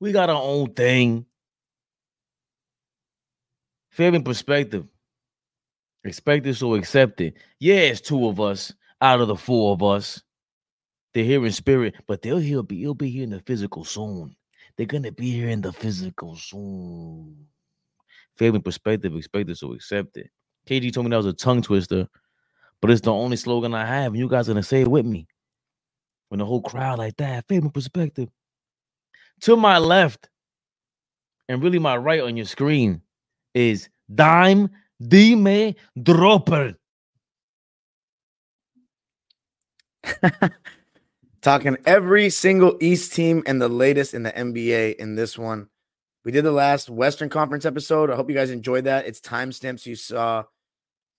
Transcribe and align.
We 0.00 0.12
got 0.12 0.30
our 0.30 0.42
own 0.42 0.72
thing. 0.72 1.26
Fair 3.90 4.18
perspective. 4.20 4.86
Expect 6.04 6.46
it, 6.46 6.54
so 6.54 6.74
accept 6.74 7.20
it. 7.20 7.34
Yeah, 7.58 7.74
it's 7.74 8.00
two 8.00 8.26
of 8.26 8.40
us 8.40 8.72
out 9.02 9.20
of 9.20 9.28
the 9.28 9.36
four 9.36 9.74
of 9.74 9.82
us. 9.82 10.22
They're 11.12 11.24
here 11.24 11.44
in 11.44 11.52
spirit, 11.52 11.94
but 12.06 12.22
they'll 12.22 12.38
he'll 12.38 12.62
be 12.62 12.78
he'll 12.78 12.94
be 12.94 13.10
here 13.10 13.24
in 13.24 13.30
the 13.30 13.40
physical 13.40 13.84
soon. 13.84 14.34
They're 14.76 14.86
gonna 14.86 15.12
be 15.12 15.30
here 15.30 15.50
in 15.50 15.60
the 15.60 15.72
physical 15.72 16.36
soon. 16.36 17.46
Fair 18.36 18.58
perspective, 18.60 19.14
expect 19.14 19.50
it, 19.50 19.58
so 19.58 19.74
accept 19.74 20.16
it. 20.16 20.30
KG 20.66 20.92
told 20.92 21.06
me 21.06 21.10
that 21.10 21.18
was 21.18 21.26
a 21.26 21.32
tongue 21.34 21.60
twister, 21.60 22.08
but 22.80 22.90
it's 22.90 23.02
the 23.02 23.12
only 23.12 23.36
slogan 23.36 23.74
I 23.74 23.84
have, 23.84 24.12
and 24.12 24.18
you 24.18 24.28
guys 24.28 24.48
are 24.48 24.52
gonna 24.52 24.62
say 24.62 24.82
it 24.82 24.88
with 24.88 25.04
me. 25.04 25.26
When 26.28 26.38
the 26.38 26.46
whole 26.46 26.62
crowd 26.62 26.98
like 26.98 27.16
that, 27.18 27.46
favorite 27.48 27.74
perspective. 27.74 28.30
To 29.42 29.56
my 29.56 29.78
left, 29.78 30.28
and 31.48 31.62
really 31.62 31.78
my 31.78 31.96
right 31.96 32.20
on 32.20 32.36
your 32.36 32.46
screen, 32.46 33.00
is 33.54 33.88
Dime 34.14 34.70
Dime 35.06 35.74
Dropper. 36.02 36.74
Talking 41.42 41.78
every 41.86 42.28
single 42.28 42.76
East 42.80 43.14
team 43.14 43.42
and 43.46 43.62
the 43.62 43.68
latest 43.68 44.12
in 44.12 44.24
the 44.24 44.32
NBA 44.32 44.96
in 44.96 45.14
this 45.14 45.38
one. 45.38 45.68
We 46.22 46.32
did 46.32 46.44
the 46.44 46.52
last 46.52 46.90
Western 46.90 47.30
Conference 47.30 47.64
episode. 47.64 48.10
I 48.10 48.16
hope 48.16 48.28
you 48.28 48.36
guys 48.36 48.50
enjoyed 48.50 48.84
that. 48.84 49.06
It's 49.06 49.22
timestamps 49.22 49.86
you 49.86 49.96
saw 49.96 50.44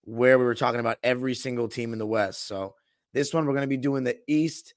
where 0.04 0.38
we 0.38 0.46
were 0.46 0.54
talking 0.54 0.80
about 0.80 1.00
every 1.02 1.34
single 1.34 1.68
team 1.68 1.92
in 1.94 2.00
the 2.00 2.06
West. 2.06 2.46
So 2.46 2.76
this 3.14 3.34
one 3.34 3.48
we're 3.48 3.54
going 3.54 3.62
to 3.62 3.68
be 3.68 3.78
doing 3.78 4.04
the 4.04 4.20
East, 4.28 4.76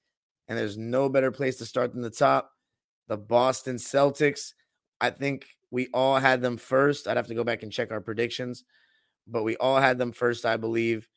and 0.49 0.57
there's 0.57 0.79
no 0.79 1.11
better 1.11 1.31
place 1.31 1.57
to 1.57 1.67
start 1.67 1.93
than 1.93 2.01
the 2.01 2.09
top. 2.09 2.54
The 3.09 3.17
Boston 3.17 3.77
Celtics. 3.77 4.55
I 5.01 5.11
think 5.11 5.47
we 5.71 5.89
all 5.93 6.19
had 6.19 6.41
them 6.41 6.57
first. 6.57 7.09
I'd 7.09 7.17
have 7.17 7.27
to 7.27 7.35
go 7.35 7.45
back 7.45 7.63
and 7.63 7.73
check 7.73 7.91
our 7.91 8.01
predictions, 8.01 8.65
but 9.27 9.43
we 9.43 9.57
all 9.57 9.79
had 9.79 9.99
them 9.99 10.13
first, 10.13 10.47
I 10.47 10.57
believe. 10.57 11.09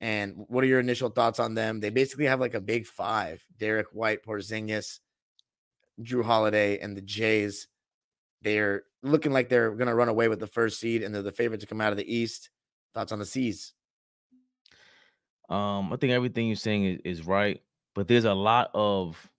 And 0.00 0.44
what 0.48 0.64
are 0.64 0.66
your 0.66 0.80
initial 0.80 1.10
thoughts 1.10 1.38
on 1.38 1.54
them? 1.54 1.78
They 1.78 1.90
basically 1.90 2.26
have 2.26 2.40
like 2.40 2.54
a 2.54 2.60
big 2.60 2.86
five: 2.86 3.44
Derrick 3.58 3.86
White, 3.92 4.24
Porzingis, 4.24 4.98
Jrue 6.00 6.24
Holiday, 6.24 6.78
and 6.78 6.96
the 6.96 7.00
Jays. 7.00 7.68
They're 8.42 8.82
looking 9.04 9.32
like 9.32 9.48
they're 9.48 9.70
going 9.70 9.86
to 9.86 9.94
run 9.94 10.08
away 10.08 10.26
with 10.26 10.40
the 10.40 10.48
first 10.48 10.80
seed, 10.80 11.02
and 11.02 11.14
they're 11.14 11.22
the 11.22 11.30
favorite 11.30 11.60
to 11.60 11.66
come 11.66 11.80
out 11.80 11.92
of 11.92 11.98
the 11.98 12.14
East. 12.14 12.50
Thoughts 12.94 13.12
on 13.12 13.20
the 13.20 13.24
Seas? 13.24 13.72
Um, 15.48 15.92
I 15.92 15.96
think 15.96 16.12
everything 16.12 16.48
you're 16.48 16.56
saying 16.56 16.84
is, 16.84 17.00
is 17.04 17.26
right, 17.26 17.62
but 17.94 18.08
there's 18.08 18.24
a 18.24 18.34
lot 18.34 18.70
of 18.74 19.30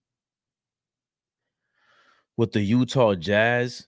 with 2.38 2.52
the 2.52 2.62
Utah 2.62 3.16
Jazz 3.16 3.88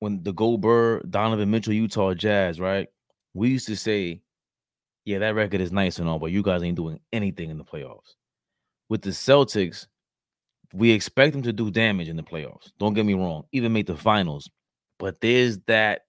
when 0.00 0.22
the 0.22 0.32
Gobert, 0.32 1.10
Donovan 1.10 1.50
Mitchell, 1.50 1.72
Utah 1.72 2.14
Jazz, 2.14 2.58
right? 2.58 2.88
We 3.34 3.50
used 3.50 3.66
to 3.68 3.76
say, 3.76 4.22
yeah, 5.04 5.18
that 5.18 5.34
record 5.34 5.60
is 5.60 5.72
nice 5.72 5.98
and 5.98 6.08
all, 6.08 6.18
but 6.18 6.32
you 6.32 6.42
guys 6.42 6.62
ain't 6.62 6.76
doing 6.76 7.00
anything 7.12 7.50
in 7.50 7.58
the 7.58 7.64
playoffs. 7.64 8.14
With 8.88 9.02
the 9.02 9.10
Celtics, 9.10 9.86
we 10.72 10.90
expect 10.90 11.32
them 11.32 11.42
to 11.42 11.52
do 11.52 11.70
damage 11.70 12.08
in 12.08 12.16
the 12.16 12.22
playoffs. 12.22 12.72
Don't 12.78 12.94
get 12.94 13.06
me 13.06 13.14
wrong, 13.14 13.44
even 13.52 13.72
make 13.72 13.86
the 13.86 13.96
finals. 13.96 14.50
But 14.98 15.20
there's 15.20 15.58
that 15.66 16.02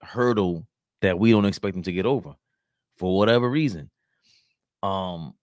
hurdle 0.00 0.66
that 1.00 1.18
we 1.18 1.30
don't 1.30 1.44
expect 1.44 1.74
them 1.74 1.82
to 1.84 1.92
get 1.92 2.06
over 2.06 2.34
for 2.96 3.16
whatever 3.16 3.48
reason. 3.48 3.90
Um, 4.82 5.34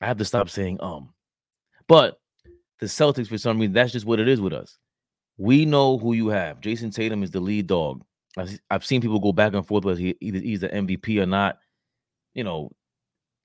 I 0.00 0.06
have 0.06 0.18
to 0.18 0.24
stop 0.24 0.50
saying 0.50 0.78
um, 0.80 1.12
but 1.88 2.18
the 2.80 2.86
Celtics, 2.86 3.28
for 3.28 3.38
some 3.38 3.58
reason, 3.58 3.72
that's 3.72 3.92
just 3.92 4.06
what 4.06 4.20
it 4.20 4.28
is 4.28 4.40
with 4.40 4.52
us. 4.52 4.78
We 5.38 5.64
know 5.64 5.98
who 5.98 6.12
you 6.14 6.28
have. 6.28 6.60
Jayson 6.60 6.90
Tatum 6.90 7.22
is 7.22 7.30
the 7.30 7.40
lead 7.40 7.66
dog. 7.66 8.04
I've 8.70 8.84
seen 8.84 9.00
people 9.00 9.18
go 9.18 9.32
back 9.32 9.54
and 9.54 9.66
forth 9.66 9.84
whether 9.84 9.98
he, 9.98 10.14
he's 10.20 10.60
the 10.60 10.68
MVP 10.68 11.20
or 11.22 11.26
not. 11.26 11.58
You 12.34 12.44
know, 12.44 12.70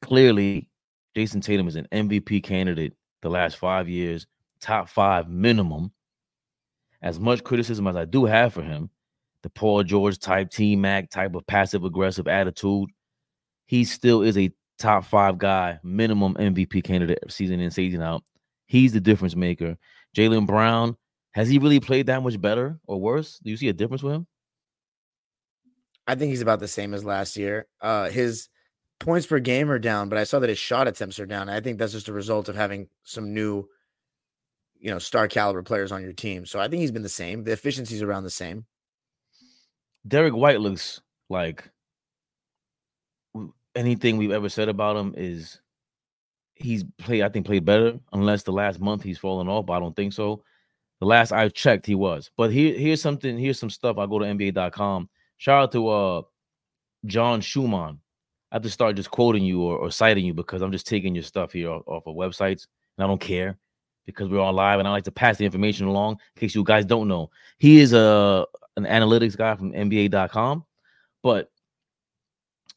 clearly, 0.02 0.70
Jayson 1.16 1.42
Tatum 1.42 1.68
is 1.68 1.78
an 1.78 1.88
MVP 1.92 2.44
candidate 2.44 2.94
the 3.22 3.30
last 3.30 3.58
five 3.58 3.88
years, 3.88 4.28
top 4.60 4.90
five 4.90 5.30
minimum. 5.30 5.92
As 7.02 7.20
much 7.20 7.44
criticism 7.44 7.88
as 7.88 7.96
I 7.96 8.06
do 8.06 8.26
have 8.26 8.54
for 8.54 8.62
him, 8.62 8.90
the 9.44 9.50
Paul 9.50 9.84
George 9.84 10.20
type, 10.20 10.52
T 10.52 10.76
Mac 10.76 11.10
type 11.10 11.36
of 11.36 11.48
passive 11.48 11.84
aggressive 11.84 12.28
attitude, 12.28 12.90
he 13.66 13.84
still 13.86 14.22
is 14.22 14.38
a 14.38 14.52
top 14.78 15.06
five 15.06 15.38
guy, 15.38 15.80
minimum 15.84 16.36
MVP 16.36 16.84
candidate 16.84 17.20
season 17.30 17.60
in, 17.60 17.72
season 17.72 18.02
out. 18.02 18.24
He's 18.72 18.94
the 18.94 19.02
difference 19.02 19.36
maker. 19.36 19.78
Jaylen 20.16 20.48
Brown, 20.48 20.96
has 21.32 21.50
he 21.50 21.58
really 21.58 21.82
played 21.82 22.06
that 22.06 22.24
much 22.24 22.40
better 22.40 22.80
or 22.88 23.02
worse? 23.02 23.38
Do 23.44 23.50
you 23.50 23.58
see 23.58 23.68
a 23.68 23.74
difference 23.74 24.02
with 24.02 24.14
him? 24.14 24.28
I 26.08 26.16
think 26.16 26.30
he's 26.30 26.42
about 26.42 26.62
the 26.62 26.70
same 26.70 26.94
as 26.94 27.04
last 27.04 27.36
year. 27.36 27.68
Uh, 27.82 28.10
his 28.10 28.48
points 28.98 29.28
per 29.28 29.40
game 29.40 29.70
are 29.70 29.78
down, 29.78 30.08
but 30.08 30.18
I 30.18 30.24
saw 30.24 30.40
that 30.40 30.48
his 30.48 30.58
shot 30.58 30.88
attempts 30.88 31.20
are 31.20 31.26
down. 31.26 31.50
I 31.50 31.60
think 31.60 31.80
that's 31.80 31.92
just 31.92 32.08
a 32.08 32.14
result 32.14 32.48
of 32.48 32.56
having 32.56 32.88
some 33.04 33.34
new, 33.34 33.68
you 34.80 34.90
know, 34.90 35.00
star 35.00 35.28
caliber 35.28 35.64
players 35.64 35.92
on 35.92 36.02
your 36.02 36.14
team. 36.14 36.46
So 36.46 36.58
I 36.58 36.70
think 36.70 36.80
he's 36.80 36.94
been 36.94 37.04
the 37.04 37.10
same. 37.10 37.44
The 37.44 37.52
efficiency's 37.52 38.02
around 38.02 38.24
the 38.24 38.30
same. 38.30 38.66
Derrick 40.08 40.34
White 40.34 40.62
looks 40.62 41.02
like 41.30 41.70
anything 43.76 44.16
we've 44.16 44.32
ever 44.32 44.48
said 44.48 44.70
about 44.70 44.96
him 44.96 45.14
is 45.18 45.60
he's 46.62 46.84
played, 46.98 47.24
I 47.24 47.30
think, 47.30 47.46
played 47.46 47.66
better, 47.66 48.00
unless 48.14 48.44
the 48.44 48.52
last 48.52 48.80
month 48.80 49.04
he's 49.04 49.18
fallen 49.18 49.48
off, 49.48 49.66
but 49.66 49.74
I 49.74 49.80
don't 49.80 49.96
think 49.96 50.14
so. 50.14 50.44
The 51.00 51.08
last 51.08 51.32
I 51.32 51.50
checked, 51.50 51.86
he 51.86 51.96
was. 51.96 52.30
But 52.38 52.52
here, 52.52 52.78
here's 52.78 53.02
something. 53.02 53.38
Here's 53.38 53.60
some 53.60 53.70
stuff. 53.70 53.98
I 53.98 54.06
go 54.06 54.20
to 54.20 54.26
NBA.com. 54.26 55.10
Shout 55.38 55.64
out 55.64 55.72
to 55.72 55.88
uh 55.88 56.22
John 57.06 57.42
Schuhmann. 57.42 58.00
I 58.52 58.56
have 58.56 58.64
to 58.64 58.70
start 58.70 58.96
just 58.96 59.10
quoting 59.10 59.44
you 59.44 59.62
or, 59.62 59.78
or 59.78 59.92
citing 59.92 60.26
you 60.26 60.34
because 60.34 60.62
I'm 60.62 60.72
just 60.72 60.88
taking 60.88 61.16
your 61.16 61.24
stuff 61.24 61.54
here 61.54 61.72
off, 61.72 61.84
off 61.88 62.04
of 62.06 62.16
websites, 62.16 62.68
and 62.98 63.04
I 63.04 63.08
don't 63.08 63.22
care 63.22 63.58
because 64.06 64.30
we're 64.30 64.42
on 64.42 64.56
live, 64.56 64.80
and 64.80 64.88
I 64.88 64.92
like 64.92 65.06
to 65.06 65.12
pass 65.12 65.38
the 65.38 65.46
information 65.46 65.88
along 65.88 66.20
in 66.36 66.40
case 66.40 66.54
you 66.54 66.64
guys 66.64 66.86
don't 66.86 67.08
know. 67.08 67.32
He 67.58 67.80
is 67.80 67.94
a 67.94 68.46
an 68.78 68.86
analytics 68.86 69.36
guy 69.36 69.56
from 69.56 69.72
NBA.com, 69.72 70.66
but 71.24 71.52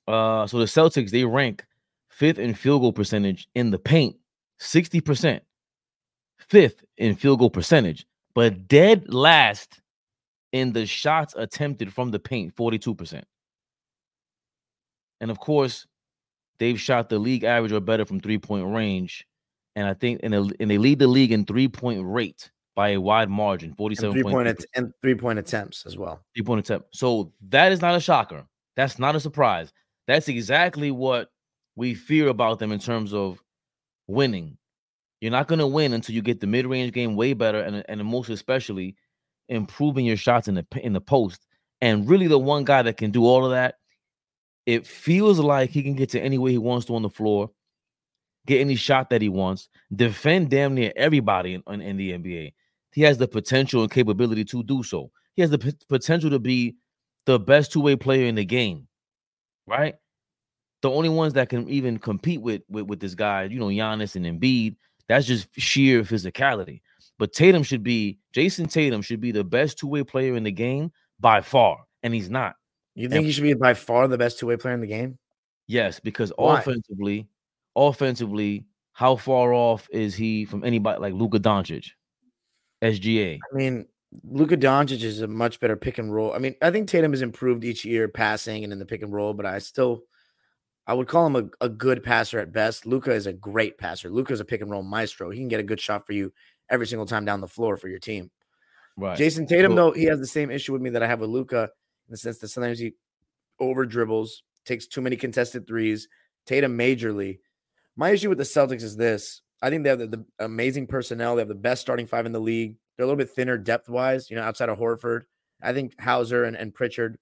uh, 0.09 0.47
so 0.47 0.59
the 0.59 0.65
Celtics 0.65 1.11
they 1.11 1.25
rank 1.25 1.65
fifth 2.15 2.39
in 2.39 2.55
field 2.55 2.83
goal 2.83 2.93
percentage 2.93 3.49
in 3.55 3.71
the 3.71 3.79
paint, 3.79 4.17
sixty 4.59 5.01
percent, 5.01 5.43
fifth 6.39 6.85
in 6.97 7.15
field 7.15 7.39
goal 7.41 7.51
percentage 7.51 8.07
but 8.35 8.67
dead 8.69 9.13
last 9.13 9.81
in 10.53 10.73
the 10.73 10.87
shots 10.87 11.35
attempted 11.37 11.93
from 11.93 12.11
the 12.11 12.19
paint, 12.19 12.55
42%. 12.55 13.23
And 15.21 15.31
of 15.31 15.39
course, 15.39 15.87
they've 16.59 16.79
shot 16.79 17.09
the 17.09 17.19
league 17.19 17.45
average 17.45 17.73
or 17.73 17.81
better 17.81 18.05
from 18.05 18.21
three 18.21 18.39
point 18.39 18.67
range. 18.67 19.27
And 19.77 19.87
I 19.87 19.95
think, 19.95 20.21
and, 20.23 20.35
and 20.35 20.71
they 20.71 20.79
lead 20.79 20.99
the 20.99 21.07
league 21.07 21.33
in 21.33 21.45
three 21.45 21.69
point 21.69 22.05
rate 22.05 22.51
by 22.77 22.91
a 22.91 23.01
wide 23.01 23.31
margin, 23.31 23.73
47 23.75 24.13
three 24.13 24.23
point 24.23 24.65
and 24.75 24.93
three 25.01 25.15
point 25.15 25.39
attempts 25.39 25.87
as 25.87 25.97
well. 25.97 26.25
Three 26.35 26.45
point 26.45 26.61
attempt. 26.61 26.95
So 26.95 27.33
that 27.49 27.73
is 27.73 27.81
not 27.81 27.95
a 27.95 28.01
shocker. 28.01 28.45
That's 28.77 28.99
not 28.99 29.17
a 29.17 29.21
surprise. 29.21 29.73
That's 30.07 30.29
exactly 30.29 30.91
what 30.91 31.31
we 31.77 31.95
fear 31.95 32.29
about 32.29 32.59
them 32.59 32.73
in 32.73 32.79
terms 32.79 33.13
of 33.13 33.43
winning. 34.07 34.57
You're 35.21 35.33
not 35.33 35.49
going 35.49 35.59
to 35.59 35.67
win 35.67 35.93
until 35.93 36.15
you 36.15 36.23
get 36.23 36.41
the 36.41 36.47
mid 36.47 36.67
range 36.67 36.93
game 36.93 37.17
way 37.17 37.33
better, 37.33 37.61
and 37.61 37.85
and 37.89 38.05
most 38.05 38.29
especially 38.29 38.97
improving 39.49 40.05
your 40.05 40.17
shots 40.17 40.49
in 40.49 40.55
the 40.55 40.67
in 40.83 40.93
the 40.93 41.01
post. 41.01 41.47
And 41.81 42.09
really, 42.09 42.27
the 42.27 42.39
one 42.39 42.65
guy 42.65 42.83
that 42.83 42.97
can 42.97 43.11
do 43.11 43.25
all 43.25 43.45
of 43.45 43.51
that, 43.53 43.77
it 44.67 44.87
feels 44.87 45.39
like 45.39 45.71
he 45.71 45.83
can 45.83 45.95
get 45.95 46.11
to 46.11 46.21
any 46.21 46.39
way 46.39 46.53
he 46.53 46.59
wants 46.59 46.87
to 46.87 46.95
on 46.95 47.03
the 47.03 47.11
floor, 47.11 47.51
get 48.47 48.61
any 48.61 48.77
shot 48.77 49.11
that 49.11 49.23
he 49.23 49.29
wants, 49.29 49.69
defend 49.95 50.51
damn 50.51 50.75
near 50.75 50.93
everybody 50.97 51.55
in, 51.67 51.81
in, 51.81 51.97
the 51.97 52.13
NBA. 52.13 52.53
He 52.93 53.03
has 53.03 53.19
the 53.19 53.29
potential 53.29 53.83
and 53.83 53.91
capability 53.91 54.45
to 54.47 54.63
do 54.63 54.83
so. 54.83 55.11
He 55.35 55.43
has 55.43 55.51
the 55.51 55.59
p- 55.59 55.73
potential 55.89 56.31
to 56.31 56.39
be 56.39 56.77
the 57.27 57.39
best 57.39 57.73
two 57.73 57.81
way 57.81 57.97
player 57.97 58.27
in 58.27 58.37
the 58.37 58.45
game, 58.45 58.87
right? 59.67 59.97
The 60.85 60.91
only 60.91 61.09
ones 61.09 61.33
that 61.33 61.49
can 61.49 61.67
even 61.71 61.99
compete 61.99 62.43
with, 62.43 62.61
with 62.69 62.85
with 62.85 63.01
this 63.01 63.15
guy, 63.15 63.45
you 63.45 63.59
know, 63.59 63.69
Giannis 63.69 64.17
and 64.17 64.27
Embiid, 64.27 64.77
that's 65.09 65.25
just 65.25 65.49
sheer 65.59 66.03
physicality. 66.03 66.83
But 67.19 67.33
Tatum 67.33 67.63
should 67.63 67.83
be 67.83 68.19
Jayson 68.35 68.69
Tatum 68.69 69.01
should 69.01 69.19
be 69.23 69.33
the 69.33 69.45
best 69.45 69.79
two 69.79 69.87
way 69.87 70.05
player 70.05 70.37
in 70.37 70.43
the 70.43 70.53
game 70.53 70.93
by 71.19 71.41
far, 71.41 71.79
and 72.03 72.13
he's 72.13 72.29
not. 72.29 72.57
You 72.95 73.09
think 73.09 73.21
and, 73.21 73.25
he 73.25 73.33
should 73.33 73.45
be 73.45 73.55
by 73.55 73.73
far 73.73 74.07
the 74.09 74.19
best 74.19 74.39
two 74.39 74.47
way 74.49 74.59
player 74.59 74.75
in 74.75 74.83
the 74.83 74.87
game? 74.87 75.17
Yes, 75.69 76.01
because 76.01 76.35
Why? 76.37 76.59
offensively, 76.59 77.29
offensively, 77.75 78.67
how 78.93 79.17
far 79.17 79.55
off 79.55 79.89
is 79.91 80.15
he 80.15 80.45
from 80.45 80.65
anybody 80.65 81.01
like 81.01 81.15
Luka 81.15 81.39
Doncic, 81.39 81.93
SGA? 82.83 83.39
I 83.39 83.57
mean, 83.57 83.87
Luka 84.23 84.59
Doncic 84.59 85.03
is 85.03 85.23
a 85.23 85.29
much 85.29 85.61
better 85.61 85.77
pick 85.77 85.97
and 85.97 86.13
roll. 86.13 86.35
I 86.35 86.39
mean, 86.41 86.57
I 86.61 86.71
think 86.71 86.89
Tatum 86.89 87.13
has 87.13 87.23
improved 87.23 87.65
each 87.65 87.87
year 87.87 88.07
passing 88.07 88.65
and 88.65 88.73
in 88.75 88.79
the 88.79 88.85
pick 88.85 89.01
and 89.01 89.15
roll, 89.15 89.33
but 89.33 89.47
I 89.47 89.61
still 89.61 90.03
I 90.87 90.95
would 90.95 91.09
call 91.09 91.27
him 91.27 91.37
a, 91.37 91.65
a 91.65 91.69
good 91.69 92.03
passer 92.03 92.39
at 92.39 92.53
best. 92.53 92.85
Luka 92.85 93.13
is 93.13 93.27
a 93.27 93.33
great 93.33 93.79
passer. 93.79 94.11
Luka 94.11 94.33
is 94.33 94.41
a 94.41 94.45
pick 94.45 94.61
and 94.61 94.71
roll 94.71 94.83
maestro. 94.83 95.31
He 95.31 95.39
can 95.39 95.49
get 95.49 95.61
a 95.61 95.65
good 95.65 95.81
shot 95.81 96.07
for 96.07 96.13
you 96.13 96.33
every 96.69 96.87
single 96.87 97.07
time 97.07 97.25
down 97.25 97.41
the 97.41 97.49
floor 97.49 97.77
for 97.77 97.89
your 97.89 97.99
team. 97.99 98.31
Right. 98.97 99.19
Jayson 99.19 99.47
Tatum, 99.47 99.75
Well- 99.75 99.87
though, 99.87 99.99
he 99.99 100.05
has 100.05 100.21
the 100.21 100.27
same 100.27 100.51
issue 100.51 100.73
with 100.73 100.83
me 100.83 100.91
that 100.91 101.03
I 101.03 101.07
have 101.07 101.21
with 101.21 101.31
Luka 101.31 101.63
in 101.63 102.11
the 102.11 102.17
sense 102.17 102.39
that 102.39 102.49
sometimes 102.49 102.79
he 102.79 102.95
over 103.61 103.87
dribbles, 103.87 104.43
takes 104.65 104.87
too 104.87 105.01
many 105.01 105.17
contested 105.17 105.67
threes. 105.67 106.09
Tatum 106.47 106.77
majorly. 106.77 107.39
My 107.97 108.11
issue 108.11 108.29
with 108.29 108.39
the 108.39 108.45
Celtics 108.45 108.83
is 108.83 108.97
this: 108.97 109.43
I 109.63 109.71
think 109.71 109.85
they 109.85 109.91
have 109.91 109.99
the, 109.99 110.07
the 110.09 110.25
amazing 110.41 110.87
personnel. 110.87 111.37
They 111.37 111.41
have 111.41 111.49
the 111.49 111.55
best 111.55 111.81
starting 111.81 112.07
five 112.07 112.27
in 112.27 112.33
the 112.33 112.41
league. 112.41 112.77
They're 112.97 113.05
a 113.05 113.07
little 113.07 113.19
bit 113.19 113.31
thinner 113.31 113.57
depth 113.57 113.89
wise, 113.89 114.31
you 114.31 114.37
know, 114.37 114.43
outside 114.43 114.69
of 114.69 114.79
Horford. 114.79 115.23
I 115.63 115.73
think 115.73 115.99
Hauser 116.01 116.45
and, 116.45 116.57
and 116.57 116.75
Pritchard, 116.75 117.17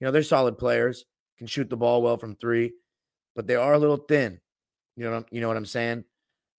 you 0.00 0.06
know, 0.06 0.10
they're 0.10 0.22
solid 0.22 0.56
players, 0.58 1.04
can 1.38 1.46
shoot 1.46 1.70
the 1.70 1.76
ball 1.76 2.02
well 2.02 2.16
from 2.18 2.36
three, 2.36 2.72
but 3.34 3.46
they 3.46 3.56
are 3.56 3.72
a 3.72 3.78
little 3.78 3.96
thin. 3.96 4.40
You 4.96 5.04
know, 5.04 5.10
what 5.10 5.16
I'm- 5.16 5.26
you 5.30 5.40
know 5.40 5.48
what 5.48 5.56
I'm 5.56 5.64
saying? 5.66 6.04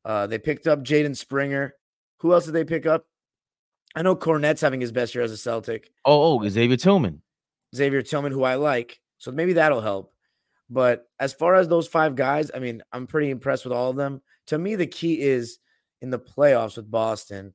Uh, 0.05 0.27
they 0.27 0.39
picked 0.39 0.67
up 0.67 0.83
Jaden 0.83 1.15
Springer. 1.15 1.75
Who 2.19 2.33
else 2.33 2.45
did 2.45 2.53
they 2.53 2.63
pick 2.63 2.85
up? 2.85 3.05
I 3.95 4.01
know 4.01 4.15
Kornet's 4.15 4.61
having 4.61 4.81
his 4.81 4.91
best 4.91 5.13
year 5.13 5.23
as 5.23 5.31
a 5.31 5.37
Celtic. 5.37 5.91
Oh, 6.05 6.39
oh, 6.39 6.47
Xavier 6.49 6.77
Tillman. 6.77 7.21
Xavier 7.75 8.01
Tillman, 8.01 8.31
who 8.31 8.43
I 8.43 8.55
like. 8.55 8.99
So 9.17 9.31
maybe 9.31 9.53
that'll 9.53 9.81
help. 9.81 10.13
But 10.69 11.07
as 11.19 11.33
far 11.33 11.55
as 11.55 11.67
those 11.67 11.87
five 11.87 12.15
guys, 12.15 12.51
I 12.53 12.59
mean, 12.59 12.81
I'm 12.93 13.07
pretty 13.07 13.29
impressed 13.31 13.65
with 13.65 13.73
all 13.73 13.89
of 13.89 13.95
them. 13.95 14.21
To 14.47 14.57
me, 14.57 14.75
the 14.75 14.87
key 14.87 15.19
is 15.19 15.59
in 16.01 16.09
the 16.11 16.19
playoffs 16.19 16.77
with 16.77 16.89
Boston. 16.89 17.53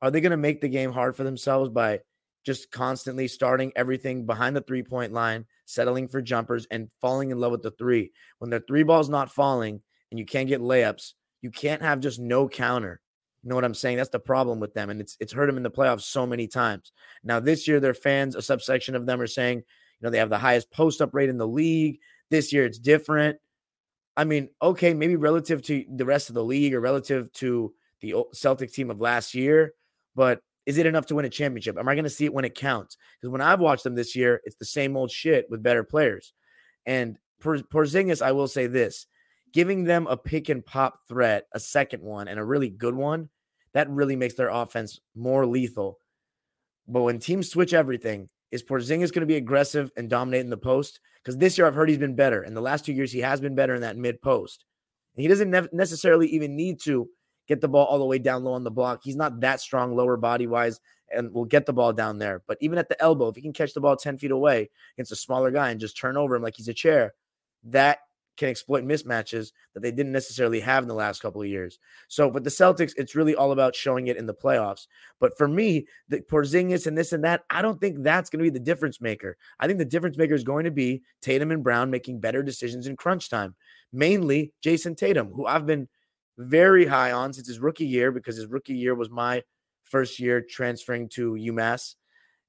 Are 0.00 0.10
they 0.10 0.20
going 0.20 0.30
to 0.30 0.36
make 0.36 0.60
the 0.60 0.68
game 0.68 0.92
hard 0.92 1.16
for 1.16 1.24
themselves 1.24 1.68
by 1.70 2.00
just 2.44 2.70
constantly 2.70 3.28
starting 3.28 3.72
everything 3.76 4.26
behind 4.26 4.56
the 4.56 4.60
three 4.62 4.82
point 4.82 5.12
line, 5.12 5.44
settling 5.72 6.08
for 6.08 6.22
jumpers, 6.22 6.66
and 6.70 6.90
falling 7.00 7.30
in 7.30 7.38
love 7.38 7.52
with 7.52 7.62
the 7.62 7.70
three? 7.72 8.12
When 8.38 8.50
their 8.50 8.62
three 8.66 8.82
ball's 8.82 9.08
not 9.08 9.30
falling 9.32 9.80
and 10.10 10.18
you 10.18 10.26
can't 10.26 10.48
get 10.48 10.60
layups, 10.60 11.12
you 11.40 11.50
can't 11.50 11.82
have 11.82 12.00
just 12.00 12.20
no 12.20 12.48
counter. 12.48 13.00
You 13.42 13.48
know 13.48 13.56
what 13.56 13.64
I'm 13.64 13.74
saying? 13.74 13.96
That's 13.96 14.10
the 14.10 14.20
problem 14.20 14.60
with 14.60 14.74
them. 14.74 14.90
And 14.90 15.00
it's 15.00 15.16
it's 15.18 15.32
hurt 15.32 15.46
them 15.46 15.56
in 15.56 15.62
the 15.64 15.70
playoffs 15.70 16.02
so 16.02 16.26
many 16.26 16.46
times. 16.46 16.92
Now, 17.24 17.40
this 17.40 17.66
year, 17.66 17.80
their 17.80 17.94
fans, 17.94 18.36
a 18.36 18.42
subsection 18.42 18.94
of 18.94 19.06
them 19.06 19.20
are 19.20 19.26
saying, 19.26 19.58
you 19.58 19.64
know, 20.00 20.10
they 20.10 20.18
have 20.18 20.30
the 20.30 20.38
highest 20.38 20.70
post 20.70 21.00
up 21.00 21.12
rate 21.12 21.28
in 21.28 21.38
the 21.38 21.48
league. 21.48 21.98
This 22.30 22.52
year, 22.52 22.64
it's 22.64 22.78
different. 22.78 23.38
I 24.16 24.24
mean, 24.24 24.50
okay, 24.60 24.94
maybe 24.94 25.16
relative 25.16 25.62
to 25.62 25.84
the 25.88 26.04
rest 26.04 26.28
of 26.28 26.34
the 26.34 26.44
league 26.44 26.74
or 26.74 26.80
relative 26.80 27.32
to 27.34 27.74
the 28.00 28.14
Celtics 28.34 28.72
team 28.72 28.90
of 28.90 29.00
last 29.00 29.34
year, 29.34 29.72
but 30.14 30.40
is 30.66 30.78
it 30.78 30.86
enough 30.86 31.06
to 31.06 31.14
win 31.14 31.24
a 31.24 31.30
championship? 31.30 31.76
Am 31.78 31.88
I 31.88 31.94
going 31.94 32.04
to 32.04 32.10
see 32.10 32.24
it 32.24 32.34
when 32.34 32.44
it 32.44 32.54
counts? 32.54 32.96
Because 33.20 33.32
when 33.32 33.40
I've 33.40 33.60
watched 33.60 33.84
them 33.84 33.94
this 33.94 34.14
year, 34.14 34.40
it's 34.44 34.56
the 34.56 34.64
same 34.64 34.96
old 34.96 35.10
shit 35.10 35.46
with 35.50 35.62
better 35.62 35.84
players. 35.84 36.32
And 36.86 37.18
Por- 37.40 37.58
Porzingis, 37.58 38.22
I 38.22 38.32
will 38.32 38.48
say 38.48 38.66
this: 38.66 39.06
giving 39.52 39.84
them 39.84 40.06
a 40.06 40.16
pick 40.16 40.48
and 40.48 40.64
pop 40.64 41.00
threat, 41.08 41.46
a 41.52 41.60
second 41.60 42.02
one, 42.02 42.28
and 42.28 42.38
a 42.38 42.44
really 42.44 42.70
good 42.70 42.94
one, 42.94 43.28
that 43.72 43.90
really 43.90 44.16
makes 44.16 44.34
their 44.34 44.50
offense 44.50 45.00
more 45.14 45.46
lethal. 45.46 45.98
But 46.88 47.02
when 47.02 47.18
teams 47.18 47.50
switch 47.50 47.74
everything, 47.74 48.28
is 48.50 48.62
Porzingis 48.62 49.12
going 49.12 49.20
to 49.20 49.26
be 49.26 49.36
aggressive 49.36 49.90
and 49.96 50.10
dominate 50.10 50.42
in 50.42 50.50
the 50.50 50.56
post? 50.56 51.00
Because 51.22 51.38
this 51.38 51.56
year 51.56 51.66
I've 51.66 51.74
heard 51.74 51.88
he's 51.88 51.98
been 51.98 52.16
better. 52.16 52.42
In 52.42 52.54
the 52.54 52.60
last 52.60 52.84
two 52.84 52.92
years, 52.92 53.12
he 53.12 53.20
has 53.20 53.40
been 53.40 53.54
better 53.54 53.74
in 53.74 53.82
that 53.82 53.96
mid 53.96 54.20
post. 54.20 54.64
And 55.16 55.22
he 55.22 55.28
doesn't 55.28 55.50
nev- 55.50 55.72
necessarily 55.72 56.26
even 56.28 56.56
need 56.56 56.80
to 56.82 57.08
get 57.48 57.60
the 57.60 57.68
ball 57.68 57.86
all 57.86 57.98
the 57.98 58.04
way 58.04 58.18
down 58.18 58.44
low 58.44 58.52
on 58.52 58.64
the 58.64 58.70
block. 58.70 59.00
He's 59.02 59.16
not 59.16 59.40
that 59.40 59.60
strong 59.60 59.94
lower 59.94 60.16
body 60.16 60.46
wise 60.46 60.80
and 61.12 61.32
will 61.32 61.44
get 61.44 61.66
the 61.66 61.72
ball 61.72 61.92
down 61.92 62.18
there. 62.18 62.42
But 62.46 62.58
even 62.60 62.78
at 62.78 62.88
the 62.88 63.00
elbow, 63.02 63.28
if 63.28 63.36
he 63.36 63.42
can 63.42 63.52
catch 63.52 63.74
the 63.74 63.80
ball 63.80 63.96
10 63.96 64.18
feet 64.18 64.30
away 64.30 64.70
against 64.96 65.12
a 65.12 65.16
smaller 65.16 65.50
guy 65.50 65.70
and 65.70 65.80
just 65.80 65.96
turn 65.96 66.16
over 66.16 66.34
him 66.34 66.42
like 66.42 66.56
he's 66.56 66.68
a 66.68 66.74
chair, 66.74 67.14
that 67.64 67.98
can 68.36 68.48
exploit 68.48 68.84
mismatches 68.84 69.52
that 69.74 69.80
they 69.80 69.90
didn't 69.90 70.12
necessarily 70.12 70.60
have 70.60 70.82
in 70.82 70.88
the 70.88 70.94
last 70.94 71.20
couple 71.20 71.42
of 71.42 71.48
years. 71.48 71.78
So 72.08 72.28
with 72.28 72.44
the 72.44 72.50
Celtics, 72.50 72.92
it's 72.96 73.14
really 73.14 73.34
all 73.34 73.52
about 73.52 73.76
showing 73.76 74.06
it 74.06 74.16
in 74.16 74.26
the 74.26 74.34
playoffs. 74.34 74.86
But 75.20 75.36
for 75.36 75.46
me, 75.46 75.86
the 76.08 76.20
Porzingis 76.20 76.86
and 76.86 76.96
this 76.96 77.12
and 77.12 77.24
that, 77.24 77.44
I 77.50 77.60
don't 77.60 77.80
think 77.80 78.02
that's 78.02 78.30
going 78.30 78.42
to 78.42 78.50
be 78.50 78.58
the 78.58 78.64
difference 78.64 79.00
maker. 79.00 79.36
I 79.60 79.66
think 79.66 79.78
the 79.78 79.84
difference 79.84 80.16
maker 80.16 80.34
is 80.34 80.44
going 80.44 80.64
to 80.64 80.70
be 80.70 81.02
Tatum 81.20 81.50
and 81.50 81.62
Brown 81.62 81.90
making 81.90 82.20
better 82.20 82.42
decisions 82.42 82.86
in 82.86 82.96
crunch 82.96 83.28
time. 83.28 83.54
Mainly 83.92 84.52
Jayson 84.64 84.96
Tatum, 84.96 85.30
who 85.32 85.46
I've 85.46 85.66
been 85.66 85.88
very 86.38 86.86
high 86.86 87.12
on 87.12 87.32
since 87.32 87.48
his 87.48 87.58
rookie 87.58 87.86
year 87.86 88.10
because 88.10 88.36
his 88.36 88.46
rookie 88.46 88.74
year 88.74 88.94
was 88.94 89.10
my 89.10 89.42
first 89.84 90.18
year 90.18 90.40
transferring 90.40 91.08
to 91.10 91.32
UMass. 91.32 91.94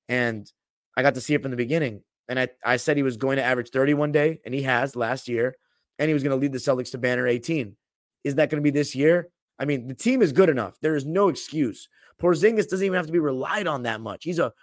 And 0.08 0.50
I 0.96 1.02
got 1.02 1.16
to 1.16 1.22
see 1.22 1.34
it 1.34 1.42
from 1.42 1.52
the 1.52 1.58
beginning. 1.58 2.02
And 2.30 2.40
I, 2.40 2.50
I 2.66 2.78
said 2.78 2.98
he 2.98 3.04
was 3.04 3.18
going 3.18 3.38
to 3.38 3.44
average 3.44 3.70
30 3.70 3.96
one 3.96 4.12
day, 4.12 4.40
and 4.46 4.54
he 4.54 4.64
has 4.64 4.96
last 4.96 5.28
year. 5.28 5.56
And 6.00 6.08
he 6.08 6.14
was 6.14 6.24
going 6.24 6.32
to 6.32 6.42
lead 6.42 6.54
the 6.54 6.58
Celtics 6.58 6.92
to 6.92 6.98
banner 6.98 7.28
18. 7.28 7.76
Is 8.24 8.36
that 8.36 8.50
going 8.50 8.62
to 8.62 8.64
be 8.64 8.72
this 8.72 8.96
year? 8.96 9.30
I 9.60 9.66
mean, 9.66 9.88
the 9.88 9.94
team 9.94 10.22
is 10.22 10.32
good 10.32 10.50
enough. 10.50 10.78
There 10.82 10.96
is 10.96 11.06
no 11.06 11.28
excuse. 11.28 11.88
Porzingis 12.22 12.68
doesn't 12.68 12.86
even 12.86 12.96
have 12.96 13.06
to 13.06 13.12
be 13.12 13.20
relied 13.20 13.68
on 13.68 13.84
that 13.84 14.02
much. 14.02 14.24
He's 14.24 14.40
a 14.40 14.54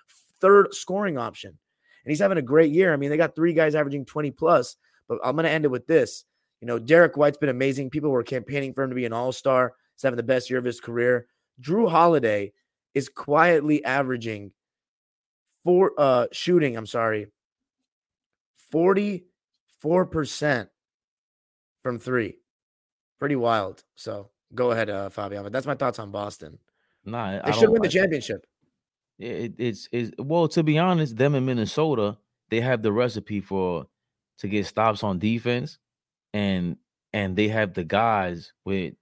third 0.40 0.75
scoring 0.75 1.19
option. 1.19 1.50
And 1.50 2.11
he's 2.11 2.19
having 2.19 2.38
a 2.38 2.43
great 2.43 2.72
year. 2.72 2.93
I 2.93 2.96
mean, 2.96 3.11
they 3.11 3.17
got 3.17 3.37
three 3.37 3.52
guys 3.52 3.75
averaging 3.75 4.06
20 4.06 4.31
plus, 4.32 4.76
but 5.08 5.19
I'm 5.22 5.37
going 5.37 5.44
to 5.44 5.50
end 5.50 5.64
it 5.64 5.70
with 5.70 5.87
this. 5.87 6.25
You 6.60 6.66
know, 6.66 6.78
Derrick 6.78 7.16
White's 7.16 7.38
been 7.38 7.48
amazing. 7.48 7.90
People 7.90 8.10
were 8.10 8.22
campaigning 8.22 8.74
for 8.74 8.82
him 8.84 8.90
to 8.90 8.96
be 8.96 9.06
an 9.06 9.12
all 9.12 9.32
star. 9.32 9.74
He's 9.94 10.02
having 10.02 10.16
the 10.18 10.22
best 10.22 10.50
year 10.50 10.58
of 10.58 10.64
his 10.64 10.80
career. 10.80 11.26
Jrue 11.60 11.90
Holiday 11.90 12.52
is 12.94 13.08
quietly 13.08 13.84
averaging 13.84 14.52
for 15.64 15.92
uh 15.98 16.26
shooting, 16.32 16.76
I'm 16.76 16.86
sorry, 16.86 17.26
44% 18.72 20.68
from 21.82 21.98
three. 21.98 22.36
Pretty 23.18 23.36
wild. 23.36 23.84
So 23.94 24.30
go 24.54 24.70
ahead, 24.70 24.90
uh 24.90 25.08
Fabian. 25.10 25.42
But 25.42 25.52
that's 25.52 25.66
my 25.66 25.74
thoughts 25.74 25.98
on 25.98 26.10
Boston. 26.10 26.58
Nah, 27.04 27.32
They 27.32 27.40
I 27.40 27.50
should 27.52 27.70
win 27.70 27.82
the 27.82 27.88
championship. 27.88 28.46
It, 29.18 29.54
it's 29.58 29.88
it's 29.92 30.10
well 30.18 30.48
to 30.48 30.62
be 30.62 30.78
honest, 30.78 31.16
them 31.16 31.34
in 31.34 31.44
Minnesota, 31.44 32.16
they 32.48 32.60
have 32.60 32.82
the 32.82 32.92
recipe 32.92 33.40
for 33.40 33.86
to 34.38 34.48
get 34.48 34.66
stops 34.66 35.02
on 35.04 35.18
defense, 35.18 35.78
and 36.32 36.77
and 37.12 37.37
they 37.37 37.49
have 37.49 37.75
the 37.75 37.85
guys 37.85 38.53
with 38.65 38.94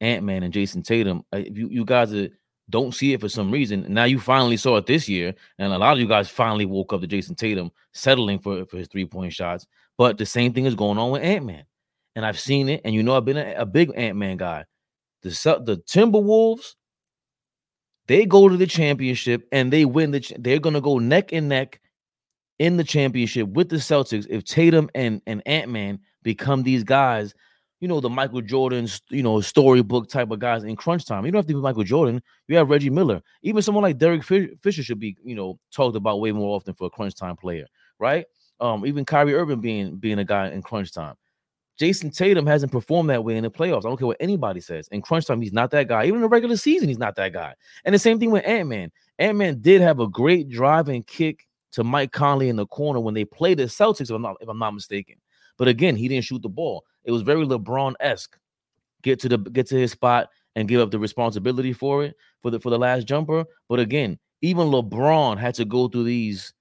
Ant 0.00 0.24
Man 0.24 0.42
and 0.42 0.52
Jayson 0.52 0.82
Tatum. 0.82 1.24
Uh, 1.32 1.42
You 1.50 1.68
you 1.68 1.84
guys 1.84 2.12
are, 2.12 2.28
don't 2.70 2.94
see 2.94 3.12
it 3.12 3.20
for 3.20 3.28
some 3.28 3.50
reason. 3.50 3.86
Now 3.88 4.04
you 4.04 4.18
finally 4.18 4.56
saw 4.56 4.76
it 4.76 4.86
this 4.86 5.08
year, 5.08 5.34
and 5.58 5.72
a 5.72 5.78
lot 5.78 5.94
of 5.94 6.00
you 6.00 6.08
guys 6.08 6.28
finally 6.28 6.66
woke 6.66 6.92
up 6.92 7.00
to 7.00 7.06
Jayson 7.06 7.36
Tatum 7.36 7.70
settling 7.92 8.38
for 8.38 8.64
for 8.66 8.78
his 8.78 8.88
three 8.88 9.06
point 9.06 9.32
shots. 9.32 9.66
But 9.96 10.18
the 10.18 10.26
same 10.26 10.52
thing 10.52 10.66
is 10.66 10.74
going 10.74 10.98
on 10.98 11.10
with 11.10 11.22
Ant 11.22 11.46
Man, 11.46 11.64
and 12.16 12.26
I've 12.26 12.40
seen 12.40 12.68
it. 12.68 12.80
And 12.84 12.94
you 12.94 13.02
know 13.02 13.16
I've 13.16 13.24
been 13.24 13.36
a, 13.36 13.54
a 13.54 13.66
big 13.66 13.92
Ant 13.96 14.16
Man 14.16 14.36
guy. 14.36 14.64
The 15.22 15.30
the 15.64 15.78
Timberwolves 15.78 16.74
they 18.06 18.26
go 18.26 18.48
to 18.48 18.56
the 18.56 18.66
championship 18.66 19.46
and 19.52 19.72
they 19.72 19.84
win 19.84 20.10
the 20.10 20.36
they're 20.38 20.58
going 20.58 20.74
to 20.74 20.80
go 20.80 20.98
neck 20.98 21.32
and 21.32 21.48
neck 21.48 21.80
in 22.58 22.76
the 22.76 22.84
championship 22.84 23.48
with 23.48 23.68
the 23.68 23.76
Celtics 23.76 24.26
if 24.28 24.44
Tatum 24.44 24.90
and 24.94 25.20
and 25.26 25.42
Ant-Man 25.46 26.00
become 26.24 26.64
these 26.64 26.82
guys 26.82 27.34
you 27.80 27.88
know 27.88 28.00
the 28.00 28.08
Michael 28.08 28.40
Jordan's 28.40 29.02
you 29.10 29.22
know 29.22 29.40
storybook 29.40 30.08
type 30.08 30.30
of 30.30 30.38
guys 30.38 30.64
in 30.64 30.74
crunch 30.74 31.04
time 31.04 31.24
you 31.24 31.30
don't 31.30 31.38
have 31.38 31.46
to 31.46 31.54
be 31.54 31.60
Michael 31.60 31.84
Jordan 31.84 32.20
you 32.48 32.56
have 32.56 32.70
Reggie 32.70 32.90
Miller 32.90 33.22
even 33.42 33.62
someone 33.62 33.82
like 33.82 33.98
Derek 33.98 34.24
Fisher 34.24 34.82
should 34.82 34.98
be 34.98 35.16
you 35.22 35.34
know 35.36 35.58
talked 35.72 35.96
about 35.96 36.20
way 36.20 36.32
more 36.32 36.56
often 36.56 36.74
for 36.74 36.86
a 36.86 36.90
crunch 36.90 37.14
time 37.14 37.36
player 37.36 37.66
right 37.98 38.24
um 38.58 38.84
even 38.86 39.04
Kyrie 39.04 39.34
Irving 39.34 39.60
being 39.60 39.96
being 39.96 40.18
a 40.18 40.24
guy 40.24 40.48
in 40.48 40.62
crunch 40.62 40.92
time 40.92 41.14
Jayson 41.78 42.10
Tatum 42.10 42.46
hasn't 42.46 42.72
performed 42.72 43.10
that 43.10 43.24
way 43.24 43.36
in 43.36 43.42
the 43.42 43.50
playoffs. 43.50 43.78
I 43.78 43.88
don't 43.88 43.96
care 43.96 44.06
what 44.06 44.16
anybody 44.20 44.60
says. 44.60 44.86
In 44.92 45.02
crunch 45.02 45.26
time, 45.26 45.40
he's 45.40 45.52
not 45.52 45.72
that 45.72 45.88
guy. 45.88 46.04
Even 46.04 46.16
in 46.16 46.22
the 46.22 46.28
regular 46.28 46.56
season, 46.56 46.88
he's 46.88 46.98
not 46.98 47.16
that 47.16 47.32
guy. 47.32 47.54
And 47.84 47.92
the 47.92 47.98
same 47.98 48.20
thing 48.20 48.30
with 48.30 48.46
Ant 48.46 48.68
Man. 48.68 48.92
Ant 49.18 49.36
Man 49.36 49.60
did 49.60 49.80
have 49.80 49.98
a 49.98 50.06
great 50.06 50.48
drive 50.48 50.88
and 50.88 51.04
kick 51.04 51.48
to 51.72 51.82
Mike 51.82 52.12
Conley 52.12 52.48
in 52.48 52.54
the 52.54 52.66
corner 52.66 53.00
when 53.00 53.14
they 53.14 53.24
played 53.24 53.58
the 53.58 53.64
Celtics, 53.64 54.02
if 54.02 54.10
I'm 54.10 54.22
not, 54.22 54.36
if 54.40 54.48
I'm 54.48 54.58
not 54.58 54.72
mistaken. 54.74 55.16
But 55.58 55.68
again, 55.68 55.96
he 55.96 56.08
didn't 56.08 56.24
shoot 56.24 56.42
the 56.42 56.48
ball. 56.48 56.84
It 57.04 57.12
was 57.12 57.22
very 57.22 57.44
LeBron 57.44 57.94
esque. 58.00 58.36
Get 59.02 59.20
to 59.20 59.28
the 59.28 59.38
get 59.38 59.66
to 59.68 59.76
his 59.76 59.92
spot 59.92 60.30
and 60.56 60.68
give 60.68 60.80
up 60.80 60.90
the 60.90 60.98
responsibility 60.98 61.72
for 61.72 62.04
it 62.04 62.16
for 62.42 62.50
the 62.50 62.58
for 62.58 62.70
the 62.70 62.78
last 62.78 63.06
jumper. 63.06 63.44
But 63.68 63.80
again, 63.80 64.18
even 64.42 64.68
LeBron 64.68 65.38
had 65.38 65.54
to 65.56 65.64
go 65.64 65.88
through 65.88 66.04
these. 66.04 66.52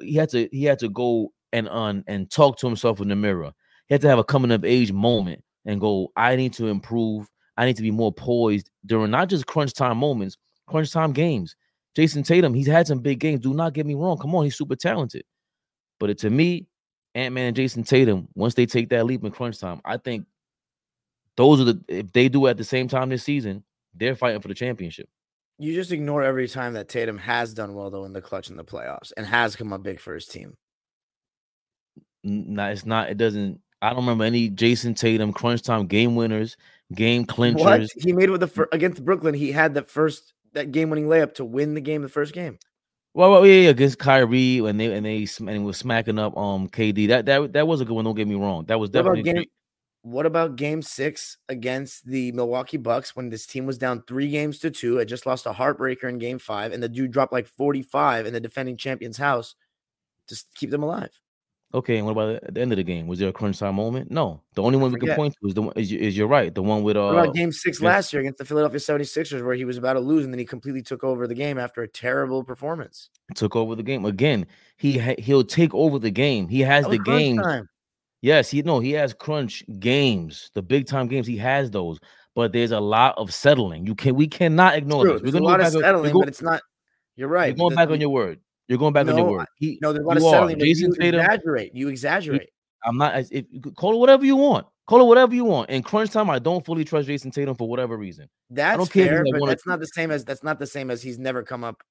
He 0.00 0.14
had 0.14 0.30
to 0.30 0.48
he 0.52 0.64
had 0.64 0.78
to 0.78 0.88
go 0.88 1.32
and 1.52 1.68
on 1.68 2.04
and 2.06 2.30
talk 2.30 2.58
to 2.58 2.66
himself 2.66 3.00
in 3.00 3.08
the 3.08 3.16
mirror. 3.16 3.52
He 3.88 3.94
had 3.94 4.00
to 4.02 4.08
have 4.08 4.18
a 4.18 4.24
coming 4.24 4.50
of 4.50 4.64
age 4.64 4.92
moment 4.92 5.42
and 5.66 5.80
go, 5.80 6.10
I 6.16 6.36
need 6.36 6.52
to 6.54 6.68
improve. 6.68 7.28
I 7.56 7.66
need 7.66 7.76
to 7.76 7.82
be 7.82 7.90
more 7.90 8.12
poised 8.12 8.70
during 8.86 9.10
not 9.10 9.28
just 9.28 9.46
crunch 9.46 9.74
time 9.74 9.98
moments, 9.98 10.38
crunch 10.66 10.90
time 10.90 11.12
games. 11.12 11.54
Jayson 11.94 12.24
Tatum, 12.24 12.54
he's 12.54 12.66
had 12.66 12.86
some 12.86 13.00
big 13.00 13.18
games. 13.18 13.40
Do 13.40 13.52
not 13.52 13.74
get 13.74 13.84
me 13.84 13.94
wrong. 13.94 14.16
Come 14.16 14.34
on, 14.34 14.44
he's 14.44 14.56
super 14.56 14.76
talented. 14.76 15.24
But 16.00 16.10
it, 16.10 16.18
to 16.18 16.30
me, 16.30 16.66
Ant 17.14 17.34
Man 17.34 17.46
and 17.46 17.56
Jayson 17.56 17.86
Tatum, 17.86 18.28
once 18.34 18.54
they 18.54 18.66
take 18.66 18.88
that 18.90 19.04
leap 19.06 19.24
in 19.24 19.30
crunch 19.30 19.58
time, 19.58 19.80
I 19.84 19.96
think 19.96 20.26
those 21.36 21.60
are 21.60 21.64
the 21.64 21.80
if 21.88 22.12
they 22.12 22.28
do 22.28 22.46
it 22.46 22.50
at 22.50 22.56
the 22.56 22.64
same 22.64 22.88
time 22.88 23.08
this 23.08 23.24
season, 23.24 23.64
they're 23.94 24.16
fighting 24.16 24.40
for 24.40 24.48
the 24.48 24.54
championship. 24.54 25.08
You 25.58 25.74
just 25.74 25.92
ignore 25.92 26.22
every 26.22 26.48
time 26.48 26.74
that 26.74 26.88
Tatum 26.88 27.18
has 27.18 27.54
done 27.54 27.74
well 27.74 27.90
though 27.90 28.04
in 28.04 28.12
the 28.12 28.22
clutch 28.22 28.50
in 28.50 28.56
the 28.56 28.64
playoffs 28.64 29.12
and 29.16 29.26
has 29.26 29.56
come 29.56 29.72
up 29.72 29.82
big 29.82 30.00
for 30.00 30.14
his 30.14 30.26
team. 30.26 30.56
No, 32.24 32.66
it's 32.66 32.86
not. 32.86 33.10
It 33.10 33.18
doesn't. 33.18 33.60
I 33.80 33.90
don't 33.90 33.98
remember 33.98 34.24
any 34.24 34.48
Jayson 34.48 34.94
Tatum 34.94 35.32
crunch 35.32 35.62
time 35.62 35.86
game 35.86 36.14
winners, 36.14 36.56
game 36.94 37.26
What 37.26 37.90
he 37.96 38.12
made 38.12 38.30
with 38.30 38.40
the 38.40 38.48
fir- 38.48 38.68
against 38.72 39.04
Brooklyn, 39.04 39.34
he 39.34 39.52
had 39.52 39.74
the 39.74 39.82
first 39.82 40.32
that 40.52 40.70
game 40.70 40.90
winning 40.90 41.06
layup 41.06 41.34
to 41.34 41.44
win 41.44 41.74
the 41.74 41.80
game, 41.80 42.02
the 42.02 42.08
first 42.08 42.32
game. 42.32 42.58
Well, 43.14 43.30
well, 43.30 43.46
yeah, 43.46 43.64
yeah, 43.64 43.70
against 43.70 43.98
Kyrie 43.98 44.58
and 44.58 44.80
they 44.80 44.92
and 44.92 45.04
they 45.04 45.26
and 45.38 45.48
they 45.48 45.58
was 45.58 45.76
smacking 45.76 46.18
up 46.18 46.36
um 46.36 46.68
KD. 46.68 47.08
That 47.08 47.26
that 47.26 47.52
that 47.52 47.66
was 47.66 47.80
a 47.80 47.84
good 47.84 47.94
one. 47.94 48.04
Don't 48.04 48.14
get 48.14 48.28
me 48.28 48.36
wrong. 48.36 48.64
That 48.66 48.80
was 48.80 48.90
What 48.90 49.00
about 49.00 49.16
definitely 49.16 49.32
game? 49.34 49.44
What 50.04 50.26
about 50.26 50.56
game 50.56 50.82
six 50.82 51.36
against 51.48 52.06
the 52.06 52.32
Milwaukee 52.32 52.76
Bucks 52.76 53.14
when 53.14 53.28
this 53.28 53.46
team 53.46 53.66
was 53.66 53.78
down 53.78 54.02
three 54.08 54.30
games 54.30 54.58
to 54.60 54.70
two? 54.70 54.98
It 54.98 55.04
just 55.04 55.26
lost 55.26 55.46
a 55.46 55.52
heartbreaker 55.52 56.08
in 56.08 56.18
game 56.18 56.38
five, 56.38 56.72
and 56.72 56.82
the 56.82 56.88
dude 56.88 57.12
dropped 57.12 57.32
like 57.32 57.46
45 57.46 58.26
in 58.26 58.32
the 58.32 58.40
defending 58.40 58.76
champion's 58.76 59.18
house 59.18 59.54
to 60.28 60.44
keep 60.56 60.70
them 60.70 60.82
alive. 60.82 61.10
Okay. 61.74 61.96
And 61.98 62.06
what 62.06 62.12
about 62.12 62.42
at 62.42 62.54
the 62.54 62.60
end 62.60 62.72
of 62.72 62.76
the 62.76 62.82
game? 62.84 63.06
Was 63.06 63.18
there 63.18 63.28
a 63.28 63.32
crunch 63.32 63.58
time 63.58 63.74
moment? 63.76 64.10
No. 64.10 64.42
The 64.54 64.62
only 64.62 64.78
one 64.78 64.92
we 64.92 65.00
can 65.00 65.14
point 65.14 65.34
to 65.40 65.48
is 65.48 65.54
the 65.54 65.62
one 65.62 65.72
is, 65.76 65.90
is 65.92 66.16
you're 66.16 66.26
right. 66.28 66.54
The 66.54 66.62
one 66.62 66.82
with 66.82 66.96
uh 66.96 67.04
What 67.12 67.24
about 67.24 67.34
game 67.34 67.52
six 67.52 67.80
yeah. 67.80 67.88
last 67.88 68.12
year 68.12 68.20
against 68.20 68.38
the 68.38 68.44
Philadelphia 68.44 68.78
76ers, 68.78 69.44
where 69.44 69.54
he 69.54 69.64
was 69.64 69.76
about 69.78 69.94
to 69.94 70.00
lose 70.00 70.24
and 70.24 70.32
then 70.32 70.38
he 70.38 70.44
completely 70.44 70.82
took 70.82 71.02
over 71.04 71.26
the 71.26 71.34
game 71.34 71.58
after 71.58 71.82
a 71.82 71.88
terrible 71.88 72.44
performance? 72.44 73.10
took 73.34 73.56
over 73.56 73.74
the 73.74 73.82
game 73.82 74.04
again. 74.04 74.46
He 74.76 74.98
ha- 74.98 75.14
he'll 75.18 75.44
take 75.44 75.74
over 75.74 75.98
the 75.98 76.10
game. 76.10 76.48
He 76.48 76.60
has 76.60 76.84
the 76.84 76.90
was 76.90 76.98
crunch 77.00 77.18
games. 77.18 77.42
time. 77.42 77.68
Yes, 78.20 78.50
he 78.50 78.62
no, 78.62 78.78
he 78.78 78.92
has 78.92 79.14
crunch 79.14 79.64
games, 79.80 80.50
the 80.54 80.62
big 80.62 80.86
time 80.86 81.08
games. 81.08 81.26
He 81.26 81.36
has 81.38 81.70
those, 81.70 81.98
but 82.36 82.52
there's 82.52 82.70
a 82.70 82.78
lot 82.80 83.16
of 83.18 83.32
settling. 83.34 83.84
You 83.86 83.94
can 83.96 84.14
we 84.14 84.28
cannot 84.28 84.76
ignore 84.76 85.04
True. 85.04 85.12
this. 85.14 85.22
There's 85.22 85.32
We're 85.34 85.38
a 85.38 85.42
gonna 85.42 85.50
lot 85.58 85.60
of 85.60 85.72
settling, 85.72 86.12
go- 86.12 86.20
but 86.20 86.28
it's 86.28 86.42
not. 86.42 86.62
You're 87.16 87.28
right. 87.28 87.48
You're 87.48 87.56
going 87.56 87.70
The- 87.70 87.76
back 87.76 87.90
on 87.90 88.00
your 88.00 88.10
word. 88.10 88.38
You're 88.68 88.78
going 88.78 88.92
back 88.92 89.06
on 89.08 89.16
your 89.16 89.26
No, 89.26 89.32
word. 89.32 89.46
He, 89.56 89.78
No, 89.82 89.92
there's 89.92 90.04
a 90.04 90.08
lot 90.08 90.16
of 90.16 90.22
you 90.22 90.28
are. 90.28 90.32
settling. 90.34 90.58
Jason 90.58 90.90
you 90.92 90.94
Tatum- 91.00 91.20
exaggerate. 91.20 91.74
You 91.74 91.88
exaggerate. 91.88 92.48
I'm 92.84 92.96
not. 92.96 93.24
call 93.76 93.94
it 93.94 93.98
whatever 93.98 94.24
you 94.24 94.36
want. 94.36 94.66
Call 94.88 95.00
it 95.00 95.04
whatever 95.06 95.34
you 95.34 95.44
want. 95.44 95.70
In 95.70 95.82
crunch 95.82 96.10
time, 96.10 96.28
I 96.30 96.38
don't 96.40 96.64
fully 96.64 96.84
trust 96.84 97.06
Jayson 97.08 97.30
Tatum 97.32 97.54
for 97.54 97.68
whatever 97.68 97.96
reason. 97.96 98.28
That's 98.50 98.88
fair, 98.88 99.24
but 99.38 99.46
that's 99.46 99.66
not 99.66 99.78
the 99.78 99.86
same 99.86 100.10
as 100.10 100.24
that's 100.24 100.42
not 100.42 100.58
the 100.58 100.66
same 100.66 100.90
as 100.90 101.00
he's 101.02 101.18
never 101.18 101.42
come 101.42 101.62
up 101.64 101.82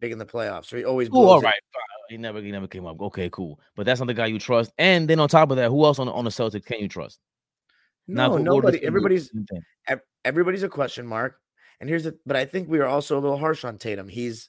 big 0.00 0.12
in 0.12 0.18
the 0.18 0.24
playoffs. 0.26 0.66
So 0.66 0.76
he 0.76 0.84
always. 0.84 1.08
Oh, 1.08 1.12
blows 1.12 1.42
all 1.44 1.48
it. 1.50 1.54
He 2.08 2.16
never, 2.16 2.40
he 2.40 2.50
never 2.52 2.66
came 2.68 2.86
up. 2.86 3.00
Okay, 3.00 3.28
cool. 3.30 3.58
But 3.76 3.84
that's 3.84 4.00
not 4.00 4.06
the 4.06 4.14
guy 4.14 4.26
you 4.26 4.38
trust. 4.38 4.72
And 4.78 5.10
then 5.10 5.18
on 5.20 5.28
top 5.28 5.50
of 5.50 5.56
that, 5.56 5.68
who 5.68 5.84
else 5.84 5.98
on 5.98 6.06
the, 6.06 6.12
on 6.12 6.24
the 6.24 6.30
Celtics 6.30 6.64
can 6.64 6.78
you 6.80 6.88
trust? 6.88 7.18
No, 8.06 8.28
go- 8.28 8.32
go 8.32 8.38
to 8.38 8.42
the 8.42 8.44
nobody. 8.44 8.84
Everybody's 8.86 9.30
same 9.30 9.44
thing. 9.44 9.62
ev- 9.88 10.00
everybody's 10.24 10.62
a 10.62 10.68
question 10.68 11.06
mark. 11.06 11.38
And 11.80 11.88
here's 11.88 12.04
the. 12.04 12.16
But 12.24 12.36
I 12.36 12.44
think 12.44 12.68
we 12.68 12.78
are 12.78 12.86
also 12.86 13.18
a 13.18 13.20
little 13.20 13.36
harsh 13.36 13.64
on 13.64 13.76
Tatum. 13.76 14.08
He's 14.08 14.48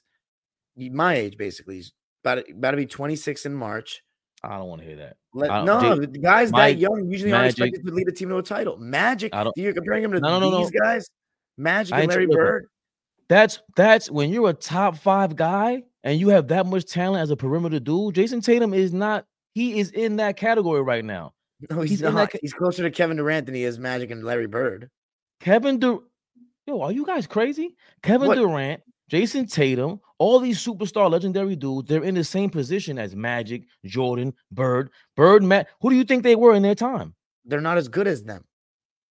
my 0.76 1.14
age 1.14 1.36
basically. 1.36 1.76
He's 1.76 1.92
about 2.24 2.46
to, 2.46 2.52
about 2.52 2.72
to 2.72 2.76
be 2.76 2.86
26 2.86 3.46
in 3.46 3.54
March. 3.54 4.02
I 4.42 4.56
don't 4.56 4.68
want 4.68 4.80
to 4.80 4.86
hear 4.86 4.96
that. 4.96 5.16
Let, 5.34 5.64
no, 5.64 5.96
the 5.96 6.06
guys 6.06 6.50
Mike, 6.50 6.74
that 6.76 6.80
young 6.80 7.08
usually 7.10 7.32
aren't 7.32 7.50
expected 7.50 7.84
to 7.86 7.92
lead 7.92 8.08
a 8.08 8.12
team 8.12 8.30
to 8.30 8.38
a 8.38 8.42
title. 8.42 8.78
Magic. 8.78 9.34
I 9.34 9.44
don't- 9.44 9.56
You're 9.56 9.74
comparing 9.74 10.02
him 10.02 10.12
to 10.12 10.20
No, 10.20 10.38
no, 10.40 10.50
no, 10.50 10.58
these 10.58 10.70
guys. 10.70 11.08
Magic 11.58 11.94
and 11.94 12.08
Larry. 12.08 12.26
Bird. 12.26 12.66
That's 13.28 13.60
that's 13.76 14.10
when 14.10 14.30
you're 14.30 14.48
a 14.50 14.54
top 14.54 14.96
five 14.96 15.36
guy 15.36 15.82
and 16.02 16.18
you 16.18 16.30
have 16.30 16.48
that 16.48 16.66
much 16.66 16.86
talent 16.86 17.22
as 17.22 17.30
a 17.30 17.36
perimeter 17.36 17.78
dude. 17.78 18.14
Jayson 18.14 18.40
Tatum 18.42 18.72
is 18.74 18.92
not. 18.92 19.24
He 19.52 19.78
is 19.78 19.90
in 19.90 20.16
that 20.16 20.36
category 20.36 20.82
right 20.82 21.04
now. 21.04 21.34
No, 21.68 21.82
he's, 21.82 21.90
He's 21.90 22.00
not. 22.02 22.30
ca- 22.30 22.38
He's 22.40 22.54
closer 22.54 22.82
to 22.82 22.90
Kevin 22.90 23.18
Durant 23.18 23.44
than 23.46 23.54
he 23.54 23.64
is 23.64 23.78
Magic 23.78 24.10
and 24.10 24.24
Larry 24.24 24.46
Bird. 24.46 24.88
Kevin 25.40 25.78
Durant. 25.78 26.02
Yo, 26.66 26.80
are 26.80 26.92
you 26.92 27.04
guys 27.04 27.26
crazy? 27.26 27.76
Kevin 28.02 28.28
What? 28.28 28.36
Durant, 28.36 28.80
Jayson 29.10 29.46
Tatum, 29.46 30.00
all 30.20 30.38
these 30.38 30.62
superstar 30.62 31.10
legendary 31.10 31.56
dudes, 31.56 31.88
they're 31.88 32.04
in 32.04 32.14
the 32.14 32.22
same 32.22 32.50
position 32.50 32.98
as 32.98 33.16
Magic, 33.16 33.62
Jordan, 33.86 34.34
Bird, 34.52 34.90
Bird, 35.16 35.42
Matt. 35.42 35.68
Who 35.80 35.88
do 35.88 35.96
you 35.96 36.04
think 36.04 36.22
they 36.22 36.36
were 36.36 36.54
in 36.54 36.62
their 36.62 36.74
time? 36.74 37.14
They're 37.46 37.62
not 37.62 37.78
as 37.78 37.88
good 37.88 38.06
as 38.06 38.22
them. 38.22 38.44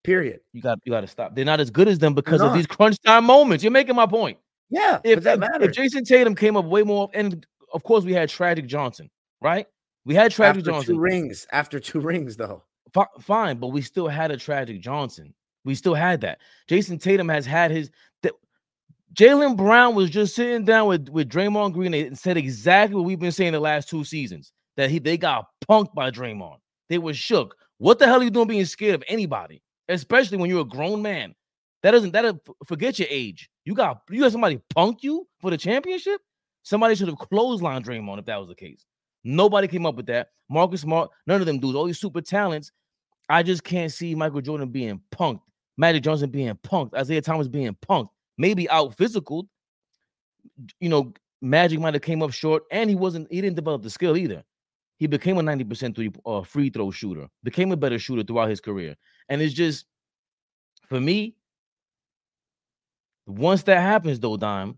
Period. 0.03 0.39
You 0.53 0.61
got 0.61 0.77
you 0.85 0.91
got 0.91 1.01
to 1.01 1.07
stop. 1.07 1.35
They're 1.35 1.43
not 1.43 1.59
as 1.59 1.71
good 1.71 1.87
as 1.87 1.97
them 1.99 2.13
because 2.13 2.41
of 2.41 2.53
these 2.53 2.67
crunch 2.67 3.01
time 3.01 3.25
moments. 3.25 3.63
You're 3.63 3.71
making 3.71 3.95
my 3.95 4.05
point. 4.05 4.37
Yeah, 4.69 4.99
if, 5.03 5.23
that 5.23 5.39
matters. 5.39 5.69
if 5.69 5.73
Jayson 5.75 6.05
Tatum 6.05 6.35
came 6.35 6.55
up 6.55 6.65
way 6.65 6.83
more, 6.83 7.09
and 7.15 7.45
of 7.73 7.83
course 7.83 8.05
we 8.05 8.13
had 8.13 8.29
Tragic 8.29 8.67
Johnson, 8.67 9.09
right? 9.41 9.65
We 10.05 10.13
had 10.13 10.31
Tragic 10.31 10.59
after 10.59 10.71
Johnson. 10.71 10.95
two 10.95 11.01
rings, 11.01 11.47
after 11.51 11.79
two 11.79 11.99
rings, 11.99 12.37
though. 12.37 12.63
Fi- 12.93 13.07
fine, 13.19 13.57
but 13.57 13.69
we 13.69 13.81
still 13.81 14.07
had 14.07 14.29
a 14.29 14.37
Tragic 14.37 14.79
Johnson. 14.79 15.33
We 15.65 15.73
still 15.75 15.95
had 15.95 16.21
that. 16.21 16.39
Jayson 16.69 16.99
Tatum 16.99 17.29
has 17.29 17.47
had 17.47 17.71
his. 17.71 17.89
Jaylen 19.15 19.57
Brown 19.57 19.95
was 19.95 20.09
just 20.09 20.35
sitting 20.35 20.63
down 20.65 20.87
with 20.87 21.09
with 21.09 21.29
Draymond 21.29 21.73
Green 21.73 21.93
and 21.93 22.17
said 22.17 22.37
exactly 22.37 22.95
what 22.95 23.05
we've 23.05 23.19
been 23.19 23.31
saying 23.31 23.53
the 23.53 23.59
last 23.59 23.89
two 23.89 24.03
seasons 24.03 24.51
that 24.77 24.89
he 24.89 24.99
they 24.99 25.17
got 25.17 25.47
punked 25.69 25.93
by 25.93 26.11
Draymond. 26.11 26.57
They 26.89 26.97
were 26.99 27.13
shook. 27.13 27.55
What 27.79 27.97
the 27.97 28.05
hell 28.05 28.19
are 28.19 28.23
you 28.23 28.29
doing 28.29 28.47
being 28.47 28.65
scared 28.65 28.95
of 28.95 29.03
anybody, 29.07 29.61
especially 29.87 30.37
when 30.37 30.49
you're 30.49 30.61
a 30.61 30.65
grown 30.65 31.01
man? 31.01 31.33
That 31.81 31.91
doesn't 31.91 32.11
that 32.11 32.25
uh, 32.25 32.33
doesn't- 32.33 32.41
forget 32.67 32.99
your 32.99 33.07
age. 33.09 33.49
You 33.65 33.73
got 33.73 34.01
you 34.09 34.21
got 34.21 34.31
somebody 34.31 34.61
punked 34.75 35.01
you 35.01 35.27
for 35.39 35.49
the 35.49 35.57
championship. 35.57 36.21
Somebody 36.63 36.95
should 36.95 37.07
have 37.07 37.17
clotheslined 37.17 37.85
Draymond 37.85 38.19
if 38.19 38.25
that 38.25 38.37
was 38.37 38.47
the 38.47 38.55
case. 38.55 38.85
Nobody 39.23 39.67
came 39.67 39.85
up 39.85 39.95
with 39.95 40.05
that. 40.07 40.29
Marcus 40.49 40.81
Smart, 40.81 41.09
none 41.25 41.39
of 41.41 41.47
them 41.47 41.59
dudes. 41.59 41.75
All 41.75 41.85
these 41.85 41.99
super 41.99 42.21
talents. 42.21 42.71
I 43.29 43.43
just 43.43 43.63
can't 43.63 43.91
see 43.91 44.15
Michael 44.15 44.41
Jordan 44.41 44.69
being 44.69 45.01
punked, 45.11 45.41
Magic 45.77 46.03
Johnson 46.03 46.29
being 46.31 46.53
punked, 46.55 46.99
Isiah 46.99 47.21
Thomas 47.21 47.47
being 47.47 47.75
punked. 47.87 48.09
Maybe 48.39 48.69
out 48.69 48.95
physical. 48.95 49.47
You 50.79 50.89
know, 50.89 51.13
Magic 51.41 51.79
might 51.79 51.93
have 51.93 52.01
came 52.01 52.23
up 52.23 52.31
short, 52.31 52.63
and 52.71 52.89
he 52.89 52.95
wasn't. 52.95 53.31
He 53.31 53.41
didn't 53.41 53.57
develop 53.57 53.83
the 53.83 53.89
skill 53.89 54.17
either. 54.17 54.43
He 54.97 55.07
became 55.07 55.37
a 55.37 55.43
ninety 55.43 55.65
percent 55.65 55.95
three 55.95 56.09
uh, 56.25 56.41
free 56.41 56.69
throw 56.69 56.89
shooter. 56.89 57.27
Became 57.43 57.71
a 57.71 57.77
better 57.77 57.99
shooter 57.99 58.23
throughout 58.23 58.49
his 58.49 58.61
career, 58.61 58.95
and 59.27 59.41
it's 59.41 59.53
just 59.53 59.85
for 60.87 60.99
me. 60.99 61.35
Once 63.27 63.61
that 63.63 63.81
happens, 63.81 64.19
though, 64.19 64.37
Dime, 64.37 64.75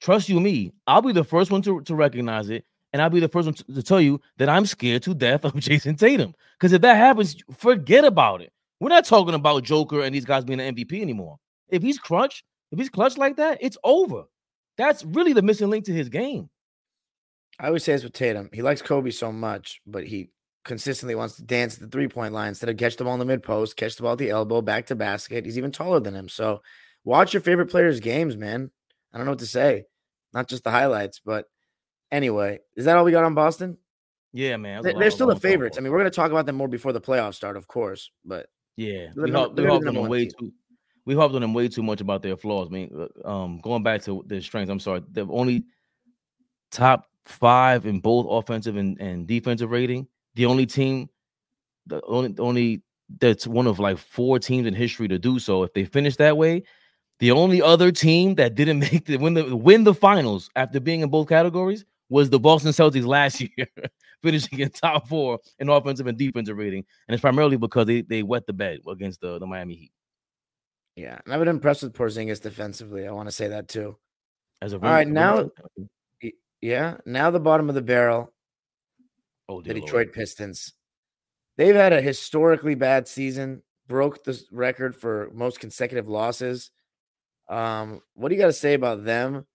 trust 0.00 0.28
you 0.28 0.38
me, 0.38 0.72
I'll 0.86 1.02
be 1.02 1.12
the 1.12 1.24
first 1.24 1.50
one 1.50 1.60
to, 1.62 1.80
to 1.80 1.94
recognize 1.96 2.48
it. 2.48 2.64
And 2.92 3.02
I'll 3.02 3.10
be 3.10 3.18
the 3.18 3.28
first 3.28 3.46
one 3.46 3.54
to, 3.54 3.64
to 3.64 3.82
tell 3.82 4.00
you 4.00 4.20
that 4.36 4.48
I'm 4.48 4.66
scared 4.66 5.02
to 5.04 5.14
death 5.14 5.44
of 5.44 5.54
Jayson 5.54 5.96
Tatum. 5.96 6.34
Because 6.58 6.72
if 6.72 6.82
that 6.82 6.96
happens, 6.96 7.36
forget 7.56 8.04
about 8.04 8.42
it. 8.42 8.52
We're 8.78 8.90
not 8.90 9.04
talking 9.06 9.34
about 9.34 9.64
Joker 9.64 10.02
and 10.02 10.14
these 10.14 10.24
guys 10.24 10.44
being 10.44 10.60
an 10.60 10.74
MVP 10.74 11.00
anymore. 11.00 11.38
If 11.68 11.82
he's 11.82 11.98
crunch, 11.98 12.44
if 12.70 12.78
he's 12.78 12.88
clutch 12.88 13.16
like 13.18 13.36
that, 13.36 13.58
it's 13.60 13.76
over. 13.84 14.24
That's 14.76 15.04
really 15.04 15.32
the 15.32 15.42
missing 15.42 15.70
link 15.70 15.84
to 15.86 15.92
his 15.92 16.08
game. 16.08 16.48
I 17.58 17.66
always 17.66 17.84
say 17.84 17.92
this 17.92 18.02
with 18.04 18.12
Tatum. 18.14 18.48
He 18.52 18.62
likes 18.62 18.80
Kobe 18.80 19.10
so 19.10 19.30
much, 19.32 19.80
but 19.86 20.06
he 20.06 20.30
consistently 20.64 21.14
wants 21.14 21.36
to 21.36 21.42
dance 21.42 21.74
at 21.74 21.80
the 21.80 21.88
three 21.88 22.08
point 22.08 22.32
line 22.32 22.48
instead 22.48 22.68
of 22.70 22.76
catch 22.76 22.96
the 22.96 23.04
ball 23.04 23.14
in 23.14 23.18
the 23.18 23.24
mid 23.26 23.42
post, 23.42 23.76
catch 23.76 23.96
the 23.96 24.02
ball 24.02 24.12
at 24.12 24.18
the 24.18 24.30
elbow, 24.30 24.62
back 24.62 24.86
to 24.86 24.94
basket. 24.94 25.44
He's 25.44 25.58
even 25.58 25.72
taller 25.72 26.00
than 26.00 26.14
him. 26.14 26.28
So 26.28 26.62
watch 27.04 27.34
your 27.34 27.42
favorite 27.42 27.70
players' 27.70 28.00
games, 28.00 28.36
man. 28.36 28.70
I 29.12 29.16
don't 29.18 29.26
know 29.26 29.32
what 29.32 29.40
to 29.40 29.46
say. 29.46 29.84
Not 30.32 30.48
just 30.48 30.64
the 30.64 30.70
highlights, 30.70 31.20
but 31.24 31.46
anyway, 32.12 32.60
is 32.76 32.84
that 32.86 32.96
all 32.96 33.04
we 33.04 33.12
got 33.12 33.24
on 33.24 33.34
Boston? 33.34 33.76
Yeah, 34.32 34.56
man. 34.56 34.82
They- 34.82 34.94
They're 34.94 35.10
still 35.10 35.26
the 35.26 35.36
favorites. 35.36 35.76
I 35.76 35.80
mean, 35.80 35.90
we're 35.92 35.98
going 35.98 36.10
to 36.10 36.14
talk 36.14 36.30
about 36.30 36.46
them 36.46 36.56
more 36.56 36.68
before 36.68 36.92
the 36.92 37.00
playoffs 37.00 37.34
start, 37.34 37.56
of 37.56 37.66
course, 37.66 38.10
but 38.24 38.46
Yeah, 38.76 39.08
They're 39.14 39.24
we 39.24 39.30
the 39.32 39.36
harped, 39.38 39.56
we 39.56 39.62
they're 39.62 39.70
harped 39.70 39.82
the 39.84 39.88
on 39.88 39.94
number 39.94 40.02
them 40.02 40.10
way 40.10 40.26
too. 40.26 40.52
We 41.04 41.14
harped 41.14 41.34
on 41.34 41.40
them 41.40 41.54
way 41.54 41.68
too 41.68 41.82
much 41.82 42.00
about 42.00 42.22
their 42.22 42.36
flaws. 42.36 42.68
I 42.68 42.72
mean, 42.72 43.08
uh, 43.24 43.28
um, 43.28 43.58
going 43.58 43.82
back 43.82 44.02
to 44.04 44.24
their 44.26 44.40
strengths. 44.40 44.70
I'm 44.70 44.80
sorry, 44.80 45.02
the 45.10 45.26
only 45.28 45.64
top 46.70 47.06
five 47.24 47.86
in 47.86 48.00
both 48.00 48.26
offensive 48.28 48.76
and, 48.76 49.00
and 49.00 49.26
defensive 49.26 49.70
rating. 49.70 50.06
The 50.34 50.46
only 50.46 50.66
team, 50.66 51.08
the 51.86 52.00
only 52.06 52.32
the 52.32 52.42
only 52.42 52.82
that's 53.18 53.46
one 53.46 53.66
of 53.66 53.78
like 53.78 53.98
four 53.98 54.38
teams 54.38 54.66
in 54.66 54.74
history 54.74 55.08
to 55.08 55.18
do 55.18 55.38
so. 55.38 55.62
If 55.62 55.72
they 55.72 55.84
finish 55.84 56.16
that 56.16 56.36
way, 56.36 56.62
the 57.18 57.32
only 57.32 57.60
other 57.60 57.90
team 57.92 58.34
that 58.36 58.54
didn't 58.54 58.78
make 58.92 59.06
the 59.06 59.16
win 59.16 59.34
the 59.34 59.56
win 59.56 59.84
the 59.84 59.94
finals 59.94 60.50
after 60.56 60.80
being 60.80 61.00
in 61.00 61.08
both 61.08 61.28
categories 61.28 61.84
was 62.08 62.28
the 62.28 62.40
Boston 62.40 62.72
Celtics 62.72 63.06
last 63.06 63.40
year, 63.56 63.66
finishing 64.22 64.58
in 64.58 64.70
top 64.70 65.08
four 65.08 65.38
in 65.58 65.68
offensive 65.68 66.06
and 66.06 66.18
defensive 66.18 66.56
rating, 66.56 66.84
and 67.08 67.14
it's 67.14 67.20
primarily 67.20 67.56
because 67.56 67.86
they 67.86 68.02
they 68.02 68.22
wet 68.22 68.46
the 68.46 68.52
bed 68.52 68.80
against 68.88 69.20
the, 69.20 69.38
the 69.38 69.46
Miami 69.46 69.74
Heat. 69.74 69.92
Yeah. 71.00 71.18
And 71.24 71.32
I've 71.32 71.40
been 71.40 71.48
impressed 71.48 71.82
with 71.82 71.94
Porzingis 71.94 72.42
defensively. 72.42 73.08
I 73.08 73.12
want 73.12 73.26
to 73.28 73.32
say 73.34 73.48
that 73.48 73.68
too. 73.68 73.96
As 74.60 74.74
a 74.74 74.76
All 74.76 74.82
right, 74.82 75.08
now- 75.08 75.50
Yeah. 76.60 76.98
Now 77.06 77.30
the 77.30 77.40
bottom 77.40 77.70
of 77.70 77.74
the 77.74 77.80
barrel. 77.80 78.34
oh, 79.48 79.62
the 79.62 79.72
dear 79.72 79.74
Lord. 79.76 79.86
Detroit 79.86 80.12
Pistons. 80.12 80.74
They've 81.56 81.74
had 81.74 81.94
a 81.94 82.02
historically 82.02 82.74
bad 82.74 83.08
season, 83.08 83.62
broke 83.86 84.24
the 84.24 84.38
record 84.52 84.94
for 84.94 85.30
most 85.32 85.58
consecutive 85.58 86.06
losses. 86.06 86.70
Um, 87.48 88.02
what 88.14 88.28
do 88.28 88.34
you 88.34 88.40
got 88.40 88.48
to 88.48 88.52
say 88.52 88.74
about 88.74 89.04
them? 89.04 89.46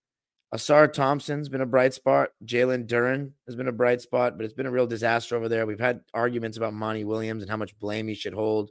Ausar 0.52 0.92
Thompson's 0.92 1.48
been 1.48 1.60
a 1.60 1.66
bright 1.66 1.94
spot. 1.94 2.30
Jalen 2.44 2.86
Duren 2.88 3.32
has 3.46 3.54
been 3.56 3.68
a 3.68 3.72
bright 3.72 4.00
spot, 4.00 4.36
but 4.36 4.44
it's 4.44 4.54
been 4.54 4.66
a 4.66 4.70
real 4.70 4.86
disaster 4.86 5.36
over 5.36 5.48
there. 5.48 5.64
We've 5.64 5.78
had 5.80 6.00
arguments 6.12 6.56
about 6.56 6.74
Monty 6.74 7.04
Williams 7.04 7.42
and 7.42 7.50
how 7.50 7.56
much 7.56 7.78
blame 7.78 8.08
he 8.08 8.14
should 8.14 8.34
hold 8.34 8.70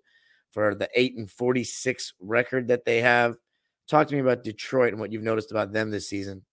for 0.55 0.73
the 0.73 0.89
eight 0.95 1.15
and 1.17 1.29
forty-six 1.29 2.13
record 2.19 2.69
that 2.69 2.85
they 2.85 3.01
have. 3.01 3.35
Talk 3.87 4.07
to 4.07 4.15
me 4.15 4.21
about 4.21 4.43
Detroit 4.43 4.93
and 4.93 4.99
what 4.99 5.11
you've 5.11 5.21
noticed 5.21 5.51
about 5.51 5.71
them 5.73 5.91
this 5.91 6.09
season. 6.09 6.43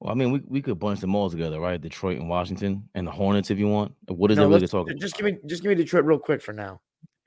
Well, 0.00 0.12
I 0.12 0.14
mean, 0.14 0.30
we, 0.32 0.42
we 0.46 0.62
could 0.62 0.78
bunch 0.78 1.00
them 1.00 1.14
all 1.14 1.30
together, 1.30 1.58
right? 1.58 1.80
Detroit 1.80 2.18
and 2.18 2.28
Washington 2.28 2.86
and 2.94 3.06
the 3.06 3.10
Hornets, 3.10 3.50
if 3.50 3.58
you 3.58 3.68
want. 3.68 3.94
What 4.06 4.30
is 4.30 4.36
No, 4.36 4.42
it 4.44 4.46
really 4.48 4.60
let's- 4.60 4.70
to 4.70 4.76
talk 4.76 4.88
about? 4.90 5.00
just 5.00 5.16
give 5.16 5.24
me 5.24 5.38
just 5.46 5.62
give 5.62 5.70
me 5.70 5.74
Detroit 5.76 6.04
real 6.04 6.18
quick 6.18 6.42
for 6.42 6.52
now. 6.52 6.80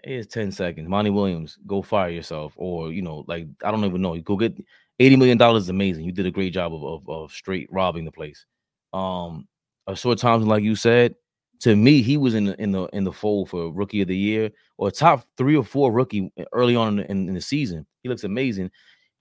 It's 0.03 0.31
10 0.31 0.51
seconds. 0.51 0.87
Monty 0.87 1.09
Williams, 1.09 1.57
go 1.65 1.81
fire 1.81 2.09
yourself. 2.09 2.53
Or, 2.55 2.93
you 2.93 3.01
know, 3.01 3.25
like, 3.27 3.47
I 3.63 3.71
don't 3.71 3.83
even 3.83 4.01
know. 4.01 4.13
You 4.13 4.21
go 4.21 4.37
get 4.37 4.55
eighty 4.99 5.15
million 5.15 5.37
dollars 5.39 5.63
is 5.63 5.69
amazing. 5.69 6.05
You 6.05 6.11
did 6.11 6.27
a 6.27 6.31
great 6.31 6.53
job 6.53 6.73
of, 6.73 6.83
of, 6.83 7.09
of 7.09 7.31
straight 7.31 7.67
robbing 7.71 8.05
the 8.05 8.11
place. 8.11 8.45
Um, 8.93 9.47
Ausar 9.89 10.15
Thompson, 10.17 10.47
like 10.47 10.63
you 10.63 10.75
said, 10.75 11.15
to 11.61 11.75
me, 11.75 12.01
he 12.01 12.17
was 12.17 12.35
in 12.35 12.45
the 12.45 12.61
in 12.61 12.71
the 12.71 12.83
in 12.93 13.03
the 13.03 13.11
fold 13.11 13.49
for 13.49 13.71
rookie 13.71 14.01
of 14.01 14.07
the 14.07 14.17
year 14.17 14.51
or 14.77 14.91
top 14.91 15.25
three 15.37 15.55
or 15.55 15.63
four 15.63 15.91
rookie 15.91 16.31
early 16.53 16.75
on 16.75 16.99
in 16.99 17.25
the, 17.25 17.29
in, 17.29 17.33
the 17.33 17.41
season. 17.41 17.85
He 18.03 18.09
looks 18.09 18.23
amazing. 18.23 18.71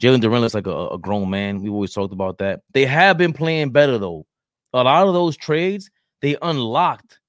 Jalen 0.02 0.20
Duren 0.20 0.40
looks 0.40 0.54
like 0.54 0.66
a, 0.66 0.88
a 0.88 0.98
grown 0.98 1.30
man. 1.30 1.62
We've 1.62 1.72
always 1.72 1.92
talked 1.92 2.12
about 2.12 2.38
that. 2.38 2.60
They 2.72 2.84
have 2.84 3.16
been 3.16 3.32
playing 3.32 3.70
better 3.70 3.98
though. 3.98 4.26
A 4.72 4.82
lot 4.82 5.06
of 5.06 5.14
those 5.14 5.36
trades 5.36 5.90
they 6.20 6.36
unlocked 6.42 7.20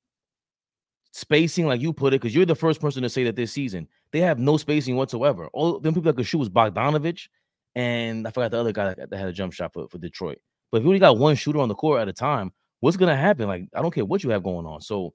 spacing, 1.12 1.66
like 1.66 1.82
you 1.82 1.94
put 1.94 2.14
it, 2.14 2.22
because 2.22 2.36
you're 2.36 2.46
the 2.46 2.56
first 2.56 2.82
person 2.82 3.04
to 3.04 3.10
say 3.10 3.24
that 3.24 3.36
this 3.36 3.52
season 3.52 3.88
they 4.12 4.20
have 4.20 4.40
no 4.40 4.58
spacing 4.58 4.96
whatsoever. 4.96 5.48
All 5.54 5.80
them 5.80 5.94
people 5.94 6.12
that 6.12 6.18
could 6.18 6.26
shoot 6.26 6.38
was 6.40 6.50
Bogdanovich, 6.50 7.28
and 7.76 8.28
I 8.28 8.32
forgot 8.32 8.52
the 8.52 8.60
other 8.60 8.72
guy 8.72 8.94
that 8.94 9.14
had 9.14 9.28
a 9.28 9.34
jump 9.34 9.54
shot 9.54 9.74
for, 9.74 9.88
for 9.90 9.98
Detroit. 9.98 10.40
But 10.72 10.78
if 10.80 10.84
you 10.84 10.90
only 10.90 11.00
got 11.00 11.18
one 11.18 11.36
shooter 11.36 11.60
on 11.60 11.70
the 11.70 11.76
court 11.76 12.02
at 12.02 12.08
a 12.08 12.14
time, 12.14 12.52
what's 12.80 12.98
gonna 12.98 13.16
happen? 13.16 13.48
Like, 13.48 13.68
I 13.76 13.82
don't 13.82 13.94
care 13.94 14.06
what 14.06 14.24
you 14.24 14.30
have 14.32 14.44
going 14.44 14.66
on. 14.66 14.82
So, 14.82 15.14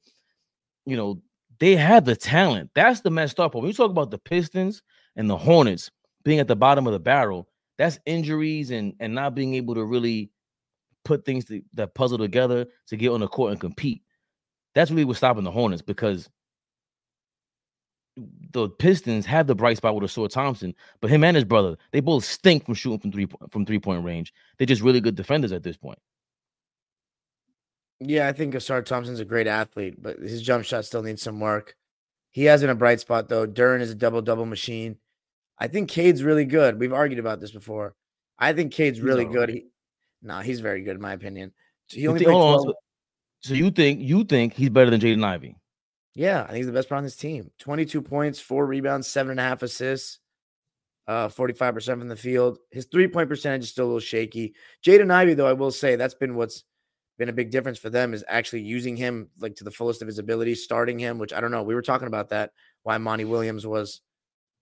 you 0.87 0.97
know, 0.97 1.23
they 1.59 1.76
have 1.76 2.04
the 2.04 2.16
talent. 2.16 2.71
That's 2.75 3.00
the 3.00 3.11
messed 3.11 3.40
up. 3.40 3.54
When 3.54 3.64
you 3.66 3.73
talk 3.73 3.90
about 3.90 4.11
the 4.11 4.19
Pistons 4.19 4.83
and 5.16 5.28
the 5.28 5.37
Hornets 5.37 5.90
being 6.25 6.40
at 6.40 6.49
the 6.49 6.57
bottom 6.57 6.87
of 6.87 6.92
the 6.92 6.99
barrel, 6.99 7.49
that's 7.78 7.99
injuries 8.07 8.71
and 8.71 8.95
and 9.00 9.14
not 9.14 9.35
being 9.35 9.54
able 9.54 9.75
to 9.75 9.85
really 9.85 10.31
put 11.04 11.25
things 11.25 11.45
to, 11.47 11.62
that 11.75 11.95
puzzle 11.95 12.19
together 12.19 12.66
to 12.87 12.97
get 12.97 13.11
on 13.11 13.21
the 13.21 13.28
court 13.28 13.52
and 13.52 13.61
compete. 13.61 14.02
That's 14.75 14.90
really 14.90 15.04
what's 15.04 15.19
stopping 15.19 15.45
the 15.45 15.50
Hornets 15.50 15.83
because 15.83 16.28
the 18.52 18.69
Pistons 18.69 19.26
have 19.26 19.47
the 19.47 19.54
bright 19.54 19.78
spot 19.78 19.95
with 19.95 20.04
Ausar 20.04 20.28
Thompson, 20.28 20.75
but 21.00 21.11
him 21.11 21.25
and 21.25 21.35
his 21.35 21.45
brother, 21.45 21.76
they 21.92 22.00
both 22.00 22.25
stink 22.25 22.64
from 22.64 22.75
shooting 22.75 22.99
from 22.99 23.12
three 23.12 23.26
from 23.50 23.64
three 23.64 23.78
point 23.78 24.04
range. 24.04 24.33
They're 24.59 24.66
just 24.66 24.83
really 24.83 25.00
good 25.00 25.14
defenders 25.14 25.52
at 25.52 25.62
this 25.62 25.76
point. 25.76 25.99
Yeah, 28.09 28.28
I 28.28 28.32
think 28.32 28.54
Ausar 28.54 28.85
Thompson's 28.85 29.21
a 29.21 29.25
great 29.25 29.47
athlete, 29.47 30.02
but 30.02 30.18
his 30.18 30.42
jump 30.42 30.64
shot 30.64 30.85
still 30.85 31.02
needs 31.02 31.23
some 31.23 31.40
work. 31.40 31.76
He 32.30 32.44
has 32.44 32.62
in 32.62 32.71
a 32.71 32.75
bright 32.75 33.00
spot 33.00 33.28
though. 33.28 33.47
Duren 33.47 33.80
is 33.80 33.90
a 33.90 33.94
double 33.94 34.23
double 34.23 34.47
machine. 34.47 34.97
I 35.59 35.68
think 35.68 35.90
Cade's 35.90 36.23
really 36.23 36.44
good. 36.44 36.80
We've 36.80 36.92
argued 36.92 37.21
about 37.21 37.40
this 37.40 37.50
before. 37.52 37.94
I 38.38 38.52
think 38.52 38.73
Cade's 38.73 39.00
really 39.00 39.25
good. 39.25 39.50
He, 39.50 39.66
no, 40.23 40.35
nah, 40.35 40.40
he's 40.40 40.61
very 40.61 40.82
good 40.82 40.97
in 40.97 41.02
my 41.02 41.12
opinion. 41.12 41.52
He 41.88 42.09
only 42.09 42.21
think, 42.21 42.32
on, 42.32 42.73
so 43.40 43.54
you 43.54 43.71
think 43.71 44.00
you 44.00 44.25
think 44.25 44.54
he's 44.54 44.71
better 44.71 44.90
than 44.90 45.00
Jaden 45.00 45.25
Ivey? 45.25 45.56
Yeah, 46.14 46.42
I 46.42 46.47
think 46.47 46.56
he's 46.59 46.66
the 46.66 46.73
best 46.73 46.88
player 46.88 46.99
on 46.99 47.04
this 47.04 47.16
team. 47.16 47.50
22 47.59 48.02
points, 48.02 48.40
four 48.40 48.66
rebounds, 48.66 49.06
seven 49.06 49.32
and 49.32 49.40
a 49.40 49.44
half 49.44 49.62
assists, 49.62 50.18
uh, 51.06 51.28
45% 51.28 51.85
from 51.99 52.09
the 52.09 52.16
field. 52.16 52.59
His 52.71 52.87
three 52.87 53.09
point 53.09 53.28
percentage 53.28 53.62
is 53.62 53.71
still 53.71 53.85
a 53.85 53.87
little 53.87 54.00
shaky. 54.00 54.54
Jaden 54.85 55.11
Ivey, 55.11 55.35
though, 55.35 55.47
I 55.47 55.54
will 55.54 55.71
say 55.71 55.97
that's 55.97 56.14
been 56.14 56.35
what's 56.35 56.64
been 57.19 57.28
a 57.28 57.33
big 57.33 57.50
difference 57.50 57.78
for 57.78 57.90
them 57.90 58.14
is 58.14 58.25
actually 58.28 58.62
using 58.62 58.97
him 58.97 59.28
like 59.38 59.54
to 59.57 59.64
the 59.64 59.71
fullest 59.71 60.02
of 60.02 60.09
his 60.09 60.19
ability, 60.19 60.54
starting 60.54 60.99
him, 60.99 61.19
which 61.19 61.33
I 61.33 61.40
don't 61.40 61.50
know. 61.50 61.62
We 61.62 61.75
were 61.75 61.83
talking 61.83 62.09
about 62.09 62.31
that, 62.31 62.52
why 62.83 62.99
Monty 62.99 63.25
Williams 63.25 63.66
was 63.66 64.00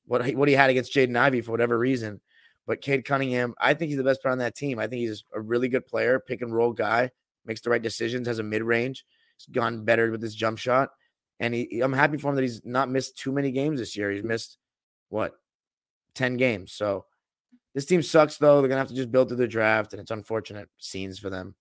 what 0.07 0.25
he, 0.25 0.35
what 0.35 0.49
he 0.49 0.54
had 0.54 0.71
against 0.71 0.92
Jaden 0.92 1.16
Ivey 1.16 1.40
for 1.40 1.52
whatever 1.52 1.78
reason. 1.78 2.21
But 2.66 2.80
Cade 2.80 3.04
Cunningham, 3.04 3.54
I 3.59 3.75
think 3.75 3.88
he's 3.88 3.99
the 3.99 4.04
best 4.04 4.23
player 4.23 4.33
on 4.33 4.38
that 4.38 4.57
team. 4.57 4.78
I 4.78 4.87
think 4.87 5.00
he's 5.00 5.25
a 5.35 5.40
really 5.40 5.69
good 5.69 5.87
player, 5.87 6.21
pick 6.21 6.42
and 6.42 6.54
roll 6.54 6.73
guy, 6.73 7.11
makes 7.45 7.61
the 7.61 7.71
right 7.71 7.83
decisions, 7.83 8.28
has 8.28 8.38
a 8.38 8.45
mid 8.45 8.62
range. 8.62 9.04
He's 9.37 9.47
gone 9.47 9.85
better 9.85 10.11
with 10.11 10.23
his 10.23 10.35
jump 10.35 10.59
shot. 10.59 10.90
And 11.38 11.54
he, 11.54 11.80
I'm 11.80 11.92
happy 11.92 12.19
for 12.19 12.28
him 12.28 12.37
that 12.37 12.42
he's 12.42 12.64
not 12.64 12.90
missed 12.90 13.16
too 13.16 13.33
many 13.33 13.50
games 13.50 13.78
this 13.78 13.97
year. 13.97 14.11
He's 14.11 14.23
missed 14.23 14.59
what 15.09 15.33
10 16.14 16.37
games. 16.37 16.73
So 16.73 17.07
this 17.75 17.87
team 17.87 18.02
sucks 18.02 18.37
though. 18.37 18.61
They're 18.61 18.69
gonna 18.69 18.80
have 18.80 18.88
to 18.88 18.95
just 18.95 19.12
build 19.12 19.28
through 19.28 19.38
the 19.38 19.49
draft, 19.49 19.92
and 19.92 20.00
it's 20.00 20.11
unfortunate 20.11 20.69
scenes 20.78 21.19
for 21.19 21.30
them. 21.30 21.54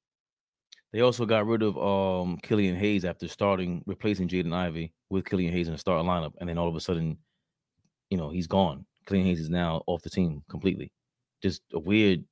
They 0.91 1.01
also 1.01 1.25
got 1.25 1.45
rid 1.45 1.61
of 1.61 1.77
um 1.77 2.37
Killian 2.41 2.75
Hayes 2.75 3.05
after 3.05 3.27
starting 3.27 3.83
replacing 3.85 4.27
Jaden 4.27 4.53
Ivey 4.53 4.93
with 5.09 5.25
Killian 5.25 5.53
Hayes 5.53 5.67
in 5.67 5.73
the 5.73 5.79
starting 5.79 6.07
lineup, 6.07 6.33
and 6.39 6.49
then 6.49 6.57
all 6.57 6.67
of 6.67 6.75
a 6.75 6.79
sudden, 6.79 7.17
you 8.09 8.17
know, 8.17 8.29
he's 8.29 8.47
gone. 8.47 8.85
Killian 9.05 9.27
Hayes 9.27 9.39
is 9.39 9.49
now 9.49 9.83
off 9.87 10.01
the 10.01 10.09
team 10.09 10.43
completely. 10.49 10.91
Just 11.41 11.61
a 11.73 11.79
weird. 11.79 12.23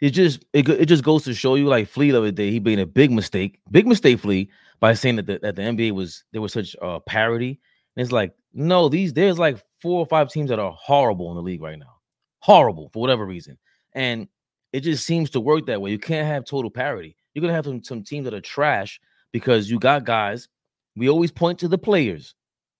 It 0.00 0.10
just 0.10 0.44
it, 0.52 0.68
it 0.68 0.86
just 0.86 1.02
goes 1.02 1.24
to 1.24 1.34
show 1.34 1.56
you 1.56 1.66
like 1.66 1.88
Flea 1.88 2.12
the 2.12 2.18
other 2.18 2.30
day 2.30 2.50
he 2.50 2.60
made 2.60 2.78
a 2.78 2.86
big 2.86 3.10
mistake, 3.10 3.58
big 3.70 3.86
mistake 3.86 4.20
Flea 4.20 4.48
by 4.78 4.94
saying 4.94 5.16
that 5.16 5.26
the, 5.26 5.40
that 5.42 5.56
the 5.56 5.62
NBA 5.62 5.92
was 5.92 6.24
there 6.32 6.40
was 6.40 6.52
such 6.52 6.76
uh, 6.80 7.00
parity. 7.00 7.60
And 7.96 8.04
it's 8.04 8.12
like 8.12 8.32
no, 8.54 8.88
these 8.88 9.12
there's 9.12 9.38
like 9.38 9.62
four 9.80 9.98
or 9.98 10.06
five 10.06 10.30
teams 10.30 10.50
that 10.50 10.60
are 10.60 10.72
horrible 10.72 11.30
in 11.30 11.36
the 11.36 11.42
league 11.42 11.62
right 11.62 11.78
now, 11.78 11.96
horrible 12.38 12.90
for 12.92 13.00
whatever 13.00 13.26
reason, 13.26 13.58
and 13.92 14.28
it 14.72 14.80
just 14.80 15.04
seems 15.04 15.30
to 15.30 15.40
work 15.40 15.66
that 15.66 15.80
way. 15.80 15.90
You 15.90 15.98
can't 15.98 16.26
have 16.26 16.44
total 16.44 16.70
parity. 16.70 17.16
You're 17.38 17.42
gonna 17.42 17.54
have 17.54 17.66
some, 17.66 17.84
some 17.84 18.02
teams 18.02 18.24
that 18.24 18.34
are 18.34 18.40
trash 18.40 19.00
because 19.32 19.70
you 19.70 19.78
got 19.78 20.04
guys. 20.04 20.48
We 20.96 21.08
always 21.08 21.30
point 21.30 21.60
to 21.60 21.68
the 21.68 21.78
players, 21.78 22.34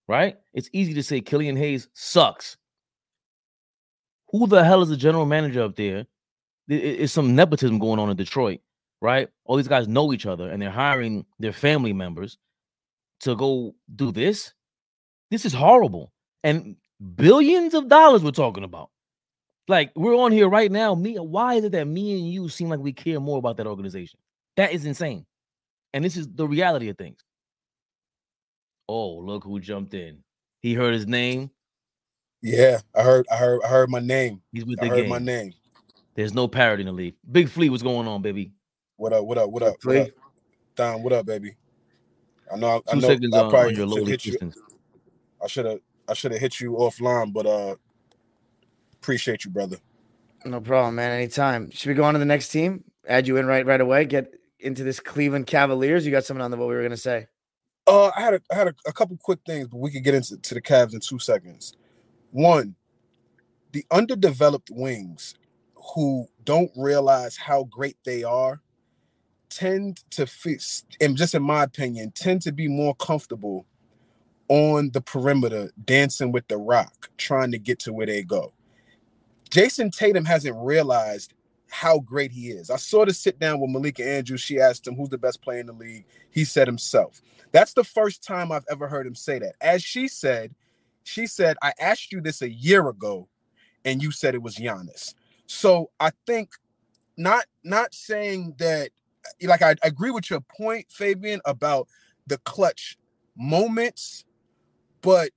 right? 0.08 0.36
It's 0.52 0.68
easy 0.72 0.94
to 0.94 1.02
say 1.04 1.20
Killian 1.20 1.56
Hayes 1.56 1.86
sucks. 1.92 2.56
Who 4.30 4.48
the 4.48 4.64
hell 4.64 4.82
is 4.82 4.88
the 4.88 4.96
general 4.96 5.26
manager 5.26 5.62
up 5.62 5.76
there? 5.76 6.06
It's 6.66 7.12
some 7.12 7.36
nepotism 7.36 7.78
going 7.78 8.00
on 8.00 8.10
in 8.10 8.16
Detroit, 8.16 8.58
right? 9.00 9.28
All 9.44 9.56
these 9.56 9.68
guys 9.68 9.86
know 9.86 10.12
each 10.12 10.26
other 10.26 10.50
and 10.50 10.60
they're 10.60 10.70
hiring 10.70 11.24
their 11.38 11.52
family 11.52 11.92
members 11.92 12.36
to 13.20 13.36
go 13.36 13.76
do 13.94 14.10
this. 14.10 14.52
This 15.30 15.44
is 15.44 15.52
horrible. 15.52 16.12
And 16.42 16.74
billions 17.14 17.74
of 17.74 17.86
dollars 17.86 18.24
we're 18.24 18.32
talking 18.32 18.64
about. 18.64 18.90
Like 19.68 19.92
we're 19.94 20.16
on 20.16 20.32
here 20.32 20.48
right 20.48 20.72
now. 20.72 20.96
Me, 20.96 21.14
why 21.14 21.54
is 21.54 21.64
it 21.64 21.72
that 21.72 21.86
me 21.86 22.18
and 22.18 22.28
you 22.28 22.48
seem 22.48 22.68
like 22.68 22.80
we 22.80 22.92
care 22.92 23.20
more 23.20 23.38
about 23.38 23.58
that 23.58 23.68
organization? 23.68 24.18
That 24.58 24.72
is 24.72 24.84
insane. 24.84 25.24
And 25.94 26.04
this 26.04 26.16
is 26.16 26.26
the 26.28 26.46
reality 26.46 26.88
of 26.88 26.98
things. 26.98 27.20
Oh, 28.88 29.18
look 29.18 29.44
who 29.44 29.60
jumped 29.60 29.94
in. 29.94 30.18
He 30.60 30.74
heard 30.74 30.94
his 30.94 31.06
name. 31.06 31.52
Yeah, 32.42 32.80
I 32.92 33.02
heard, 33.02 33.26
I 33.30 33.36
heard, 33.36 33.60
I 33.64 33.68
heard 33.68 33.88
my 33.88 34.00
name. 34.00 34.42
He's 34.50 34.64
with 34.64 34.80
I 34.82 34.86
the 34.86 34.90
heard 34.90 35.00
game. 35.02 35.10
my 35.10 35.18
name. 35.18 35.52
There's 36.16 36.34
no 36.34 36.48
parity 36.48 36.80
in 36.80 36.88
the 36.88 36.92
league. 36.92 37.14
Big 37.30 37.48
Flea, 37.48 37.70
what's 37.70 37.84
going 37.84 38.08
on, 38.08 38.20
baby? 38.20 38.52
What 38.96 39.12
up? 39.12 39.26
What 39.26 39.38
up? 39.38 39.48
What 39.48 39.62
up? 39.62 39.68
What 39.74 39.80
Flea? 39.80 40.00
up? 40.00 40.08
Don, 40.74 41.02
what 41.04 41.12
up, 41.12 41.26
baby? 41.26 41.54
I 42.52 42.56
know. 42.56 42.82
I 42.88 42.94
Two 42.94 43.00
know. 43.00 43.08
seconds 43.08 43.36
I 43.36 43.40
on, 43.42 43.50
probably 43.50 43.68
on 43.68 43.76
your 43.76 43.88
should 43.88 43.96
lowly 43.96 44.10
hit 44.10 44.26
you. 44.26 44.52
I 45.40 45.46
should 45.46 45.66
have. 45.66 45.78
I 46.08 46.14
should 46.14 46.32
have 46.32 46.40
hit 46.40 46.58
you 46.58 46.72
offline, 46.72 47.32
but 47.32 47.46
uh, 47.46 47.76
appreciate 48.94 49.44
you, 49.44 49.52
brother. 49.52 49.76
No 50.44 50.60
problem, 50.60 50.96
man. 50.96 51.12
Anytime. 51.12 51.70
Should 51.70 51.90
we 51.90 51.94
go 51.94 52.02
on 52.02 52.14
to 52.14 52.18
the 52.18 52.24
next 52.24 52.48
team? 52.48 52.82
Add 53.06 53.28
you 53.28 53.36
in 53.36 53.46
right 53.46 53.64
right 53.64 53.80
away. 53.80 54.04
Get 54.04 54.34
into 54.60 54.84
this 54.84 55.00
Cleveland 55.00 55.46
Cavaliers. 55.46 56.04
You 56.04 56.12
got 56.12 56.24
something 56.24 56.42
on 56.42 56.50
the 56.50 56.56
what 56.56 56.68
we 56.68 56.74
were 56.74 56.82
gonna 56.82 56.96
say. 56.96 57.26
Uh, 57.86 58.10
I 58.14 58.20
had 58.20 58.34
a, 58.34 58.40
I 58.52 58.54
had 58.54 58.68
a, 58.68 58.74
a 58.86 58.92
couple 58.92 59.16
quick 59.16 59.40
things, 59.46 59.68
but 59.68 59.78
we 59.78 59.90
could 59.90 60.04
get 60.04 60.14
into 60.14 60.36
to 60.36 60.54
the 60.54 60.60
Cavs 60.60 60.94
in 60.94 61.00
two 61.00 61.18
seconds. 61.18 61.74
One, 62.30 62.74
the 63.72 63.84
underdeveloped 63.90 64.70
wings 64.70 65.34
who 65.94 66.26
don't 66.44 66.70
realize 66.76 67.36
how 67.36 67.64
great 67.64 67.96
they 68.04 68.24
are 68.24 68.60
tend 69.48 70.02
to 70.10 70.26
fit, 70.26 70.62
and 71.00 71.16
just 71.16 71.34
in 71.34 71.42
my 71.42 71.62
opinion, 71.62 72.12
tend 72.14 72.42
to 72.42 72.52
be 72.52 72.68
more 72.68 72.94
comfortable 72.96 73.64
on 74.48 74.90
the 74.90 75.00
perimeter, 75.00 75.70
dancing 75.84 76.32
with 76.32 76.46
the 76.48 76.56
rock, 76.56 77.10
trying 77.16 77.50
to 77.52 77.58
get 77.58 77.78
to 77.80 77.92
where 77.92 78.06
they 78.06 78.22
go. 78.22 78.52
Jayson 79.50 79.90
Tatum 79.90 80.24
hasn't 80.24 80.56
realized 80.58 81.34
how 81.70 81.98
great 82.00 82.32
he 82.32 82.48
is. 82.48 82.70
I 82.70 82.76
saw 82.76 83.04
the 83.04 83.12
sit 83.12 83.38
down 83.38 83.60
with 83.60 83.70
Malika 83.70 84.06
Andrews. 84.06 84.40
She 84.40 84.60
asked 84.60 84.86
him 84.86 84.94
who's 84.94 85.08
the 85.08 85.18
best 85.18 85.42
player 85.42 85.60
in 85.60 85.66
the 85.66 85.72
league. 85.72 86.04
He 86.30 86.44
said 86.44 86.66
himself. 86.66 87.20
That's 87.52 87.74
the 87.74 87.84
first 87.84 88.22
time 88.22 88.52
I've 88.52 88.66
ever 88.70 88.88
heard 88.88 89.06
him 89.06 89.14
say 89.14 89.38
that. 89.38 89.54
As 89.60 89.82
she 89.82 90.08
said, 90.08 90.54
she 91.04 91.26
said, 91.26 91.56
I 91.62 91.72
asked 91.80 92.12
you 92.12 92.20
this 92.20 92.42
a 92.42 92.50
year 92.50 92.88
ago, 92.88 93.28
and 93.84 94.02
you 94.02 94.10
said 94.10 94.34
it 94.34 94.42
was 94.42 94.56
Giannis. 94.56 95.14
So 95.46 95.90
I 95.98 96.10
think 96.26 96.50
not 97.16 97.44
not 97.64 97.94
saying 97.94 98.54
that 98.58 98.90
like 99.42 99.62
I, 99.62 99.70
I 99.70 99.76
agree 99.82 100.10
with 100.10 100.30
your 100.30 100.40
point, 100.40 100.86
Fabian, 100.90 101.40
about 101.44 101.88
the 102.26 102.38
clutch 102.38 102.96
moments, 103.36 104.24
but 105.00 105.30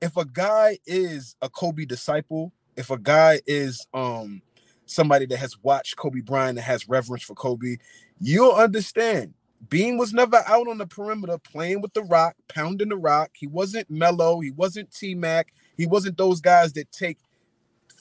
if 0.00 0.16
a 0.16 0.24
guy 0.24 0.78
is 0.86 1.36
a 1.42 1.48
Kobe 1.48 1.84
disciple, 1.84 2.52
if 2.76 2.90
a 2.90 2.98
guy 2.98 3.40
is 3.46 3.86
um 3.94 4.42
somebody 4.92 5.26
that 5.26 5.38
has 5.38 5.56
watched 5.62 5.96
Kobe 5.96 6.20
Bryant 6.20 6.56
that 6.56 6.62
has 6.62 6.88
reverence 6.88 7.22
for 7.22 7.34
Kobe, 7.34 7.76
you'll 8.20 8.52
understand. 8.52 9.34
Bean 9.68 9.96
was 9.96 10.12
never 10.12 10.42
out 10.46 10.68
on 10.68 10.78
the 10.78 10.86
perimeter 10.86 11.38
playing 11.38 11.80
with 11.82 11.92
the 11.94 12.02
rock, 12.02 12.34
pounding 12.48 12.88
the 12.88 12.96
rock. 12.96 13.30
He 13.34 13.46
wasn't 13.46 13.90
mellow. 13.90 14.40
He 14.40 14.50
wasn't 14.50 14.92
T 14.92 15.14
Mac. 15.14 15.52
He 15.76 15.86
wasn't 15.86 16.18
those 16.18 16.40
guys 16.40 16.72
that 16.74 16.90
take 16.92 17.18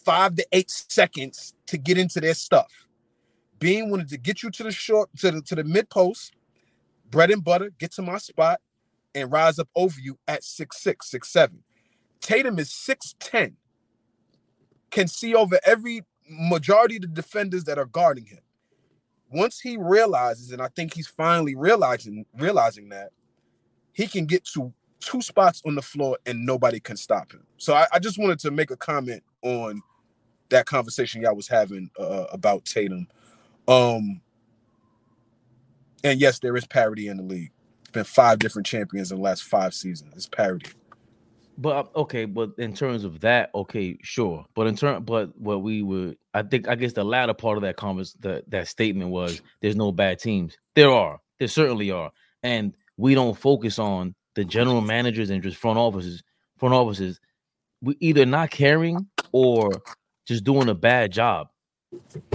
five 0.05 0.35
to 0.35 0.47
eight 0.51 0.71
seconds 0.71 1.53
to 1.67 1.77
get 1.77 1.97
into 1.97 2.19
their 2.19 2.33
stuff. 2.33 2.87
Bean 3.59 3.91
wanted 3.91 4.09
to 4.09 4.17
get 4.17 4.43
you 4.43 4.49
to 4.51 4.63
the 4.63 4.71
short 4.71 5.09
to 5.19 5.31
the 5.31 5.41
to 5.43 5.55
the 5.55 5.63
mid 5.63 5.89
post, 5.89 6.33
bread 7.11 7.31
and 7.31 7.43
butter, 7.43 7.71
get 7.77 7.91
to 7.93 8.01
my 8.01 8.17
spot, 8.17 8.59
and 9.13 9.31
rise 9.31 9.59
up 9.59 9.69
over 9.75 9.99
you 9.99 10.17
at 10.27 10.43
six 10.43 10.81
six, 10.81 11.11
six 11.11 11.29
seven. 11.29 11.63
Tatum 12.21 12.59
is 12.59 12.69
6'10, 12.69 13.53
can 14.91 15.07
see 15.07 15.33
over 15.35 15.59
every 15.65 16.03
majority 16.31 16.95
of 16.97 17.03
the 17.03 17.07
defenders 17.07 17.65
that 17.65 17.77
are 17.77 17.85
guarding 17.85 18.25
him. 18.25 18.39
Once 19.31 19.59
he 19.59 19.77
realizes, 19.77 20.51
and 20.51 20.61
I 20.61 20.67
think 20.69 20.93
he's 20.93 21.07
finally 21.07 21.55
realizing 21.55 22.25
realizing 22.37 22.89
that 22.89 23.11
he 23.93 24.07
can 24.07 24.25
get 24.25 24.43
to 24.53 24.73
two 24.99 25.21
spots 25.21 25.61
on 25.65 25.75
the 25.75 25.81
floor 25.81 26.17
and 26.25 26.45
nobody 26.45 26.79
can 26.79 26.97
stop 26.97 27.31
him. 27.31 27.45
So 27.57 27.73
I, 27.73 27.87
I 27.93 27.99
just 27.99 28.17
wanted 28.19 28.39
to 28.39 28.51
make 28.51 28.71
a 28.71 28.77
comment 28.77 29.23
on 29.41 29.81
that 30.49 30.65
conversation 30.65 31.21
y'all 31.21 31.35
was 31.35 31.47
having 31.47 31.89
uh, 31.99 32.25
about 32.31 32.65
Tatum. 32.65 33.07
Um, 33.67 34.21
and 36.03 36.19
yes, 36.19 36.39
there 36.39 36.55
is 36.55 36.65
parity 36.65 37.07
in 37.07 37.17
the 37.17 37.23
league. 37.23 37.51
It's 37.81 37.91
been 37.91 38.03
five 38.03 38.39
different 38.39 38.65
champions 38.65 39.11
in 39.11 39.17
the 39.17 39.23
last 39.23 39.43
five 39.43 39.73
seasons. 39.73 40.13
It's 40.15 40.27
parity. 40.27 40.71
But 41.57 41.69
uh, 41.95 41.99
okay, 42.01 42.25
but 42.25 42.51
in 42.57 42.73
terms 42.73 43.03
of 43.03 43.19
that, 43.21 43.51
okay, 43.53 43.97
sure. 44.01 44.45
But 44.55 44.67
in 44.67 44.75
turn, 44.75 45.03
but 45.03 45.37
what 45.37 45.61
we 45.61 45.81
would, 45.81 46.17
I 46.33 46.43
think, 46.43 46.67
I 46.67 46.75
guess 46.75 46.93
the 46.93 47.03
latter 47.03 47.33
part 47.33 47.57
of 47.57 47.63
that 47.63 47.77
converse, 47.77 48.13
that 48.21 48.49
that 48.49 48.67
statement 48.67 49.11
was, 49.11 49.41
there's 49.61 49.75
no 49.75 49.91
bad 49.91 50.19
teams. 50.19 50.57
There 50.75 50.89
are, 50.89 51.19
there 51.39 51.47
certainly 51.47 51.91
are, 51.91 52.11
and 52.43 52.73
we 52.97 53.15
don't 53.15 53.37
focus 53.37 53.79
on 53.79 54.15
the 54.35 54.45
general 54.45 54.81
managers 54.81 55.29
and 55.29 55.43
just 55.43 55.57
front 55.57 55.77
offices, 55.77 56.23
front 56.57 56.73
offices. 56.73 57.19
We 57.81 57.97
either 57.99 58.25
not 58.25 58.51
caring 58.51 59.07
or 59.31 59.71
just 60.27 60.43
doing 60.43 60.69
a 60.69 60.75
bad 60.75 61.11
job, 61.11 61.49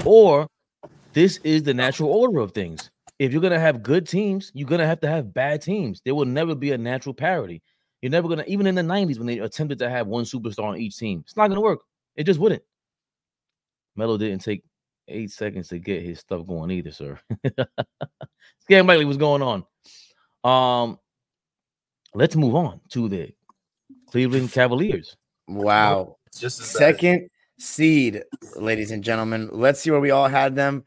or 0.04 0.48
this 1.14 1.38
is 1.38 1.62
the 1.62 1.74
natural 1.74 2.10
order 2.10 2.40
of 2.40 2.52
things. 2.52 2.90
If 3.18 3.32
you're 3.32 3.42
gonna 3.42 3.58
have 3.58 3.82
good 3.82 4.06
teams, 4.06 4.52
you're 4.54 4.68
gonna 4.68 4.86
have 4.86 5.00
to 5.00 5.08
have 5.08 5.32
bad 5.32 5.62
teams. 5.62 6.02
There 6.04 6.14
will 6.14 6.26
never 6.26 6.54
be 6.54 6.72
a 6.72 6.78
natural 6.78 7.14
parity. 7.14 7.62
You're 8.02 8.10
never 8.10 8.28
gonna, 8.28 8.44
even 8.46 8.66
in 8.66 8.74
the 8.74 8.82
90s 8.82 9.18
when 9.18 9.26
they 9.26 9.38
attempted 9.38 9.78
to 9.80 9.90
have 9.90 10.06
one 10.06 10.24
superstar 10.24 10.64
on 10.64 10.76
each 10.76 10.96
team, 10.96 11.22
it's 11.24 11.36
not 11.36 11.48
gonna 11.48 11.60
work. 11.60 11.80
It 12.14 12.24
just 12.24 12.40
wouldn't. 12.40 12.62
Melo 13.96 14.18
didn't 14.18 14.42
take 14.42 14.62
eight 15.08 15.30
seconds 15.30 15.68
to 15.68 15.78
get 15.78 16.02
his 16.02 16.20
stuff 16.20 16.46
going 16.46 16.70
either, 16.70 16.90
sir. 16.90 17.18
Scan 18.60 18.86
Miley, 18.86 19.04
what's 19.04 19.16
going 19.16 19.42
on? 19.42 19.64
Um, 20.44 20.98
let's 22.14 22.36
move 22.36 22.54
on 22.54 22.80
to 22.90 23.08
the 23.08 23.32
Cleveland 24.10 24.52
Cavaliers. 24.52 25.16
Wow. 25.48 26.16
Just 26.36 26.60
as 26.60 26.72
bad. 26.72 26.78
Second 26.78 27.28
seed, 27.58 28.22
ladies 28.56 28.90
and 28.90 29.02
gentlemen. 29.02 29.48
Let's 29.52 29.80
see 29.80 29.90
where 29.90 30.00
we 30.00 30.10
all 30.10 30.28
had 30.28 30.54
them 30.54 30.84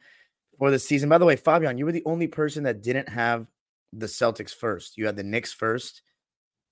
for 0.58 0.72
the 0.72 0.80
season. 0.80 1.10
By 1.10 1.18
the 1.18 1.26
way, 1.26 1.36
Fabian, 1.36 1.78
you 1.78 1.86
were 1.86 1.92
the 1.92 2.04
only 2.06 2.28
person 2.28 2.64
that 2.64 2.82
didn't 2.82 3.10
have 3.10 3.48
the 3.94 4.06
Celtics 4.06 4.54
first. 4.54 4.98
You 4.98 5.06
had 5.06 5.16
the 5.16 5.24
Knicks 5.24 5.54
first. 5.54 6.02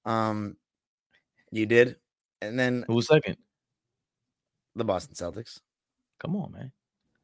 Um, 0.08 0.56
you 1.52 1.66
did, 1.66 1.98
and 2.42 2.58
then 2.58 2.84
Who 2.88 2.96
was 2.96 3.08
second? 3.08 3.38
the 4.76 4.84
Boston 4.86 5.16
Celtics. 5.16 5.60
Come 6.20 6.36
on, 6.36 6.52
man. 6.52 6.72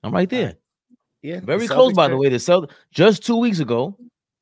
I'm 0.04 0.14
right 0.14 0.30
there. 0.30 0.56
Yeah, 1.22 1.40
the 1.40 1.46
Very 1.46 1.68
close, 1.68 1.94
Celtics 1.94 1.96
by 1.96 2.08
the 2.10 2.18
way. 2.18 2.30
The 2.30 2.40
Celt 2.40 2.72
just 2.92 3.26
two 3.26 3.38
weeks 3.38 3.60
ago, 3.60 3.98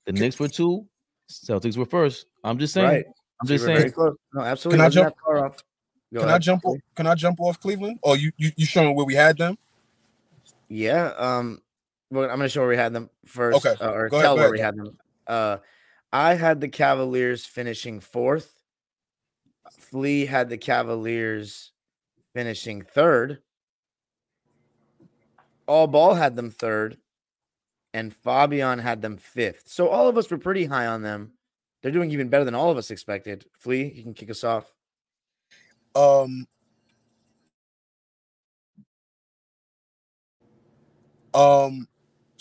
the 0.06 0.13
Knicks 0.13 0.39
were 0.39 0.47
two, 0.47 0.86
Celtics 1.30 1.77
were 1.77 1.86
first. 1.86 2.25
I'm 2.43 2.58
just 2.58 2.73
saying. 2.73 2.88
Right. 2.88 3.06
I'm 3.41 3.47
just 3.47 3.63
you 3.63 3.69
were 3.69 3.75
very 3.77 3.89
saying. 3.91 4.15
No, 4.34 4.41
absolutely. 4.41 4.77
Can 4.80 4.86
I 4.86 4.89
jump- 4.89 5.15
that 5.15 5.21
far 5.23 5.45
off. 5.45 5.58
Go 6.13 6.19
Can 6.21 6.30
I 6.30 6.38
jump? 6.39 6.62
o- 6.65 6.77
Can 6.95 7.08
I 7.08 7.15
jump 7.15 7.39
off 7.39 7.60
Cleveland? 7.60 7.99
Or 8.01 8.17
you 8.17 8.32
you 8.38 8.51
you 8.58 8.65
showing 8.65 8.95
where 8.95 9.06
we 9.06 9.13
had 9.15 9.38
them? 9.38 9.58
Yeah. 10.67 11.13
Um, 11.17 11.62
well, 12.10 12.23
I'm 12.25 12.38
gonna 12.38 12.49
show 12.49 12.62
where 12.62 12.69
we 12.69 12.75
had 12.77 12.91
them 12.93 13.10
first, 13.25 13.58
Okay, 13.65 13.75
uh, 13.84 13.91
or 13.91 14.10
go 14.10 14.17
ahead, 14.17 14.25
tell 14.25 14.36
go 14.36 14.41
where 14.41 14.45
ahead. 14.47 14.51
we 14.51 14.60
had 14.60 14.75
them. 14.75 14.97
Uh, 15.27 15.58
I 16.13 16.34
had 16.36 16.60
the 16.60 16.67
Cavaliers 16.67 17.45
finishing 17.45 18.00
fourth. 18.00 18.56
Flea 19.80 20.26
had 20.26 20.50
the 20.50 20.58
Cavaliers 20.58 21.71
finishing 22.34 22.82
third. 22.82 23.39
All 25.67 25.88
Ball 25.88 26.15
had 26.15 26.36
them 26.36 26.50
third, 26.50 26.97
and 27.93 28.13
Fabian 28.13 28.80
had 28.80 29.02
them 29.02 29.17
fifth. 29.17 29.63
So 29.67 29.88
all 29.88 30.10
of 30.10 30.17
us 30.17 30.30
were 30.30 30.38
pretty 30.38 30.65
high 30.65 30.88
on 30.88 31.02
them. 31.02 31.34
They're 31.82 31.91
doing 31.91 32.12
even 32.12 32.30
better 32.30 32.43
than 32.45 32.56
all 32.56 32.71
of 32.71 32.78
us 32.78 32.91
expected. 32.91 33.45
Flea, 33.58 33.91
you 33.95 34.04
can 34.04 34.13
kick 34.13 34.30
us 34.30 34.43
off. 34.43 34.71
Um. 35.95 36.45
Um. 41.34 41.88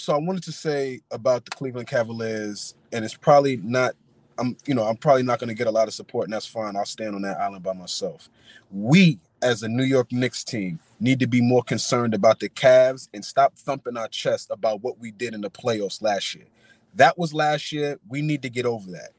So 0.01 0.15
I 0.15 0.19
wanted 0.19 0.43
to 0.45 0.53
say 0.53 1.03
about 1.11 1.45
the 1.45 1.51
Cleveland 1.51 1.87
Cavaliers, 1.87 2.75
and 2.91 3.05
it's 3.05 3.15
probably 3.15 3.59
not. 3.59 3.95
I'm, 4.39 4.57
you 4.67 4.75
know, 4.75 4.85
I'm 4.85 4.97
probably 4.97 5.23
not 5.23 5.39
going 5.39 5.49
to 5.49 5.55
get 5.55 5.67
a 5.67 5.71
lot 5.71 5.89
of 5.89 5.93
support, 5.93 6.25
and 6.25 6.33
that's 6.33 6.47
fine. 6.47 6.75
I'll 6.75 6.87
stand 6.87 7.15
on 7.15 7.21
that 7.23 7.39
island 7.39 7.63
by 7.63 7.75
myself. 7.75 8.31
We, 8.71 9.21
as 9.43 9.63
a 9.63 9.69
New 9.69 9.85
York 9.85 10.11
Knicks 10.11 10.43
team, 10.43 10.79
need 10.99 11.21
to 11.21 11.27
be 11.27 11.43
more 11.43 11.63
concerned 11.63 12.15
about 12.15 12.41
the 12.41 12.49
Cavs 12.49 13.11
and 13.13 13.23
stop 13.23 13.59
thumping 13.59 13.99
our 13.99 14.09
chest 14.09 14.49
about 14.51 14.83
what 14.83 14.99
we 14.99 15.11
did 15.11 15.35
in 15.35 15.43
the 15.43 15.51
playoffs 15.51 16.01
last 16.01 16.35
year. 16.35 16.47
That 16.95 17.19
was 17.19 17.35
last 17.35 17.71
year. 17.71 17.99
We 18.09 18.23
need 18.23 18.41
to 18.43 18.49
get 18.49 18.65
over 18.65 18.91
that. 18.93 19.11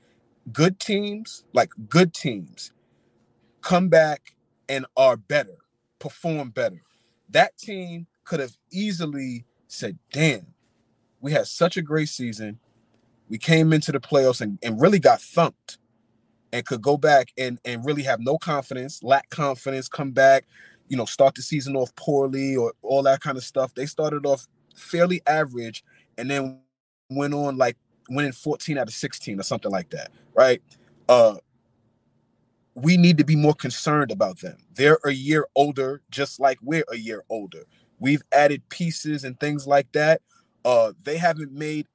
Good 0.52 0.80
teams, 0.80 1.44
like 1.54 1.70
good 1.88 2.12
teams, 2.16 2.72
come 3.62 3.90
back 3.90 4.34
and 4.68 4.88
are 4.98 5.18
better, 5.18 5.58
perform 6.00 6.50
better. 6.50 6.82
That 7.30 7.56
team 7.60 8.08
could 8.24 8.40
have 8.40 8.58
easily 8.72 9.46
said, 9.68 10.00
damn, 10.12 10.48
we 11.22 11.32
had 11.32 11.48
such 11.48 11.78
a 11.78 11.82
great 11.82 12.10
season. 12.10 12.60
We 13.30 13.38
came 13.38 13.72
into 13.72 13.92
the 13.92 14.00
playoffs 14.00 14.42
and, 14.42 14.60
and 14.62 14.82
really 14.82 15.00
got 15.00 15.22
thumped 15.22 15.78
and 16.52 16.66
could 16.66 16.82
go 16.82 16.98
back 16.98 17.32
and, 17.38 17.60
and 17.64 17.86
really 17.86 18.04
have 18.04 18.20
no 18.20 18.38
confidence, 18.38 19.02
lack 19.04 19.30
confidence, 19.30 19.88
come 19.88 20.12
back, 20.12 20.46
you 20.90 20.98
know, 20.98 21.06
start 21.06 21.36
the 21.36 21.42
season 21.42 21.76
off 21.76 21.96
poorly 21.96 22.58
or 22.58 22.74
all 22.82 23.04
that 23.04 23.22
kind 23.22 23.38
of 23.38 23.44
stuff. 23.44 23.74
They 23.74 23.86
started 23.86 24.26
off 24.26 24.48
fairly 24.76 25.22
average 25.28 25.84
and 26.18 26.30
then 26.30 26.60
went 27.10 27.34
on 27.34 27.58
like 27.58 27.78
winning 28.10 28.34
14 28.34 28.78
out 28.78 28.88
of 28.88 28.94
16 28.94 29.40
or 29.40 29.44
something 29.44 29.72
like 29.72 29.90
that, 29.92 30.12
right? 30.36 30.62
Uh 31.08 31.36
we 32.74 32.96
need 32.96 33.18
to 33.18 33.26
be 33.26 33.36
more 33.36 33.54
concerned 33.54 34.12
about 34.12 34.40
them. 34.40 34.58
They're 34.74 35.00
a 35.06 35.12
year 35.12 35.46
older, 35.56 36.02
just 36.10 36.40
like 36.40 36.58
we're 36.62 36.86
a 36.90 36.98
year 36.98 37.24
older. 37.30 37.64
We've 38.00 38.24
added 38.32 38.68
pieces 38.70 39.24
and 39.26 39.40
things 39.40 39.68
like 39.68 39.92
that. 39.92 40.22
Uh, 40.64 40.94
they 41.04 41.18
haven't 41.18 41.52
made 41.52 41.88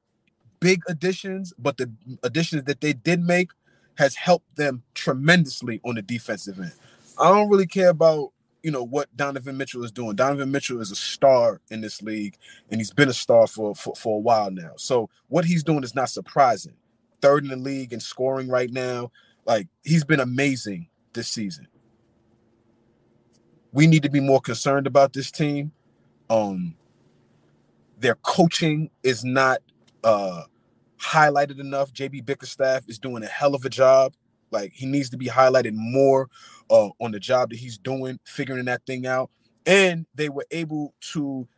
big 0.60 0.82
additions, 0.88 1.52
but 1.58 1.76
the 1.76 1.90
additions 2.22 2.64
that 2.64 2.80
they 2.80 2.92
did 2.92 3.22
make 3.22 3.50
has 3.96 4.14
helped 4.14 4.56
them 4.56 4.82
tremendously 4.94 5.80
on 5.84 5.94
the 5.94 6.02
defensive 6.02 6.58
end. 6.58 6.72
I 7.18 7.30
don't 7.30 7.48
really 7.48 7.66
care 7.66 7.90
about 7.90 8.32
you 8.62 8.72
know 8.72 8.82
what 8.82 9.14
Donovan 9.16 9.56
Mitchell 9.56 9.84
is 9.84 9.92
doing. 9.92 10.16
Donovan 10.16 10.50
Mitchell 10.50 10.80
is 10.80 10.90
a 10.90 10.96
star 10.96 11.60
in 11.70 11.80
this 11.80 12.02
league, 12.02 12.36
and 12.68 12.80
he's 12.80 12.92
been 12.92 13.08
a 13.08 13.14
star 13.14 13.46
for 13.46 13.74
for, 13.76 13.94
for 13.94 14.16
a 14.16 14.20
while 14.20 14.50
now. 14.50 14.72
So 14.76 15.08
what 15.28 15.44
he's 15.44 15.62
doing 15.62 15.84
is 15.84 15.94
not 15.94 16.10
surprising. 16.10 16.74
Third 17.22 17.44
in 17.44 17.50
the 17.50 17.56
league 17.56 17.92
in 17.92 18.00
scoring 18.00 18.48
right 18.48 18.70
now. 18.70 19.12
Like 19.44 19.68
he's 19.84 20.04
been 20.04 20.20
amazing 20.20 20.88
this 21.12 21.28
season. 21.28 21.68
We 23.72 23.86
need 23.86 24.02
to 24.02 24.10
be 24.10 24.20
more 24.20 24.40
concerned 24.40 24.88
about 24.88 25.12
this 25.12 25.30
team. 25.30 25.70
Um 26.28 26.74
their 27.98 28.16
coaching 28.16 28.90
is 29.02 29.24
not 29.24 29.60
uh 30.04 30.42
highlighted 30.98 31.60
enough. 31.60 31.92
JB 31.92 32.24
Bickerstaff 32.24 32.84
is 32.88 32.98
doing 32.98 33.22
a 33.22 33.26
hell 33.26 33.54
of 33.54 33.64
a 33.64 33.70
job. 33.70 34.14
Like 34.50 34.72
he 34.74 34.86
needs 34.86 35.10
to 35.10 35.16
be 35.16 35.26
highlighted 35.26 35.74
more 35.74 36.28
uh 36.70 36.90
on 37.00 37.12
the 37.12 37.20
job 37.20 37.50
that 37.50 37.56
he's 37.56 37.78
doing, 37.78 38.18
figuring 38.24 38.66
that 38.66 38.84
thing 38.86 39.06
out. 39.06 39.30
And 39.66 40.06
they 40.14 40.28
were 40.28 40.46
able 40.50 40.94
to 41.12 41.48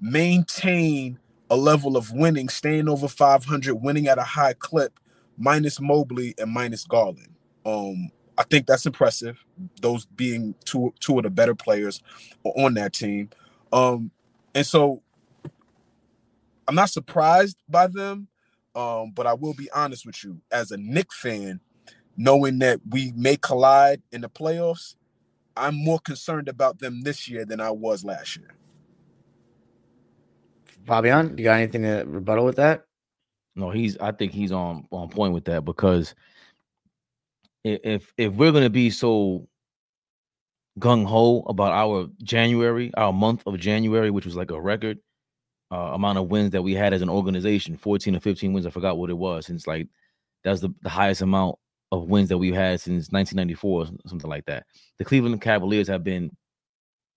maintain 0.00 1.18
a 1.50 1.56
level 1.56 1.96
of 1.96 2.12
winning, 2.12 2.48
staying 2.48 2.88
over 2.88 3.08
500, 3.08 3.74
winning 3.76 4.08
at 4.08 4.18
a 4.18 4.22
high 4.22 4.54
clip, 4.54 4.98
minus 5.38 5.80
Mobley 5.80 6.34
and 6.38 6.50
minus 6.50 6.84
Garland. 6.84 7.34
Um, 7.64 8.10
I 8.38 8.42
think 8.44 8.66
that's 8.66 8.86
impressive. 8.86 9.42
Those 9.80 10.06
being 10.06 10.54
two 10.64 10.92
two 11.00 11.18
of 11.18 11.24
the 11.24 11.30
better 11.30 11.54
players 11.54 12.02
on 12.44 12.74
that 12.74 12.92
team. 12.92 13.30
Um, 13.72 14.10
and 14.54 14.66
so 14.66 15.02
I'm 16.68 16.74
not 16.74 16.90
surprised 16.90 17.56
by 17.68 17.86
them. 17.86 18.28
Um, 18.74 19.12
but 19.14 19.26
I 19.26 19.32
will 19.32 19.54
be 19.54 19.70
honest 19.70 20.04
with 20.04 20.22
you, 20.22 20.42
as 20.52 20.70
a 20.70 20.76
Nick 20.76 21.10
fan, 21.10 21.60
knowing 22.16 22.58
that 22.58 22.80
we 22.90 23.10
may 23.16 23.38
collide 23.38 24.02
in 24.12 24.20
the 24.20 24.28
playoffs, 24.28 24.96
I'm 25.56 25.74
more 25.74 25.98
concerned 25.98 26.48
about 26.48 26.78
them 26.78 27.02
this 27.02 27.26
year 27.26 27.46
than 27.46 27.58
I 27.58 27.70
was 27.70 28.04
last 28.04 28.36
year. 28.36 28.54
Fabian, 30.86 31.38
you 31.38 31.44
got 31.44 31.54
anything 31.54 31.82
to 31.82 32.04
rebuttal 32.06 32.44
with 32.44 32.56
that? 32.56 32.84
No, 33.54 33.70
he's. 33.70 33.96
I 33.96 34.12
think 34.12 34.32
he's 34.32 34.52
on 34.52 34.86
on 34.92 35.08
point 35.08 35.32
with 35.32 35.46
that 35.46 35.64
because 35.64 36.14
if 37.64 38.12
if 38.18 38.34
we're 38.34 38.52
gonna 38.52 38.68
be 38.68 38.90
so 38.90 39.48
gung 40.78 41.06
ho 41.06 41.40
about 41.48 41.72
our 41.72 42.08
January, 42.22 42.92
our 42.94 43.12
month 43.12 43.42
of 43.46 43.58
January, 43.58 44.10
which 44.10 44.26
was 44.26 44.36
like 44.36 44.50
a 44.50 44.60
record 44.60 44.98
uh, 45.72 45.92
amount 45.94 46.18
of 46.18 46.28
wins 46.28 46.50
that 46.52 46.62
we 46.62 46.74
had 46.74 46.92
as 46.92 47.02
an 47.02 47.08
organization, 47.08 47.76
fourteen 47.76 48.16
or 48.16 48.20
fifteen 48.20 48.52
wins. 48.52 48.66
I 48.66 48.70
forgot 48.70 48.98
what 48.98 49.10
it 49.10 49.18
was. 49.18 49.46
Since 49.46 49.66
like 49.66 49.88
that's 50.44 50.60
the, 50.60 50.70
the 50.82 50.88
highest 50.88 51.22
amount 51.22 51.56
of 51.92 52.08
wins 52.08 52.28
that 52.28 52.38
we've 52.38 52.54
had 52.54 52.80
since 52.80 53.10
1994, 53.10 53.82
or 53.82 53.86
something 54.06 54.30
like 54.30 54.44
that. 54.46 54.66
The 54.98 55.04
Cleveland 55.04 55.40
Cavaliers 55.40 55.88
have 55.88 56.04
been 56.04 56.30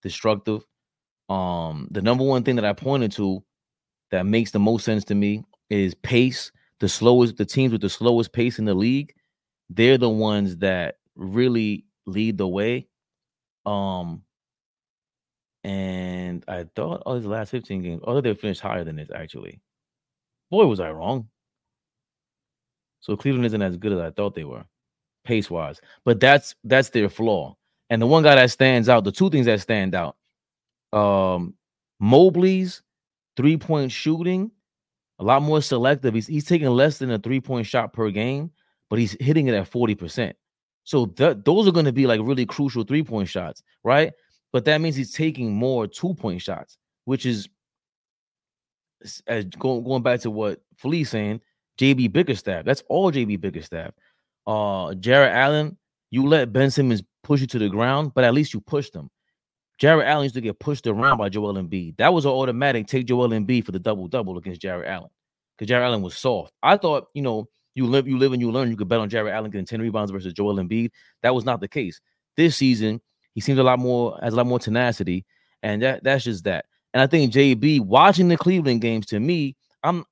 destructive. 0.02 0.64
Um, 1.28 1.88
the 1.92 2.02
number 2.02 2.24
one 2.24 2.44
thing 2.44 2.56
that 2.56 2.66
I 2.66 2.74
pointed 2.74 3.12
to 3.14 3.44
that 4.12 4.26
makes 4.26 4.52
the 4.52 4.60
most 4.60 4.86
sense 4.86 5.04
to 5.06 5.16
me 5.16 5.44
is 5.70 5.94
pace. 5.96 6.52
The 6.80 6.90
slowest, 6.90 7.38
the 7.38 7.46
teams 7.46 7.72
with 7.72 7.82
the 7.82 7.90
slowest 7.90 8.32
pace 8.32 8.58
in 8.58 8.66
the 8.66 8.74
league, 8.74 9.14
they're 9.70 9.98
the 9.98 10.10
ones 10.10 10.58
that 10.58 10.96
really 11.16 11.86
lead 12.06 12.38
the 12.38 12.48
way. 12.48 12.88
Um, 13.66 14.24
and 15.64 16.44
I 16.48 16.66
thought, 16.76 17.04
oh, 17.06 17.18
these 17.18 17.28
last 17.28 17.52
15 17.52 17.82
games, 17.82 18.02
oh, 18.06 18.22
they 18.22 18.34
finished 18.34 18.62
higher 18.62 18.84
than 18.84 18.96
this 18.96 19.10
actually. 19.14 19.62
Boy, 20.50 20.66
was 20.66 20.80
I 20.80 20.92
wrong. 20.92 21.28
So 23.02 23.16
Cleveland 23.16 23.46
isn't 23.46 23.62
as 23.62 23.78
good 23.78 23.94
as 23.94 24.00
I 24.00 24.12
thought 24.12 24.36
they 24.36 24.44
were, 24.44 24.66
pace 25.24 25.50
wise. 25.50 25.80
But 26.06 26.20
that's 26.20 26.56
that's 26.64 26.90
their 26.90 27.10
flaw. 27.10 27.56
And 27.90 28.02
the 28.02 28.08
one 28.08 28.24
guy 28.24 28.36
that 28.36 28.52
stands 28.52 28.90
out, 28.90 29.04
the 29.04 29.12
two 29.12 29.30
things 29.30 29.46
that 29.46 29.62
stand 29.62 29.96
out, 29.96 30.16
um, 30.94 31.56
Mobley's 32.00 32.82
three 33.36 33.58
point 33.58 33.92
shooting, 33.92 34.52
a 35.20 35.24
lot 35.24 35.42
more 35.42 35.62
selective. 35.62 36.14
He's 36.14 36.28
he's 36.28 36.46
taking 36.46 36.68
less 36.70 36.98
than 36.98 37.12
a 37.12 37.20
three 37.20 37.42
point 37.42 37.68
shot 37.68 37.94
per 37.94 38.10
game, 38.12 38.52
but 38.90 39.00
he's 39.00 39.16
hitting 39.20 39.48
it 39.48 39.56
at 39.56 39.68
forty 39.68 39.96
percent. 39.96 40.36
So 40.84 41.06
th- 41.06 41.38
those 41.46 41.68
are 41.68 41.72
going 41.72 41.86
to 41.86 41.94
be 41.94 42.08
like 42.08 42.22
really 42.24 42.46
crucial 42.46 42.84
three 42.84 43.04
point 43.04 43.30
shots, 43.30 43.64
right? 43.84 44.12
But 44.52 44.66
that 44.66 44.82
means 44.82 44.96
he's 44.96 45.14
taking 45.14 45.54
more 45.54 45.88
two 45.88 46.14
point 46.16 46.42
shots, 46.42 46.78
which 47.06 47.26
is 47.26 47.48
as 49.28 49.46
going 49.46 49.84
going 49.84 50.04
back 50.04 50.22
to 50.22 50.32
what 50.32 50.62
Felice 50.78 51.10
saying, 51.10 51.42
JB 51.80 52.12
Bickerstaff. 52.12 52.66
That's 52.66 52.84
all 52.90 53.12
JB 53.12 53.40
Bickerstaff. 53.42 53.92
Uh, 54.46 54.94
Jarrett 54.96 55.34
Allen, 55.34 55.78
you 56.12 56.28
let 56.28 56.52
Ben 56.52 56.72
Simmons 56.72 57.04
push 57.24 57.42
you 57.42 57.48
to 57.48 57.60
the 57.60 57.70
ground, 57.70 58.14
but 58.16 58.24
at 58.24 58.34
least 58.34 58.54
you 58.54 58.62
pushed 58.62 58.96
him. 58.96 59.10
Jarrett 59.78 60.08
Allen 60.08 60.24
used 60.24 60.36
to 60.36 60.42
get 60.42 60.60
pushed 60.60 60.88
around 60.88 61.18
by 61.18 61.30
Joel 61.30 61.54
Embiid. 61.54 61.98
That 61.98 62.14
was 62.14 62.26
an 62.26 62.32
automatic 62.32 62.88
take 62.88 63.06
Joel 63.06 63.30
Embiid 63.30 63.66
for 63.66 63.72
the 63.72 63.80
double 63.80 64.08
double 64.08 64.38
against 64.38 64.62
Jarrett 64.62 64.90
Allen 64.90 65.10
because 65.58 65.70
Jarrett 65.70 65.88
Allen 65.88 66.02
was 66.02 66.18
soft. 66.18 66.52
I 66.62 66.76
thought, 66.76 67.08
you 67.14 67.22
know, 67.22 67.48
you 67.76 67.86
live, 67.86 68.08
you 68.08 68.18
live, 68.18 68.34
and 68.34 68.42
you 68.42 68.52
learn. 68.52 68.70
You 68.70 68.76
could 68.76 68.90
bet 68.90 69.00
on 69.00 69.10
Jarrett 69.10 69.34
Allen 69.34 69.52
getting 69.52 69.66
10 69.66 69.82
rebounds 69.82 70.12
versus 70.12 70.34
Joel 70.34 70.56
Embiid. 70.56 70.90
That 71.24 71.34
was 71.34 71.46
not 71.46 71.62
the 71.62 71.68
case. 71.68 72.02
This 72.36 72.58
season, 72.58 73.00
he 73.36 73.42
seems 73.42 73.60
a 73.60 73.64
lot 73.64 73.80
more 73.80 74.20
has 74.22 74.34
a 74.34 74.38
lot 74.38 74.48
more 74.48 74.60
tenacity, 74.60 75.26
and 75.64 75.82
that 75.82 76.04
that's 76.04 76.24
just 76.24 76.44
that. 76.46 76.66
And 76.94 77.02
I 77.02 77.08
think 77.08 77.34
JB 77.34 77.82
watching 77.82 78.28
the 78.28 78.38
Cleveland 78.38 78.82
games 78.82 79.06
to 79.08 79.20
me, 79.20 79.56
I'm 79.84 80.06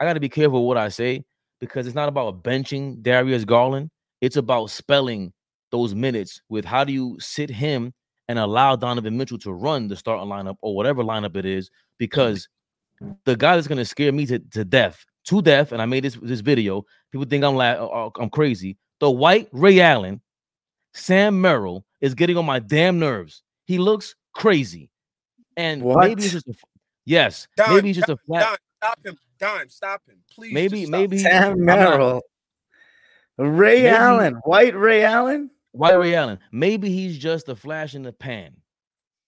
I 0.00 0.04
got 0.04 0.14
to 0.14 0.20
be 0.20 0.28
careful 0.28 0.66
what 0.66 0.76
I 0.76 0.88
say 0.88 1.24
because 1.60 1.86
it's 1.86 1.96
not 1.96 2.08
about 2.08 2.42
benching 2.42 3.02
Darius 3.02 3.44
Garland. 3.44 3.90
It's 4.20 4.36
about 4.36 4.70
spelling 4.70 5.32
those 5.70 5.94
minutes 5.94 6.40
with 6.48 6.64
how 6.64 6.84
do 6.84 6.92
you 6.92 7.16
sit 7.20 7.50
him 7.50 7.92
and 8.28 8.38
allow 8.38 8.76
Donovan 8.76 9.16
Mitchell 9.16 9.38
to 9.38 9.52
run 9.52 9.88
the 9.88 9.96
starting 9.96 10.28
lineup 10.28 10.56
or 10.62 10.76
whatever 10.76 11.02
lineup 11.02 11.36
it 11.36 11.44
is 11.44 11.70
because 11.98 12.48
the 13.24 13.36
guy 13.36 13.56
that's 13.56 13.68
going 13.68 13.78
to 13.78 13.84
scare 13.84 14.12
me 14.12 14.26
to, 14.26 14.38
to 14.38 14.64
death, 14.64 15.04
to 15.24 15.42
death, 15.42 15.72
and 15.72 15.82
I 15.82 15.86
made 15.86 16.04
this 16.04 16.16
this 16.22 16.40
video. 16.40 16.84
People 17.10 17.26
think 17.26 17.44
I'm 17.44 17.56
like 17.56 17.78
uh, 17.78 18.10
I'm 18.18 18.30
crazy. 18.30 18.76
The 19.00 19.10
white 19.10 19.48
Ray 19.52 19.80
Allen, 19.80 20.20
Sam 20.94 21.40
Merrill 21.40 21.84
is 22.02 22.14
getting 22.14 22.36
on 22.36 22.44
my 22.44 22.58
damn 22.58 22.98
nerves. 22.98 23.42
He 23.64 23.78
looks 23.78 24.14
crazy, 24.34 24.90
and 25.56 25.82
What? 25.82 26.00
maybe 26.06 26.22
it's 26.24 26.32
just 26.32 26.48
a, 26.48 26.54
yes, 27.06 27.48
Don, 27.56 27.74
maybe 27.74 27.88
he's 27.88 27.96
just 27.96 28.10
a 28.10 28.18
Don, 28.28 28.56
stop 28.82 28.98
him. 29.06 29.16
Don, 29.38 29.68
stop 29.70 30.02
him. 30.06 30.18
Please. 30.30 30.52
Maybe 30.52 30.82
stop 30.84 30.92
maybe 30.92 31.16
him. 31.16 31.22
Sam 31.22 31.64
Merrill, 31.64 32.20
Ray 33.38 33.82
Maybe- 33.84 33.88
Allen, 33.88 34.34
White 34.44 34.76
Ray 34.76 35.02
Allen. 35.04 35.50
White 35.72 35.94
Ray 35.98 36.14
Allen. 36.14 36.38
Maybe 36.52 36.90
he's 36.90 37.16
just 37.16 37.48
a 37.48 37.56
flash 37.56 37.94
in 37.94 38.02
the 38.02 38.12
pan. 38.12 38.54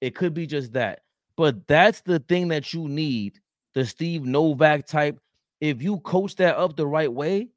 It 0.02 0.14
could 0.14 0.34
be 0.34 0.46
just 0.46 0.74
that. 0.74 1.00
But 1.36 1.66
that's 1.66 2.02
the 2.02 2.18
thing 2.18 2.48
that 2.48 2.74
you 2.74 2.86
need 2.86 3.40
the 3.72 3.86
Steve 3.86 4.24
Novak 4.26 4.86
type. 4.86 5.18
If 5.62 5.80
you 5.82 6.00
coach 6.00 6.36
that 6.36 6.56
up 6.56 6.76
the 6.76 6.86
right 6.86 7.10
way, 7.10 7.48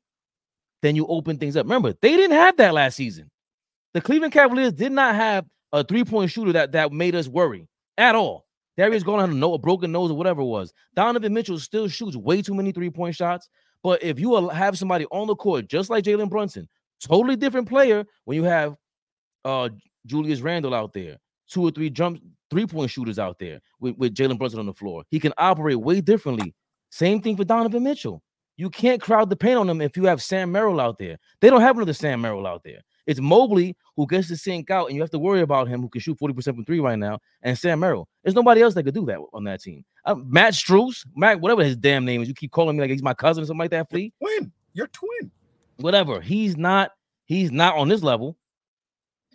then 0.82 0.96
you 0.96 1.06
open 1.08 1.38
things 1.38 1.58
up. 1.58 1.66
Remember, 1.66 1.94
they 2.02 2.16
didn't 2.16 2.38
have 2.38 2.56
that 2.58 2.74
last 2.74 2.96
season. 2.96 3.30
The 3.98 4.02
Cleveland 4.02 4.32
Cavaliers 4.32 4.74
did 4.74 4.92
not 4.92 5.16
have 5.16 5.48
a 5.74 5.84
three 5.84 6.04
point 6.04 6.30
shooter 6.30 6.54
that, 6.54 6.72
that 6.74 6.92
made 6.92 7.16
us 7.16 7.28
worry 7.28 7.68
at 7.98 8.14
all. 8.14 8.46
Darius 8.78 9.02
going 9.02 9.24
on 9.24 9.42
a, 9.42 9.48
a 9.48 9.58
broken 9.58 9.92
nose 9.92 10.12
or 10.12 10.14
whatever 10.16 10.42
it 10.42 10.46
was. 10.46 10.72
Donovan 10.94 11.34
Mitchell 11.34 11.58
still 11.58 11.88
shoots 11.88 12.16
way 12.16 12.44
too 12.44 12.54
many 12.54 12.72
three 12.72 12.92
point 12.92 13.16
shots. 13.16 13.50
But 13.82 14.04
if 14.04 14.20
you 14.20 14.50
have 14.50 14.78
somebody 14.78 15.08
on 15.08 15.26
the 15.26 15.36
court, 15.36 15.68
just 15.68 15.90
like 15.90 16.04
Jalen 16.04 16.30
Brunson, 16.30 16.70
totally 17.02 17.36
different 17.36 17.68
player 17.68 18.06
when 18.26 18.36
you 18.36 18.44
have 18.44 18.76
uh 19.44 19.70
Julius 20.06 20.42
Randle 20.42 20.76
out 20.76 20.94
there, 20.94 21.18
two 21.50 21.64
or 21.64 21.72
three 21.72 21.90
jump 21.90 22.22
three 22.52 22.68
point 22.68 22.92
shooters 22.92 23.18
out 23.18 23.40
there 23.40 23.60
with, 23.80 23.98
with 23.98 24.14
Jalen 24.14 24.38
Brunson 24.38 24.60
on 24.60 24.68
the 24.68 24.76
floor. 24.76 25.06
He 25.10 25.20
can 25.20 25.34
operate 25.40 25.80
way 25.80 26.02
differently. 26.02 26.54
Same 26.92 27.20
thing 27.20 27.36
for 27.36 27.46
Donovan 27.46 27.82
Mitchell. 27.82 28.22
You 28.58 28.70
can't 28.70 29.02
crowd 29.02 29.32
the 29.32 29.36
paint 29.36 29.58
on 29.58 29.66
them 29.66 29.82
if 29.82 29.98
you 29.98 30.04
have 30.04 30.22
Sam 30.22 30.52
Merrill 30.52 30.80
out 30.80 31.00
there. 31.00 31.18
They 31.42 31.50
don't 31.50 31.62
have 31.62 31.78
another 31.78 31.94
Sam 31.94 32.22
Merrill 32.22 32.46
out 32.46 32.64
there. 32.64 32.82
It's 33.08 33.20
Mobley 33.20 33.76
who 33.96 34.06
gets 34.06 34.28
to 34.28 34.38
sink 34.38 34.70
out, 34.70 34.88
and 34.88 34.96
you 34.96 35.02
have 35.02 35.10
to 35.12 35.20
worry 35.20 35.42
about 35.42 35.68
him 35.68 35.82
who 35.82 35.90
can 35.90 36.02
shoot 36.02 36.20
40% 36.20 36.44
from 36.44 36.66
three 36.66 36.80
right 36.80 37.00
now, 37.00 37.20
and 37.42 37.58
Sam 37.58 37.80
Merrill. 37.80 38.08
There's 38.24 38.36
nobody 38.36 38.62
else 38.62 38.74
that 38.76 38.84
could 38.84 38.94
do 38.94 39.06
that 39.06 39.20
on 39.34 39.46
that 39.46 39.62
team. 39.62 39.84
Uh, 40.06 40.16
Matt 40.16 40.54
Strus, 40.54 41.06
Matt, 41.16 41.40
whatever 41.40 41.64
his 41.64 41.78
damn 41.78 42.06
name 42.06 42.22
is, 42.22 42.28
you 42.28 42.36
keep 42.36 42.52
calling 42.52 42.76
me 42.76 42.82
like 42.82 42.92
he's 42.92 43.02
my 43.02 43.14
cousin 43.14 43.44
or 43.44 43.48
something 43.48 43.60
like 43.60 43.72
that, 43.72 43.90
Flea. 43.90 44.14
Twin. 44.22 44.52
You're 44.74 44.88
twin. 44.88 45.32
Whatever. 45.78 46.22
He's 46.22 46.58
not, 46.58 46.92
he's 47.26 47.52
not 47.52 47.76
on 47.76 47.88
this 47.88 48.04
level. 48.04 48.38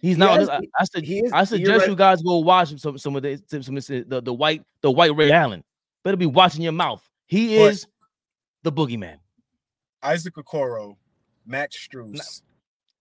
He's 0.02 0.18
not. 0.18 0.40
Yes, 0.40 0.48
I, 0.48 0.54
I, 0.56 0.58
is- 0.82 1.32
I 1.32 1.44
suggest 1.44 1.80
right. 1.80 1.88
you 1.88 1.96
guys 1.96 2.20
go 2.22 2.38
watch 2.38 2.76
some 2.80 2.98
some 2.98 3.14
of 3.14 3.22
the 3.22 3.40
some 3.48 3.76
of 3.76 3.86
the, 3.86 4.04
the, 4.06 4.20
the 4.20 4.34
white 4.34 4.62
the 4.80 4.90
white 4.90 5.14
Ray 5.14 5.30
Allen. 5.30 5.62
Better 6.02 6.16
be 6.16 6.26
watching 6.26 6.60
your 6.62 6.72
mouth. 6.72 7.08
He 7.26 7.56
But- 7.56 7.70
is 7.72 7.86
the 8.64 8.72
boogeyman. 8.72 9.18
Isaac 10.02 10.34
Okoro, 10.34 10.96
Matt 11.46 11.70
Strus, 11.70 12.42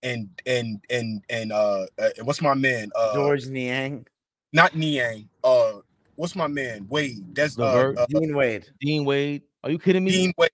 and 0.03 0.29
and 0.45 0.83
and 0.89 1.23
and 1.29 1.51
uh, 1.51 1.85
uh 1.99 2.09
what's 2.23 2.41
my 2.41 2.53
man? 2.53 2.91
Uh 2.95 3.13
George 3.13 3.47
Niang, 3.47 4.05
not 4.53 4.75
Niang. 4.75 5.29
Uh 5.43 5.73
what's 6.15 6.35
my 6.35 6.47
man? 6.47 6.87
Wade. 6.89 7.35
That's 7.35 7.57
uh, 7.57 7.93
uh 7.97 8.05
Dean 8.09 8.35
Wade. 8.35 8.67
Dean 8.79 9.05
Wade. 9.05 9.43
Are 9.63 9.69
you 9.69 9.79
kidding 9.79 10.03
me? 10.03 10.11
Dean 10.11 10.33
Wade. 10.37 10.51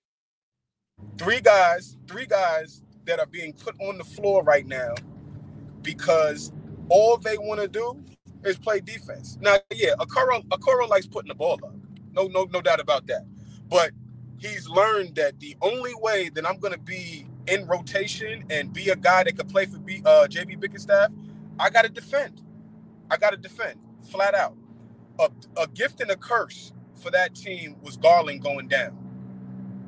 Three 1.16 1.40
guys, 1.40 1.96
three 2.06 2.26
guys 2.26 2.82
that 3.04 3.18
are 3.18 3.26
being 3.26 3.52
put 3.52 3.74
on 3.80 3.98
the 3.98 4.04
floor 4.04 4.42
right 4.42 4.66
now 4.66 4.94
because 5.82 6.52
all 6.88 7.16
they 7.16 7.38
want 7.38 7.60
to 7.60 7.68
do 7.68 8.02
is 8.44 8.58
play 8.58 8.80
defense. 8.80 9.38
Now, 9.40 9.56
yeah, 9.74 9.94
Okoro, 9.98 10.44
Okoro 10.48 10.88
likes 10.88 11.06
putting 11.06 11.28
the 11.28 11.34
ball 11.34 11.58
up. 11.64 11.74
No, 12.12 12.26
no, 12.26 12.46
no 12.52 12.60
doubt 12.60 12.80
about 12.80 13.06
that. 13.06 13.24
But 13.68 13.92
he's 14.38 14.68
learned 14.68 15.14
that 15.16 15.38
the 15.40 15.56
only 15.62 15.94
way 15.94 16.30
that 16.34 16.46
I'm 16.46 16.58
going 16.58 16.72
to 16.72 16.78
be 16.78 17.26
in 17.48 17.66
rotation 17.66 18.44
and 18.50 18.72
be 18.72 18.90
a 18.90 18.96
guy 18.96 19.24
that 19.24 19.36
could 19.38 19.48
play 19.48 19.66
for 19.66 19.78
B, 19.78 20.02
uh, 20.06 20.28
JB 20.30 20.60
Bickerstaff, 20.60 21.12
I 21.58 21.70
got 21.70 21.82
to 21.84 21.90
defend. 21.90 22.42
I 23.10 23.16
got 23.18 23.30
to 23.30 23.36
defend 23.36 23.80
flat 24.10 24.34
out. 24.34 24.56
A, 25.20 25.30
a 25.58 25.68
gift 25.68 26.00
and 26.00 26.10
a 26.10 26.16
curse 26.16 26.72
for 26.96 27.10
that 27.12 27.34
team 27.34 27.76
was 27.82 27.96
Garland 27.96 28.42
going 28.42 28.68
down. 28.68 29.10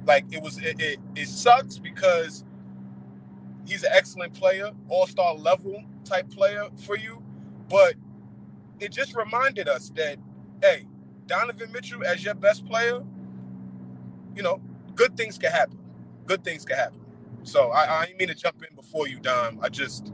Like 0.06 0.26
it 0.32 0.42
was, 0.42 0.58
it, 0.58 0.80
it, 0.80 0.98
it 1.16 1.28
sucks 1.28 1.78
because 1.78 2.44
he's 3.66 3.84
an 3.84 3.90
excellent 3.92 4.34
player, 4.34 4.72
all 4.88 5.06
star 5.06 5.34
level 5.34 5.84
type 6.04 6.30
player 6.30 6.68
for 6.84 6.96
you. 6.96 7.22
But 7.68 7.94
it 8.80 8.92
just 8.92 9.16
reminded 9.16 9.68
us 9.68 9.90
that, 9.96 10.18
hey, 10.62 10.86
Donovan 11.26 11.72
Mitchell 11.72 12.04
as 12.04 12.24
your 12.24 12.34
best 12.34 12.66
player, 12.66 13.02
you 14.36 14.42
know, 14.42 14.60
good 14.96 15.16
things 15.16 15.38
can 15.38 15.52
happen. 15.52 15.78
Good 16.26 16.44
things 16.44 16.64
can 16.64 16.76
happen. 16.78 16.99
So 17.42 17.70
I, 17.70 18.00
I 18.02 18.06
didn't 18.06 18.18
mean 18.18 18.28
to 18.28 18.34
jump 18.34 18.62
in 18.68 18.74
before 18.76 19.08
you, 19.08 19.18
Dom. 19.20 19.58
I 19.62 19.68
just 19.68 20.12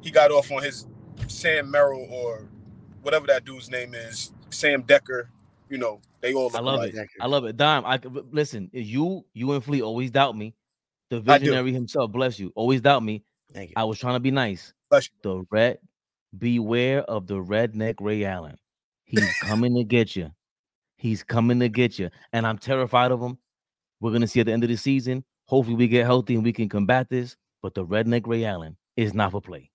he 0.00 0.10
got 0.10 0.30
off 0.30 0.50
on 0.50 0.62
his 0.62 0.86
Sam 1.28 1.70
Merrill 1.70 2.06
or 2.10 2.48
whatever 3.02 3.26
that 3.28 3.44
dude's 3.44 3.70
name 3.70 3.94
is, 3.94 4.32
Sam 4.50 4.82
Decker. 4.82 5.30
You 5.70 5.78
know, 5.78 6.00
they 6.20 6.34
all 6.34 6.44
look 6.44 6.56
I 6.56 6.60
love 6.60 6.74
alike. 6.80 6.94
it. 6.94 7.08
I 7.20 7.26
love 7.26 7.44
it. 7.44 7.56
Dime, 7.56 7.84
I 7.86 7.98
could- 7.98 8.32
listen. 8.32 8.70
You, 8.72 9.24
you 9.32 9.52
and 9.52 9.64
Fleet 9.64 9.82
always 9.82 10.10
doubt 10.10 10.36
me. 10.36 10.54
The 11.10 11.16
I 11.26 11.38
visionary 11.38 11.72
himself, 11.72 12.12
bless 12.12 12.38
you, 12.38 12.52
always 12.54 12.80
doubt 12.80 13.02
me. 13.02 13.24
Thank 13.52 13.70
you. 13.70 13.74
I 13.76 13.84
was 13.84 13.98
trying 13.98 14.14
to 14.14 14.20
be 14.20 14.30
nice. 14.30 14.72
Bless 14.90 15.06
you. 15.06 15.12
The 15.22 15.46
red, 15.50 15.78
beware 16.36 17.02
of 17.02 17.26
the 17.26 17.36
redneck 17.36 17.94
Ray 18.00 18.24
Allen. 18.24 18.56
He's 19.04 19.24
coming 19.42 19.74
to 19.76 19.84
get 19.84 20.16
you. 20.16 20.30
He's 20.96 21.22
coming 21.22 21.60
to 21.60 21.68
get 21.68 21.98
you, 21.98 22.10
and 22.32 22.46
I'm 22.46 22.58
terrified 22.58 23.10
of 23.12 23.20
him. 23.20 23.38
We're 24.00 24.12
gonna 24.12 24.26
see 24.26 24.40
at 24.40 24.46
the 24.46 24.52
end 24.52 24.64
of 24.64 24.70
the 24.70 24.76
season. 24.76 25.24
Hopefully, 25.46 25.76
we 25.76 25.88
get 25.88 26.06
healthy 26.06 26.34
and 26.34 26.44
we 26.44 26.52
can 26.52 26.68
combat 26.68 27.08
this. 27.08 27.36
But 27.62 27.74
the 27.74 27.84
redneck 27.84 28.26
Ray 28.26 28.44
Allen 28.44 28.76
is 28.96 29.14
not 29.14 29.32
for 29.32 29.40
play. 29.40 29.70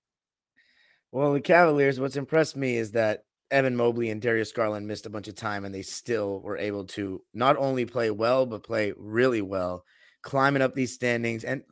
Well, 1.11 1.33
the 1.33 1.41
Cavaliers, 1.41 1.99
what's 1.99 2.17
impressed 2.17 2.55
me 2.55 2.75
is 2.77 2.91
that 2.91 3.23
Evan 3.51 3.75
Mobley 3.75 4.11
and 4.11 4.21
Darius 4.21 4.51
Garland 4.51 4.87
missed 4.87 5.07
a 5.07 5.09
bunch 5.09 5.27
of 5.27 5.35
time 5.35 5.65
and 5.65 5.73
they 5.73 5.81
still 5.81 6.39
were 6.41 6.57
able 6.57 6.85
to 6.85 7.21
not 7.33 7.57
only 7.57 7.85
play 7.85 8.11
well, 8.11 8.45
but 8.45 8.63
play 8.63 8.93
really 8.95 9.41
well, 9.41 9.83
climbing 10.21 10.61
up 10.61 10.75
these 10.75 10.93
standings. 10.93 11.43
And 11.43 11.63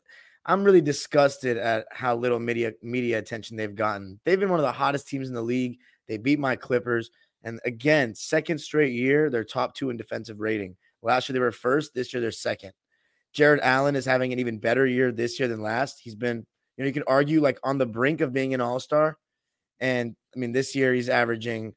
I'm 0.46 0.64
really 0.64 0.82
disgusted 0.82 1.58
at 1.58 1.86
how 1.92 2.16
little 2.16 2.40
media 2.40 2.74
media 2.82 3.20
attention 3.20 3.58
they've 3.58 3.76
gotten. 3.76 4.20
They've 4.26 4.40
been 4.40 4.50
one 4.50 4.60
of 4.60 4.66
the 4.66 4.72
hottest 4.72 5.08
teams 5.08 5.28
in 5.28 5.36
the 5.36 5.42
league. 5.42 5.78
They 6.08 6.18
beat 6.18 6.40
my 6.40 6.56
Clippers. 6.56 7.12
And 7.44 7.60
again, 7.64 8.16
second 8.16 8.58
straight 8.58 8.94
year, 8.94 9.30
they're 9.30 9.44
top 9.44 9.76
two 9.76 9.90
in 9.90 9.98
defensive 9.98 10.40
rating. 10.40 10.78
Last 11.04 11.30
year 11.30 11.34
they 11.34 11.40
were 11.40 11.52
first. 11.52 11.94
This 11.94 12.12
year 12.14 12.22
they're 12.22 12.32
second. 12.32 12.72
Jarrett 13.38 13.62
Allen 13.62 13.96
is 13.96 14.04
having 14.04 14.34
an 14.34 14.40
even 14.40 14.58
better 14.58 14.88
year 14.88 15.12
this 15.12 15.40
year 15.40 15.48
than 15.48 15.62
last. 15.62 16.00
He's 16.02 16.16
been, 16.16 16.38
you 16.76 16.84
know, 16.84 16.88
you 16.88 16.92
can 16.92 17.04
argue 17.06 17.40
like 17.40 17.60
on 17.64 17.78
the 17.78 17.86
brink 17.86 18.20
of 18.20 18.34
being 18.34 18.56
an 18.56 18.62
all 18.62 18.80
star. 18.80 19.16
And 19.80 20.16
I 20.36 20.40
mean, 20.40 20.54
this 20.54 20.76
year 20.76 20.92
he's 20.92 21.08
averaging 21.08 21.76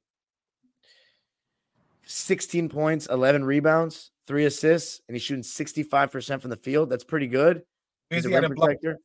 16 2.06 2.70
points, 2.70 3.08
11 3.08 3.44
rebounds, 3.44 4.10
three 4.26 4.46
assists, 4.46 5.02
and 5.06 5.14
he's 5.14 5.22
shooting 5.22 5.42
65% 5.42 6.40
from 6.40 6.48
the 6.48 6.56
field. 6.56 6.88
That's 6.88 7.04
pretty 7.04 7.26
good. 7.26 7.60
He's 8.08 8.24
a 8.24 8.30
protector. 8.30 8.98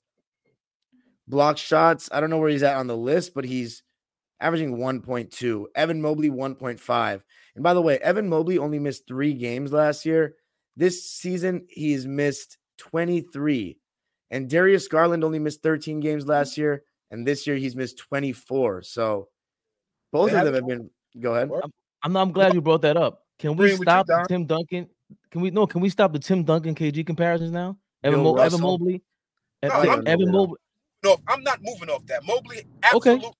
Block 1.28 1.58
shots. 1.58 2.08
I 2.10 2.22
don't 2.22 2.30
know 2.30 2.38
where 2.38 2.50
he's 2.50 2.64
at 2.64 2.78
on 2.78 2.88
the 2.88 2.96
list, 2.96 3.34
but 3.34 3.44
he's 3.44 3.84
averaging 4.40 4.78
1.2. 4.78 5.66
Evan 5.76 6.02
Mobley, 6.02 6.30
1.5. 6.30 7.22
And 7.56 7.64
by 7.66 7.74
the 7.74 7.82
way, 7.82 7.98
Evan 7.98 8.30
Mobley 8.30 8.58
only 8.60 8.80
missed 8.80 9.10
three 9.10 9.34
games 9.34 9.74
last 9.74 10.06
year. 10.06 10.36
This 10.78 11.10
season, 11.10 11.66
he's 11.70 12.06
missed 12.06 12.58
23. 12.78 13.78
And 14.32 14.50
Darius 14.50 14.88
Garland 14.88 15.24
only 15.24 15.40
missed 15.40 15.64
13 15.64 16.00
games 16.00 16.28
last 16.28 16.54
mm-hmm. 16.54 16.62
year. 16.62 16.84
And 17.12 17.26
this 17.26 17.48
year, 17.48 17.56
he's 17.56 17.76
missed 17.76 17.98
24. 17.98 18.82
So 18.82 19.30
both 20.12 20.34
of 20.34 20.46
them 20.46 20.54
have 20.54 20.68
been. 20.68 20.90
Go 21.20 21.36
ahead. 21.36 21.50
I'm, 22.04 22.18
I'm 22.18 22.32
glad 22.32 22.54
you 22.54 22.62
brought 22.62 22.82
that 22.82 22.98
up. 22.98 23.24
Can 23.40 23.56
we 23.56 23.76
stop 23.76 24.08
Tim 24.28 24.46
Duncan? 24.46 24.88
Can 25.32 25.42
we 25.42 25.52
no? 25.52 25.68
Can 25.68 25.82
we 25.82 25.90
stop 25.90 26.14
the 26.14 26.20
Tim 26.20 26.44
Duncan 26.44 26.76
KG 26.76 27.06
comparisons 27.06 27.52
now? 27.52 27.78
Evan, 28.04 28.24
Mo- 28.24 28.38
Evan 28.38 28.62
Mobley. 28.62 29.02
No, 29.64 29.70
Evan, 29.70 30.08
Evan 30.08 30.32
Mobley. 30.32 30.58
No, 31.04 31.18
I'm 31.28 31.44
not 31.44 31.60
moving 31.62 31.90
off 31.90 32.06
that. 32.08 32.26
Mobley 32.26 32.64
absolutely 32.84 33.28
okay. 33.28 33.36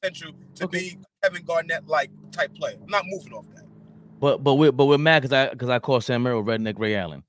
potential 0.00 0.32
to 0.56 0.64
okay. 0.64 0.78
be 0.78 0.98
Kevin 1.22 1.44
Garnett 1.44 1.86
like 1.86 2.10
type 2.32 2.54
player. 2.54 2.76
I'm 2.82 2.90
not 2.90 3.04
moving 3.06 3.32
off 3.32 3.46
that. 3.54 3.65
But 4.20 4.42
but 4.42 4.54
we're 4.54 4.72
but 4.72 4.86
we're 4.86 4.98
mad 4.98 5.22
because 5.22 5.32
I 5.32 5.50
because 5.50 5.68
I 5.68 5.78
call 5.78 6.00
Sam 6.00 6.22
Merrill 6.22 6.42
redneck 6.42 6.78
Ray 6.78 6.96
Allen. 6.96 7.22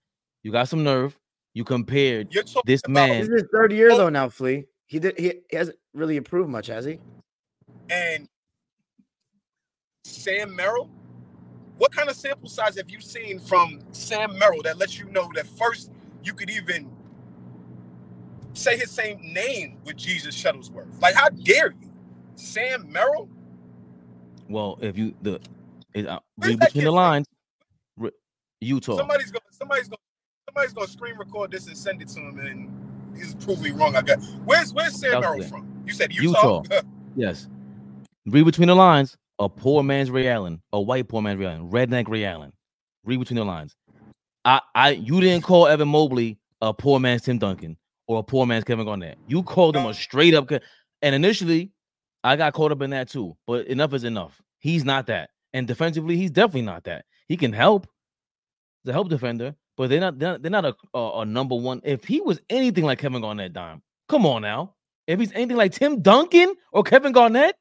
You 0.44 0.52
got 0.52 0.70
some 0.70 0.84
nerve. 0.84 1.18
You 1.54 1.64
compared 1.64 2.32
this 2.66 2.82
man. 2.88 3.22
This 3.22 3.30
is 3.30 3.34
his 3.34 3.44
third 3.52 3.74
year 3.74 3.92
oh. 3.92 3.98
though 3.98 4.10
now, 4.10 4.30
Flea. 4.30 4.66
He 4.86 5.00
did 5.00 5.18
he, 5.20 5.34
he 5.50 5.58
hasn't 5.58 5.78
really 5.94 6.16
improved 6.16 6.50
much, 6.50 6.68
has 6.68 6.86
he? 6.86 7.00
And 7.90 8.28
Sam 10.06 10.56
Merrill, 10.56 10.90
what 11.78 11.92
kind 11.92 12.10
of 12.10 12.16
sample 12.16 12.50
size 12.50 12.78
have 12.78 12.90
you 12.90 13.02
seen 13.02 13.40
from 13.40 13.80
Sam 13.92 14.38
Merrill 14.38 14.62
that 14.64 14.78
lets 14.78 14.98
you 15.00 15.10
know 15.10 15.30
that 15.36 15.48
first 15.48 15.92
you 16.24 16.34
could 16.34 16.50
even 16.50 16.90
say 18.54 18.78
his 18.78 18.92
same 18.92 19.20
name 19.22 19.78
with 19.84 19.98
Jesus 19.98 20.42
Shuttlesworth? 20.42 21.02
Like, 21.02 21.16
how 21.16 21.30
dare 21.30 21.72
you, 21.72 21.92
Sam 22.36 22.92
Merrill? 22.92 23.30
Well, 24.48 24.78
if 24.82 24.98
you 24.98 25.14
the 25.22 25.42
it, 25.98 26.08
uh, 26.08 26.20
read 26.38 26.60
between 26.60 26.86
the 26.86 26.92
lines, 26.92 27.28
re, 27.98 28.12
Utah. 28.62 28.98
Somebody's 28.98 29.32
gonna 29.32 29.44
somebody's 29.52 29.88
gonna 29.88 29.98
somebody's 30.48 30.74
gonna 30.74 30.88
screen 30.88 31.18
record 31.18 31.52
this 31.52 31.68
and 31.68 31.78
send 31.78 32.02
it 32.02 32.08
to 32.10 32.20
him, 32.20 32.40
and 32.40 33.18
he's 33.18 33.36
proving 33.36 33.78
wrong. 33.78 33.96
I 33.96 34.02
got 34.02 34.20
where's 34.46 34.74
where's 34.74 35.00
Sam 35.00 35.22
Merrill 35.22 35.44
from? 35.44 35.84
You 35.86 35.94
said 35.94 36.14
Utah. 36.14 36.62
Utah. 36.64 36.82
yes. 37.16 37.48
Read 38.26 38.46
between 38.46 38.68
the 38.68 38.76
lines. 38.76 39.18
A 39.40 39.48
poor 39.48 39.84
man's 39.84 40.10
Ray 40.10 40.28
Allen, 40.30 40.64
a 40.74 40.82
white 40.82 41.08
poor 41.08 41.22
man's 41.22 41.40
Ray 41.40 41.46
Allen, 41.46 41.70
redneck 41.70 42.08
Ray 42.08 42.26
Allen. 42.26 42.52
Read 43.06 43.20
between 43.20 43.38
the 43.38 43.46
lines. 43.46 43.76
I, 44.44 44.62
I, 44.74 44.90
you 44.92 45.22
didn't 45.22 45.44
call 45.44 45.68
Evan 45.68 45.90
Mobley 45.90 46.40
a 46.62 46.74
poor 46.74 47.00
man's 47.00 47.22
Tim 47.22 47.38
Duncan 47.38 47.78
or 48.08 48.20
a 48.20 48.24
poor 48.24 48.46
man's 48.46 48.64
Kevin 48.64 48.86
Garnett. 48.86 49.18
You 49.28 49.44
called 49.44 49.76
him 49.76 49.86
a 49.86 49.94
straight 49.94 50.34
up. 50.34 50.50
And 51.02 51.14
initially, 51.16 51.72
I 52.24 52.36
got 52.36 52.54
caught 52.54 52.72
up 52.72 52.82
in 52.82 52.90
that 52.92 53.10
too. 53.10 53.38
But 53.46 53.68
enough 53.68 53.94
is 53.94 54.04
enough. 54.04 54.42
He's 54.60 54.84
not 54.86 55.08
that. 55.08 55.30
And 55.58 55.68
defensively, 55.68 56.18
he's 56.18 56.30
definitely 56.30 56.62
not 56.62 56.84
that. 56.84 57.06
He 57.28 57.36
can 57.36 57.52
help. 57.52 57.88
He's 58.84 58.92
a 58.92 58.94
help 58.94 59.10
defender, 59.10 59.56
but 59.76 59.90
they're 59.90 60.00
not. 60.00 60.20
They're 60.20 60.38
not, 60.38 60.66
a, 60.66 60.76
a, 60.94 61.22
a 61.22 61.26
number 61.26 61.56
one. 61.56 61.82
If 61.84 62.04
he 62.04 62.22
was 62.22 62.40
anything 62.48 62.84
like 62.84 63.00
Kevin 63.00 63.24
Garnett, 63.24 63.54
dime. 63.54 63.82
Come 64.08 64.28
on 64.28 64.44
now. 64.44 64.76
If 65.08 65.20
he's 65.20 65.32
anything 65.32 65.58
like 65.58 65.72
Tim 65.72 66.04
Duncan 66.04 66.54
or 66.72 66.84
Kevin 66.84 67.12
Garnett, 67.12 67.56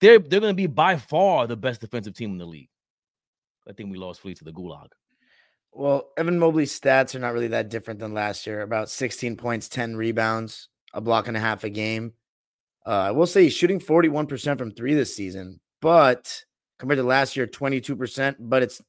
they're 0.00 0.18
they're 0.18 0.40
going 0.40 0.50
to 0.50 0.54
be 0.54 0.66
by 0.66 0.96
far 0.96 1.46
the 1.46 1.56
best 1.56 1.80
defensive 1.80 2.14
team 2.14 2.32
in 2.32 2.38
the 2.38 2.44
league. 2.44 2.70
I 3.68 3.72
think 3.72 3.92
we 3.92 3.96
lost 3.96 4.20
Fleet 4.20 4.38
to 4.38 4.44
the 4.44 4.52
Gulag. 4.52 4.88
Well, 5.70 6.10
Evan 6.18 6.40
Mobley's 6.40 6.78
stats 6.78 7.14
are 7.14 7.20
not 7.20 7.34
really 7.34 7.48
that 7.48 7.68
different 7.68 8.00
than 8.00 8.14
last 8.14 8.48
year. 8.48 8.62
About 8.62 8.90
16 8.90 9.36
points, 9.36 9.68
10 9.68 9.94
rebounds, 9.94 10.68
a 10.92 11.00
block 11.00 11.28
and 11.28 11.36
a 11.36 11.40
half 11.40 11.62
a 11.62 11.70
game. 11.70 12.14
Uh, 12.84 12.90
I 12.90 13.10
will 13.12 13.28
say 13.28 13.44
he's 13.44 13.52
shooting 13.52 13.78
41% 13.78 14.58
from 14.58 14.72
three 14.72 14.94
this 14.94 15.14
season, 15.14 15.60
but 15.80 16.44
compared 16.80 16.98
to 16.98 17.04
last 17.04 17.36
year, 17.36 17.46
22%, 17.46 18.36
but 18.40 18.64
it's 18.64 18.82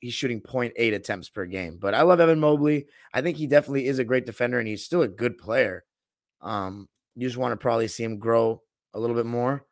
he's 0.00 0.14
shooting 0.14 0.40
0.8 0.40 0.94
attempts 0.94 1.28
per 1.28 1.44
game. 1.44 1.76
But 1.78 1.94
I 1.94 2.02
love 2.02 2.20
Evan 2.20 2.40
Mobley. 2.40 2.86
I 3.12 3.20
think 3.20 3.36
he 3.36 3.46
definitely 3.46 3.86
is 3.86 3.98
a 3.98 4.04
great 4.04 4.24
defender 4.24 4.58
and 4.58 4.68
he's 4.68 4.84
still 4.84 5.02
a 5.02 5.08
good 5.08 5.36
player. 5.36 5.84
Um, 6.40 6.88
you 7.14 7.26
just 7.26 7.38
want 7.38 7.52
to 7.52 7.56
probably 7.56 7.88
see 7.88 8.04
him 8.04 8.18
grow 8.18 8.62
a 8.94 9.00
little 9.00 9.16
bit 9.16 9.26
more 9.26 9.66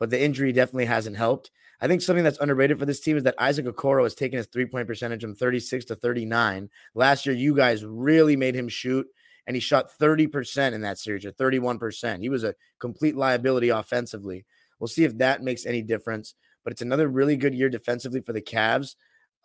but 0.00 0.10
the 0.10 0.20
injury 0.20 0.50
definitely 0.50 0.86
hasn't 0.86 1.16
helped. 1.16 1.52
I 1.80 1.86
think 1.86 2.02
something 2.02 2.24
that's 2.24 2.40
underrated 2.40 2.78
for 2.78 2.86
this 2.86 3.00
team 3.00 3.16
is 3.16 3.22
that 3.22 3.36
Isaac 3.38 3.66
Okoro 3.66 4.02
has 4.02 4.14
taken 4.14 4.38
his 4.38 4.46
three 4.46 4.66
point 4.66 4.88
percentage 4.88 5.20
from 5.20 5.34
36 5.34 5.84
to 5.86 5.94
39. 5.94 6.68
Last 6.94 7.26
year, 7.26 7.36
you 7.36 7.54
guys 7.54 7.84
really 7.84 8.34
made 8.34 8.56
him 8.56 8.68
shoot, 8.68 9.06
and 9.46 9.54
he 9.54 9.60
shot 9.60 9.90
30% 9.98 10.72
in 10.72 10.80
that 10.80 10.98
series 10.98 11.24
or 11.24 11.32
31%. 11.32 12.20
He 12.20 12.28
was 12.28 12.44
a 12.44 12.54
complete 12.80 13.14
liability 13.14 13.68
offensively. 13.68 14.44
We'll 14.78 14.88
see 14.88 15.04
if 15.04 15.16
that 15.18 15.42
makes 15.42 15.66
any 15.66 15.82
difference. 15.82 16.34
But 16.64 16.72
it's 16.72 16.82
another 16.82 17.08
really 17.08 17.36
good 17.36 17.54
year 17.54 17.68
defensively 17.68 18.20
for 18.20 18.32
the 18.32 18.42
Cavs. 18.42 18.96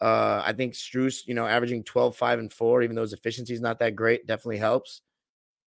Uh, 0.02 0.42
I 0.46 0.54
think 0.54 0.74
Strus, 0.74 1.26
you 1.26 1.34
know, 1.34 1.46
averaging 1.46 1.84
12, 1.84 2.16
5, 2.16 2.40
and 2.40 2.52
4, 2.52 2.84
even 2.84 2.96
though 2.96 3.02
his 3.04 3.14
efficiency 3.14 3.54
is 3.54 3.62
not 3.62 3.80
that 3.80 3.96
great, 3.96 4.28
definitely 4.28 4.58
helps. 4.58 5.02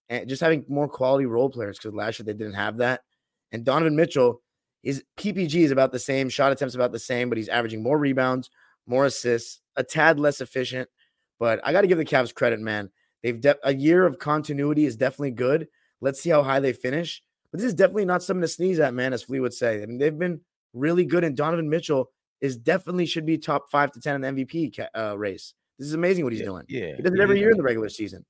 And 0.08 0.28
just 0.28 0.42
having 0.42 0.64
more 0.68 0.88
quality 0.88 1.26
role 1.26 1.50
players 1.50 1.78
because 1.78 1.94
last 1.94 2.18
year 2.18 2.24
they 2.24 2.32
didn't 2.32 2.54
have 2.54 2.78
that. 2.78 3.02
And 3.52 3.64
Donovan 3.64 3.96
Mitchell, 3.96 4.42
his 4.82 5.02
PPG 5.16 5.54
is 5.62 5.70
about 5.70 5.92
the 5.92 5.98
same, 5.98 6.28
shot 6.28 6.52
attempts 6.52 6.74
about 6.74 6.92
the 6.92 6.98
same, 6.98 7.28
but 7.28 7.38
he's 7.38 7.48
averaging 7.48 7.82
more 7.82 7.98
rebounds, 7.98 8.50
more 8.86 9.06
assists, 9.06 9.60
a 9.76 9.82
tad 9.84 10.20
less 10.20 10.40
efficient. 10.40 10.88
But 11.38 11.60
I 11.64 11.72
got 11.72 11.82
to 11.82 11.86
give 11.86 11.98
the 11.98 12.04
Cavs 12.04 12.34
credit, 12.34 12.60
man. 12.60 12.90
They've 13.22 13.40
de- 13.40 13.58
a 13.62 13.74
year 13.74 14.06
of 14.06 14.18
continuity 14.18 14.84
is 14.84 14.96
definitely 14.96 15.32
good. 15.32 15.68
Let's 16.00 16.20
see 16.20 16.30
how 16.30 16.42
high 16.42 16.60
they 16.60 16.72
finish. 16.72 17.22
But 17.50 17.60
this 17.60 17.66
is 17.66 17.74
definitely 17.74 18.04
not 18.04 18.22
something 18.22 18.42
to 18.42 18.48
sneeze 18.48 18.78
at, 18.78 18.94
man, 18.94 19.12
as 19.12 19.22
Flea 19.22 19.40
would 19.40 19.54
say. 19.54 19.82
I 19.82 19.86
mean, 19.86 19.98
they've 19.98 20.16
been 20.16 20.40
really 20.72 21.04
good, 21.04 21.24
and 21.24 21.36
Donovan 21.36 21.68
Mitchell 21.68 22.10
is 22.40 22.56
definitely 22.56 23.06
should 23.06 23.26
be 23.26 23.38
top 23.38 23.70
five 23.70 23.92
to 23.92 24.00
ten 24.00 24.22
in 24.22 24.36
the 24.36 24.44
MVP 24.44 24.86
uh, 24.96 25.18
race. 25.18 25.54
This 25.78 25.88
is 25.88 25.94
amazing 25.94 26.24
what 26.24 26.32
he's 26.32 26.40
yeah, 26.40 26.46
doing. 26.46 26.64
Yeah, 26.68 26.96
he 26.96 27.02
does 27.02 27.12
it 27.12 27.20
every 27.20 27.38
year 27.38 27.50
in 27.50 27.56
the 27.56 27.62
regular 27.62 27.88
season. 27.88 28.24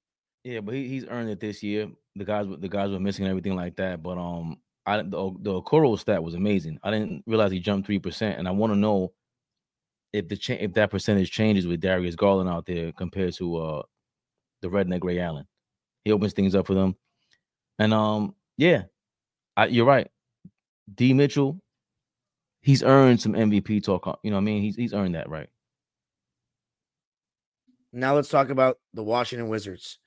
Yeah, 0.45 0.61
but 0.61 0.75
he, 0.75 0.89
he's 0.89 1.07
earned 1.07 1.31
it 1.31 1.41
this 1.41 1.63
year. 1.63 1.89
The 2.17 2.25
guys, 2.25 2.47
the 2.59 2.69
guys 2.69 2.91
were 2.91 3.01
missing 3.01 3.25
and 3.25 3.31
everything 3.31 3.57
like 3.57 3.77
that. 3.77 4.03
But 4.03 4.19
um, 4.19 4.59
I 4.87 4.99
the 4.99 5.35
the 5.41 5.63
Okoro 5.63 5.99
stat 5.99 6.23
was 6.23 6.35
amazing. 6.35 6.79
I 6.83 6.91
didn't 6.91 7.23
realize 7.27 7.53
he 7.53 7.61
jumped 7.61 7.87
three 7.87 7.99
percent, 7.99 8.39
and 8.39 8.49
I 8.49 8.51
want 8.51 8.73
to 8.73 8.79
know 8.79 9.13
if 10.13 10.29
the 10.29 10.37
cha- 10.37 10.55
if 10.55 10.73
that 10.75 10.91
percentage 10.91 11.31
changes 11.31 11.67
with 11.67 11.81
Darius 11.81 12.17
Garland 12.17 12.49
out 12.49 12.67
there 12.67 12.93
compared 12.93 13.35
to 13.35 13.57
uh 13.57 13.83
the 14.63 14.69
redneck 14.69 15.05
Ray 15.05 15.21
Allen. 15.21 15.47
He 16.05 16.13
opens 16.13 16.33
things 16.33 16.55
up 16.55 16.67
for 16.67 16.75
them, 16.75 16.97
and 17.79 17.93
um 17.93 18.35
yeah, 18.57 18.85
I, 19.57 19.67
you're 19.67 19.85
right. 19.85 20.09
D 20.95 21.13
Mitchell, 21.13 21.61
he's 22.69 22.83
earned 22.83 23.19
some 23.19 23.33
MVP 23.33 23.83
talk. 23.83 24.21
You 24.23 24.31
know, 24.31 24.37
what 24.37 24.43
I 24.43 24.45
mean, 24.45 24.63
he's 24.63 24.77
he's 24.77 24.93
earned 24.93 25.15
that 25.15 25.31
right. 25.31 25.49
Now 27.95 28.15
let's 28.15 28.29
talk 28.29 28.51
about 28.51 28.77
the 28.93 29.03
Washington 29.03 29.49
Wizards. 29.49 29.99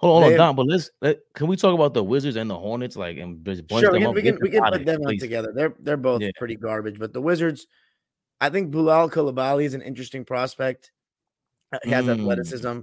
Hold 0.00 0.16
on, 0.16 0.22
hold 0.22 0.32
on, 0.32 0.38
Don, 0.38 0.56
but 0.56 0.66
let's 0.66 0.90
let, 1.00 1.20
can 1.36 1.46
we 1.46 1.56
talk 1.56 1.72
about 1.72 1.94
the 1.94 2.02
Wizards 2.02 2.34
and 2.36 2.50
the 2.50 2.58
Hornets? 2.58 2.96
Like, 2.96 3.16
and 3.18 3.44
bunch 3.44 3.68
sure, 3.68 3.92
them 3.92 3.92
we 3.92 4.00
can, 4.00 4.06
up? 4.08 4.14
we 4.14 4.22
can, 4.22 4.38
we 4.42 4.50
can 4.50 4.62
put 4.64 4.84
them 4.84 5.02
on 5.06 5.16
together. 5.18 5.52
They're 5.54 5.74
they're 5.78 5.96
both 5.96 6.20
yeah. 6.20 6.30
pretty 6.36 6.56
garbage, 6.56 6.98
but 6.98 7.12
the 7.12 7.22
Wizards, 7.22 7.68
I 8.40 8.50
think 8.50 8.72
Bilal 8.72 9.08
Coulibaly 9.10 9.64
is 9.64 9.74
an 9.74 9.82
interesting 9.82 10.24
prospect. 10.24 10.90
He 11.84 11.90
has 11.90 12.06
mm. 12.06 12.18
athleticism, 12.18 12.80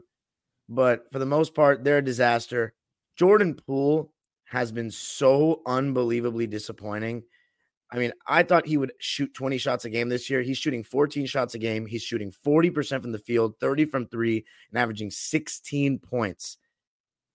but 0.70 1.12
for 1.12 1.20
the 1.20 1.26
most 1.26 1.54
part, 1.54 1.84
they're 1.84 1.98
a 1.98 2.04
disaster. 2.04 2.74
Jordan 3.18 3.56
Poole 3.56 4.14
has 4.46 4.72
been 4.72 4.90
so 4.90 5.62
unbelievably 5.66 6.48
disappointing. 6.48 7.24
I 7.92 7.98
mean, 7.98 8.14
I 8.26 8.44
thought 8.44 8.66
he 8.66 8.78
would 8.78 8.94
shoot 9.00 9.34
20 9.34 9.58
shots 9.58 9.84
a 9.84 9.90
game 9.90 10.08
this 10.08 10.30
year. 10.30 10.42
He's 10.42 10.58
shooting 10.58 10.84
14 10.84 11.26
shots 11.26 11.56
a 11.56 11.60
game. 11.60 11.86
He's 11.86 12.04
shooting 12.04 12.32
40% 12.46 13.02
from 13.02 13.12
the 13.12 13.20
field, 13.20 13.56
30 13.60 13.86
from 13.86 14.08
three, 14.08 14.46
and 14.70 14.80
averaging 14.80 15.12
16 15.12 16.00
points. 16.00 16.58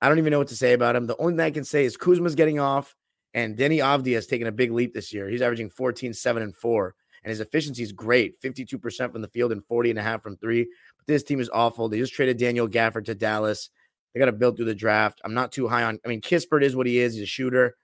I 0.01 0.09
don't 0.09 0.19
even 0.19 0.31
know 0.31 0.39
what 0.39 0.49
to 0.49 0.57
say 0.57 0.73
about 0.73 0.97
him. 0.97 1.07
The 1.07 1.17
only 1.19 1.35
thing 1.35 1.41
I 1.41 1.51
can 1.51 1.65
say 1.65 1.85
is 1.85 1.97
Kuzma's 1.97 2.35
getting 2.35 2.59
off, 2.59 2.95
and 3.35 3.57
Deni 3.57 3.79
Avdija 3.79 4.15
has 4.15 4.27
taken 4.27 4.47
a 4.47 4.53
big 4.53 4.73
leap 4.73 4.95
this 4.95 5.13
year. 5.13 5.29
He's 5.29 5.43
averaging 5.43 5.71
14, 5.71 6.15
7, 6.15 6.43
and 6.43 6.57
4. 6.57 6.95
And 7.23 7.31
his 7.31 7.41
efficiency 7.41 7.83
is 7.83 7.93
great 7.93 8.41
52% 8.41 9.13
from 9.13 9.21
the 9.21 9.29
field 9.29 9.51
and 9.51 9.65
40 9.67 9.91
and 9.91 9.99
a 9.99 10.03
half 10.03 10.23
from 10.23 10.37
three. 10.37 10.63
But 10.97 11.07
this 11.07 11.25
team 11.25 11.41
is 11.41 11.51
awful. 11.53 11.89
They 11.89 11.99
just 11.99 12.15
traded 12.15 12.39
Daniel 12.39 12.69
Gafford 12.69 13.07
to 13.07 13.17
Dallas. 13.17 13.69
They 14.15 14.21
got 14.21 14.27
to 14.27 14.33
build 14.33 14.57
through 14.57 14.67
the 14.67 14.77
draft. 14.77 15.21
I'm 15.25 15.35
not 15.35 15.51
too 15.51 15.67
high 15.67 15.83
on. 15.83 15.99
I 16.05 16.09
mean, 16.09 16.21
Kispert 16.21 16.63
is 16.63 16.77
what 16.77 16.87
he 16.87 16.99
is. 16.99 17.15
He's 17.15 17.25
a 17.25 17.27
shooter. 17.27 17.77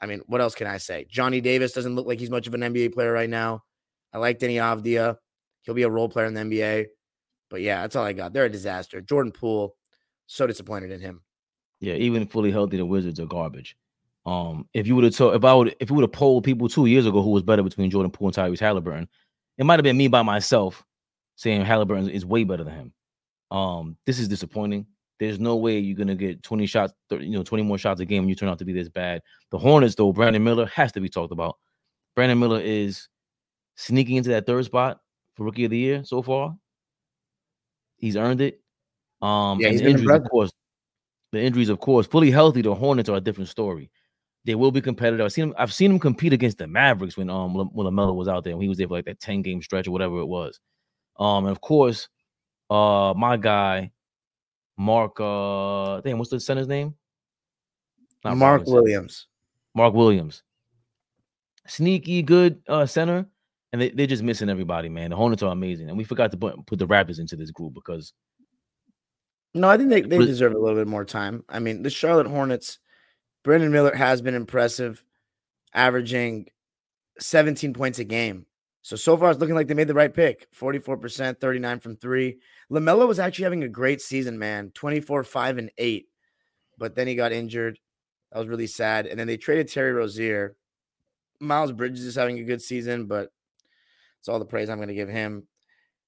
I 0.00 0.06
mean, 0.06 0.22
what 0.26 0.40
else 0.40 0.54
can 0.54 0.66
I 0.66 0.78
say? 0.78 1.06
Johnny 1.10 1.40
Davis 1.40 1.72
doesn't 1.72 1.94
look 1.94 2.06
like 2.06 2.18
he's 2.18 2.30
much 2.30 2.46
of 2.46 2.54
an 2.54 2.60
NBA 2.60 2.94
player 2.94 3.12
right 3.12 3.28
now. 3.28 3.62
I 4.12 4.18
like 4.18 4.38
Deni 4.38 4.54
Avdija. 4.54 5.16
He'll 5.62 5.74
be 5.74 5.82
a 5.82 5.90
role 5.90 6.08
player 6.08 6.26
in 6.26 6.34
the 6.34 6.40
NBA. 6.40 6.86
But 7.50 7.60
yeah, 7.60 7.82
that's 7.82 7.96
all 7.96 8.04
I 8.04 8.12
got. 8.12 8.32
They're 8.32 8.46
a 8.46 8.50
disaster. 8.50 9.00
Jordan 9.00 9.32
Poole, 9.32 9.76
so 10.26 10.46
disappointed 10.46 10.90
in 10.90 11.00
him. 11.00 11.22
Yeah, 11.80 11.94
even 11.94 12.26
fully 12.26 12.50
healthy, 12.50 12.76
the 12.76 12.86
Wizards 12.86 13.20
are 13.20 13.26
garbage. 13.26 13.76
Um, 14.26 14.68
if 14.74 14.86
you 14.86 14.94
would 14.94 15.04
have 15.04 15.16
told 15.16 15.34
if 15.34 15.44
I 15.44 15.54
would 15.54 15.74
if 15.80 15.88
you 15.88 15.96
would 15.96 16.02
have 16.02 16.12
polled 16.12 16.44
people 16.44 16.68
two 16.68 16.86
years 16.86 17.06
ago 17.06 17.22
who 17.22 17.30
was 17.30 17.42
better 17.42 17.62
between 17.62 17.90
Jordan 17.90 18.10
Poole 18.10 18.28
and 18.28 18.36
Tyrese 18.36 18.60
Halliburton, 18.60 19.08
it 19.56 19.64
might 19.64 19.78
have 19.78 19.84
been 19.84 19.96
me 19.96 20.08
by 20.08 20.22
myself 20.22 20.84
saying 21.36 21.64
Halliburton 21.64 22.10
is 22.10 22.24
way 22.24 22.44
better 22.44 22.64
than 22.64 22.74
him. 22.74 22.92
Um, 23.50 23.96
this 24.04 24.18
is 24.18 24.28
disappointing. 24.28 24.86
There's 25.20 25.38
no 25.38 25.54
way 25.56 25.78
you're 25.78 25.96
gonna 25.96 26.16
get 26.16 26.42
20 26.42 26.66
shots, 26.66 26.92
30, 27.10 27.26
you 27.26 27.32
know, 27.32 27.44
20 27.44 27.62
more 27.62 27.78
shots 27.78 28.00
a 28.00 28.06
game 28.06 28.22
when 28.22 28.30
you 28.30 28.34
turn 28.34 28.48
out 28.48 28.58
to 28.58 28.64
be 28.64 28.72
this 28.72 28.88
bad. 28.88 29.20
The 29.50 29.58
Hornets, 29.58 29.94
though, 29.94 30.12
Brandon 30.12 30.42
Miller 30.42 30.66
has 30.66 30.90
to 30.92 31.00
be 31.00 31.10
talked 31.10 31.30
about. 31.30 31.58
Brandon 32.16 32.38
Miller 32.38 32.60
is 32.60 33.06
sneaking 33.76 34.16
into 34.16 34.30
that 34.30 34.46
third 34.46 34.64
spot 34.64 34.98
for 35.36 35.44
rookie 35.44 35.66
of 35.66 35.70
the 35.70 35.78
year 35.78 36.04
so 36.04 36.22
far. 36.22 36.56
He's 37.98 38.16
earned 38.16 38.40
it. 38.40 38.60
Um, 39.20 39.60
Yeah, 39.60 39.66
and 39.66 39.72
he's 39.74 39.82
the 39.82 39.88
been 39.88 39.96
injuries, 39.98 40.16
of 40.16 40.30
course. 40.30 40.52
The 41.32 41.40
injuries, 41.40 41.68
of 41.68 41.78
course, 41.78 42.06
fully 42.06 42.30
healthy. 42.30 42.62
The 42.62 42.74
Hornets 42.74 43.08
are 43.10 43.16
a 43.16 43.20
different 43.20 43.48
story. 43.50 43.90
They 44.46 44.54
will 44.54 44.70
be 44.70 44.80
competitive. 44.80 45.24
I've 45.24 45.32
seen 45.32 45.50
him. 45.50 45.54
I've 45.58 45.72
seen 45.72 45.90
him 45.90 45.98
compete 45.98 46.32
against 46.32 46.56
the 46.56 46.66
Mavericks 46.66 47.18
when 47.18 47.28
um 47.28 47.52
when 47.54 47.86
Lamelo 47.86 48.14
was 48.14 48.26
out 48.26 48.42
there. 48.42 48.56
When 48.56 48.62
he 48.62 48.70
was 48.70 48.78
there 48.78 48.88
for 48.88 48.94
like 48.94 49.04
that 49.04 49.20
ten 49.20 49.42
game 49.42 49.60
stretch 49.60 49.86
or 49.86 49.90
whatever 49.90 50.18
it 50.18 50.26
was. 50.26 50.58
Um, 51.18 51.44
and 51.44 51.52
of 51.52 51.60
course, 51.60 52.08
uh, 52.70 53.12
my 53.14 53.36
guy, 53.36 53.92
Mark. 54.80 55.20
Uh, 55.20 56.00
damn, 56.00 56.16
what's 56.18 56.30
the 56.30 56.40
center's 56.40 56.66
name? 56.66 56.94
Not 58.24 58.38
Mark 58.38 58.60
Robinson. 58.60 58.74
Williams. 58.74 59.26
Mark 59.74 59.92
Williams. 59.92 60.42
Sneaky, 61.66 62.22
good 62.22 62.62
uh 62.66 62.86
center, 62.86 63.26
and 63.72 63.82
they, 63.82 63.90
they're 63.90 64.06
just 64.06 64.22
missing 64.22 64.48
everybody, 64.48 64.88
man. 64.88 65.10
The 65.10 65.16
Hornets 65.16 65.42
are 65.42 65.52
amazing, 65.52 65.90
and 65.90 65.98
we 65.98 66.04
forgot 66.04 66.30
to 66.30 66.38
put 66.38 66.66
put 66.66 66.78
the 66.78 66.86
Raptors 66.86 67.20
into 67.20 67.36
this 67.36 67.50
group 67.50 67.74
because 67.74 68.14
No, 69.52 69.68
I 69.68 69.76
think 69.76 69.90
they, 69.90 70.00
they 70.00 70.18
deserve 70.18 70.54
a 70.54 70.58
little 70.58 70.78
bit 70.78 70.88
more 70.88 71.04
time. 71.04 71.44
I 71.48 71.58
mean, 71.58 71.82
the 71.82 71.90
Charlotte 71.90 72.26
Hornets, 72.26 72.78
Brandon 73.44 73.70
Miller 73.70 73.94
has 73.94 74.22
been 74.22 74.34
impressive, 74.34 75.04
averaging 75.74 76.48
17 77.18 77.74
points 77.74 77.98
a 77.98 78.04
game. 78.04 78.46
So, 78.82 78.96
so 78.96 79.16
far, 79.16 79.30
it's 79.30 79.40
looking 79.40 79.54
like 79.54 79.68
they 79.68 79.74
made 79.74 79.88
the 79.88 79.94
right 79.94 80.12
pick 80.12 80.48
44%, 80.54 81.40
39 81.40 81.80
from 81.80 81.96
three. 81.96 82.38
LaMelo 82.70 83.06
was 83.06 83.18
actually 83.18 83.44
having 83.44 83.62
a 83.62 83.68
great 83.68 84.00
season, 84.00 84.38
man 84.38 84.70
24, 84.74 85.24
5, 85.24 85.58
and 85.58 85.70
8. 85.76 86.06
But 86.78 86.94
then 86.94 87.06
he 87.06 87.14
got 87.14 87.32
injured. 87.32 87.78
That 88.32 88.38
was 88.38 88.48
really 88.48 88.66
sad. 88.66 89.06
And 89.06 89.18
then 89.20 89.26
they 89.26 89.36
traded 89.36 89.68
Terry 89.68 89.92
Rozier. 89.92 90.56
Miles 91.40 91.72
Bridges 91.72 92.04
is 92.04 92.14
having 92.14 92.38
a 92.38 92.44
good 92.44 92.62
season, 92.62 93.06
but 93.06 93.30
it's 94.18 94.28
all 94.28 94.38
the 94.38 94.44
praise 94.44 94.70
I'm 94.70 94.78
going 94.78 94.88
to 94.88 94.94
give 94.94 95.08
him. 95.08 95.46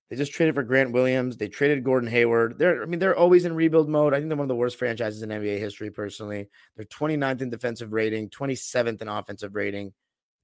They 0.09 0.17
just 0.17 0.33
traded 0.33 0.55
for 0.55 0.63
Grant 0.63 0.93
Williams. 0.93 1.39
They 1.39 1.49
traded 1.49 1.85
Gordon 1.85 2.11
Hayward. 2.11 2.59
They're, 2.59 2.83
I 2.83 2.87
mean, 2.87 3.01
they're 3.01 3.17
always 3.17 3.47
in 3.47 3.55
rebuild 3.55 3.89
mode. 3.89 4.13
I 4.13 4.19
think 4.19 4.29
they're 4.29 4.37
one 4.37 4.45
of 4.45 4.49
the 4.49 4.55
worst 4.55 4.79
franchises 4.79 5.23
in 5.23 5.31
NBA 5.31 5.59
history, 5.59 5.91
personally. 5.91 6.49
They're 6.77 6.85
29th 6.85 7.41
in 7.41 7.49
defensive 7.49 7.95
rating, 7.95 8.29
27th 8.29 9.01
in 9.01 9.09
offensive 9.09 9.55
rating. 9.55 9.95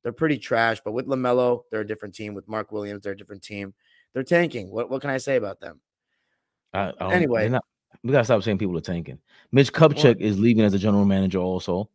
They're 0.03 0.12
pretty 0.12 0.38
trash, 0.38 0.80
but 0.84 0.92
with 0.92 1.07
LaMelo, 1.07 1.62
they're 1.70 1.80
a 1.80 1.86
different 1.86 2.14
team. 2.14 2.34
With 2.34 2.49
Mark 2.49 2.70
Williams, 2.72 3.03
they're 3.03 3.12
a 3.12 3.16
different 3.16 3.42
team. 3.42 3.74
They're 4.14 4.22
tanking. 4.22 4.70
What, 4.70 4.88
what 4.90 5.01
can 5.01 5.11
I 5.11 5.18
say 5.18 5.36
about 5.36 5.61
them? 5.61 5.80
I 6.72 6.92
don't, 6.99 7.12
Anyway. 7.12 7.49
not- 7.49 7.64
we 8.05 8.12
gotta 8.12 8.24
stop 8.24 8.42
saying 8.42 8.59
people 8.59 8.76
are 8.78 8.82
tanking. 8.82 9.18
Mitch 9.51 9.72
Kupchak 9.72 10.20
is 10.20 10.38
leaving 10.38 10.64
as 10.64 10.72
a 10.74 10.78
general 10.78 11.05
manager. 11.05 11.38
Also, 11.38 11.88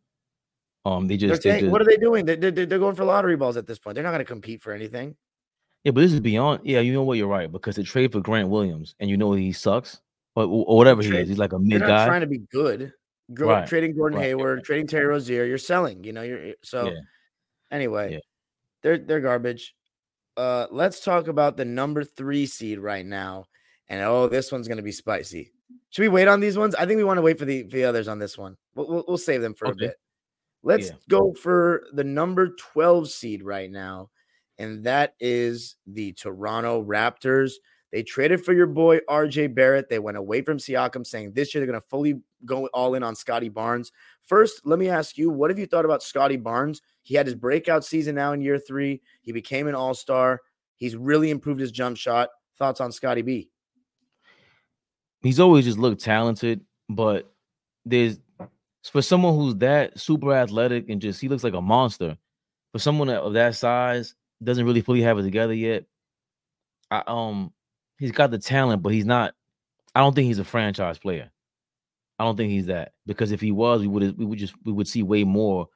um, 0.84 1.06
they 1.06 1.16
They're 1.16 1.30
just, 1.30 1.42
they 1.42 1.60
just 1.60 1.72
what 1.72 1.80
are 1.80 1.84
they 1.86 1.96
doing? 1.96 2.26
They, 2.26 2.36
they, 2.36 2.50
they're 2.50 2.78
going 2.78 2.94
for 2.94 3.04
lottery 3.04 3.36
balls 3.36 3.56
at 3.56 3.66
this 3.66 3.78
point. 3.78 3.94
They're 3.94 4.04
not 4.04 4.10
going 4.10 4.18
to 4.20 4.24
compete 4.26 4.60
for 4.60 4.72
anything. 4.72 5.16
yeah, 5.84 5.92
but 5.92 6.02
this 6.02 6.12
is 6.12 6.20
beyond. 6.20 6.60
Yeah, 6.64 6.80
you 6.80 6.92
know 6.92 7.04
what? 7.04 7.16
You're 7.16 7.28
right 7.28 7.50
because 7.50 7.76
they 7.76 7.84
trade 7.84 8.12
for 8.12 8.20
Grant 8.20 8.48
Williams, 8.50 8.94
and 9.00 9.08
you 9.08 9.16
know 9.16 9.32
he 9.32 9.52
sucks, 9.52 10.00
or, 10.34 10.44
or 10.44 10.76
whatever 10.76 11.02
he 11.02 11.16
is. 11.16 11.28
He's 11.28 11.38
like 11.38 11.52
a 11.54 11.58
mid 11.58 11.80
not 11.80 11.88
guy. 11.88 12.06
trying 12.06 12.20
to 12.20 12.26
be 12.26 12.38
good. 12.52 12.92
Gro- 13.32 13.48
Right, 13.48 13.66
Trading 13.66 13.96
Gordon 13.96 14.18
right. 14.18 14.26
Hayward, 14.26 14.64
trading 14.64 14.86
Terry 14.86 15.06
Rozier, 15.06 15.44
you're 15.46 15.56
selling. 15.56 16.04
You 16.04 16.12
know, 16.12 16.22
you're 16.22 16.54
so. 16.62 16.88
Yeah. 16.88 16.98
Anyway, 17.70 18.12
Yeah. 18.14 18.18
they're 18.82 18.98
they're 18.98 19.20
garbage. 19.20 19.74
Uh, 20.36 20.66
let's 20.70 21.00
talk 21.00 21.28
about 21.28 21.56
the 21.56 21.64
number 21.64 22.02
three 22.04 22.46
seed 22.46 22.78
right 22.78 23.06
now, 23.06 23.44
and 23.88 24.02
oh, 24.02 24.28
this 24.28 24.50
one's 24.52 24.68
gonna 24.68 24.82
be 24.82 24.92
spicy. 24.92 25.52
Should 25.90 26.02
we 26.02 26.08
wait 26.08 26.26
on 26.28 26.40
these 26.40 26.58
ones? 26.58 26.74
I 26.74 26.86
think 26.86 26.98
we 26.98 27.04
want 27.04 27.18
to 27.18 27.22
wait 27.22 27.38
for 27.38 27.44
the, 27.44 27.62
for 27.64 27.76
the 27.76 27.84
others 27.84 28.08
on 28.08 28.18
this 28.18 28.36
one. 28.36 28.56
We'll, 28.74 28.88
we'll, 28.88 29.04
we'll 29.06 29.18
save 29.18 29.40
them 29.42 29.54
for 29.54 29.68
Okay. 29.68 29.86
a 29.86 29.88
bit. 29.88 29.96
Let's 30.64 30.88
Yeah. 30.88 30.96
go 31.08 31.32
for 31.34 31.86
the 31.92 32.02
number 32.02 32.48
12 32.56 33.08
seed 33.10 33.44
right 33.44 33.70
now, 33.70 34.10
and 34.58 34.82
that 34.84 35.14
is 35.20 35.76
the 35.86 36.12
Toronto 36.14 36.82
Raptors. 36.82 37.52
They 37.92 38.02
traded 38.02 38.44
for 38.44 38.52
your 38.52 38.66
boy 38.66 38.98
RJ 39.08 39.54
Barrett. 39.54 39.88
They 39.88 40.00
went 40.00 40.16
away 40.16 40.42
from 40.42 40.58
Siakam, 40.58 41.06
saying 41.06 41.32
this 41.32 41.54
year 41.54 41.60
they're 41.60 41.70
going 41.70 41.80
to 41.80 41.88
fully 41.88 42.20
go 42.44 42.66
all 42.74 42.94
in 42.94 43.04
on 43.04 43.14
Scottie 43.14 43.48
Barnes. 43.48 43.92
First, 44.24 44.62
let 44.64 44.78
me 44.78 44.88
ask 44.88 45.18
you, 45.18 45.30
what 45.30 45.50
have 45.50 45.58
you 45.58 45.66
thought 45.66 45.84
about 45.84 46.02
Scottie 46.02 46.36
Barnes? 46.36 46.80
He 47.02 47.14
had 47.14 47.26
his 47.26 47.34
breakout 47.34 47.84
season 47.84 48.14
now 48.14 48.32
in 48.32 48.40
year 48.40 48.58
three. 48.58 49.02
He 49.20 49.32
became 49.32 49.66
an 49.66 49.74
all 49.74 49.94
star. 49.94 50.40
He's 50.76 50.96
really 50.96 51.30
improved 51.30 51.60
his 51.60 51.72
jump 51.72 51.96
shot. 51.96 52.30
Thoughts 52.56 52.80
on 52.80 52.92
Scottie 52.92 53.22
B? 53.22 53.50
he's 55.24 55.40
always 55.40 55.64
just 55.64 55.78
looked 55.78 56.02
talented, 56.02 56.60
but 56.88 57.32
there's 57.84 58.20
for 58.84 59.02
someone 59.02 59.34
who's 59.34 59.56
that 59.56 59.98
super 59.98 60.32
athletic 60.32 60.88
and 60.90 61.00
just 61.00 61.20
he 61.20 61.28
looks 61.28 61.42
like 61.42 61.54
a 61.54 61.60
monster. 61.60 62.16
For 62.72 62.78
someone 62.78 63.08
of 63.08 63.32
that 63.34 63.54
size, 63.54 64.14
doesn't 64.42 64.66
really 64.66 64.80
fully 64.80 65.00
have 65.00 65.18
it 65.18 65.22
together 65.22 65.54
yet. 65.54 65.84
I, 66.90 67.02
um, 67.06 67.52
he's 67.98 68.12
got 68.12 68.30
the 68.30 68.38
talent, 68.38 68.82
but 68.82 68.92
he's 68.92 69.06
not. 69.06 69.34
I 69.94 70.00
don't 70.00 70.14
think 70.14 70.26
he's 70.26 70.40
a 70.40 70.44
franchise 70.44 70.98
player. 70.98 71.30
I 72.18 72.24
don't 72.24 72.36
think 72.36 72.50
he's 72.52 72.66
that 72.66 72.92
because 73.06 73.32
if 73.32 73.40
he 73.40 73.52
was, 73.52 73.80
we 73.80 73.88
would 73.88 74.16
we 74.18 74.24
would 74.24 74.38
just 74.38 74.54
we 74.64 74.72
would 74.72 74.88
see 74.88 75.02
way 75.02 75.24
more 75.24 75.68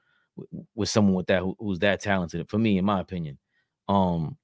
with, 0.74 0.88
someone 0.88 1.14
with 1.14 1.26
that 1.26 1.40
who, 1.42 1.56
who's 1.58 1.80
that 1.80 2.00
talented. 2.00 2.48
For 2.48 2.58
me, 2.58 2.78
in 2.78 2.84
my 2.84 3.00
opinion, 3.00 3.38
um, 3.88 4.36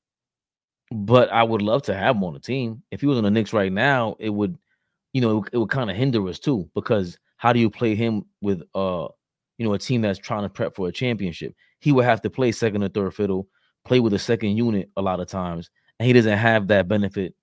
but 0.90 1.30
I 1.30 1.42
would 1.42 1.62
love 1.62 1.82
to 1.84 1.94
have 1.94 2.16
him 2.16 2.24
on 2.24 2.34
the 2.34 2.40
team. 2.40 2.82
If 2.90 3.00
he 3.00 3.06
was 3.06 3.18
on 3.18 3.24
the 3.24 3.30
Knicks 3.30 3.52
right 3.52 3.72
now, 3.72 4.16
it 4.18 4.30
would 4.30 4.56
you 5.14 5.22
know, 5.22 5.30
it, 5.30 5.34
would- 5.36 5.50
it 5.54 5.58
would 5.58 5.70
kind 5.70 5.90
of 5.90 5.96
hinder 5.96 6.26
us 6.28 6.38
too 6.40 6.68
because 6.74 7.18
how 7.38 7.52
do 7.52 7.60
you 7.60 7.70
play 7.70 7.94
him 7.96 8.24
with 8.42 8.62
uh, 8.74 9.08
you 9.58 9.66
know, 9.66 9.74
a 9.74 9.78
team 9.78 10.02
that's 10.02 10.18
trying 10.18 10.42
to 10.44 10.48
prep 10.50 10.74
for 10.76 10.88
a 10.88 10.92
championship? 10.92 11.54
He 11.80 11.92
would 11.92 12.04
have 12.04 12.22
to 12.22 12.30
play 12.30 12.52
second 12.52 12.82
or 12.84 12.88
third 12.90 13.14
fiddle, 13.14 13.48
play 13.86 14.00
with 14.00 14.14
a 14.14 14.18
second 14.20 14.56
unit 14.58 14.90
a 14.96 15.02
lot 15.02 15.20
of 15.20 15.28
times, 15.28 15.70
and 15.98 16.06
he 16.06 16.12
doesn't 16.12 16.38
have 16.38 16.68
that 16.68 16.88
benefit. 16.88 17.34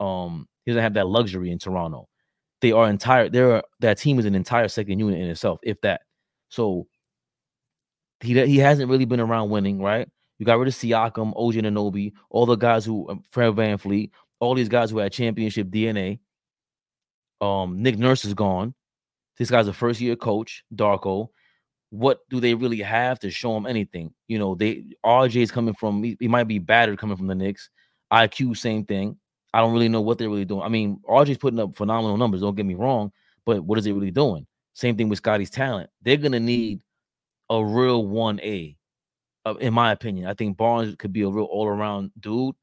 Um, 0.00 0.48
he 0.64 0.72
doesn't 0.72 0.82
have 0.82 0.94
that 0.94 1.08
luxury 1.08 1.50
in 1.50 1.58
Toronto. 1.58 2.08
They 2.60 2.72
are 2.72 2.88
entire. 2.88 3.28
They're 3.28 3.62
that 3.80 3.98
team 3.98 4.18
is 4.18 4.24
an 4.24 4.34
entire 4.34 4.68
second 4.68 4.98
unit 4.98 5.20
in 5.20 5.28
itself, 5.28 5.60
if 5.62 5.80
that. 5.82 6.02
So 6.48 6.86
he 8.20 8.44
he 8.46 8.58
hasn't 8.58 8.90
really 8.90 9.04
been 9.04 9.20
around 9.20 9.50
winning, 9.50 9.80
right? 9.80 10.08
You 10.38 10.46
got 10.46 10.58
rid 10.58 10.68
of 10.68 10.74
Siakam, 10.74 11.32
OG 11.36 11.54
Anunoby, 11.54 12.12
all 12.30 12.46
the 12.46 12.56
guys 12.56 12.84
who 12.84 13.08
um, 13.10 13.22
Fred 13.30 13.54
VanVleet, 13.54 14.10
all 14.40 14.54
these 14.54 14.68
guys 14.68 14.90
who 14.90 14.98
had 14.98 15.12
championship 15.12 15.68
DNA. 15.68 16.20
Um, 17.40 17.82
Nick 17.82 17.98
Nurse 17.98 18.24
is 18.24 18.34
gone. 18.34 18.74
This 19.36 19.50
guy's 19.50 19.68
a 19.68 19.72
first 19.72 20.00
year 20.00 20.16
coach, 20.16 20.64
Darko. 20.74 21.28
What 21.90 22.20
do 22.28 22.40
they 22.40 22.54
really 22.54 22.80
have 22.80 23.18
to 23.20 23.30
show 23.30 23.56
him 23.56 23.66
anything? 23.66 24.12
You 24.26 24.38
know, 24.38 24.54
they 24.54 24.84
RJ 25.04 25.42
is 25.42 25.50
coming 25.50 25.74
from. 25.74 26.02
He, 26.02 26.16
he 26.20 26.28
might 26.28 26.48
be 26.48 26.58
battered 26.58 26.98
coming 26.98 27.16
from 27.16 27.28
the 27.28 27.34
Knicks. 27.34 27.70
IQ, 28.12 28.56
same 28.56 28.84
thing. 28.84 29.16
I 29.54 29.60
don't 29.60 29.72
really 29.72 29.88
know 29.88 30.00
what 30.00 30.18
they're 30.18 30.28
really 30.28 30.44
doing. 30.44 30.62
I 30.62 30.68
mean, 30.68 31.00
RJ's 31.08 31.38
putting 31.38 31.60
up 31.60 31.76
phenomenal 31.76 32.16
numbers. 32.16 32.40
Don't 32.42 32.54
get 32.54 32.66
me 32.66 32.74
wrong, 32.74 33.12
but 33.46 33.64
what 33.64 33.78
is 33.78 33.86
it 33.86 33.92
really 33.92 34.10
doing? 34.10 34.46
Same 34.74 34.96
thing 34.96 35.08
with 35.08 35.18
Scottie's 35.18 35.50
talent. 35.50 35.90
They're 36.02 36.16
gonna 36.16 36.40
need 36.40 36.80
a 37.50 37.64
real 37.64 38.06
one 38.06 38.40
A, 38.40 38.76
uh, 39.46 39.54
in 39.54 39.72
my 39.72 39.92
opinion. 39.92 40.26
I 40.26 40.34
think 40.34 40.56
Barnes 40.56 40.94
could 40.98 41.12
be 41.12 41.22
a 41.22 41.28
real 41.28 41.46
all 41.46 41.66
around 41.66 42.12
dude, 42.20 42.54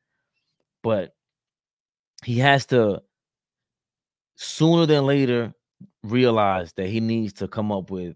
but 0.83 1.13
he 2.23 2.39
has 2.39 2.65
to 2.67 3.01
sooner 4.35 4.85
than 4.85 5.05
later 5.05 5.53
realize 6.03 6.71
that 6.73 6.87
he 6.87 6.99
needs 6.99 7.33
to 7.33 7.47
come 7.47 7.71
up 7.71 7.89
with 7.89 8.15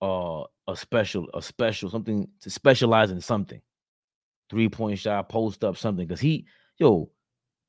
uh 0.00 0.44
a 0.68 0.76
special 0.76 1.28
a 1.34 1.42
special 1.42 1.90
something 1.90 2.28
to 2.40 2.50
specialize 2.50 3.10
in 3.10 3.20
something 3.20 3.60
three 4.48 4.68
point 4.68 4.98
shot 4.98 5.28
post 5.28 5.64
up 5.64 5.76
something 5.76 6.06
because 6.06 6.20
he 6.20 6.46
yo 6.78 7.10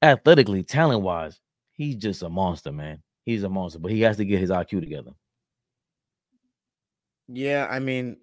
athletically 0.02 0.64
talent 0.64 1.02
wise 1.02 1.40
he's 1.74 1.96
just 1.96 2.24
a 2.24 2.30
monster 2.30 2.72
man 2.72 3.02
he's 3.26 3.44
a 3.44 3.50
monster 3.50 3.80
but 3.80 3.92
he 3.92 4.02
has 4.02 4.18
to 4.18 4.26
get 4.26 4.40
his 4.40 4.50
iq 4.50 4.80
together 4.80 5.12
Yeah, 7.32 7.68
I 7.70 7.80
mean, 7.80 8.18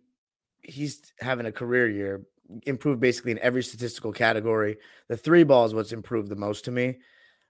he's 0.62 1.12
having 1.20 1.46
a 1.46 1.52
career 1.52 1.88
year, 1.88 2.22
improved 2.66 3.00
basically 3.00 3.32
in 3.32 3.38
every 3.38 3.62
statistical 3.62 4.12
category. 4.12 4.78
The 5.08 5.16
three 5.16 5.44
ball 5.44 5.64
is 5.64 5.74
what's 5.74 5.92
improved 5.92 6.28
the 6.28 6.36
most 6.36 6.64
to 6.64 6.72
me. 6.72 6.98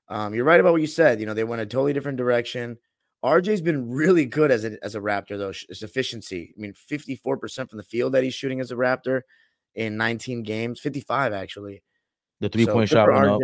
Um, 0.09 0.34
you're 0.34 0.45
right 0.45 0.61
about 0.61 0.72
what 0.72 0.82
you 0.82 0.87
said. 0.87 1.18
You 1.18 1.26
know, 1.26 1.34
they 1.34 1.45
went 1.45 1.62
a 1.62 1.66
totally 1.66 1.95
different 1.95 2.18
direction. 2.18 2.76
RJ's 3.24 3.62
been 3.62 3.89
really 3.91 4.26
good 4.26 4.51
as 4.51 4.64
a 4.64 4.76
as 4.84 4.95
a 4.95 5.01
Raptor 5.01 5.39
though. 5.39 5.53
His 5.68 5.82
efficiency. 5.82 6.55
I 6.57 6.61
mean, 6.61 6.74
54% 6.74 7.70
from 7.70 7.78
the 7.78 7.82
field 7.82 8.12
that 8.12 8.22
he's 8.22 8.34
shooting 8.34 8.61
as 8.61 8.70
a 8.70 8.76
Raptor 8.76 9.22
in 9.74 9.97
19 9.97 10.43
games, 10.43 10.78
55 10.78 11.32
actually. 11.32 11.82
The 12.41 12.49
three 12.49 12.66
point 12.66 12.89
shot 12.89 13.11
went 13.11 13.26
up. 13.26 13.41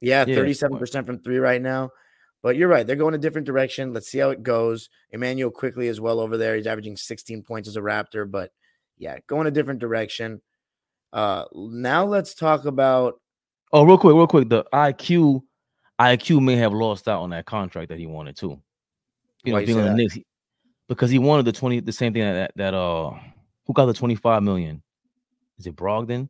Yeah, 0.00 0.24
37% 0.24 1.06
from 1.06 1.18
three 1.20 1.38
right 1.38 1.60
now. 1.60 1.90
But 2.42 2.56
you're 2.56 2.68
right. 2.68 2.86
They're 2.86 2.96
going 2.96 3.14
a 3.14 3.18
different 3.18 3.46
direction. 3.46 3.92
Let's 3.92 4.08
see 4.08 4.18
how 4.18 4.30
it 4.30 4.42
goes. 4.42 4.88
Immanuel 5.10 5.50
Quickley 5.50 5.88
as 5.88 6.00
well 6.00 6.20
over 6.20 6.36
there. 6.36 6.54
He's 6.54 6.66
averaging 6.66 6.96
16 6.96 7.42
points 7.42 7.68
as 7.68 7.76
a 7.76 7.80
Raptor, 7.80 8.30
but 8.30 8.52
yeah, 8.98 9.18
going 9.26 9.46
a 9.46 9.50
different 9.50 9.80
direction. 9.80 10.40
Uh 11.12 11.44
now 11.54 12.04
let's 12.04 12.34
talk 12.34 12.66
about 12.66 13.20
Oh, 13.72 13.82
real 13.84 13.98
quick, 13.98 14.14
real 14.14 14.26
quick. 14.26 14.48
The 14.48 14.64
IQ 14.72 15.42
IQ 15.98 16.42
may 16.42 16.56
have 16.56 16.72
lost 16.72 17.08
out 17.08 17.22
on 17.22 17.30
that 17.30 17.46
contract 17.46 17.88
that 17.88 17.98
he 17.98 18.06
wanted 18.06 18.36
too. 18.36 18.60
You 19.44 19.52
know, 19.52 19.64
being 19.64 19.78
on 19.78 19.84
the 19.84 19.94
Knicks 19.94 20.18
because 20.88 21.10
he 21.10 21.18
wanted 21.18 21.46
the 21.46 21.52
20 21.52 21.80
the 21.80 21.92
same 21.92 22.12
thing 22.12 22.22
that 22.22 22.52
that 22.56 22.74
uh 22.74 23.10
who 23.66 23.72
got 23.72 23.86
the 23.86 23.94
25 23.94 24.42
million? 24.42 24.82
Is 25.58 25.66
it 25.66 25.74
Brogdon? 25.74 26.28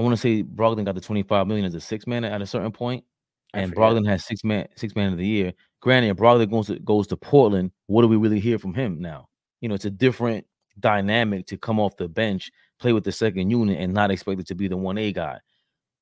I 0.00 0.02
want 0.02 0.14
to 0.14 0.20
say 0.20 0.42
Brogdon 0.42 0.86
got 0.86 0.94
the 0.94 1.00
25 1.02 1.46
million 1.46 1.66
as 1.66 1.74
a 1.74 1.80
six 1.80 2.06
man 2.06 2.24
at 2.24 2.40
a 2.40 2.46
certain 2.46 2.72
point, 2.72 3.04
and 3.52 3.74
Brogdon 3.74 4.08
has 4.08 4.24
six 4.24 4.42
man 4.42 4.66
six 4.74 4.96
man 4.96 5.12
of 5.12 5.18
the 5.18 5.26
year. 5.26 5.52
Granted, 5.82 6.16
Brogdon 6.16 6.50
goes 6.50 6.68
to 6.68 6.78
goes 6.78 7.06
to 7.08 7.18
Portland. 7.18 7.70
What 7.86 8.00
do 8.00 8.08
we 8.08 8.16
really 8.16 8.40
hear 8.40 8.58
from 8.58 8.72
him 8.72 8.98
now? 8.98 9.28
You 9.60 9.68
know, 9.68 9.74
it's 9.74 9.84
a 9.84 9.90
different 9.90 10.46
dynamic 10.78 11.46
to 11.48 11.58
come 11.58 11.78
off 11.78 11.98
the 11.98 12.08
bench, 12.08 12.50
play 12.78 12.94
with 12.94 13.04
the 13.04 13.12
second 13.12 13.50
unit, 13.50 13.78
and 13.78 13.92
not 13.92 14.10
expect 14.10 14.40
it 14.40 14.46
to 14.46 14.54
be 14.54 14.68
the 14.68 14.76
one 14.76 14.96
A 14.96 15.12
guy. 15.12 15.38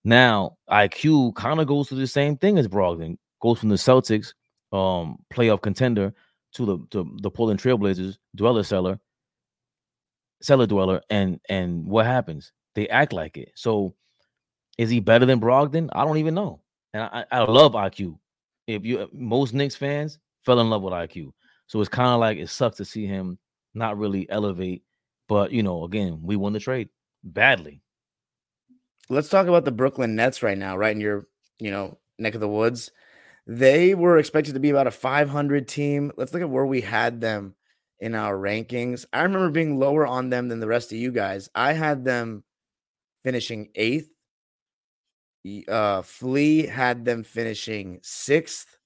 Now, 0.05 0.59
IQ 0.71 1.35
kind 1.35 1.59
of 1.59 1.67
goes 1.67 1.89
through 1.89 1.99
the 1.99 2.07
same 2.07 2.37
thing 2.37 2.57
as 2.57 2.69
Brogdon, 2.69 3.19
goes 3.43 3.59
from 3.59 3.69
the 3.69 3.75
Celtics, 3.75 4.33
um, 4.73 5.19
playoff 5.35 5.61
contender, 5.61 6.15
to 6.53 6.65
the 6.65 6.79
to 6.93 7.17
the 7.21 7.33
Portland 7.33 7.61
Trailblazers, 7.61 8.17
dweller 8.37 8.63
seller, 8.63 9.01
cellar 10.41 10.67
dweller, 10.67 11.01
and 11.11 11.41
and 11.49 11.85
what 11.85 12.07
happens? 12.07 12.53
They 12.79 12.89
act 12.91 13.13
like 13.13 13.37
it. 13.37 13.51
So 13.57 13.97
is 14.79 14.89
he 14.89 15.01
better 15.01 15.27
than 15.27 15.41
Brogdon? 15.41 15.89
I 15.93 16.05
don't 16.05 16.19
even 16.19 16.35
know. 16.35 16.61
And 16.95 17.03
I, 17.03 17.25
I 17.29 17.41
love 17.41 17.73
IQ. 17.73 18.21
If 18.69 18.85
you 18.85 19.01
uh, 19.01 19.07
most 19.13 19.53
Knicks 19.53 19.75
fans 19.75 20.21
fell 20.45 20.61
in 20.61 20.71
love 20.71 20.83
with 20.83 20.93
IQ. 20.93 21.33
So 21.67 21.81
it's 21.81 21.89
kind 21.89 22.11
of 22.11 22.21
like 22.21 22.39
it 22.39 22.49
sucks 22.49 22.77
to 22.77 22.85
see 22.85 23.05
him 23.05 23.37
not 23.75 23.99
really 23.99 24.31
elevate. 24.31 24.85
But 25.29 25.51
you 25.51 25.65
know, 25.65 25.83
again, 25.83 26.21
we 26.23 26.37
won 26.37 26.53
the 26.53 26.61
trade 26.61 26.89
badly. 27.25 27.83
Let's 29.09 29.29
talk 29.29 29.49
about 29.49 29.65
the 29.65 29.73
Brooklyn 29.73 30.15
Nets 30.15 30.45
right 30.45 30.57
now, 30.57 30.77
right 30.77 30.95
in 30.95 31.01
your, 31.01 31.27
you 31.59 31.73
know, 31.73 31.99
neck 32.17 32.37
of 32.37 32.41
the 32.41 32.47
woods. 32.47 32.93
They 33.49 33.97
were 33.97 34.19
expected 34.19 34.55
to 34.55 34.61
be 34.61 34.71
about 34.71 34.87
a 34.87 34.93
500 34.93 35.67
team. 35.67 36.13
Let's 36.17 36.33
look 36.33 36.43
at 36.43 36.51
where 36.51 36.67
we 36.67 36.83
had 36.83 37.21
them 37.21 37.57
in 37.99 38.15
our 38.15 38.37
rankings. 38.37 39.05
I 39.13 39.23
remember 39.23 39.51
being 39.51 39.81
lower 39.81 40.07
on 40.07 40.31
them 40.31 40.47
than 40.47 40.61
the 40.61 40.69
rest 40.69 40.93
of 40.93 40.99
you 40.99 41.11
guys. 41.11 41.51
I 41.57 41.73
had 41.73 42.05
them 42.05 42.45
finishing 43.29 43.69
eighth. 43.75 44.09
Uh, 45.69 46.01
Flea 46.01 46.65
had 46.65 47.05
them 47.05 47.23
finishing 47.23 47.99
sixth. 48.03 48.79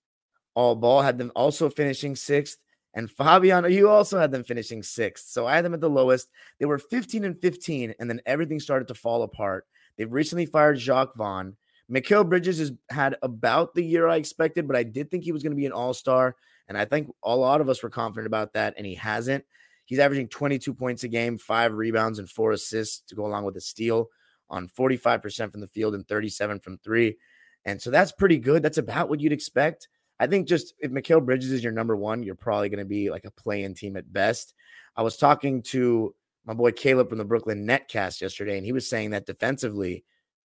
All 0.57 0.75
Ball 0.75 1.03
had 1.03 1.17
them 1.17 1.31
also 1.37 1.71
finishing 1.71 2.17
sixth. 2.17 2.59
And 2.93 3.09
Fabiano, 3.09 3.69
you 3.69 3.89
also 3.89 4.19
had 4.19 4.33
them 4.33 4.43
finishing 4.43 4.83
sixth. 4.83 5.29
So 5.29 5.47
I 5.47 5.55
had 5.55 5.65
them 5.65 5.75
at 5.75 5.81
the 5.81 5.89
lowest. 5.89 6.29
They 6.59 6.67
were 6.67 6.81
15 6.81 7.25
and 7.25 7.41
15, 7.41 7.95
and 8.01 8.11
then 8.11 8.21
everything 8.27 8.59
started 8.59 8.89
to 8.89 8.95
fall 8.95 9.23
apart. 9.23 9.65
They've 9.97 10.13
recently 10.13 10.47
fired 10.47 10.79
Jacque 10.79 11.15
Vaughn. 11.15 11.57
Mikal 11.89 12.29
Bridges 12.29 12.59
has 12.59 12.73
had 12.91 13.15
about 13.23 13.75
the 13.75 13.85
year 13.85 14.09
I 14.09 14.17
expected, 14.17 14.67
but 14.67 14.77
I 14.77 14.83
did 14.83 15.09
think 15.09 15.23
he 15.23 15.31
was 15.31 15.45
going 15.45 15.53
to 15.53 15.57
be 15.57 15.67
an 15.67 15.73
all 15.73 15.95
star. 15.95 16.35
And 16.67 16.77
I 16.77 16.85
think 16.85 17.15
a 17.23 17.37
lot 17.37 17.61
of 17.61 17.69
us 17.69 17.81
were 17.81 17.91
confident 17.91 18.27
about 18.27 18.55
that, 18.55 18.75
and 18.77 18.85
he 18.85 18.97
hasn't. 18.97 19.45
He's 19.85 20.01
averaging 20.01 20.29
22 20.29 20.75
points 20.75 21.05
a 21.05 21.09
game, 21.09 21.39
five 21.39 21.75
rebounds, 21.75 22.19
and 22.19 22.29
four 22.29 22.53
assists 22.53 23.03
to 23.09 23.15
go 23.15 23.27
along 23.27 23.45
with 23.45 23.57
a 23.57 23.61
steal 23.61 24.09
on 24.53 24.69
45% 24.69 25.51
from 25.51 25.61
the 25.61 25.67
field 25.67 25.95
and 25.95 26.07
37 26.07 26.61
from 26.61 26.79
three. 26.79 27.17
And 27.65 27.81
so 27.81 27.91
that's 27.91 28.13
pretty 28.13 28.39
good. 28.39 28.63
That's 28.63 28.79
about 28.79 29.09
what 29.09 29.21
you'd 29.21 29.33
expect. 29.33 29.89
I 30.21 30.27
think 30.29 30.47
just 30.47 30.75
if 30.79 30.93
Mikal 30.93 31.25
Bridges 31.25 31.51
is 31.51 31.65
your 31.65 31.73
number 31.73 31.97
one, 31.97 32.23
you're 32.23 32.35
probably 32.35 32.69
going 32.69 32.79
to 32.79 32.85
be 32.85 33.11
like 33.11 33.25
a 33.25 33.31
play-in 33.31 33.75
team 33.75 33.97
at 33.97 34.13
best. 34.13 34.55
I 34.95 35.03
was 35.03 35.17
talking 35.17 35.63
to 35.65 36.15
my 36.45 36.55
boy 36.55 36.73
Caleb 36.73 37.09
from 37.09 37.19
the 37.19 37.25
Brooklyn 37.25 37.67
Netcast 37.67 38.21
yesterday, 38.21 38.57
and 38.57 38.67
he 38.67 38.73
was 38.73 38.89
saying 38.89 39.11
that 39.11 39.27
defensively, 39.27 40.05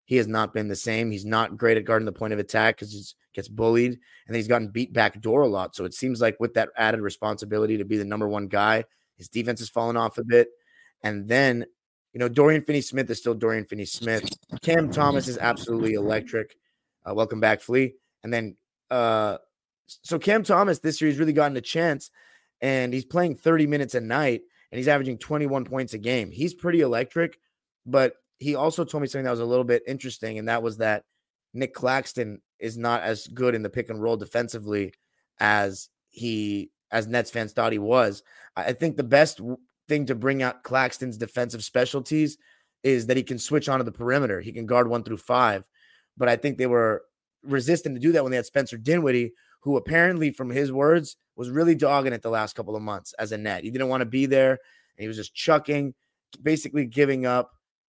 he 0.05 0.17
has 0.17 0.27
not 0.27 0.53
been 0.53 0.67
the 0.67 0.75
same. 0.75 1.11
He's 1.11 1.25
not 1.25 1.57
great 1.57 1.77
at 1.77 1.85
guarding 1.85 2.05
the 2.05 2.11
point 2.11 2.33
of 2.33 2.39
attack 2.39 2.77
because 2.77 2.91
he 2.91 3.01
gets 3.33 3.47
bullied, 3.47 3.99
and 4.27 4.35
he's 4.35 4.47
gotten 4.47 4.69
beat 4.69 4.91
back 4.91 5.21
door 5.21 5.41
a 5.41 5.47
lot. 5.47 5.75
So 5.75 5.85
it 5.85 5.93
seems 5.93 6.19
like 6.19 6.37
with 6.39 6.55
that 6.55 6.69
added 6.75 7.01
responsibility 7.01 7.77
to 7.77 7.85
be 7.85 7.97
the 7.97 8.05
number 8.05 8.27
one 8.27 8.47
guy, 8.47 8.83
his 9.17 9.29
defense 9.29 9.59
has 9.59 9.69
fallen 9.69 9.95
off 9.95 10.17
a 10.17 10.23
bit. 10.23 10.49
And 11.03 11.27
then 11.27 11.65
you 12.13 12.19
know, 12.19 12.27
Dorian 12.27 12.63
Finney 12.63 12.81
Smith 12.81 13.09
is 13.09 13.19
still 13.19 13.33
Dorian 13.33 13.65
Finney 13.65 13.85
Smith. 13.85 14.29
Cam 14.61 14.91
Thomas 14.91 15.27
is 15.27 15.37
absolutely 15.37 15.93
electric. 15.93 16.55
Uh, 17.05 17.13
welcome 17.13 17.39
back, 17.39 17.61
Flea. 17.61 17.93
And 18.23 18.33
then, 18.33 18.57
uh, 18.89 19.37
so 19.87 20.19
Cam 20.19 20.43
Thomas 20.43 20.79
this 20.79 21.01
year, 21.01 21.09
he's 21.09 21.19
really 21.19 21.33
gotten 21.33 21.57
a 21.57 21.61
chance 21.61 22.11
and 22.61 22.93
he's 22.93 23.05
playing 23.05 23.35
30 23.35 23.67
minutes 23.67 23.95
a 23.95 24.01
night 24.01 24.41
and 24.71 24.77
he's 24.77 24.87
averaging 24.87 25.17
21 25.17 25.65
points 25.65 25.93
a 25.93 25.97
game. 25.97 26.31
He's 26.31 26.53
pretty 26.53 26.81
electric, 26.81 27.39
but 27.85 28.15
he 28.37 28.55
also 28.55 28.83
told 28.83 29.01
me 29.01 29.07
something 29.07 29.25
that 29.25 29.31
was 29.31 29.39
a 29.39 29.45
little 29.45 29.63
bit 29.63 29.83
interesting, 29.87 30.39
and 30.39 30.47
that 30.47 30.63
was 30.63 30.77
that 30.77 31.03
Nick 31.53 31.73
Claxton 31.73 32.41
is 32.59 32.77
not 32.77 33.03
as 33.03 33.27
good 33.27 33.53
in 33.53 33.61
the 33.61 33.69
pick 33.69 33.89
and 33.89 34.01
roll 34.01 34.17
defensively 34.17 34.93
as 35.39 35.89
he 36.09 36.71
as 36.91 37.07
Nets 37.07 37.31
fans 37.31 37.53
thought 37.53 37.71
he 37.71 37.79
was. 37.79 38.23
I 38.55 38.73
think 38.73 38.97
the 38.97 39.03
best 39.03 39.39
thing 39.91 40.05
to 40.05 40.15
bring 40.15 40.41
out 40.41 40.63
Claxton's 40.63 41.17
defensive 41.17 41.65
specialties 41.65 42.37
is 42.81 43.07
that 43.07 43.17
he 43.17 43.23
can 43.23 43.37
switch 43.37 43.67
onto 43.67 43.83
the 43.83 43.91
perimeter. 43.91 44.39
He 44.39 44.53
can 44.53 44.65
guard 44.65 44.87
one 44.87 45.03
through 45.03 45.17
five. 45.17 45.65
But 46.15 46.29
I 46.29 46.37
think 46.37 46.57
they 46.57 46.65
were 46.65 47.03
resistant 47.43 47.95
to 47.95 47.99
do 47.99 48.13
that 48.13 48.23
when 48.23 48.31
they 48.31 48.37
had 48.37 48.45
Spencer 48.45 48.77
Dinwiddie, 48.77 49.33
who 49.63 49.75
apparently, 49.75 50.31
from 50.31 50.49
his 50.49 50.71
words, 50.71 51.17
was 51.35 51.49
really 51.49 51.75
dogging 51.75 52.13
it 52.13 52.21
the 52.21 52.29
last 52.29 52.55
couple 52.55 52.77
of 52.77 52.81
months 52.81 53.11
as 53.19 53.33
a 53.33 53.37
net. 53.37 53.65
He 53.65 53.69
didn't 53.69 53.89
want 53.89 53.99
to 53.99 54.05
be 54.05 54.25
there. 54.25 54.51
And 54.51 55.03
he 55.03 55.09
was 55.09 55.17
just 55.17 55.35
chucking, 55.35 55.93
basically 56.41 56.85
giving 56.85 57.25
up. 57.25 57.51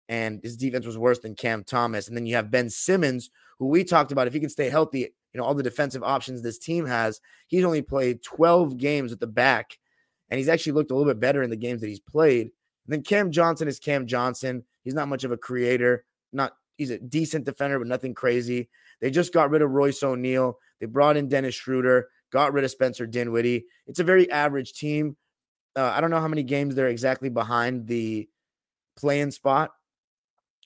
And 0.09 0.41
his 0.43 0.57
defense 0.57 0.87
was 0.87 0.97
worse 0.97 1.19
than 1.19 1.35
Cam 1.35 1.63
Thomas. 1.63 2.09
And 2.09 2.17
then 2.17 2.25
you 2.25 2.37
have 2.37 2.51
Ben 2.51 2.71
Simmons, 2.71 3.29
who 3.59 3.69
we 3.69 3.85
talked 3.85 4.13
about. 4.13 4.27
If 4.29 4.33
he 4.33 4.41
can 4.41 4.49
stay 4.49 4.71
healthy, 4.71 5.01
you 5.01 5.11
know, 5.35 5.45
all 5.45 5.55
the 5.55 5.63
defensive 5.63 6.03
options 6.03 6.41
this 6.41 6.59
team 6.59 6.87
has, 6.87 7.21
he's 7.49 7.65
only 7.65 7.83
played 7.83 8.23
12 8.23 8.79
games 8.79 9.13
at 9.13 9.21
the 9.21 9.27
back 9.27 9.77
and 10.33 10.39
he's 10.39 10.49
actually 10.49 10.73
looked 10.73 10.91
a 10.91 10.95
little 10.95 11.13
bit 11.13 11.21
better 11.21 11.43
in 11.43 11.51
the 11.51 11.57
games 11.57 11.83
that 11.83 11.89
he's 11.89 12.01
played. 12.01 12.47
And 12.47 12.53
then 12.89 13.03
Cam 13.03 13.31
Johnson 13.31 13.69
is 13.69 13.79
Cam 13.79 14.07
Johnson. 14.07 14.65
He's 14.83 14.95
not 14.95 15.09
much 15.09 15.25
of 15.25 15.31
a 15.31 15.37
creator. 15.37 16.07
Not 16.33 16.55
he's 16.79 16.89
a 16.89 16.99
decent 16.99 17.45
defender, 17.45 17.79
but 17.79 17.87
nothing 17.87 18.15
crazy. 18.15 18.71
They 19.03 19.11
just 19.11 19.35
got 19.35 19.51
rid 19.51 19.61
of 19.61 19.73
Royce 19.73 20.03
O'Neale. 20.03 20.59
They 20.81 20.87
brought 20.87 21.19
in 21.19 21.29
Dennis 21.29 21.55
Schroeder, 21.55 22.09
got 22.31 22.55
rid 22.55 22.65
of 22.65 22.71
Spencer 22.71 23.07
Dinwiddie. 23.07 23.67
It's 23.87 23.99
a 23.99 24.05
very 24.05 24.31
average 24.31 24.73
team. 24.73 25.19
Uh, 25.77 25.93
I 25.95 26.01
don't 26.01 26.11
know 26.11 26.21
how 26.21 26.29
many 26.29 26.45
games 26.45 26.75
they're 26.75 26.89
exactly 26.89 27.29
behind 27.29 27.87
the 27.87 28.27
playing 28.97 29.33
spot, 29.33 29.73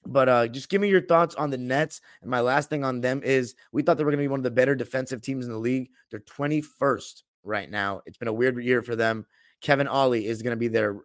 but 0.06 0.28
uh, 0.28 0.46
just 0.46 0.68
give 0.68 0.80
me 0.80 0.90
your 0.90 1.04
thoughts 1.04 1.34
on 1.34 1.50
the 1.50 1.58
Nets. 1.58 2.00
And 2.22 2.30
my 2.30 2.40
last 2.40 2.70
thing 2.70 2.84
on 2.84 3.00
them 3.00 3.20
is 3.24 3.56
we 3.72 3.82
thought 3.82 3.98
they 3.98 4.04
were 4.04 4.12
going 4.12 4.20
to 4.20 4.28
be 4.28 4.28
one 4.28 4.38
of 4.38 4.44
the 4.44 4.50
better 4.52 4.76
defensive 4.76 5.22
teams 5.22 5.44
in 5.44 5.50
the 5.50 5.58
league. 5.58 5.90
They're 6.12 6.20
21st 6.20 7.24
right 7.42 7.68
now. 7.68 8.02
It's 8.06 8.16
been 8.16 8.28
a 8.28 8.32
weird 8.32 8.62
year 8.62 8.80
for 8.80 8.94
them. 8.94 9.26
Kevin 9.60 9.88
Ollie 9.88 10.26
is 10.26 10.42
going 10.42 10.52
to 10.52 10.56
be 10.56 10.68
their 10.68 10.96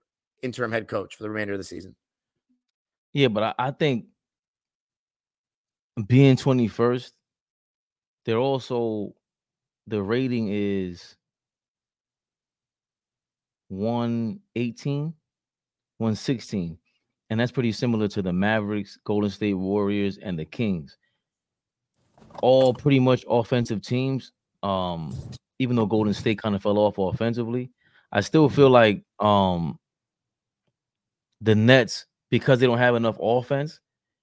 interim 0.42 0.72
head 0.72 0.88
coach 0.88 1.16
for 1.16 1.24
the 1.24 1.30
remainder 1.30 1.54
of 1.54 1.60
the 1.60 1.64
season. 1.64 1.96
Yeah, 3.14 3.28
but 3.28 3.44
I, 3.44 3.68
I 3.68 3.72
think 3.72 4.06
being 6.08 6.36
21st, 6.36 7.12
they're 8.26 8.38
also 8.38 9.14
the 9.88 10.02
rating 10.02 10.50
is 10.52 11.16
118, 13.70 15.14
116. 15.98 16.78
And 17.30 17.40
that's 17.40 17.52
pretty 17.52 17.72
similar 17.72 18.08
to 18.10 18.22
the 18.22 18.34
Mavericks, 18.34 18.98
Golden 19.06 19.30
State 19.30 19.54
Warriors, 19.54 20.18
and 20.18 20.38
the 20.38 20.46
Kings. 20.46 20.98
All 22.42 22.74
pretty 22.74 23.00
much 23.00 23.24
offensive 23.30 23.82
teams. 23.82 24.34
Um, 24.64 25.18
even 25.60 25.76
though 25.76 25.86
Golden 25.86 26.14
State 26.14 26.40
kind 26.40 26.56
of 26.56 26.62
fell 26.62 26.78
off 26.78 26.98
offensively, 26.98 27.72
I 28.12 28.22
still 28.22 28.50
feel 28.50 28.70
like 28.70 29.04
um 29.20 29.80
the 31.42 31.56
Nets 31.56 32.06
because 32.30 32.60
they 32.60 32.68
don't 32.68 32.78
have 32.78 32.96
enough 32.96 33.18
offense, 33.22 33.80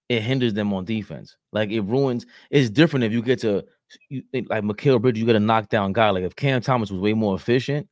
it 0.08 0.22
hinders 0.22 0.54
them 0.54 0.72
on 0.72 0.84
defense. 0.84 1.36
Like 1.52 1.70
it 1.70 1.82
ruins. 1.82 2.26
It's 2.50 2.70
different 2.70 3.04
if 3.04 3.12
you 3.12 3.22
get 3.22 3.40
to 3.40 3.64
you, 4.08 4.22
like 4.32 4.62
Mikal 4.62 5.00
Bridges, 5.00 5.20
you 5.20 5.26
get 5.26 5.36
a 5.36 5.40
knockdown 5.40 5.92
guy. 5.92 6.10
Like 6.10 6.24
if 6.24 6.36
Cam 6.36 6.60
Thomas 6.60 6.90
was 6.90 7.00
way 7.00 7.14
more 7.14 7.34
efficient, 7.34 7.88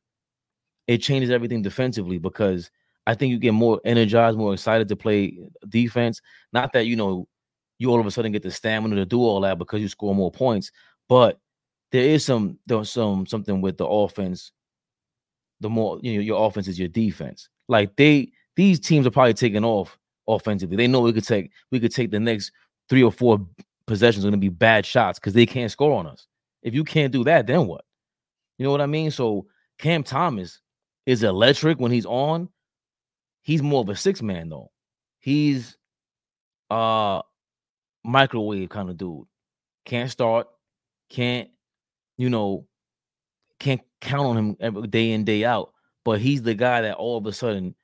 it 0.87 0.99
changes 0.99 1.29
everything 1.29 1.61
defensively 1.61 2.17
because 2.17 2.71
I 3.05 3.13
think 3.13 3.31
you 3.31 3.39
get 3.39 3.53
more 3.53 3.79
energized, 3.85 4.37
more 4.37 4.53
excited 4.53 4.87
to 4.89 4.95
play 4.95 5.37
defense. 5.69 6.21
Not 6.53 6.73
that 6.73 6.85
you 6.85 6.95
know 6.95 7.27
you 7.79 7.91
all 7.91 7.99
of 7.99 8.05
a 8.05 8.11
sudden 8.11 8.31
get 8.31 8.43
the 8.43 8.51
stamina 8.51 8.95
to 8.95 9.05
do 9.05 9.19
all 9.19 9.41
that 9.41 9.57
because 9.57 9.81
you 9.81 9.87
score 9.87 10.15
more 10.15 10.31
points, 10.31 10.71
but 11.07 11.39
there 11.91 12.03
is 12.03 12.25
some 12.25 12.57
there's 12.65 12.89
some 12.89 13.25
something 13.25 13.61
with 13.61 13.77
the 13.77 13.85
offense. 13.85 14.51
The 15.59 15.69
more 15.69 15.99
you 16.01 16.15
know, 16.15 16.21
your 16.21 16.45
offense 16.45 16.67
is 16.67 16.79
your 16.79 16.87
defense. 16.87 17.49
Like 17.67 17.95
they 17.95 18.31
these 18.55 18.79
teams 18.79 19.07
are 19.07 19.11
probably 19.11 19.33
taking 19.33 19.65
off 19.65 19.97
offensively. 20.27 20.77
They 20.77 20.87
know 20.87 21.01
we 21.01 21.13
could 21.13 21.25
take 21.25 21.51
we 21.71 21.79
could 21.79 21.93
take 21.93 22.11
the 22.11 22.19
next 22.19 22.51
three 22.89 23.03
or 23.03 23.11
four 23.11 23.45
possessions 23.85 24.23
are 24.23 24.27
going 24.29 24.39
to 24.39 24.45
be 24.45 24.49
bad 24.49 24.85
shots 24.85 25.19
because 25.19 25.33
they 25.33 25.45
can't 25.45 25.71
score 25.71 25.97
on 25.97 26.07
us. 26.07 26.27
If 26.61 26.73
you 26.73 26.83
can't 26.83 27.11
do 27.13 27.23
that, 27.23 27.47
then 27.47 27.67
what? 27.67 27.85
You 28.57 28.65
know 28.65 28.71
what 28.71 28.81
I 28.81 28.85
mean? 28.85 29.11
So 29.11 29.47
Cam 29.77 30.03
Thomas 30.03 30.61
is 31.05 31.23
electric 31.23 31.79
when 31.79 31.91
he's 31.91 32.05
on. 32.05 32.49
He's 33.43 33.63
more 33.63 33.81
of 33.81 33.89
a 33.89 33.95
six 33.95 34.21
man 34.21 34.49
though. 34.49 34.71
He's 35.19 35.77
uh 36.69 37.21
microwave 38.03 38.69
kind 38.69 38.89
of 38.89 38.97
dude. 38.97 39.25
Can't 39.85 40.09
start, 40.11 40.47
can't, 41.09 41.49
you 42.17 42.29
know, 42.29 42.65
can't 43.59 43.81
count 44.01 44.37
on 44.37 44.57
him 44.59 44.89
day 44.89 45.11
in, 45.11 45.23
day 45.23 45.45
out. 45.45 45.73
But 46.05 46.21
he's 46.21 46.41
the 46.41 46.53
guy 46.53 46.81
that 46.81 46.95
all 46.95 47.17
of 47.17 47.25
a 47.25 47.33
sudden 47.33 47.75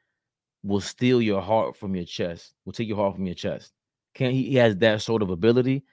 will 0.64 0.82
steal 0.82 1.22
your 1.22 1.42
heart 1.42 1.76
from 1.76 1.96
your 1.96 2.06
chest, 2.06 2.54
will 2.66 2.74
take 2.74 2.88
your 2.88 2.98
heart 2.98 3.16
from 3.16 3.26
your 3.26 3.36
chest. 3.36 3.74
Can't 4.14 4.34
he, 4.34 4.44
he 4.44 4.56
has 4.56 4.78
that 4.78 5.02
sort 5.02 5.22
of 5.22 5.30
ability, 5.30 5.84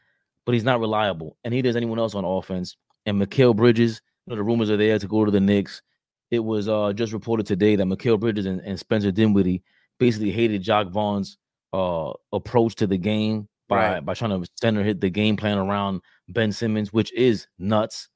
but 0.46 0.52
he's 0.52 0.64
not 0.64 0.80
reliable. 0.80 1.36
And 1.44 1.52
he 1.52 1.62
does 1.62 1.76
anyone 1.76 1.98
else 1.98 2.14
on 2.14 2.24
offense. 2.24 2.76
And 3.06 3.20
Mikal 3.20 3.56
Bridges, 3.56 4.00
you 4.26 4.30
know, 4.30 4.36
the 4.36 4.44
rumors 4.44 4.70
are 4.70 4.76
there 4.76 4.98
to 4.98 5.08
go 5.08 5.24
to 5.24 5.30
the 5.30 5.40
Knicks. 5.40 5.82
It 6.30 6.40
was 6.40 6.68
uh 6.68 6.92
just 6.92 7.12
reported 7.12 7.46
today 7.46 7.74
that 7.76 7.86
Mikal 7.86 8.20
Bridges 8.20 8.46
and, 8.46 8.60
and 8.60 8.78
Spencer 8.78 9.10
Dinwiddie 9.10 9.62
basically 9.98 10.30
hated 10.30 10.62
Jacque 10.62 10.90
Vaughn's 10.90 11.38
uh 11.72 12.12
approach 12.32 12.76
to 12.76 12.86
the 12.86 12.98
game 12.98 13.48
by 13.68 13.94
right. 13.94 14.04
by 14.04 14.14
trying 14.14 14.40
to 14.40 14.48
center 14.60 14.82
hit 14.82 15.00
the 15.00 15.10
game 15.10 15.36
plan 15.36 15.58
around 15.58 16.02
Ben 16.28 16.52
Simmons, 16.52 16.92
which 16.92 17.12
is 17.14 17.46
nuts. 17.58 18.08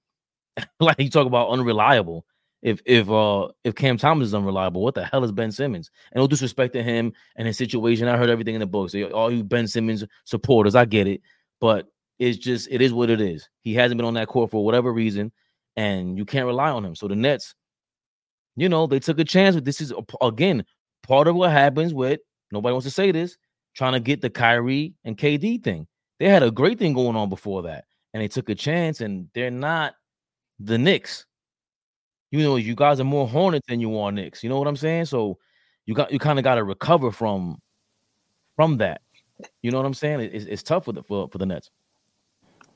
like 0.80 1.00
you 1.00 1.10
talk 1.10 1.26
about 1.26 1.50
unreliable. 1.50 2.24
If 2.62 2.80
if 2.86 3.10
uh 3.10 3.48
if 3.62 3.74
Cam 3.74 3.98
Thomas 3.98 4.28
is 4.28 4.34
unreliable, 4.34 4.82
what 4.82 4.94
the 4.94 5.04
hell 5.04 5.24
is 5.24 5.32
Ben 5.32 5.52
Simmons? 5.52 5.90
And 6.12 6.20
no 6.20 6.26
disrespect 6.26 6.72
to 6.74 6.82
him 6.82 7.12
and 7.36 7.46
his 7.46 7.58
situation. 7.58 8.08
I 8.08 8.16
heard 8.16 8.30
everything 8.30 8.54
in 8.54 8.60
the 8.60 8.66
book. 8.66 8.90
So 8.90 9.02
all 9.10 9.30
you 9.30 9.44
Ben 9.44 9.66
Simmons 9.66 10.04
supporters, 10.24 10.74
I 10.74 10.86
get 10.86 11.06
it, 11.06 11.20
but 11.60 11.88
it's 12.18 12.38
just 12.38 12.68
it 12.70 12.80
is 12.80 12.92
what 12.92 13.10
it 13.10 13.20
is. 13.20 13.48
He 13.62 13.74
hasn't 13.74 13.98
been 13.98 14.06
on 14.06 14.14
that 14.14 14.28
court 14.28 14.50
for 14.50 14.64
whatever 14.64 14.92
reason, 14.92 15.30
and 15.76 16.16
you 16.16 16.24
can't 16.24 16.46
rely 16.46 16.70
on 16.70 16.84
him. 16.84 16.94
So 16.94 17.06
the 17.06 17.16
Nets, 17.16 17.54
you 18.56 18.68
know, 18.68 18.86
they 18.86 19.00
took 19.00 19.18
a 19.18 19.24
chance. 19.24 19.54
But 19.56 19.64
this 19.64 19.82
is 19.82 19.92
again 20.22 20.64
part 21.02 21.28
of 21.28 21.36
what 21.36 21.50
happens 21.50 21.92
with 21.92 22.20
nobody 22.50 22.72
wants 22.72 22.86
to 22.86 22.90
say 22.90 23.12
this 23.12 23.36
trying 23.74 23.92
to 23.92 24.00
get 24.00 24.20
the 24.20 24.30
Kyrie 24.30 24.94
and 25.04 25.18
KD 25.18 25.62
thing. 25.62 25.86
They 26.18 26.28
had 26.28 26.44
a 26.44 26.50
great 26.50 26.78
thing 26.78 26.94
going 26.94 27.16
on 27.16 27.28
before 27.28 27.62
that, 27.64 27.84
and 28.14 28.22
they 28.22 28.28
took 28.28 28.48
a 28.48 28.54
chance, 28.54 29.00
and 29.02 29.28
they're 29.34 29.50
not 29.50 29.94
the 30.64 30.78
Knicks. 30.78 31.26
You 32.30 32.42
know, 32.42 32.56
you 32.56 32.74
guys 32.74 32.98
are 32.98 33.04
more 33.04 33.28
Hornets 33.28 33.66
than 33.68 33.80
you 33.80 33.98
are 33.98 34.10
Knicks. 34.10 34.42
You 34.42 34.48
know 34.48 34.58
what 34.58 34.66
I'm 34.66 34.76
saying? 34.76 35.06
So 35.06 35.38
you 35.86 35.94
got 35.94 36.12
you 36.12 36.18
kind 36.18 36.38
of 36.38 36.42
got 36.42 36.56
to 36.56 36.64
recover 36.64 37.12
from 37.12 37.60
from 38.56 38.78
that. 38.78 39.02
You 39.62 39.70
know 39.70 39.78
what 39.78 39.86
I'm 39.86 39.94
saying? 39.94 40.20
It's, 40.20 40.44
it's 40.44 40.62
tough 40.62 40.86
for 40.86 40.92
the 40.92 41.02
for, 41.02 41.28
for 41.28 41.38
the 41.38 41.46
Nets. 41.46 41.70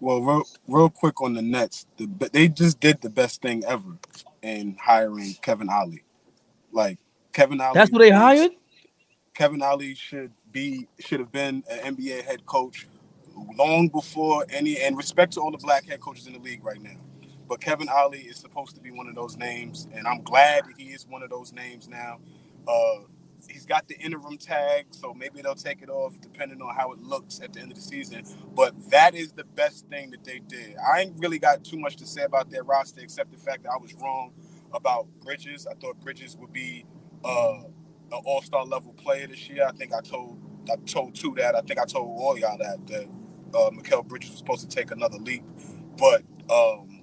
Well, 0.01 0.21
real, 0.21 0.43
real 0.69 0.91
quick 0.91 1.21
on 1.21 1.35
the 1.35 1.43
Nets, 1.43 1.87
the, 1.97 2.07
they 2.33 2.47
just 2.47 2.79
did 2.79 3.01
the 3.01 3.11
best 3.11 3.43
thing 3.43 3.65
ever 3.65 3.99
in 4.43 4.77
hiring 4.81 5.35
Kevin 5.43 5.69
Ollie. 5.69 6.05
Like 6.71 6.99
Kevin 7.33 7.61
Ollie. 7.61 7.75
That's 7.75 7.91
what 7.91 7.99
they 7.99 8.11
hired. 8.11 8.53
Kevin 9.35 9.63
Ollie 9.63 9.95
should 9.95 10.33
be 10.53 10.87
should 11.01 11.21
have 11.21 11.33
been 11.33 11.65
an 11.71 11.97
NBA 11.97 12.25
head 12.25 12.47
coach 12.47 12.87
long 13.57 13.89
before 13.89 14.45
any 14.51 14.79
and 14.79 14.97
respect 14.97 15.33
to 15.33 15.41
all 15.41 15.51
the 15.51 15.59
black 15.59 15.87
head 15.87 16.01
coaches 16.01 16.27
in 16.27 16.33
the 16.33 16.39
league 16.39 16.65
right 16.65 16.83
now. 16.83 16.97
But 17.49 17.61
Kevin 17.61 17.89
Ollie 17.89 18.21
is 18.21 18.37
supposed 18.37 18.75
to 18.77 18.81
be 18.83 18.91
one 18.91 19.09
of 19.09 19.15
those 19.15 19.37
names, 19.37 19.89
and 19.95 20.07
I'm 20.07 20.23
glad 20.23 20.65
that 20.67 20.75
he 20.79 20.91
is 20.91 21.07
one 21.07 21.23
of 21.23 21.31
those 21.31 21.53
names 21.53 21.89
now. 21.89 22.19
Uh, 22.69 23.05
he's 23.49 23.67
got 23.67 23.89
the 23.89 23.99
interim 23.99 24.39
tag, 24.39 24.87
so 24.91 25.15
maybe 25.15 25.43
they'll 25.43 25.55
take 25.55 25.83
it 25.83 25.89
off 25.89 26.21
depending 26.21 26.61
on 26.63 26.75
how 26.75 26.93
it 26.93 27.01
looks 27.01 27.41
at 27.41 27.53
the 27.55 27.61
end 27.61 27.73
of 27.73 27.77
the 27.77 27.83
season. 27.83 28.25
But 28.55 28.91
that 28.91 29.15
is 29.15 29.33
the 29.33 29.45
best 29.45 29.89
thing 29.89 30.11
that 30.11 30.25
they 30.25 30.41
did. 30.41 30.77
I 30.79 31.01
ain't 31.01 31.19
really 31.19 31.39
got 31.39 31.65
too 31.65 31.79
much 31.79 31.97
to 31.97 32.07
say 32.07 32.23
about 32.23 32.51
their 32.51 32.65
roster 32.65 33.01
except 33.01 33.33
the 33.33 33.39
fact 33.39 33.65
that 33.65 33.71
I 33.71 33.79
was 33.81 33.95
wrong 33.95 34.33
about 34.73 35.07
Bridges. 35.21 35.67
I 35.67 35.75
thought 35.75 36.01
Bridges 36.01 36.37
would 36.37 36.53
be 36.53 36.85
uh, 37.25 37.61
an 38.13 38.23
All 38.25 38.43
Star 38.43 38.65
level 38.65 38.93
player 38.93 39.27
this 39.27 39.49
year. 39.49 39.67
I 39.67 39.73
think 39.73 39.93
I 39.95 40.01
told 40.01 40.39
I 40.71 40.77
told 40.87 41.15
two 41.15 41.35
that. 41.39 41.55
I 41.55 41.63
think 41.63 41.81
I 41.81 41.87
told 41.87 42.21
all 42.21 42.39
y'all 42.39 42.59
that 42.59 42.87
that 42.89 43.07
uh, 43.55 43.71
Mikal 43.71 44.07
Bridges 44.07 44.31
was 44.31 44.39
supposed 44.39 44.69
to 44.69 44.75
take 44.75 44.91
another 44.91 45.19
leap, 45.19 45.45
but 45.97 46.23
um, 46.51 46.98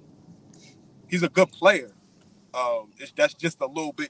he's 1.08 1.22
a 1.22 1.28
good 1.28 1.50
player. 1.50 1.90
Um, 2.54 2.90
that's 3.16 3.34
just 3.34 3.60
a 3.60 3.66
little 3.66 3.92
bit, 3.92 4.08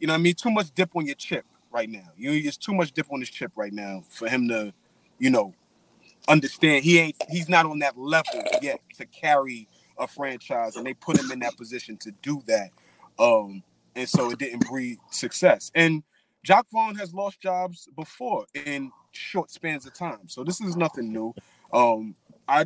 you 0.00 0.06
know, 0.06 0.14
I 0.14 0.18
mean, 0.18 0.34
too 0.34 0.50
much 0.50 0.74
dip 0.74 0.96
on 0.96 1.06
your 1.06 1.14
chip 1.16 1.44
right 1.70 1.88
now. 1.88 2.08
You 2.16 2.32
it's 2.32 2.56
too 2.56 2.72
much 2.74 2.92
dip 2.92 3.12
on 3.12 3.20
his 3.20 3.30
chip 3.30 3.52
right 3.56 3.72
now 3.72 4.04
for 4.08 4.28
him 4.28 4.48
to, 4.48 4.72
you 5.18 5.30
know, 5.30 5.54
understand 6.28 6.84
he 6.84 6.98
ain't 6.98 7.16
he's 7.28 7.48
not 7.48 7.66
on 7.66 7.80
that 7.80 7.98
level 7.98 8.42
yet 8.62 8.80
to 8.96 9.04
carry 9.06 9.68
a 9.98 10.06
franchise, 10.06 10.76
and 10.76 10.86
they 10.86 10.94
put 10.94 11.18
him 11.18 11.30
in 11.30 11.40
that 11.40 11.56
position 11.56 11.96
to 11.98 12.10
do 12.22 12.42
that. 12.46 12.70
Um, 13.18 13.62
and 13.94 14.08
so 14.08 14.30
it 14.30 14.38
didn't 14.38 14.66
breed 14.66 14.98
success. 15.10 15.70
And 15.74 16.02
Jacque 16.42 16.68
Vaughn 16.72 16.96
has 16.96 17.14
lost 17.14 17.40
jobs 17.40 17.88
before 17.96 18.46
in 18.54 18.90
short 19.12 19.50
spans 19.50 19.86
of 19.86 19.94
time, 19.94 20.28
so 20.28 20.42
this 20.42 20.60
is 20.60 20.76
nothing 20.76 21.12
new. 21.12 21.34
Um, 21.72 22.14
I 22.48 22.62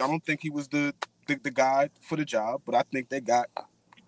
I 0.00 0.06
don't 0.06 0.24
think 0.24 0.40
he 0.40 0.50
was 0.50 0.68
the, 0.68 0.94
the 1.32 1.40
the 1.42 1.50
guy 1.50 1.90
for 2.00 2.16
the 2.16 2.24
job, 2.24 2.62
but 2.64 2.74
I 2.74 2.82
think 2.92 3.08
they 3.08 3.20
got 3.20 3.48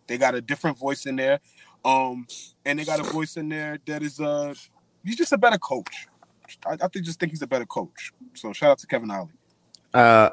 they 0.06 0.18
got 0.18 0.34
a 0.34 0.40
different 0.40 0.78
voice 0.78 1.06
in 1.06 1.16
there, 1.16 1.40
um, 1.84 2.26
and 2.64 2.78
they 2.78 2.84
got 2.84 3.00
a 3.00 3.04
voice 3.04 3.36
in 3.36 3.48
there 3.48 3.78
that 3.86 4.02
is 4.02 4.20
uh 4.20 4.54
he's 5.04 5.16
just 5.16 5.32
a 5.32 5.38
better 5.38 5.58
coach. 5.58 6.06
I, 6.66 6.72
I 6.72 6.88
think 6.88 7.04
just 7.04 7.18
think 7.18 7.32
he's 7.32 7.42
a 7.42 7.46
better 7.46 7.66
coach. 7.66 8.12
So 8.34 8.52
shout 8.52 8.72
out 8.72 8.78
to 8.78 8.86
Kevin 8.86 9.10
Ollie. 9.10 9.30
Uh, 9.92 10.30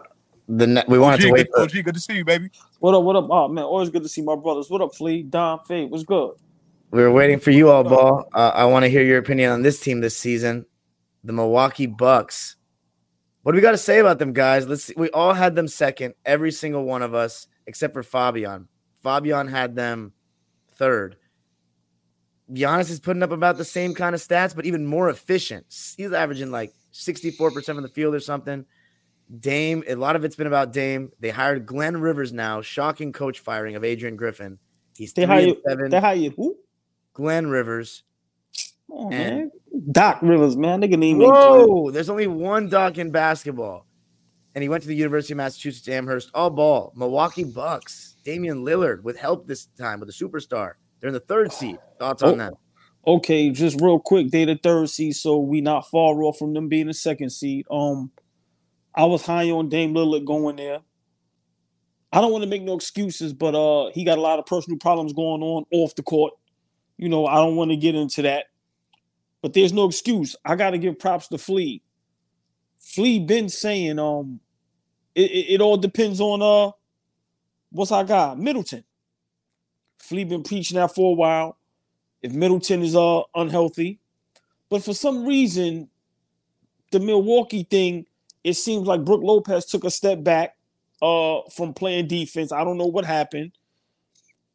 the 0.47 0.67
ne- 0.67 0.83
we 0.87 0.99
wanted 0.99 1.21
OG, 1.21 1.21
to 1.21 1.31
wait. 1.31 1.51
Good, 1.51 1.71
for- 1.71 1.77
OG, 1.77 1.85
good 1.85 1.95
to 1.95 2.01
see 2.01 2.17
you, 2.17 2.25
baby. 2.25 2.49
What 2.79 2.93
up? 2.93 3.03
What 3.03 3.15
up? 3.15 3.27
Oh 3.29 3.47
man, 3.47 3.63
always 3.63 3.89
good 3.89 4.03
to 4.03 4.09
see 4.09 4.21
my 4.21 4.35
brothers. 4.35 4.69
What 4.69 4.81
up, 4.81 4.93
Flea? 4.95 5.23
Don 5.23 5.59
Fade, 5.65 5.89
what's 5.89 6.03
good? 6.03 6.33
We 6.91 7.01
were 7.01 7.11
waiting 7.11 7.39
for 7.39 7.51
you 7.51 7.69
all, 7.69 7.85
ball. 7.85 8.27
Uh, 8.33 8.51
I 8.53 8.65
want 8.65 8.83
to 8.83 8.89
hear 8.89 9.01
your 9.01 9.17
opinion 9.17 9.51
on 9.51 9.61
this 9.61 9.79
team 9.79 10.01
this 10.01 10.17
season, 10.17 10.65
the 11.23 11.31
Milwaukee 11.31 11.85
Bucks. 11.85 12.57
What 13.43 13.53
do 13.53 13.55
we 13.55 13.61
got 13.61 13.71
to 13.71 13.77
say 13.77 13.99
about 13.99 14.19
them, 14.19 14.33
guys? 14.33 14.67
Let's 14.67 14.85
see. 14.85 14.93
We 14.95 15.09
all 15.11 15.33
had 15.33 15.55
them 15.55 15.67
second, 15.67 16.13
every 16.25 16.51
single 16.51 16.83
one 16.83 17.01
of 17.01 17.15
us, 17.15 17.47
except 17.65 17.93
for 17.93 18.03
Fabian. 18.03 18.67
Fabian 19.01 19.47
had 19.47 19.75
them 19.75 20.13
third. 20.75 21.17
Giannis 22.51 22.91
is 22.91 22.99
putting 22.99 23.23
up 23.23 23.31
about 23.31 23.57
the 23.57 23.65
same 23.65 23.93
kind 23.93 24.13
of 24.13 24.21
stats, 24.21 24.55
but 24.55 24.65
even 24.65 24.85
more 24.85 25.09
efficient. 25.09 25.65
He's 25.97 26.11
averaging 26.11 26.51
like 26.51 26.71
64% 26.93 27.65
from 27.65 27.81
the 27.81 27.87
field 27.87 28.13
or 28.13 28.19
something. 28.19 28.65
Dame, 29.39 29.83
a 29.87 29.95
lot 29.95 30.15
of 30.15 30.25
it's 30.25 30.35
been 30.35 30.47
about 30.47 30.73
Dame. 30.73 31.11
They 31.19 31.29
hired 31.29 31.65
Glenn 31.65 31.97
Rivers 31.97 32.33
now. 32.33 32.61
Shocking 32.61 33.13
coach 33.13 33.39
firing 33.39 33.75
of 33.75 33.83
Adrian 33.83 34.17
Griffin. 34.17 34.59
He's 34.97 35.13
they 35.13 35.23
hired, 35.23 35.55
seven. 35.67 35.89
They 35.89 35.99
hired 35.99 36.33
who? 36.35 36.57
Glenn 37.13 37.47
Rivers. 37.47 38.03
Oh, 38.91 39.09
and 39.11 39.37
man. 39.37 39.51
Doc 39.91 40.19
Rivers, 40.21 40.57
man. 40.57 40.81
They 40.81 40.89
can 40.89 40.99
name 40.99 41.19
Whoa, 41.19 41.91
there's 41.91 42.09
only 42.09 42.27
one 42.27 42.69
Doc 42.69 42.97
in 42.97 43.11
basketball. 43.11 43.85
And 44.53 44.61
he 44.61 44.69
went 44.69 44.83
to 44.83 44.89
the 44.89 44.95
University 44.95 45.33
of 45.33 45.37
Massachusetts 45.37 45.87
Amherst. 45.87 46.29
All 46.33 46.49
ball. 46.49 46.91
Milwaukee 46.95 47.45
Bucks. 47.45 48.17
Damian 48.25 48.65
Lillard 48.65 49.01
with 49.03 49.17
help 49.17 49.47
this 49.47 49.67
time 49.77 50.01
with 50.01 50.09
a 50.09 50.11
superstar. 50.11 50.73
They're 50.99 51.07
in 51.07 51.13
the 51.13 51.21
third 51.21 51.53
seed. 51.53 51.79
Thoughts 51.99 52.21
on 52.21 52.33
oh, 52.33 52.37
that? 52.37 52.53
Okay, 53.07 53.49
just 53.49 53.81
real 53.81 53.99
quick. 53.99 54.29
They 54.29 54.45
the 54.45 54.59
third 54.61 54.89
seed, 54.89 55.15
so 55.15 55.39
we 55.39 55.61
not 55.61 55.89
far 55.89 56.21
off 56.23 56.37
from 56.37 56.53
them 56.53 56.67
being 56.67 56.87
the 56.87 56.93
second 56.93 57.31
seed. 57.31 57.65
Um, 57.71 58.11
I 58.93 59.05
was 59.05 59.25
high 59.25 59.49
on 59.49 59.69
Dame 59.69 59.93
Lillard 59.93 60.25
going 60.25 60.57
there. 60.57 60.79
I 62.13 62.19
don't 62.19 62.31
want 62.31 62.43
to 62.43 62.49
make 62.49 62.61
no 62.61 62.75
excuses, 62.75 63.33
but 63.33 63.55
uh, 63.55 63.89
he 63.93 64.03
got 64.03 64.17
a 64.17 64.21
lot 64.21 64.37
of 64.37 64.45
personal 64.45 64.77
problems 64.77 65.13
going 65.13 65.41
on 65.41 65.63
off 65.71 65.95
the 65.95 66.03
court. 66.03 66.33
You 66.97 67.09
know, 67.09 67.25
I 67.25 67.35
don't 67.35 67.55
want 67.55 67.71
to 67.71 67.77
get 67.77 67.95
into 67.95 68.21
that, 68.23 68.45
but 69.41 69.53
there's 69.53 69.73
no 69.73 69.85
excuse. 69.85 70.35
I 70.45 70.55
got 70.55 70.71
to 70.71 70.77
give 70.77 70.99
props 70.99 71.27
to 71.29 71.37
Flea. 71.37 71.81
Flea 72.79 73.19
been 73.19 73.49
saying, 73.49 73.99
um, 73.99 74.39
it, 75.15 75.31
it, 75.31 75.53
it 75.55 75.61
all 75.61 75.77
depends 75.77 76.19
on 76.21 76.41
uh, 76.41 76.71
what's 77.71 77.91
our 77.91 78.03
guy 78.03 78.35
Middleton. 78.35 78.83
Flea 79.99 80.23
been 80.23 80.43
preaching 80.43 80.77
that 80.77 80.93
for 80.93 81.11
a 81.11 81.15
while. 81.15 81.57
If 82.21 82.33
Middleton 82.33 82.83
is 82.83 82.95
uh 82.95 83.21
unhealthy, 83.33 83.99
but 84.69 84.83
for 84.83 84.93
some 84.93 85.25
reason, 85.25 85.89
the 86.91 86.99
Milwaukee 86.99 87.63
thing 87.63 88.05
it 88.43 88.53
seems 88.53 88.87
like 88.87 89.05
Brook 89.05 89.21
Lopez 89.23 89.65
took 89.65 89.83
a 89.83 89.91
step 89.91 90.23
back 90.23 90.55
uh, 91.01 91.41
from 91.53 91.73
playing 91.73 92.07
defense. 92.07 92.51
I 92.51 92.63
don't 92.63 92.77
know 92.77 92.87
what 92.87 93.05
happened. 93.05 93.51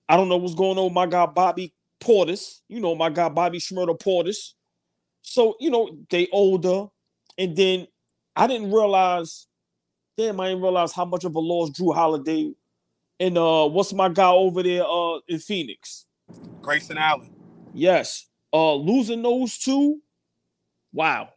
I 0.08 0.16
don't 0.16 0.28
know 0.28 0.36
what's 0.36 0.54
going 0.54 0.78
on 0.78 0.84
with 0.84 0.92
my 0.92 1.06
guy 1.06 1.26
Bobby 1.26 1.72
Portis. 2.00 2.60
You 2.68 2.80
know, 2.80 2.94
my 2.94 3.10
guy 3.10 3.28
Bobby 3.28 3.58
Shmurda 3.58 3.98
Portis. 4.00 4.54
So, 5.26 5.56
you 5.60 5.70
know, 5.70 5.98
they 6.10 6.28
older. 6.32 6.86
And 7.38 7.56
then 7.56 7.88
I 8.36 8.48
didn't 8.48 8.72
realize, 8.72 9.48
damn, 10.18 10.40
I 10.40 10.48
didn't 10.48 10.62
realize 10.62 10.92
how 10.92 11.06
much 11.06 11.24
of 11.24 11.36
a 11.36 11.40
loss 11.40 11.70
Jrue 11.70 11.94
Holiday 11.94 12.52
And 13.18 13.38
uh, 13.38 13.68
what's 13.68 13.92
my 13.92 14.08
guy 14.08 14.30
over 14.30 14.62
there 14.62 14.84
uh 14.86 15.18
in 15.28 15.38
Phoenix? 15.38 16.06
Grayson 16.62 16.98
Allen. 16.98 17.30
Yes. 17.72 18.26
Uh, 18.52 18.74
losing 18.76 19.22
those 19.22 19.58
two, 19.58 20.00
wow. 20.92 21.30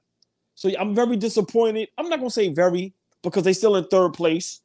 So 0.55 0.71
I'm 0.79 0.95
very 0.95 1.17
disappointed. 1.17 1.89
I'm 1.97 2.09
not 2.09 2.19
gonna 2.19 2.31
say 2.31 2.49
very 2.49 2.93
because 3.23 3.43
they 3.43 3.53
still 3.53 3.75
in 3.77 3.85
third 3.85 4.13
place. 4.13 4.61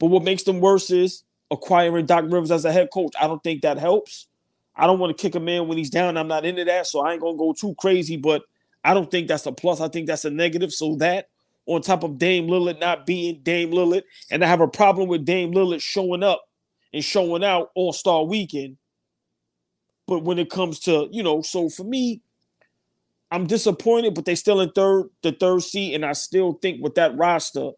But 0.00 0.08
what 0.08 0.24
makes 0.24 0.44
them 0.44 0.60
worse 0.60 0.90
is 0.90 1.24
acquiring 1.50 2.06
Doc 2.06 2.24
Rivers 2.28 2.50
as 2.52 2.64
a 2.64 2.72
head 2.72 2.90
coach. 2.92 3.14
I 3.20 3.28
don't 3.28 3.42
think 3.42 3.62
that 3.62 3.78
helps. 3.78 4.28
I 4.76 4.86
don't 4.86 4.98
want 5.00 5.16
to 5.16 5.22
kick 5.22 5.34
a 5.36 5.40
man 5.40 5.68
when 5.68 5.78
he's 5.78 5.90
down. 5.90 6.16
I'm 6.16 6.28
not 6.28 6.44
into 6.46 6.64
that, 6.64 6.86
so 6.86 7.00
I 7.00 7.12
ain't 7.12 7.22
gonna 7.22 7.38
go 7.38 7.52
too 7.54 7.74
crazy. 7.78 8.16
But 8.16 8.44
I 8.84 8.94
don't 8.94 9.10
think 9.10 9.28
that's 9.28 9.46
a 9.46 9.52
plus. 9.52 9.80
I 9.80 9.88
think 9.88 10.06
that's 10.06 10.24
a 10.24 10.30
negative. 10.30 10.72
So 10.72 10.96
that 10.96 11.28
on 11.66 11.82
top 11.82 12.02
of 12.02 12.18
Dame 12.18 12.48
Lillard 12.48 12.80
not 12.80 13.06
being 13.06 13.40
Dame 13.42 13.70
Lillard, 13.70 14.02
and 14.30 14.44
I 14.44 14.48
have 14.48 14.60
a 14.60 14.68
problem 14.68 15.08
with 15.08 15.24
Dame 15.24 15.52
Lillard 15.52 15.80
showing 15.80 16.22
up 16.22 16.42
and 16.92 17.04
showing 17.04 17.44
out 17.44 17.70
All 17.74 17.92
Star 17.92 18.24
Weekend. 18.24 18.76
But 20.06 20.24
when 20.24 20.38
it 20.38 20.50
comes 20.50 20.80
to 20.80 21.08
you 21.12 21.22
know, 21.22 21.42
so 21.42 21.68
for 21.68 21.84
me, 21.84 22.22
I'm 23.30 23.46
disappointed. 23.46 24.14
But 24.14 24.24
they 24.24 24.34
still 24.34 24.60
in 24.60 24.70
third, 24.72 25.06
the 25.22 25.32
third 25.32 25.62
seat, 25.62 25.94
and 25.94 26.04
I 26.04 26.12
still 26.12 26.54
think 26.54 26.82
with 26.82 26.96
that 26.96 27.16
roster, 27.16 27.70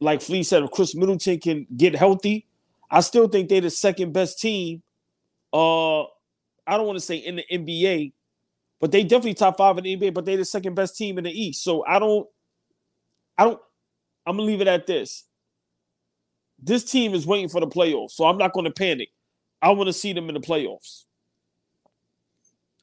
like 0.00 0.20
Flea 0.20 0.42
said, 0.42 0.62
if 0.62 0.70
Khris 0.70 0.94
Middleton 0.94 1.38
can 1.40 1.66
get 1.76 1.96
healthy, 1.96 2.46
I 2.90 3.00
still 3.00 3.28
think 3.28 3.48
they're 3.48 3.62
the 3.62 3.70
second 3.70 4.12
best 4.12 4.38
team. 4.38 4.82
Uh, 5.52 6.02
I 6.02 6.76
don't 6.76 6.86
want 6.86 6.98
to 6.98 7.04
say 7.04 7.16
in 7.16 7.36
the 7.36 7.44
NBA, 7.50 8.12
but 8.82 8.90
they 8.90 9.02
definitely 9.04 9.34
top 9.34 9.56
five 9.56 9.78
in 9.78 9.84
the 9.84 9.96
NBA. 9.96 10.12
But 10.12 10.24
they're 10.26 10.36
the 10.36 10.44
second 10.44 10.74
best 10.74 10.96
team 10.96 11.16
in 11.16 11.24
the 11.24 11.30
East. 11.30 11.62
So 11.64 11.84
I 11.86 11.98
don't, 12.00 12.28
I 13.38 13.44
don't. 13.44 13.60
I'm 14.26 14.36
gonna 14.36 14.46
leave 14.46 14.60
it 14.60 14.66
at 14.68 14.86
this. 14.86 15.24
This 16.60 16.84
team 16.84 17.14
is 17.14 17.26
waiting 17.26 17.48
for 17.48 17.60
the 17.60 17.66
playoffs, 17.68 18.10
so 18.12 18.24
I'm 18.26 18.36
not 18.38 18.52
going 18.52 18.64
to 18.66 18.70
panic. 18.72 19.08
I 19.62 19.70
want 19.70 19.86
to 19.88 19.92
see 19.92 20.12
them 20.12 20.28
in 20.28 20.34
the 20.34 20.40
playoffs. 20.40 21.04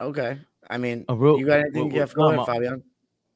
Okay. 0.02 0.40
I 0.70 0.78
mean, 0.78 1.06
A 1.10 1.16
real- 1.16 1.40
you 1.40 1.46
got 1.46 1.60
anything? 1.60 1.90
real- 1.90 1.94
Yeah, 1.96 2.04
real- 2.04 2.08
go 2.16 2.26
ahead, 2.28 2.38
no, 2.38 2.46
my- 2.46 2.54
Fabian. 2.54 2.84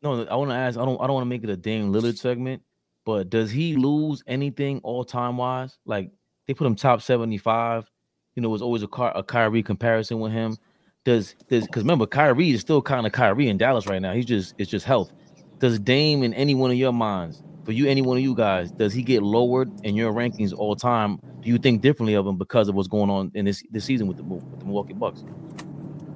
No, 0.01 0.23
I 0.25 0.35
want 0.35 0.51
to 0.51 0.55
ask. 0.55 0.77
I 0.77 0.83
don't. 0.85 0.99
I 1.01 1.07
don't 1.07 1.13
want 1.13 1.23
to 1.25 1.29
make 1.29 1.43
it 1.43 1.49
a 1.49 1.55
Dame 1.57 1.93
Lillard 1.93 2.17
segment, 2.17 2.61
but 3.05 3.29
does 3.29 3.49
he 3.51 3.75
lose 3.77 4.21
anything 4.27 4.79
all 4.83 5.05
time 5.05 5.37
wise? 5.37 5.77
Like 5.85 6.11
they 6.45 6.53
put 6.53 6.67
him 6.67 6.75
top 6.75 7.01
seventy 7.01 7.37
five. 7.37 7.89
You 8.35 8.41
know, 8.41 8.49
it 8.49 8.51
was 8.51 8.61
always 8.61 8.83
a 8.83 8.87
Ky- 8.87 9.11
a 9.15 9.23
Kyrie 9.23 9.63
comparison 9.63 10.19
with 10.19 10.31
him. 10.33 10.57
Does 11.05 11.35
does 11.49 11.65
because 11.65 11.83
remember 11.83 12.05
Kyrie 12.05 12.51
is 12.51 12.61
still 12.61 12.81
kind 12.81 13.05
of 13.05 13.11
Kyrie 13.11 13.49
in 13.49 13.57
Dallas 13.57 13.87
right 13.87 14.01
now. 14.01 14.13
He's 14.13 14.25
just 14.25 14.55
it's 14.57 14.71
just 14.71 14.85
health. 14.85 15.11
Does 15.59 15.79
Dame 15.79 16.23
in 16.23 16.33
any 16.33 16.55
one 16.55 16.71
of 16.71 16.77
your 16.77 16.93
minds, 16.93 17.43
for 17.63 17.71
you, 17.71 17.87
any 17.87 18.01
one 18.01 18.17
of 18.17 18.23
you 18.23 18.35
guys, 18.35 18.71
does 18.71 18.93
he 18.93 19.01
get 19.01 19.23
lowered 19.23 19.71
in 19.83 19.95
your 19.95 20.11
rankings 20.13 20.53
all 20.53 20.75
time? 20.75 21.19
Do 21.41 21.49
you 21.49 21.57
think 21.57 21.81
differently 21.81 22.13
of 22.15 22.27
him 22.27 22.37
because 22.37 22.67
of 22.67 22.75
what's 22.75 22.87
going 22.87 23.09
on 23.09 23.31
in 23.33 23.45
this 23.45 23.63
this 23.71 23.85
season 23.85 24.07
with 24.07 24.17
the 24.17 24.23
with 24.23 24.59
the 24.59 24.65
Milwaukee 24.65 24.93
Bucks? 24.93 25.23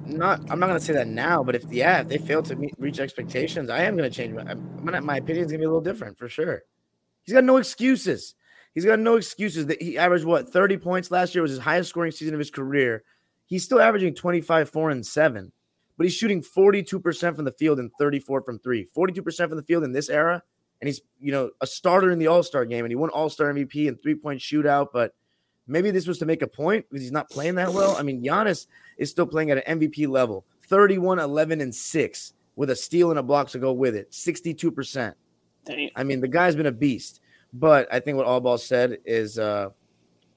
Not, 0.06 0.40
I'm 0.50 0.58
not 0.58 0.68
gonna 0.68 0.80
say 0.80 0.94
that 0.94 1.06
now, 1.06 1.42
but 1.42 1.54
if 1.54 1.64
yeah, 1.70 2.00
if 2.00 2.08
they 2.08 2.18
fail 2.18 2.42
to 2.44 2.56
meet, 2.56 2.74
reach 2.78 2.98
expectations, 2.98 3.68
I 3.68 3.82
am 3.82 3.96
gonna 3.96 4.10
change. 4.10 4.34
My, 4.34 4.42
I'm 4.42 4.84
gonna, 4.84 5.00
my 5.00 5.16
opinion 5.18 5.46
is 5.46 5.52
gonna 5.52 5.58
be 5.58 5.64
a 5.64 5.68
little 5.68 5.82
different 5.82 6.18
for 6.18 6.28
sure. 6.28 6.62
He's 7.24 7.34
got 7.34 7.44
no 7.44 7.58
excuses. 7.58 8.34
He's 8.74 8.84
got 8.84 8.98
no 8.98 9.16
excuses. 9.16 9.66
That 9.66 9.82
he 9.82 9.98
averaged 9.98 10.24
what 10.24 10.50
30 10.50 10.78
points 10.78 11.10
last 11.10 11.34
year 11.34 11.42
was 11.42 11.50
his 11.50 11.60
highest 11.60 11.90
scoring 11.90 12.12
season 12.12 12.34
of 12.34 12.38
his 12.38 12.50
career. 12.50 13.04
He's 13.48 13.64
still 13.64 13.80
averaging 13.80 14.14
25, 14.14 14.70
four 14.70 14.90
and 14.90 15.04
seven, 15.04 15.52
but 15.96 16.04
he's 16.04 16.14
shooting 16.14 16.42
42 16.42 17.00
percent 17.00 17.34
from 17.34 17.44
the 17.44 17.52
field 17.52 17.80
and 17.80 17.90
34 17.98 18.42
from 18.42 18.58
three. 18.60 18.84
42 18.84 19.22
percent 19.22 19.50
from 19.50 19.56
the 19.56 19.64
field 19.64 19.84
in 19.84 19.92
this 19.92 20.08
era, 20.08 20.42
and 20.80 20.88
he's 20.88 21.00
you 21.20 21.32
know 21.32 21.50
a 21.60 21.66
starter 21.66 22.10
in 22.10 22.18
the 22.18 22.28
All 22.28 22.42
Star 22.42 22.64
game, 22.64 22.84
and 22.84 22.92
he 22.92 22.96
won 22.96 23.10
All 23.10 23.28
Star 23.28 23.52
MVP 23.52 23.88
and 23.88 24.00
three 24.00 24.14
point 24.14 24.40
shootout, 24.40 24.88
but. 24.92 25.14
Maybe 25.70 25.90
this 25.90 26.06
was 26.06 26.16
to 26.20 26.24
make 26.24 26.40
a 26.40 26.46
point 26.46 26.86
because 26.88 27.02
he's 27.02 27.12
not 27.12 27.28
playing 27.28 27.56
that 27.56 27.74
well. 27.74 27.94
I 27.98 28.02
mean, 28.02 28.24
Giannis 28.24 28.68
is 28.96 29.10
still 29.10 29.26
playing 29.26 29.50
at 29.50 29.58
an 29.68 29.78
MVP 29.78 30.08
level 30.08 30.46
31, 30.66 31.18
11, 31.18 31.60
and 31.60 31.74
6 31.74 32.32
with 32.56 32.70
a 32.70 32.76
steal 32.76 33.10
and 33.10 33.18
a 33.18 33.22
block 33.22 33.48
to 33.50 33.58
go 33.58 33.72
with 33.72 33.94
it. 33.94 34.10
62%. 34.10 35.14
Damn. 35.64 35.90
I 35.94 36.04
mean, 36.04 36.20
the 36.20 36.28
guy's 36.28 36.56
been 36.56 36.64
a 36.64 36.72
beast. 36.72 37.20
But 37.52 37.88
I 37.92 38.00
think 38.00 38.16
what 38.16 38.26
All 38.26 38.40
Ball 38.40 38.58
said 38.58 38.98
is 39.04 39.38
uh, 39.38 39.70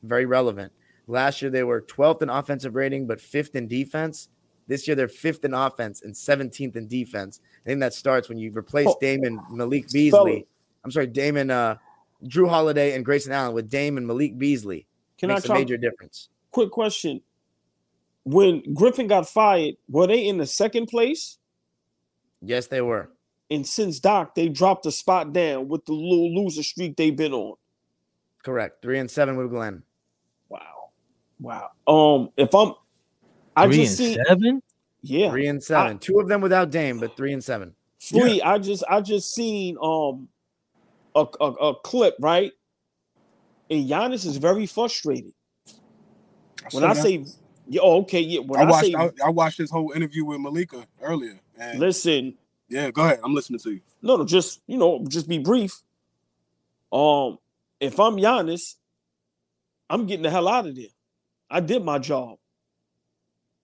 very 0.03 0.25
relevant. 0.25 0.71
Last 1.11 1.41
year, 1.41 1.51
they 1.51 1.63
were 1.63 1.81
12th 1.81 2.21
in 2.21 2.29
offensive 2.29 2.73
rating, 2.75 3.05
but 3.05 3.19
fifth 3.19 3.55
in 3.55 3.67
defense. 3.67 4.29
This 4.67 4.87
year, 4.87 4.95
they're 4.95 5.09
fifth 5.09 5.43
in 5.43 5.53
offense 5.53 6.01
and 6.03 6.13
17th 6.13 6.77
in 6.77 6.87
defense. 6.87 7.41
I 7.65 7.69
think 7.69 7.81
that 7.81 7.93
starts 7.93 8.29
when 8.29 8.37
you 8.37 8.51
replace 8.55 8.87
Oh. 8.87 8.97
Damon 9.01 9.41
Malik. 9.51 9.89
Beasley. 9.91 10.47
I'm 10.85 10.91
sorry, 10.91 11.07
Damon, 11.07 11.51
uh, 11.51 11.75
Jrue 12.23 12.47
Holiday, 12.47 12.95
and 12.95 13.03
Grayson 13.03 13.33
Allen 13.33 13.53
with 13.53 13.69
Damon 13.69 14.07
Malik 14.07 14.37
Beasley. 14.37 14.87
Can 15.17 15.27
Makes 15.27 15.41
I 15.41 15.43
a 15.43 15.47
try? 15.47 15.57
major 15.59 15.75
difference. 15.77 16.29
Quick 16.51 16.71
question: 16.71 17.21
When 18.23 18.61
Griffin 18.73 19.07
got 19.07 19.27
fired, 19.27 19.75
were 19.89 20.07
they 20.07 20.25
in 20.25 20.37
the 20.37 20.45
second 20.47 20.85
place? 20.87 21.37
Yes, 22.41 22.67
they 22.67 22.81
were. 22.81 23.11
And 23.49 23.67
since 23.67 23.99
Doc, 23.99 24.33
they 24.35 24.47
dropped 24.47 24.85
a 24.85 24.91
spot 24.91 25.33
down 25.33 25.67
with 25.67 25.83
the 25.85 25.93
little 25.93 26.33
loser 26.33 26.63
streak 26.63 26.95
they've 26.95 27.15
been 27.15 27.33
on. 27.33 27.55
Correct. 28.43 28.81
Three 28.81 28.97
and 28.99 29.11
seven 29.11 29.35
with 29.35 29.49
Glenn. 29.51 29.83
Wow, 30.49 30.80
wow. 31.41 31.71
Um, 31.87 32.29
if 32.37 32.53
I'm, 32.55 32.73
I 33.55 33.67
Three 33.67 33.77
just 33.77 33.99
and 33.99 34.07
see, 34.07 34.23
seven. 34.27 34.63
yeah, 35.01 35.29
Three 35.29 35.47
and 35.47 35.61
seven. 35.61 35.99
Two 35.99 36.19
of 36.19 36.27
them 36.27 36.41
without 36.41 36.71
Dame, 36.71 36.99
but 36.99 37.17
three 37.17 37.33
and 37.33 37.43
seven. 37.43 37.75
Flea, 37.99 38.41
I 38.41 38.57
just 38.57 38.83
I 38.89 39.01
just 39.01 39.33
seen 39.33 39.77
um 39.81 40.29
a, 41.15 41.25
a, 41.39 41.45
a 41.45 41.75
clip, 41.81 42.15
right? 42.19 42.51
And 43.69 43.87
Giannis 43.87 44.25
is 44.25 44.37
very 44.37 44.65
frustrated. 44.65 45.33
When 46.71 46.83
I 46.83 46.93
say 46.93 47.25
yeah, 47.67 47.81
oh, 47.83 48.01
okay, 48.01 48.21
yeah. 48.21 48.39
When 48.39 48.59
I 48.59 48.63
I, 48.63 48.69
watched 48.69 48.85
say 48.85 48.95
I, 48.95 49.09
I 49.25 49.29
watched 49.29 49.57
this 49.57 49.71
whole 49.71 49.91
interview 49.91 50.25
with 50.25 50.39
Malika 50.39 50.85
earlier. 51.01 51.39
And 51.59 51.79
listen, 51.79 52.35
yeah, 52.69 52.91
go 52.91 53.03
ahead. 53.03 53.19
I'm 53.23 53.33
listening 53.33 53.59
to 53.59 53.71
you. 53.71 53.81
no, 54.01 54.17
no, 54.17 54.25
just 54.25 54.61
you 54.67 54.77
know, 54.77 55.05
just 55.07 55.27
be 55.27 55.37
brief. 55.37 55.81
Um, 56.91 57.37
if 57.79 57.99
I'm 57.99 58.17
Giannis, 58.17 58.75
I'm 59.89 60.05
getting 60.05 60.23
the 60.23 60.29
hell 60.29 60.47
out 60.47 60.67
of 60.67 60.75
there. 60.75 60.85
I 61.51 61.59
did 61.59 61.83
my 61.83 61.99
job. 61.99 62.37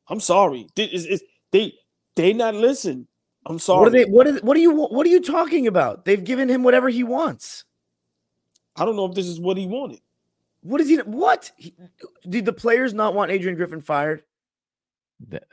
I'm 0.09 0.19
sorry. 0.19 0.67
They, 0.75 0.83
it's- 0.83 1.05
it's- 1.05 1.21
they 1.51 1.73
they 2.15 2.33
not 2.33 2.55
listen. 2.55 3.07
I'm 3.45 3.59
sorry. 3.59 3.79
What 3.79 3.88
are 3.88 3.91
they? 3.91 4.05
What 4.05 4.27
are? 4.27 4.33
What 4.39 4.57
are 4.57 4.59
you? 4.59 4.71
What 4.71 5.05
are 5.07 5.09
you 5.09 5.21
talking 5.21 5.67
about? 5.67 6.03
They've 6.03 6.23
given 6.23 6.49
him 6.49 6.63
whatever 6.63 6.89
he 6.89 7.03
wants. 7.03 7.63
I 8.75 8.83
don't 8.85 8.95
know 8.97 9.05
if 9.05 9.15
this 9.15 9.27
is 9.27 9.39
what 9.39 9.55
he 9.57 9.65
wanted. 9.65 10.01
What 10.61 10.81
is 10.81 10.89
he? 10.89 10.97
What 10.97 11.51
He- 11.55 11.73
did 12.27 12.43
the 12.45 12.51
players 12.53 12.93
not 12.93 13.13
want 13.15 13.31
Adrian 13.31 13.55
Griffin 13.55 13.79
fired? 13.81 14.23
That, 15.29 15.43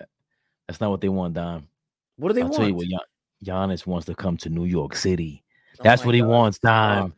that's 0.67 0.81
not 0.81 0.91
what 0.91 1.01
they 1.01 1.09
want, 1.09 1.35
Dime. 1.35 1.69
What 2.17 2.29
do 2.29 2.35
they 2.35 2.41
I'll 2.43 2.49
want? 2.49 2.57
tell 2.59 2.69
you 2.69 2.75
what, 2.75 2.87
Gian, 2.89 2.99
Giannis 3.45 3.87
wants 3.87 4.07
to 4.07 4.15
come 4.15 4.37
to 4.39 4.49
New 4.49 4.65
York 4.65 4.97
City. 4.97 5.45
Oh 5.79 5.83
That's 5.85 6.03
my 6.03 6.07
what 6.07 6.15
he 6.17 6.21
God. 6.23 6.29
wants, 6.31 6.59
Dime. 6.59 7.15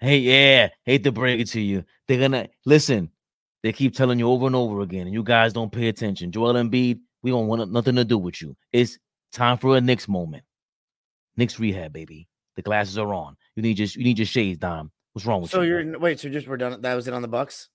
Hey, 0.00 0.18
yeah, 0.18 0.68
hate 0.84 1.04
to 1.04 1.12
break 1.12 1.40
it 1.40 1.48
to 1.48 1.60
you. 1.60 1.84
They're 2.08 2.20
gonna 2.20 2.48
listen. 2.64 3.10
They 3.64 3.72
keep 3.72 3.94
telling 3.96 4.18
you 4.18 4.28
over 4.30 4.46
and 4.46 4.54
over 4.54 4.82
again, 4.82 5.06
and 5.06 5.12
you 5.14 5.22
guys 5.24 5.54
don't 5.54 5.72
pay 5.72 5.88
attention. 5.88 6.30
Joel 6.30 6.52
Embiid, 6.52 7.00
we 7.22 7.30
don't 7.30 7.46
want 7.46 7.72
nothing 7.72 7.96
to 7.96 8.04
do 8.04 8.18
with 8.18 8.40
you. 8.42 8.54
It's 8.74 8.98
time 9.32 9.56
for 9.58 9.76
a 9.76 9.80
Knicks 9.80 10.06
moment. 10.06 10.44
Knicks 11.36 11.58
rehab, 11.58 11.92
baby. 11.92 12.28
The 12.56 12.62
glasses 12.62 12.98
are 12.98 13.12
on. 13.12 13.36
You 13.56 13.62
need 13.62 13.78
your 13.78 13.88
you 13.96 14.04
need 14.04 14.18
your 14.18 14.26
shades, 14.26 14.58
Dime. 14.58 14.90
What's 15.14 15.24
wrong 15.26 15.40
with 15.42 15.50
So 15.50 15.62
you? 15.62 15.64
So 15.64 15.68
you're 15.82 15.84
bro? 15.92 15.98
wait. 15.98 16.20
So 16.20 16.28
just 16.28 16.46
we're 16.46 16.58
done. 16.58 16.80
That 16.82 16.94
was 16.94 17.08
it 17.08 17.14
on 17.14 17.22
the 17.22 17.28
Bucks. 17.28 17.70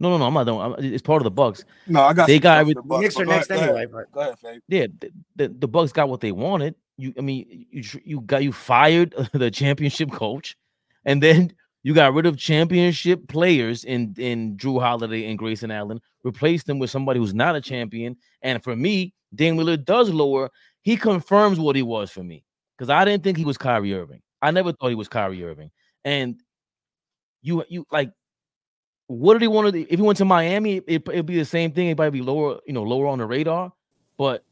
no, 0.00 0.08
no, 0.10 0.16
no. 0.18 0.24
I'm 0.26 0.34
not 0.34 0.44
done. 0.44 0.58
I'm- 0.58 0.74
It's 0.78 1.02
part 1.02 1.20
of 1.20 1.24
the 1.24 1.30
Bucks. 1.30 1.64
No, 1.86 2.00
I 2.02 2.12
got 2.14 2.26
They 2.28 2.36
some 2.36 2.42
got 2.42 2.58
every- 2.60 2.74
the 2.74 2.82
Bucks, 2.82 3.02
Knicks 3.02 3.14
but 3.16 3.20
are 3.22 3.24
go 3.26 3.30
ahead- 3.32 3.38
next 3.40 3.48
go 3.48 3.54
ahead. 3.56 3.68
anyway. 3.68 3.86
But 3.92 4.12
Go 4.12 4.20
ahead, 4.20 4.38
Faye. 4.38 4.60
Yeah, 4.68 4.86
the, 5.00 5.10
the 5.36 5.48
the 5.60 5.68
Bucks 5.68 5.92
got 5.92 6.08
what 6.08 6.20
they 6.20 6.32
wanted. 6.32 6.74
You, 6.96 7.12
I 7.18 7.20
mean, 7.20 7.66
you 7.70 7.82
you 8.04 8.20
got 8.22 8.42
you 8.42 8.52
fired 8.52 9.14
the 9.34 9.50
championship 9.50 10.10
coach, 10.12 10.56
and 11.04 11.22
then 11.22 11.52
you 11.86 11.94
got 11.94 12.14
rid 12.14 12.26
of 12.26 12.36
championship 12.36 13.28
players 13.28 13.84
in 13.84 14.12
in 14.18 14.56
Jrue 14.56 14.80
Holiday 14.80 15.30
and 15.30 15.38
Grayson 15.38 15.70
Allen, 15.70 16.00
replaced 16.24 16.66
them 16.66 16.80
with 16.80 16.90
somebody 16.90 17.20
who's 17.20 17.32
not 17.32 17.54
a 17.54 17.60
champion. 17.60 18.16
And 18.42 18.60
for 18.64 18.74
me, 18.74 19.14
Dame 19.36 19.56
Lillard 19.56 19.84
does 19.84 20.10
lower. 20.10 20.50
He 20.82 20.96
confirms 20.96 21.60
what 21.60 21.76
he 21.76 21.82
was 21.82 22.10
for 22.10 22.24
me 22.24 22.42
because 22.76 22.90
I 22.90 23.04
didn't 23.04 23.22
think 23.22 23.38
he 23.38 23.44
was 23.44 23.56
Kyrie 23.56 23.94
Irving. 23.94 24.20
I 24.42 24.50
never 24.50 24.72
thought 24.72 24.88
he 24.88 24.96
was 24.96 25.06
Kyrie 25.06 25.44
Irving. 25.44 25.70
And 26.04 26.40
you 27.40 27.62
you 27.68 27.86
like. 27.92 28.10
What 29.06 29.34
did 29.34 29.42
he 29.42 29.48
want 29.48 29.72
to? 29.72 29.80
If 29.82 30.00
he 30.00 30.02
went 30.04 30.18
to 30.18 30.24
Miami, 30.24 30.78
it, 30.88 31.08
it'd 31.08 31.26
be 31.26 31.38
the 31.38 31.44
same 31.44 31.70
thing. 31.70 31.86
It'd 31.86 31.98
probably 31.98 32.18
be 32.18 32.26
lower, 32.26 32.58
you 32.66 32.72
know, 32.72 32.82
lower 32.82 33.06
on 33.06 33.18
the 33.18 33.26
radar. 33.26 33.72
But 34.18 34.42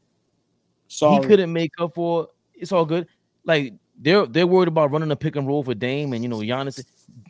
Sorry. 0.87 1.21
he 1.21 1.27
couldn't 1.27 1.51
make 1.51 1.73
up 1.79 1.95
for 1.95 2.29
it's 2.53 2.71
all 2.71 2.85
good. 2.85 3.09
Like 3.43 3.73
they're 3.99 4.25
they're 4.25 4.47
worried 4.47 4.69
about 4.69 4.91
running 4.91 5.11
a 5.11 5.17
pick 5.17 5.35
and 5.35 5.45
roll 5.45 5.63
for 5.63 5.73
Dame 5.73 6.13
and 6.13 6.23
you 6.23 6.29
know 6.29 6.37
Giannis. 6.37 6.81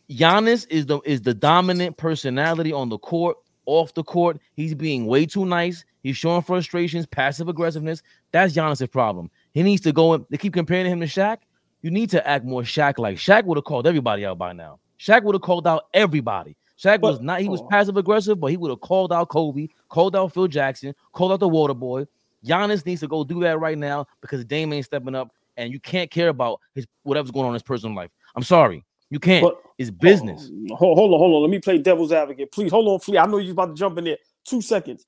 Giannis 0.09 0.67
is 0.69 0.85
the 0.85 0.99
is 1.05 1.21
the 1.21 1.33
dominant 1.33 1.97
personality 1.97 2.71
on 2.71 2.89
the 2.89 2.97
court, 2.97 3.37
off 3.65 3.93
the 3.93 4.03
court. 4.03 4.39
He's 4.53 4.75
being 4.75 5.05
way 5.07 5.25
too 5.25 5.45
nice. 5.45 5.83
He's 6.03 6.17
showing 6.17 6.43
frustrations, 6.43 7.05
passive 7.05 7.49
aggressiveness. 7.49 8.03
That's 8.31 8.53
Giannis' 8.53 8.91
problem. 8.91 9.31
He 9.53 9.63
needs 9.63 9.81
to 9.81 9.91
go 9.91 10.13
and 10.13 10.25
they 10.29 10.37
keep 10.37 10.53
comparing 10.53 10.85
him 10.85 10.99
to 10.99 11.07
Shaq. 11.07 11.37
You 11.81 11.91
need 11.91 12.09
to 12.11 12.27
act 12.27 12.45
more 12.45 12.61
Shaq 12.61 12.99
like. 12.99 13.17
Shaq 13.17 13.45
would 13.45 13.57
have 13.57 13.65
called 13.65 13.87
everybody 13.87 14.25
out 14.25 14.37
by 14.37 14.53
now. 14.53 14.79
Shaq 14.99 15.23
would 15.23 15.35
have 15.35 15.41
called 15.41 15.67
out 15.67 15.83
everybody. 15.93 16.55
Shaq 16.77 17.01
But- 17.01 17.13
was 17.13 17.21
not. 17.21 17.41
He 17.41 17.49
was 17.49 17.61
oh. 17.61 17.67
passive 17.67 17.97
aggressive, 17.97 18.39
but 18.39 18.51
he 18.51 18.57
would 18.57 18.69
have 18.69 18.81
called 18.81 19.13
out 19.13 19.29
Kobe, 19.29 19.67
called 19.89 20.15
out 20.15 20.33
Phil 20.33 20.47
Jackson, 20.47 20.93
called 21.13 21.31
out 21.31 21.39
the 21.39 21.47
Water 21.47 21.73
Boy. 21.73 22.05
Giannis 22.45 22.85
needs 22.85 23.01
to 23.01 23.07
go 23.07 23.23
do 23.23 23.39
that 23.41 23.59
right 23.59 23.77
now 23.77 24.05
because 24.21 24.45
Dame 24.45 24.73
ain't 24.73 24.85
stepping 24.85 25.15
up, 25.15 25.31
and 25.57 25.71
you 25.71 25.79
can't 25.79 26.11
care 26.11 26.29
about 26.29 26.59
his 26.75 26.85
whatever's 27.03 27.31
going 27.31 27.45
on 27.45 27.51
in 27.51 27.55
his 27.55 27.63
personal 27.63 27.95
life. 27.95 28.11
I'm 28.35 28.43
sorry, 28.43 28.83
you 29.09 29.19
can't. 29.19 29.43
But 29.43 29.61
it's 29.77 29.89
business. 29.91 30.49
Oh, 30.71 30.75
hold, 30.75 30.97
hold 30.97 31.13
on, 31.13 31.19
hold 31.19 31.35
on. 31.35 31.41
Let 31.43 31.51
me 31.51 31.59
play 31.59 31.77
devil's 31.77 32.11
advocate. 32.11 32.51
Please 32.51 32.71
hold 32.71 32.87
on, 32.87 32.99
Flea. 32.99 33.19
I 33.19 33.25
know 33.25 33.37
you're 33.37 33.51
about 33.51 33.67
to 33.67 33.75
jump 33.75 33.97
in 33.97 34.05
there. 34.05 34.17
Two 34.45 34.61
seconds. 34.61 35.05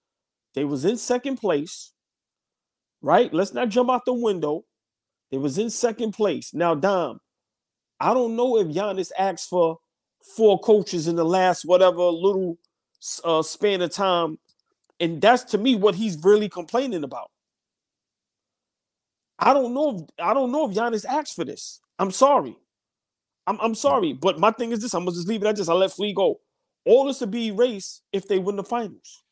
They 0.53 0.65
was 0.65 0.85
in 0.85 0.97
second 0.97 1.37
place, 1.37 1.91
right? 3.01 3.33
Let's 3.33 3.53
not 3.53 3.69
jump 3.69 3.89
out 3.89 4.05
the 4.05 4.13
window. 4.13 4.65
They 5.31 5.37
was 5.37 5.57
in 5.57 5.69
second 5.69 6.13
place. 6.13 6.53
Now, 6.53 6.73
Dom, 6.75 7.19
I 7.99 8.13
don't 8.13 8.35
know 8.35 8.57
if 8.57 8.67
Giannis 8.67 9.11
asked 9.17 9.49
for 9.49 9.79
four 10.35 10.59
coaches 10.59 11.07
in 11.07 11.15
the 11.15 11.25
last 11.25 11.65
whatever 11.65 12.01
little 12.03 12.57
uh, 13.23 13.41
span 13.41 13.81
of 13.81 13.91
time, 13.91 14.39
and 14.99 15.21
that's 15.21 15.43
to 15.51 15.57
me 15.57 15.75
what 15.75 15.95
he's 15.95 16.17
really 16.23 16.49
complaining 16.49 17.03
about. 17.03 17.29
I 19.39 19.53
don't 19.53 19.73
know. 19.73 19.97
If, 19.97 20.25
I 20.25 20.33
don't 20.33 20.51
know 20.51 20.69
if 20.69 20.75
Giannis 20.75 21.05
asked 21.05 21.35
for 21.35 21.45
this. 21.45 21.79
I'm 21.99 22.11
sorry. 22.11 22.57
I'm, 23.47 23.59
I'm 23.61 23.75
sorry, 23.75 24.13
but 24.13 24.39
my 24.39 24.51
thing 24.51 24.73
is 24.73 24.81
this: 24.81 24.95
I'm 24.95 25.05
gonna 25.05 25.15
just 25.17 25.29
leave 25.29 25.43
it 25.43 25.47
at 25.47 25.57
this. 25.57 25.69
I 25.69 25.73
let 25.73 25.93
Flea 25.93 26.13
go. 26.13 26.41
All 26.85 27.05
this 27.05 27.21
would 27.21 27.31
be 27.31 27.49
erased 27.49 28.03
if 28.13 28.27
they 28.27 28.39
win 28.39 28.57
the 28.57 28.65
finals. 28.65 29.23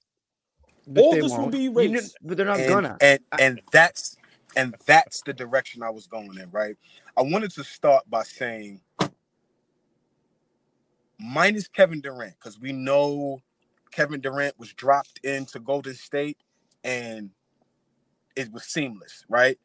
But 0.88 1.03
All 1.03 1.11
this 1.11 1.38
will 1.38 1.47
won't. 1.47 1.49
be 1.49 1.66
You 1.76 1.89
kn- 1.89 1.93
erased. 1.99 2.18
but 2.24 2.38
they're 2.38 2.45
not 2.47 2.59
and, 2.59 2.68
gonna. 2.68 3.01
and 3.01 3.20
and 3.38 3.61
that's 3.72 4.18
and 4.55 4.76
that's 4.88 5.22
the 5.24 5.34
direction 5.34 5.84
I 5.84 5.91
was 5.91 6.07
going 6.07 6.38
in, 6.39 6.49
right? 6.51 6.78
I 7.18 7.24
wanted 7.24 7.51
to 7.53 7.63
start 7.66 8.09
by 8.09 8.24
saying 8.24 8.82
minus 11.20 11.68
Kevin 11.68 12.01
Durant, 12.01 12.36
because 12.39 12.59
we 12.59 12.74
know 12.74 13.41
Kevin 13.91 14.22
Durant 14.22 14.59
was 14.59 14.74
dropped 14.74 15.20
into 15.24 15.59
Golden 15.59 15.95
State 15.95 16.38
and 16.84 17.32
it 18.36 18.51
was 18.53 18.66
seamless, 18.66 19.26
right? 19.30 19.59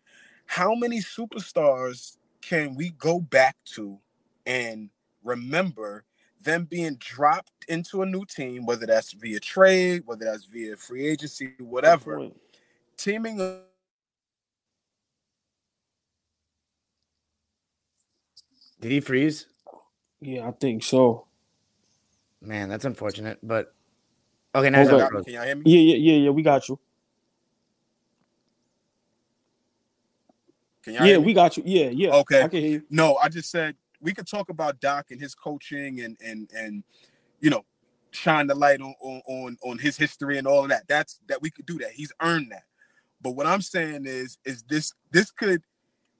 How 0.46 0.74
many 0.74 1.00
superstars 1.00 2.18
can 2.42 2.76
we 2.76 2.90
go 2.90 3.20
back 3.20 3.56
to 3.74 3.98
and 4.50 4.90
remember 5.22 6.04
them 6.42 6.64
being 6.64 6.96
dropped 6.96 7.64
into 7.68 8.02
a 8.02 8.06
new 8.06 8.24
team, 8.24 8.66
whether 8.66 8.84
that's 8.84 9.12
via 9.12 9.38
trade, 9.38 10.02
whether 10.06 10.24
that's 10.24 10.44
via 10.44 10.76
free 10.76 11.06
agency, 11.06 11.52
whatever, 11.60 12.28
teaming 12.96 13.40
up 13.40 13.66
Did 18.80 18.92
he 18.92 19.00
freeze? 19.00 19.46
Yeah, 20.20 20.48
I 20.48 20.52
think 20.52 20.82
so. 20.82 21.26
Man, 22.40 22.70
that's 22.70 22.86
unfortunate. 22.86 23.38
But 23.42 23.74
okay, 24.54 24.70
now 24.70 24.80
Okay. 24.80 25.22
Can 25.24 25.34
y'all 25.34 25.44
hear 25.44 25.54
me? 25.56 25.62
Yeah, 25.66 25.80
yeah, 25.80 25.96
yeah, 25.96 26.18
yeah. 26.24 26.30
We 26.30 26.42
got 26.42 26.66
you. 26.68 26.78
Can 30.82 30.94
y'all 30.94 31.04
Yeah, 31.04 31.10
hear 31.12 31.20
me? 31.20 31.26
we 31.26 31.34
got 31.34 31.56
you. 31.58 31.62
Yeah, 31.66 31.90
yeah. 31.90 32.14
Okay. 32.16 32.42
I 32.42 32.48
can 32.48 32.60
hear 32.60 32.70
you. 32.70 32.82
No, 32.88 33.16
I 33.16 33.28
just 33.28 33.50
said 33.50 33.76
we 34.00 34.14
could 34.14 34.26
talk 34.26 34.48
about 34.48 34.80
Doc 34.80 35.06
and 35.10 35.20
his 35.20 35.34
coaching 35.34 36.00
and 36.00 36.16
and 36.24 36.50
and 36.54 36.84
you 37.40 37.50
know 37.50 37.64
shine 38.10 38.46
the 38.46 38.54
light 38.54 38.80
on 38.80 38.94
on 39.26 39.56
on, 39.62 39.78
his 39.78 39.96
history 39.96 40.38
and 40.38 40.46
all 40.46 40.64
of 40.64 40.70
that. 40.70 40.88
That's 40.88 41.20
that 41.28 41.42
we 41.42 41.50
could 41.50 41.66
do 41.66 41.78
that. 41.78 41.92
He's 41.92 42.12
earned 42.20 42.50
that. 42.50 42.64
But 43.22 43.32
what 43.32 43.46
I'm 43.46 43.62
saying 43.62 44.04
is 44.06 44.38
is 44.44 44.62
this 44.64 44.92
this 45.12 45.30
could 45.30 45.62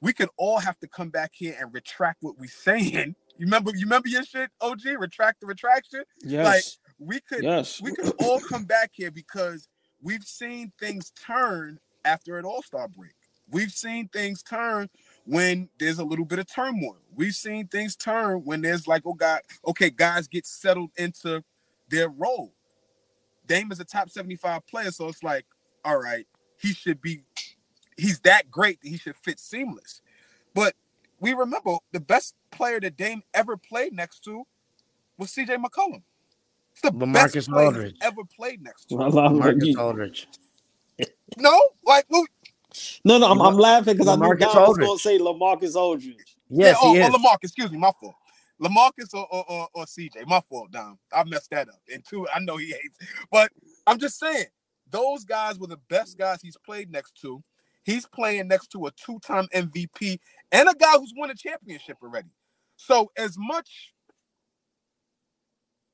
we 0.00 0.12
could 0.12 0.28
all 0.36 0.58
have 0.58 0.78
to 0.80 0.88
come 0.88 1.10
back 1.10 1.32
here 1.34 1.56
and 1.58 1.72
retract 1.72 2.18
what 2.22 2.38
we're 2.38 2.48
saying. 2.48 3.16
You 3.38 3.46
remember 3.46 3.70
you 3.74 3.86
remember 3.86 4.08
your 4.08 4.22
shit, 4.22 4.50
OG? 4.60 4.84
Retract 4.98 5.40
the 5.40 5.46
retraction. 5.46 6.02
Yes. 6.22 6.44
Like 6.44 6.64
we 6.98 7.20
could 7.20 7.42
yes. 7.42 7.80
we 7.80 7.94
could 7.94 8.12
all 8.20 8.38
come 8.38 8.64
back 8.64 8.90
here 8.92 9.10
because 9.10 9.66
we've 10.02 10.24
seen 10.24 10.72
things 10.78 11.10
turn 11.12 11.78
after 12.04 12.36
an 12.36 12.44
all-star 12.44 12.88
break. 12.88 13.14
We've 13.48 13.70
seen 13.70 14.08
things 14.08 14.42
turn 14.42 14.90
when 15.30 15.68
there's 15.78 16.00
a 16.00 16.04
little 16.04 16.24
bit 16.24 16.40
of 16.40 16.46
turmoil. 16.52 16.96
We've 17.14 17.34
seen 17.34 17.68
things 17.68 17.94
turn 17.94 18.38
when 18.44 18.62
there's 18.62 18.88
like, 18.88 19.02
oh 19.06 19.14
God, 19.14 19.42
okay, 19.64 19.88
guys 19.88 20.26
get 20.26 20.44
settled 20.44 20.90
into 20.96 21.44
their 21.88 22.08
role. 22.08 22.52
Dame 23.46 23.70
is 23.70 23.78
a 23.78 23.84
top 23.84 24.10
75 24.10 24.66
player, 24.66 24.90
so 24.90 25.06
it's 25.06 25.22
like, 25.22 25.46
all 25.84 26.00
right, 26.00 26.26
he 26.58 26.72
should 26.72 27.00
be, 27.00 27.22
he's 27.96 28.18
that 28.20 28.50
great 28.50 28.80
that 28.82 28.88
he 28.88 28.96
should 28.96 29.14
fit 29.14 29.38
seamless. 29.38 30.02
But 30.52 30.74
we 31.20 31.32
remember 31.32 31.76
the 31.92 32.00
best 32.00 32.34
player 32.50 32.80
that 32.80 32.96
Dame 32.96 33.22
ever 33.32 33.56
played 33.56 33.92
next 33.92 34.24
to 34.24 34.42
was 35.16 35.30
CJ 35.30 35.62
McCollum. 35.62 36.02
It's 36.72 36.80
the 36.82 36.90
LaMarcus 36.90 37.34
best 37.34 37.48
player 37.50 37.66
Aldridge. 37.66 37.96
ever 38.02 38.22
played 38.36 38.62
next 38.64 38.86
to. 38.86 38.96
Well, 38.96 39.16
I'm- 39.16 39.38
Marcus 39.38 39.76
Aldridge. 39.76 40.26
No, 41.38 41.56
like 41.86 42.04
well, 42.10 42.26
No, 43.04 43.18
no, 43.18 43.30
I'm, 43.30 43.40
I'm 43.40 43.56
laughing 43.56 43.94
because 43.94 44.08
I 44.08 44.16
knew 44.16 44.22
LaMarcus 44.22 44.52
Don 44.52 44.68
was 44.68 44.78
going 44.78 44.96
to 44.96 45.02
say 45.02 45.18
Lamarcus 45.18 45.74
Aldridge. 45.74 46.36
Yes, 46.48 46.76
yeah, 46.82 46.88
oh, 46.88 46.94
he 46.94 47.00
oh, 47.00 47.06
is. 47.06 47.14
Lamarcus, 47.14 47.44
excuse 47.44 47.70
me, 47.70 47.78
my 47.78 47.92
fault. 48.00 48.14
Lamarcus 48.60 49.14
or, 49.14 49.26
or, 49.30 49.44
or, 49.50 49.68
or 49.74 49.84
CJ, 49.84 50.26
my 50.26 50.40
fault, 50.40 50.70
Dom. 50.70 50.98
I 51.12 51.24
messed 51.24 51.50
that 51.50 51.68
up. 51.68 51.80
And 51.92 52.04
two, 52.04 52.26
I 52.28 52.40
know 52.40 52.56
he 52.58 52.66
hates, 52.66 52.98
but 53.30 53.50
I'm 53.86 53.98
just 53.98 54.18
saying 54.18 54.46
those 54.90 55.24
guys 55.24 55.58
were 55.58 55.66
the 55.66 55.80
best 55.88 56.18
guys 56.18 56.40
he's 56.42 56.58
played 56.58 56.90
next 56.90 57.20
to. 57.22 57.42
He's 57.84 58.06
playing 58.06 58.48
next 58.48 58.68
to 58.72 58.86
a 58.86 58.90
two-time 58.92 59.48
MVP 59.54 60.18
and 60.52 60.68
a 60.68 60.74
guy 60.74 60.92
who's 60.92 61.14
won 61.16 61.30
a 61.30 61.34
championship 61.34 61.96
already. 62.02 62.28
So 62.76 63.10
as 63.16 63.36
much 63.38 63.94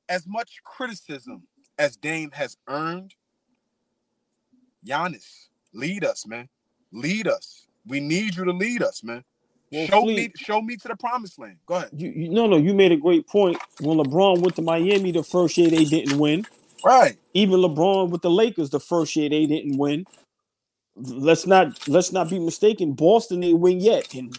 as 0.09 0.25
much 0.27 0.61
criticism 0.63 1.43
as 1.77 1.97
Dame 1.97 2.31
has 2.31 2.57
earned, 2.67 3.13
Giannis, 4.85 5.47
lead 5.73 6.03
us, 6.03 6.25
man. 6.25 6.49
Lead 6.97 7.27
us. 7.27 7.67
We 7.85 7.99
need 7.99 8.35
you 8.35 8.43
to 8.45 8.51
lead 8.51 8.81
us, 8.81 9.03
man. 9.03 9.23
Well, 9.71 9.85
show 9.87 10.01
Flea- 10.01 10.15
me, 10.15 10.31
show 10.35 10.61
me 10.61 10.77
to 10.77 10.87
the 10.87 10.95
promised 10.95 11.37
land. 11.39 11.57
Go 11.65 11.75
ahead. 11.75 11.89
You, 11.93 12.09
you, 12.09 12.29
no, 12.29 12.47
no, 12.47 12.57
you 12.57 12.73
made 12.73 12.91
a 12.91 12.97
great 12.97 13.27
point. 13.27 13.57
When 13.79 13.97
LeBron 13.97 14.39
went 14.39 14.55
to 14.55 14.61
Miami 14.61 15.11
the 15.11 15.23
first 15.23 15.57
year 15.57 15.69
they 15.69 15.83
didn't 15.85 16.17
win. 16.17 16.45
Right. 16.83 17.17
Even 17.33 17.59
LeBron 17.59 18.09
with 18.09 18.21
the 18.21 18.29
Lakers 18.29 18.69
the 18.69 18.79
first 18.79 19.15
year 19.15 19.29
they 19.29 19.45
didn't 19.45 19.77
win. 19.77 20.05
Let's 20.95 21.45
not 21.45 21.87
let's 21.87 22.11
not 22.11 22.29
be 22.29 22.39
mistaken. 22.39 22.93
Boston 22.93 23.41
didn't 23.41 23.59
win 23.59 23.79
yet, 23.79 24.13
and 24.15 24.35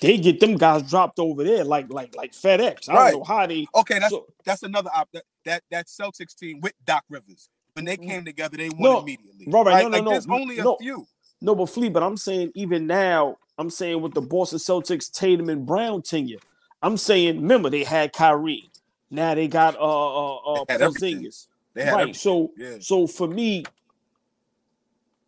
they 0.00 0.16
get 0.16 0.40
them 0.40 0.56
guys 0.56 0.88
dropped 0.88 1.18
over 1.18 1.44
there 1.44 1.64
like 1.64 1.90
like 1.92 2.16
like 2.16 2.32
FedEx. 2.32 2.88
I 2.88 2.94
Right. 2.94 3.10
don't 3.10 3.20
know 3.20 3.24
how 3.24 3.46
they. 3.46 3.66
Okay, 3.74 3.98
that's 3.98 4.10
so- 4.10 4.26
that's 4.44 4.62
another 4.62 4.90
op 4.94 5.10
that, 5.12 5.24
that 5.44 5.62
that 5.70 5.86
Celtics 5.88 6.34
team 6.34 6.60
with 6.60 6.72
Doc 6.86 7.04
Rivers. 7.10 7.50
When 7.74 7.84
they 7.84 7.98
mm. 7.98 8.08
came 8.08 8.24
together, 8.24 8.56
they 8.56 8.70
won 8.70 8.80
No, 8.80 9.00
immediately. 9.00 9.44
right, 9.48 9.66
right, 9.66 9.82
no, 9.82 9.88
no, 9.88 9.96
like 9.96 10.04
no, 10.04 10.10
there's 10.12 10.26
only 10.28 10.58
a 10.58 10.64
no. 10.64 10.76
few. 10.80 11.06
No, 11.40 11.54
but 11.54 11.66
Flea, 11.66 11.88
but 11.88 12.02
I'm 12.02 12.16
saying 12.16 12.52
even 12.54 12.86
now, 12.86 13.36
I'm 13.58 13.70
saying 13.70 14.00
with 14.00 14.14
the 14.14 14.20
Boston 14.22 14.58
Celtics, 14.58 15.10
Tatum 15.10 15.48
and 15.48 15.66
Brown 15.66 16.02
tenure, 16.02 16.38
I'm 16.82 16.96
saying 16.96 17.40
remember 17.40 17.70
they 17.70 17.84
had 17.84 18.12
Kyrie. 18.12 18.70
Now 19.10 19.34
they 19.34 19.48
got 19.48 19.76
uh 19.76 19.78
uh 19.80 20.36
uh. 20.36 20.64
Porzingis. 20.66 21.46
Right. 21.74 21.86
everything. 21.86 22.14
So 22.14 22.52
Yeah. 22.56 22.76
so 22.80 23.06
for 23.06 23.28
me, 23.28 23.64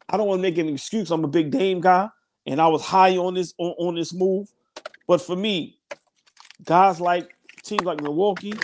I 0.08 0.16
don't 0.16 0.26
want 0.26 0.38
to 0.38 0.42
make 0.42 0.58
an 0.58 0.68
excuse. 0.68 1.10
I'm 1.10 1.24
a 1.24 1.28
big 1.28 1.50
Dame 1.50 1.80
guy, 1.80 2.08
and 2.46 2.60
I 2.60 2.68
was 2.68 2.82
high 2.82 3.16
on 3.16 3.34
this 3.34 3.54
on, 3.58 3.74
on 3.78 3.94
this 3.94 4.14
move. 4.14 4.50
But 5.06 5.20
for 5.20 5.36
me, 5.36 5.78
guys 6.64 7.00
like 7.00 7.34
teams 7.62 7.84
like 7.84 8.00
Milwaukee, 8.02 8.54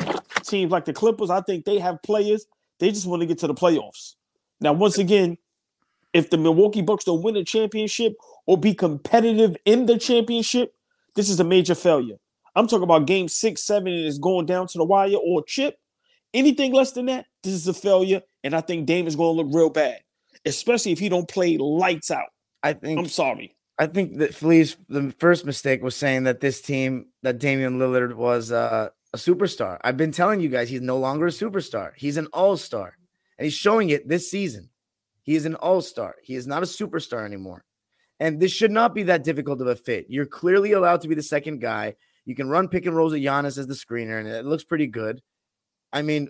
teams 0.43 0.73
like 0.73 0.85
the 0.85 0.93
Clippers, 0.93 1.31
I 1.31 1.41
think 1.43 1.65
they 1.65 1.79
have 1.79 2.03
players. 2.03 2.47
They 2.79 2.91
just 2.91 3.07
want 3.07 3.21
to 3.21 3.27
get 3.27 3.39
to 3.39 3.47
the 3.47 3.55
playoffs. 3.55 4.15
Now, 4.61 4.73
once 4.73 4.99
again, 4.99 5.37
if 6.15 6.31
the 6.31 6.39
Milwaukee 6.39 6.81
Bucks 6.81 7.05
don't 7.05 7.23
win 7.23 7.37
a 7.37 7.45
championship 7.45 8.15
or 8.47 8.57
be 8.57 8.73
competitive 8.73 9.57
in 9.67 9.85
the 9.87 9.99
championship, 9.99 10.73
this 11.17 11.29
is 11.29 11.41
a 11.41 11.45
major 11.45 11.75
failure. 11.75 12.17
I'm 12.55 12.69
talking 12.69 12.85
about 12.85 13.07
game 13.07 13.29
six, 13.29 13.62
seven, 13.65 13.93
and 13.93 14.07
it's 14.07 14.19
going 14.19 14.47
down 14.47 14.69
to 14.69 14.79
the 14.79 14.85
wire 14.85 15.17
or 15.17 15.43
chip. 15.45 15.77
Anything 16.33 16.73
less 16.73 16.93
than 16.93 17.07
that, 17.07 17.27
this 17.43 17.53
is 17.53 17.67
a 17.69 17.75
failure. 17.75 18.23
And 18.45 18.55
I 18.55 18.61
think 18.61 18.87
Dame 18.87 19.07
is 19.07 19.17
going 19.17 19.37
to 19.37 19.43
look 19.43 19.55
real 19.55 19.71
bad, 19.71 20.01
especially 20.47 20.93
if 20.93 20.99
he 20.99 21.09
don't 21.09 21.29
play 21.29 21.59
lights 21.59 22.11
out. 22.11 22.29
I 22.62 22.73
think 22.73 22.99
I'm 22.99 23.09
sorry. 23.09 23.57
I 23.79 23.87
think 23.87 24.19
that 24.19 24.35
Flea's 24.35 24.77
the 24.89 25.12
first 25.19 25.45
mistake 25.45 25.83
was 25.83 25.97
saying 25.97 26.25
that 26.25 26.41
this 26.41 26.61
team 26.61 27.07
that 27.23 27.39
Damian 27.39 27.79
Lillard 27.79 28.15
was 28.15 28.53
uh, 28.53 28.91
a 29.12 29.17
superstar. 29.17 29.79
I've 29.83 29.97
been 29.97 30.12
telling 30.12 30.41
you 30.41 30.49
guys 30.49 30.69
he's 30.69 30.81
no 30.81 30.99
longer 30.99 31.27
a 31.27 31.31
superstar. 31.31 31.93
He's 31.97 32.17
an 32.17 32.29
all-star. 32.33 32.97
And 33.37 33.45
he's 33.45 33.55
showing 33.55 33.91
it 33.91 34.09
this 34.09 34.31
season. 34.31 34.71
He 35.25 35.35
is 35.35 35.47
an 35.47 35.57
all-star. 35.57 36.14
He 36.22 36.37
is 36.37 36.47
not 36.47 36.62
a 36.62 36.66
superstar 36.66 37.25
anymore. 37.25 37.64
And 38.20 38.39
this 38.39 38.53
should 38.53 38.70
not 38.70 38.95
be 38.95 39.03
that 39.05 39.25
difficult 39.25 39.61
of 39.61 39.66
a 39.66 39.75
fit. 39.75 40.07
You're 40.09 40.27
clearly 40.27 40.72
allowed 40.72 41.01
to 41.01 41.09
be 41.09 41.16
the 41.16 41.22
second 41.22 41.61
guy. 41.61 41.97
You 42.25 42.37
can 42.37 42.49
run 42.49 42.68
pick 42.68 42.87
and 42.87 42.95
rolls 42.95 43.12
at 43.12 43.20
Giannis 43.20 43.59
as 43.59 43.66
the 43.66 43.75
screener, 43.75 44.20
and 44.20 44.29
it 44.29 44.45
looks 44.45 44.64
pretty 44.64 44.87
good. 44.87 45.20
I 45.93 46.03
mean, 46.03 46.29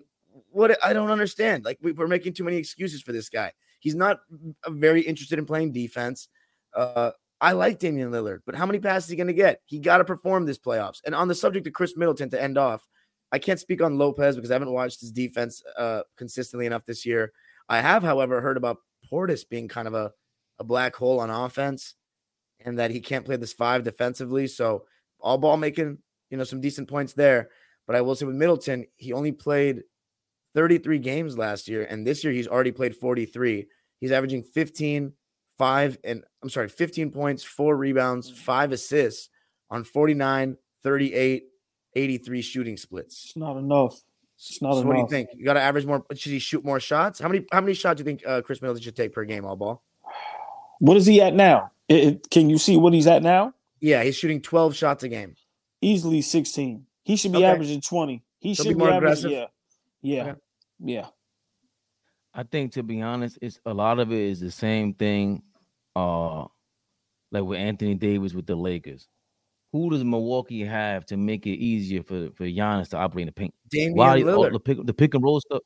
what 0.50 0.76
I 0.82 0.92
don't 0.92 1.10
understand. 1.10 1.64
Like 1.64 1.78
we, 1.82 1.92
we're 1.92 2.06
making 2.06 2.34
too 2.34 2.44
many 2.44 2.56
excuses 2.56 3.02
for 3.02 3.12
this 3.12 3.28
guy. 3.28 3.52
He's 3.80 3.94
not 3.94 4.20
very 4.66 5.02
interested 5.02 5.38
in 5.38 5.44
playing 5.44 5.72
defense. 5.72 6.28
Uh, 6.74 7.10
I 7.40 7.52
like 7.52 7.78
Damian 7.78 8.10
Lillard, 8.10 8.40
but 8.46 8.54
how 8.54 8.64
many 8.64 8.78
passes 8.78 9.04
is 9.04 9.10
he 9.10 9.16
going 9.16 9.26
to 9.26 9.34
get? 9.34 9.60
He 9.66 9.78
got 9.78 9.98
to 9.98 10.04
perform 10.04 10.46
this 10.46 10.58
playoffs. 10.58 11.00
And 11.04 11.14
on 11.14 11.28
the 11.28 11.34
subject 11.34 11.66
of 11.66 11.74
Khris 11.74 11.96
Middleton 11.96 12.30
to 12.30 12.42
end 12.42 12.56
off, 12.56 12.86
I 13.30 13.38
can't 13.38 13.60
speak 13.60 13.82
on 13.82 13.98
Lopez 13.98 14.36
because 14.36 14.50
I 14.50 14.54
haven't 14.54 14.72
watched 14.72 15.00
his 15.00 15.12
defense 15.12 15.62
uh, 15.76 16.02
consistently 16.16 16.66
enough 16.66 16.84
this 16.86 17.04
year. 17.04 17.32
I 17.68 17.80
have, 17.80 18.02
however, 18.02 18.40
heard 18.40 18.56
about 18.56 18.78
Portis 19.10 19.48
being 19.48 19.68
kind 19.68 19.88
of 19.88 19.94
a, 19.94 20.12
a 20.58 20.64
black 20.64 20.96
hole 20.96 21.20
on 21.20 21.30
offense 21.30 21.94
and 22.64 22.78
that 22.78 22.90
he 22.90 23.00
can't 23.00 23.24
play 23.24 23.36
this 23.36 23.52
five 23.52 23.82
defensively. 23.82 24.46
So 24.46 24.84
all 25.20 25.38
ball 25.38 25.56
making, 25.56 25.98
you 26.30 26.36
know, 26.36 26.44
some 26.44 26.60
decent 26.60 26.88
points 26.88 27.14
there. 27.14 27.50
But 27.86 27.96
I 27.96 28.00
will 28.00 28.14
say 28.14 28.26
with 28.26 28.36
Middleton, 28.36 28.86
he 28.96 29.12
only 29.12 29.32
played 29.32 29.82
33 30.54 30.98
games 30.98 31.36
last 31.36 31.68
year, 31.68 31.84
and 31.84 32.06
this 32.06 32.24
year 32.24 32.32
he's 32.32 32.48
already 32.48 32.72
played 32.72 32.94
43. 32.94 33.66
He's 34.00 34.12
averaging 34.12 34.42
15, 34.42 35.12
five, 35.58 35.98
and 36.04 36.24
I'm 36.42 36.50
sorry, 36.50 36.68
15 36.68 37.10
points, 37.10 37.42
four 37.42 37.76
rebounds, 37.76 38.30
mm. 38.30 38.36
five 38.36 38.72
assists 38.72 39.28
on 39.70 39.84
49, 39.84 40.56
38, 40.82 41.44
83 41.94 42.42
shooting 42.42 42.76
splits. 42.76 43.24
It's 43.24 43.36
not 43.36 43.56
enough. 43.56 44.00
It's 44.50 44.60
not 44.62 44.72
so 44.74 44.78
enough. 44.80 44.86
what 44.88 44.94
do 44.94 45.00
you 45.00 45.08
think? 45.08 45.30
You 45.36 45.44
got 45.44 45.54
to 45.54 45.60
average 45.62 45.86
more. 45.86 46.04
Should 46.14 46.32
he 46.32 46.38
shoot 46.38 46.64
more 46.64 46.80
shots? 46.80 47.18
How 47.20 47.28
many 47.28 47.44
how 47.52 47.60
many 47.60 47.74
shots 47.74 47.98
do 47.98 48.02
you 48.02 48.04
think 48.04 48.26
uh, 48.26 48.42
Khris 48.42 48.60
Middleton 48.60 48.82
should 48.82 48.96
take 48.96 49.12
per 49.12 49.24
game? 49.24 49.44
All 49.44 49.56
ball. 49.56 49.82
What 50.80 50.96
is 50.96 51.06
he 51.06 51.20
at 51.22 51.34
now? 51.34 51.70
It- 51.88 52.04
it- 52.04 52.30
can 52.30 52.50
you 52.50 52.58
see 52.58 52.76
what 52.76 52.92
he's 52.92 53.06
at 53.06 53.22
now? 53.22 53.54
Yeah, 53.80 54.02
he's 54.02 54.16
shooting 54.16 54.40
12 54.40 54.74
shots 54.74 55.02
a 55.04 55.08
game. 55.08 55.34
Easily 55.82 56.22
16. 56.22 56.86
He 57.04 57.16
should 57.16 57.32
be 57.32 57.38
Okay. 57.38 57.46
averaging 57.46 57.80
20. 57.82 58.22
He 58.40 58.54
So 58.54 58.62
should 58.62 58.70
be 58.70 58.74
be, 58.74 58.78
more 58.78 58.90
averaging. 58.90 59.26
aggressive? 59.26 59.50
Yeah. 60.02 60.14
Yeah. 60.24 60.30
Okay. 60.30 60.40
Yeah. 60.80 61.06
I 62.32 62.42
think 62.42 62.72
to 62.72 62.82
be 62.82 63.00
honest, 63.02 63.38
it's 63.42 63.60
a 63.64 63.72
lot 63.74 63.98
of 64.00 64.10
it 64.10 64.18
is 64.18 64.40
the 64.40 64.50
same 64.50 64.94
thing. 64.94 65.42
Uh, 65.94 66.46
like 67.30 67.44
with 67.44 67.58
Anthony 67.60 67.94
Davis 67.94 68.32
with 68.34 68.46
the 68.46 68.56
Lakers. 68.56 69.06
Who 69.74 69.90
does 69.90 70.04
Milwaukee 70.04 70.64
have 70.64 71.04
to 71.06 71.16
make 71.16 71.48
it 71.48 71.58
easier 71.58 72.04
for 72.04 72.30
for 72.36 72.44
Giannis 72.44 72.90
to 72.90 72.96
operate 72.96 73.22
in 73.22 73.26
the 73.26 73.32
paint? 73.32 73.52
Damian 73.70 73.96
Why 73.96 74.20
oh, 74.20 74.24
Lillard. 74.24 74.52
the 74.52 74.60
pick 74.60 74.78
the 74.86 74.94
pick 74.94 75.14
and 75.14 75.24
roll 75.24 75.40
stuff? 75.40 75.62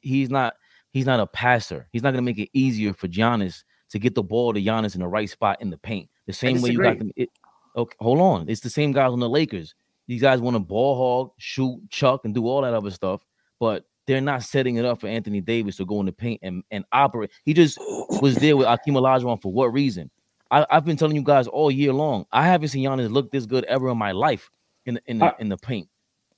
He's 0.00 0.30
not 0.30 0.54
he's 0.92 1.04
not 1.04 1.18
a 1.18 1.26
passer. 1.26 1.88
He's 1.90 2.04
not 2.04 2.12
gonna 2.12 2.22
make 2.22 2.38
it 2.38 2.48
easier 2.52 2.94
for 2.94 3.08
Giannis 3.08 3.64
to 3.90 3.98
get 3.98 4.14
the 4.14 4.22
ball 4.22 4.54
to 4.54 4.62
Giannis 4.62 4.94
in 4.94 5.00
the 5.00 5.08
right 5.08 5.28
spot 5.28 5.60
in 5.60 5.68
the 5.68 5.78
paint. 5.78 6.08
The 6.28 6.32
same 6.32 6.62
way 6.62 6.70
you 6.70 6.80
got 6.80 7.00
them. 7.00 7.10
It, 7.16 7.28
okay, 7.76 7.96
hold 7.98 8.20
on. 8.20 8.48
It's 8.48 8.60
the 8.60 8.70
same 8.70 8.92
guys 8.92 9.10
on 9.10 9.18
the 9.18 9.28
Lakers. 9.28 9.74
These 10.06 10.22
guys 10.22 10.40
want 10.40 10.54
to 10.54 10.60
ball 10.60 10.96
hog, 10.96 11.32
shoot, 11.38 11.80
chuck, 11.90 12.20
and 12.24 12.32
do 12.32 12.46
all 12.46 12.62
that 12.62 12.72
other 12.72 12.92
stuff, 12.92 13.26
but 13.58 13.84
they're 14.06 14.20
not 14.20 14.44
setting 14.44 14.76
it 14.76 14.84
up 14.84 15.00
for 15.00 15.08
Anthony 15.08 15.40
Davis 15.40 15.74
to 15.78 15.84
go 15.84 15.98
in 15.98 16.06
the 16.06 16.12
paint 16.12 16.38
and, 16.44 16.62
and 16.70 16.84
operate. 16.92 17.32
He 17.44 17.52
just 17.52 17.78
was 18.22 18.36
there 18.36 18.56
with 18.56 18.68
Akeem 18.68 18.94
Olajuwon 18.94 19.42
for 19.42 19.52
what 19.52 19.72
reason? 19.72 20.08
I, 20.50 20.66
I've 20.70 20.84
been 20.84 20.96
telling 20.96 21.16
you 21.16 21.22
guys 21.22 21.46
all 21.46 21.70
year 21.70 21.92
long. 21.92 22.24
I 22.32 22.46
haven't 22.46 22.68
seen 22.68 22.84
Giannis 22.88 23.10
look 23.12 23.30
this 23.30 23.46
good 23.46 23.64
ever 23.64 23.90
in 23.90 23.98
my 23.98 24.12
life 24.12 24.50
in 24.86 24.94
the, 24.94 25.02
in 25.06 25.18
the, 25.18 25.26
I- 25.26 25.34
in 25.38 25.48
the 25.48 25.56
paint. 25.58 25.88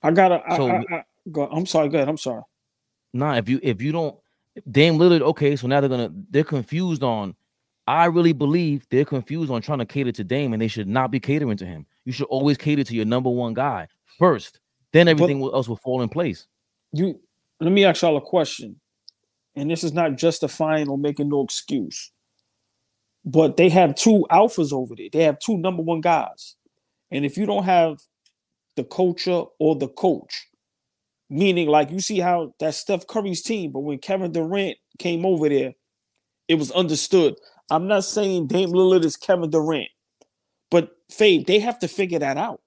I 0.03 0.11
gotta. 0.11 0.43
I, 0.47 0.57
So- 0.57 0.69
I, 0.69 0.85
I, 0.91 1.05
go, 1.31 1.47
I'm 1.47 1.67
sorry. 1.67 1.89
Go 1.89 1.97
ahead. 1.99 2.09
I'm 2.09 2.17
sorry. 2.17 2.43
Nah, 3.13 3.35
if 3.37 3.49
you 3.49 3.61
if 3.63 3.83
you 3.83 3.93
don't 3.93 4.17
Dame 4.71 4.99
Lillard, 4.99 5.21
okay, 5.21 5.57
so 5.57 5.67
now 5.67 5.81
they're 5.81 5.89
gonna 5.91 6.11
they're 6.31 6.45
confused 6.45 7.03
on. 7.03 7.35
I 7.87 8.05
really 8.07 8.33
believe 8.33 8.87
they're 8.91 9.05
confused 9.05 9.51
on 9.51 9.63
trying 9.63 9.81
to 9.81 9.85
cater 9.87 10.13
to 10.13 10.23
Dame, 10.25 10.53
and 10.53 10.63
they 10.63 10.69
should 10.69 10.87
not 10.89 11.11
be 11.11 11.19
catering 11.19 11.57
to 11.57 11.67
him. 11.67 11.87
You 12.05 12.13
should 12.13 12.27
always 12.29 12.57
cater 12.57 12.85
to 12.85 12.95
your 12.95 13.05
number 13.05 13.29
one 13.31 13.53
guy 13.53 13.89
first. 14.19 14.61
Then 14.93 15.07
everything 15.09 15.41
will- 15.41 15.55
else 15.55 15.69
will 15.69 15.77
fall 15.77 16.03
in 16.03 16.09
place. 16.09 16.47
You. 16.93 17.21
Let 17.61 17.73
me 17.73 17.85
ask 17.85 18.01
y'all 18.03 18.17
a 18.17 18.21
question, 18.23 18.81
and 19.57 19.71
this 19.71 19.85
is 19.85 19.93
not 19.93 20.17
justifying 20.17 20.89
or 20.89 20.97
making 20.97 21.29
no 21.29 21.43
excuse, 21.43 22.11
but 23.25 23.57
they 23.57 23.69
have 23.69 23.95
two 23.95 24.27
alphas 24.31 24.73
over 24.73 24.95
there. 24.97 25.09
They 25.13 25.25
have 25.25 25.39
two 25.39 25.59
number 25.59 25.83
one 25.83 26.01
guys, 26.01 26.57
and 27.11 27.25
if 27.25 27.37
you 27.37 27.47
don't 27.47 27.65
have 27.65 27.99
the 28.77 28.85
culture 28.85 29.45
or 29.59 29.77
the 29.77 29.89
coach, 29.89 30.47
meaning 31.29 31.69
like 31.69 31.91
you 31.91 32.01
see 32.01 32.19
how 32.19 32.55
that 32.61 32.75
Steph 32.75 33.07
Curry's 33.07 33.43
team, 33.43 33.73
but 33.73 33.81
when 33.81 33.99
Kevin 33.99 34.33
Durant 34.33 34.79
came 34.99 35.27
over 35.27 35.49
there, 35.49 35.73
it 36.49 36.55
was 36.55 36.71
understood. 36.73 37.35
I'm 37.71 37.87
not 37.87 38.05
saying 38.05 38.49
Dame 38.49 38.71
Lillard 38.71 39.05
is 39.05 39.17
Kevin 39.17 39.51
Durant, 39.51 39.91
but 40.71 40.91
Fade, 41.11 41.47
they 41.47 41.61
have 41.61 41.79
to 41.81 41.89
figure 41.89 42.19
that 42.19 42.37
out. 42.37 42.61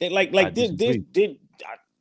They 0.00 0.08
like 0.08 0.32
like 0.32 0.54
disagree. 0.54 1.04
they, 1.12 1.38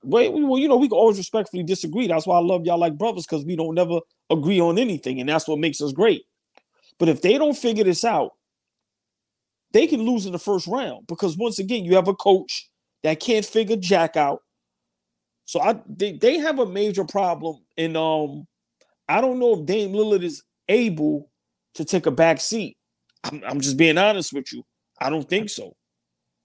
Wait, 0.04 0.34
well, 0.34 0.58
you 0.58 0.68
know, 0.68 0.78
we 0.78 0.88
can 0.88 0.98
always 0.98 1.18
respectfully 1.18 1.62
disagree. 1.64 2.08
That's 2.08 2.26
why 2.26 2.38
I 2.38 2.42
love 2.42 2.66
y'all 2.66 2.80
like 2.80 2.98
brothers 2.98 3.26
because 3.28 3.46
we 3.46 3.56
don't 3.56 3.76
never 3.76 4.00
agree 4.32 4.60
on 4.60 4.80
anything, 4.80 5.20
and 5.20 5.30
that's 5.30 5.48
what 5.48 5.60
makes 5.60 5.80
us 5.80 5.92
great. 5.92 6.24
But 7.02 7.10
if 7.10 7.24
they 7.24 7.40
don't 7.40 7.58
figure 7.58 7.84
this 7.84 8.06
out, 8.06 8.34
they 9.72 9.88
can 9.88 10.04
lose 10.04 10.28
in 10.28 10.34
the 10.34 10.38
first 10.38 10.68
round 10.68 11.08
because 11.08 11.36
once 11.36 11.58
again, 11.58 11.84
you 11.84 11.96
have 11.96 12.08
a 12.08 12.14
coach 12.14 12.70
that 13.02 13.20
can't 13.20 13.44
figure 13.44 13.76
Jack 13.76 14.16
out. 14.16 14.44
So 15.46 15.60
I 15.60 15.82
they, 15.90 16.12
they 16.12 16.38
have 16.38 16.60
a 16.60 16.66
major 16.68 17.04
problem, 17.04 17.56
and 17.76 17.98
um, 17.98 18.46
I 19.10 19.20
don't 19.20 19.40
know 19.40 19.60
if 19.60 19.66
Dame 19.66 19.94
Lillard 19.94 20.22
is 20.22 20.44
able 20.70 21.32
to 21.74 21.86
take 21.86 22.06
a 22.06 22.12
back 22.12 22.40
seat. 22.40 22.78
I'm, 23.24 23.42
I'm 23.48 23.62
just 23.62 23.78
being 23.78 23.98
honest 23.98 24.32
with 24.32 24.54
you. 24.54 24.62
I 25.00 25.10
don't 25.10 25.28
think 25.28 25.50
so. 25.50 25.76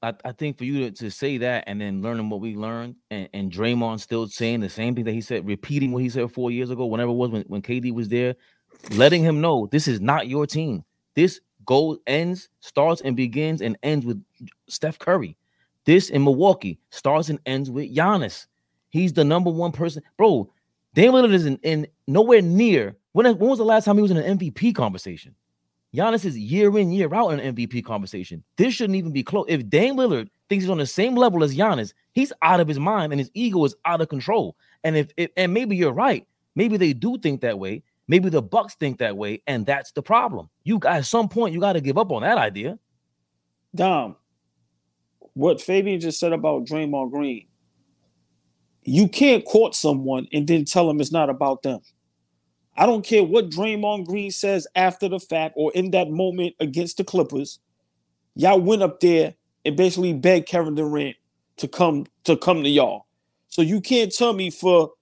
I, 0.02 0.14
I 0.24 0.32
think 0.32 0.56
for 0.56 0.64
you 0.64 0.88
to, 0.88 0.90
to 1.02 1.10
say 1.10 1.36
that 1.36 1.64
and 1.66 1.78
then 1.78 2.00
learning 2.00 2.30
what 2.30 2.40
we 2.40 2.56
learned 2.56 2.96
and, 3.10 3.28
and 3.34 3.52
Draymond 3.52 4.00
still 4.00 4.26
saying 4.26 4.60
the 4.60 4.70
same 4.70 4.94
thing 4.94 5.04
that 5.04 5.12
he 5.12 5.20
said, 5.20 5.46
repeating 5.46 5.92
what 5.92 6.02
he 6.02 6.08
said 6.08 6.32
four 6.32 6.50
years 6.50 6.70
ago, 6.70 6.86
whenever 6.86 7.10
it 7.10 7.14
was 7.14 7.30
when, 7.30 7.42
when 7.42 7.60
KD 7.60 7.92
was 7.92 8.08
there, 8.08 8.36
letting 8.92 9.22
him 9.22 9.40
know 9.40 9.68
this 9.70 9.88
is 9.88 10.00
not 10.00 10.28
your 10.28 10.46
team. 10.46 10.84
This 11.14 11.40
goal 11.64 11.98
ends, 12.06 12.48
starts 12.60 13.00
and 13.00 13.16
begins 13.16 13.60
and 13.60 13.76
ends 13.82 14.06
with 14.06 14.22
Steph 14.68 14.98
Curry. 14.98 15.36
This 15.84 16.10
in 16.10 16.24
Milwaukee 16.24 16.78
starts 16.90 17.28
and 17.28 17.38
ends 17.46 17.70
with 17.70 17.94
Giannis. 17.94 18.46
He's 18.90 19.12
the 19.12 19.24
number 19.24 19.50
one 19.50 19.72
person. 19.72 20.02
Bro, 20.16 20.50
Dame 20.94 21.12
Lillard 21.12 21.32
is 21.32 21.46
in, 21.46 21.58
in 21.62 21.86
nowhere 22.06 22.42
near. 22.42 22.96
When, 23.12 23.26
when 23.26 23.50
was 23.50 23.58
the 23.58 23.64
last 23.64 23.84
time 23.84 23.96
he 23.96 24.02
was 24.02 24.10
in 24.10 24.16
an 24.16 24.38
MVP 24.38 24.74
conversation? 24.74 25.34
Giannis 25.94 26.24
is 26.24 26.36
year 26.36 26.76
in, 26.78 26.90
year 26.90 27.12
out 27.14 27.30
in 27.30 27.40
an 27.40 27.54
MVP 27.54 27.84
conversation. 27.84 28.42
This 28.56 28.74
shouldn't 28.74 28.96
even 28.96 29.12
be 29.12 29.22
close. 29.22 29.46
If 29.48 29.68
Dame 29.68 29.96
Lillard 29.96 30.28
thinks 30.48 30.64
he's 30.64 30.70
on 30.70 30.78
the 30.78 30.86
same 30.86 31.14
level 31.14 31.42
as 31.42 31.56
Giannis, 31.56 31.92
he's 32.12 32.32
out 32.42 32.60
of 32.60 32.68
his 32.68 32.78
mind 32.78 33.12
and 33.12 33.20
his 33.20 33.30
ego 33.34 33.64
is 33.64 33.74
out 33.84 34.00
of 34.00 34.08
control. 34.08 34.56
And 34.84 34.96
if, 34.96 35.08
if 35.16 35.30
and 35.36 35.54
maybe 35.54 35.76
you're 35.76 35.92
right, 35.92 36.26
maybe 36.54 36.76
they 36.76 36.92
do 36.92 37.16
think 37.18 37.40
that 37.40 37.58
way. 37.58 37.82
Maybe 38.08 38.28
the 38.28 38.42
Bucks 38.42 38.74
think 38.74 38.98
that 38.98 39.16
way, 39.16 39.42
and 39.46 39.66
that's 39.66 39.92
the 39.92 40.02
problem. 40.02 40.48
You 40.64 40.80
at 40.86 41.06
some 41.06 41.28
point 41.28 41.54
you 41.54 41.60
got 41.60 41.72
to 41.72 41.80
give 41.80 41.98
up 41.98 42.12
on 42.12 42.22
that 42.22 42.38
idea. 42.38 42.78
Dom, 43.74 44.16
what 45.34 45.60
Fabian 45.60 46.00
just 46.00 46.18
said 46.18 46.32
about 46.32 46.64
Draymond 46.64 47.10
Green, 47.10 47.46
you 48.84 49.08
can't 49.08 49.44
court 49.44 49.74
someone 49.74 50.28
and 50.32 50.46
then 50.46 50.64
tell 50.64 50.86
them 50.86 51.00
it's 51.00 51.12
not 51.12 51.28
about 51.28 51.62
them. 51.62 51.80
I 52.76 52.86
don't 52.86 53.04
care 53.04 53.24
what 53.24 53.50
Draymond 53.50 54.06
Green 54.06 54.30
says 54.30 54.66
after 54.76 55.08
the 55.08 55.18
fact 55.18 55.54
or 55.56 55.72
in 55.74 55.90
that 55.92 56.10
moment 56.10 56.54
against 56.60 56.98
the 56.98 57.04
Clippers. 57.04 57.58
Y'all 58.34 58.60
went 58.60 58.82
up 58.82 59.00
there 59.00 59.34
and 59.64 59.76
basically 59.76 60.12
begged 60.12 60.46
Kevin 60.46 60.74
Durant 60.74 61.16
to 61.56 61.66
come 61.66 62.06
to 62.24 62.36
come 62.36 62.62
to 62.62 62.68
y'all. 62.68 63.06
So 63.48 63.62
you 63.62 63.80
can't 63.80 64.14
tell 64.14 64.34
me 64.34 64.50
for 64.50 64.92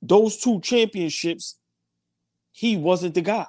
those 0.00 0.36
two 0.36 0.60
championships, 0.60 1.56
he 2.56 2.76
wasn't 2.78 3.14
the 3.14 3.20
guy. 3.20 3.46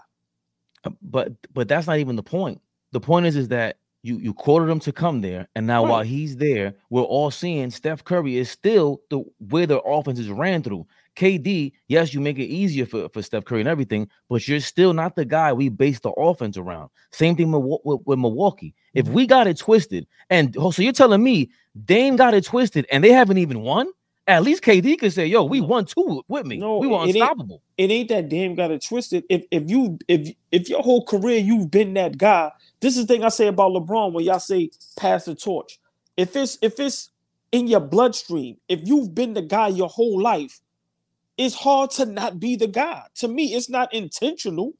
Uh, 0.83 0.91
But 1.01 1.31
but 1.53 1.67
that's 1.69 1.87
not 1.87 1.97
even 1.99 2.15
the 2.17 2.23
point. 2.23 2.61
The 2.91 2.99
point 2.99 3.25
is 3.25 3.35
is 3.37 3.47
that 3.47 3.77
you 4.03 4.17
you 4.17 4.33
quoted 4.33 4.69
him 4.69 4.79
to 4.81 4.91
come 4.91 5.21
there, 5.21 5.47
and 5.55 5.65
now 5.65 5.83
Right. 5.83 5.89
while 5.91 6.03
he's 6.03 6.35
there, 6.37 6.75
we're 6.89 7.01
all 7.15 7.31
seeing 7.31 7.71
Steph 7.71 8.03
Curry 8.03 8.37
is 8.37 8.49
still 8.51 9.01
the 9.09 9.19
where 9.49 9.65
the 9.65 9.79
offense 9.81 10.19
is 10.19 10.29
ran 10.29 10.61
through. 10.61 10.85
KD, 11.15 11.71
yes, 11.87 12.13
you 12.13 12.19
make 12.21 12.37
it 12.37 12.45
easier 12.45 12.85
for, 12.85 13.09
for 13.09 13.23
Steph 13.23 13.45
Curry 13.45 13.61
and 13.61 13.69
everything, 13.69 14.07
but 14.29 14.45
you're 14.47 14.59
still 14.59 14.93
not 14.93 15.15
the 15.15 15.25
guy 15.25 15.51
we 15.51 15.69
base 15.69 15.99
the 15.99 16.11
offense 16.11 16.57
around. 16.57 16.89
Same 17.11 17.35
thing 17.35 17.51
with, 17.51 17.79
with, 17.83 18.01
with 18.05 18.19
Milwaukee. 18.19 18.75
If 18.93 19.07
we 19.07 19.25
got 19.25 19.47
it 19.47 19.57
twisted, 19.57 20.05
and 20.29 20.55
oh, 20.59 20.69
so 20.71 20.81
you're 20.83 20.91
telling 20.93 21.23
me 21.23 21.49
Dame 21.85 22.17
got 22.17 22.33
it 22.35 22.43
twisted 22.43 22.85
and 22.91 23.03
they 23.03 23.11
haven't 23.13 23.39
even 23.39 23.61
won? 23.61 23.87
At 24.27 24.43
least 24.43 24.61
KD 24.61 24.99
could 24.99 25.13
say, 25.13 25.25
"Yo, 25.25 25.43
we 25.45 25.61
won 25.61 25.85
two 25.85 26.21
with 26.27 26.45
me. 26.45 26.57
No, 26.57 26.79
we 26.79 26.87
were 26.87 26.97
it 26.97 27.07
ain't- 27.07 27.15
unstoppable." 27.17 27.61
it 27.77 27.89
ain't 27.91 28.09
that 28.09 28.27
damn 28.27 28.55
got 28.55 28.71
it 28.71 28.83
twisted. 28.83 29.23
If 29.29 29.45
if 29.51 29.69
you 29.69 29.97
if 30.07 30.35
if 30.51 30.69
your 30.69 30.81
whole 30.81 31.05
career 31.05 31.39
you've 31.39 31.71
been 31.71 31.93
that 31.93 32.17
guy, 32.17 32.51
this 32.81 32.97
is 32.97 33.05
the 33.05 33.13
thing 33.13 33.23
I 33.23 33.29
say 33.29 33.47
about 33.47 33.71
LeBron 33.71 34.11
when 34.11 34.25
y'all 34.25 34.39
say 34.39 34.69
pass 34.97 35.25
the 35.25 35.35
torch. 35.35 35.79
If 36.17 36.35
it's 36.35 36.57
if 36.61 36.79
it's 36.79 37.09
in 37.53 37.67
your 37.67 37.79
bloodstream, 37.79 38.57
if 38.67 38.81
you've 38.83 39.15
been 39.15 39.33
the 39.33 39.41
guy 39.41 39.69
your 39.69 39.87
whole 39.87 40.21
life, 40.21 40.59
it's 41.37 41.55
hard 41.55 41.91
to 41.91 42.05
not 42.05 42.39
be 42.39 42.57
the 42.57 42.67
guy. 42.67 43.03
To 43.15 43.29
me, 43.29 43.53
it's 43.53 43.69
not 43.69 43.93
intentional, 43.93 44.73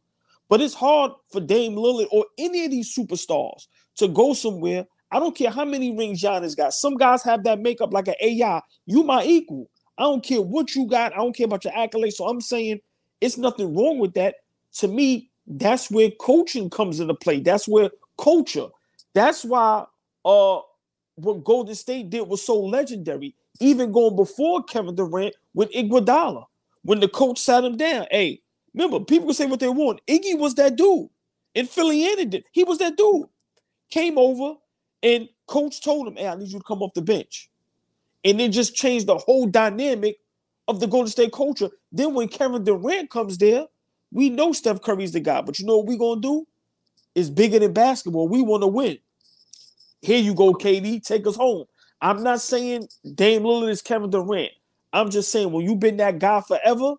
but 0.49 0.59
it's 0.59 0.73
hard 0.73 1.11
for 1.31 1.39
Dame 1.39 1.75
Lillard 1.75 2.07
or 2.11 2.25
any 2.37 2.65
of 2.65 2.71
these 2.71 2.93
superstars 2.93 3.67
to 3.95 4.09
go 4.09 4.33
somewhere. 4.33 4.85
I 5.11 5.19
don't 5.19 5.35
care 5.35 5.51
how 5.51 5.65
many 5.65 5.95
rings 5.95 6.21
Giannis 6.21 6.55
got. 6.57 6.73
Some 6.73 6.95
guys 6.95 7.23
have 7.23 7.43
that 7.45 7.59
makeup 7.59 7.93
like 7.93 8.07
an 8.07 8.15
AI. 8.21 8.61
You 8.85 9.03
my 9.03 9.23
equal. 9.23 9.69
I 9.97 10.03
don't 10.03 10.23
care 10.23 10.41
what 10.41 10.75
you 10.75 10.85
got. 10.87 11.13
I 11.13 11.17
don't 11.17 11.35
care 11.35 11.45
about 11.45 11.63
your 11.63 11.73
accolades. 11.73 12.13
So 12.13 12.27
I'm 12.27 12.41
saying 12.41 12.81
it's 13.21 13.37
nothing 13.37 13.75
wrong 13.75 13.99
with 13.99 14.13
that. 14.15 14.35
To 14.79 14.87
me, 14.87 15.29
that's 15.47 15.89
where 15.89 16.11
coaching 16.11 16.69
comes 16.69 16.99
into 16.99 17.13
play. 17.15 17.39
That's 17.39 17.67
where 17.67 17.89
culture. 18.17 18.67
That's 19.13 19.43
why 19.45 19.85
uh 20.25 20.59
what 21.15 21.43
Golden 21.43 21.73
State 21.75 22.09
did 22.11 22.27
was 22.27 22.45
so 22.45 22.59
legendary. 22.59 23.35
even 23.59 23.91
going 23.91 24.15
before 24.15 24.63
Kevin 24.63 24.95
Durant 24.95 25.35
with 25.53 25.71
Iguodala. 25.71 26.45
When 26.83 26.99
the 26.99 27.07
coach 27.07 27.39
sat 27.39 27.63
him 27.63 27.75
down, 27.77 28.07
hey, 28.11 28.41
remember, 28.73 28.99
people 28.99 29.27
can 29.27 29.33
say 29.35 29.45
what 29.47 29.59
they 29.59 29.69
want. 29.69 30.01
Iggy 30.07 30.37
was 30.37 30.55
that 30.55 30.75
dude. 30.75 31.09
And 31.55 31.69
Philly 31.69 32.03
did. 32.25 32.45
He 32.51 32.63
was 32.63 32.77
that 32.79 32.97
dude. 32.97 33.25
Came 33.89 34.17
over 34.17 34.55
and 35.07 35.29
coach 35.47 35.81
told 35.81 36.07
him, 36.07 36.15
hey, 36.17 36.27
I 36.27 36.35
need 36.35 36.49
you 36.49 36.59
to 36.59 36.65
come 36.65 36.81
off 36.81 36.93
the 36.93 37.01
bench. 37.01 37.49
And 38.23 38.39
then 38.39 38.51
just 38.51 38.75
changed 38.75 39.07
the 39.07 39.17
whole 39.17 39.47
dynamic 39.47 40.17
of 40.67 40.79
the 40.79 40.87
Golden 40.87 41.09
State 41.09 41.31
culture. 41.31 41.69
Then 41.91 42.13
when 42.13 42.27
Kevin 42.27 42.63
Durant 42.63 43.09
comes 43.09 43.37
there, 43.37 43.65
we 44.11 44.29
know 44.29 44.51
Steph 44.51 44.81
Curry's 44.81 45.13
the 45.13 45.19
guy. 45.19 45.41
But 45.41 45.59
you 45.59 45.65
know 45.65 45.77
what 45.77 45.87
we're 45.87 46.15
to 46.15 46.21
do? 46.21 46.47
It's 47.15 47.29
bigger 47.29 47.59
than 47.59 47.73
basketball. 47.73 48.27
We 48.27 48.41
want 48.41 48.63
to 48.63 48.67
win. 48.67 48.97
Here 50.01 50.19
you 50.19 50.35
go, 50.35 50.53
KD. 50.53 51.03
Take 51.03 51.25
us 51.25 51.35
home. 51.35 51.65
I'm 52.01 52.21
not 52.21 52.41
saying 52.41 52.87
Dame 53.15 53.43
Lillard 53.43 53.69
is 53.69 53.81
Kevin 53.81 54.09
Durant. 54.09 54.51
I'm 54.93 55.09
just 55.09 55.31
saying 55.31 55.51
when 55.51 55.65
you've 55.65 55.79
been 55.79 55.97
that 55.97 56.19
guy 56.19 56.41
forever, 56.41 56.93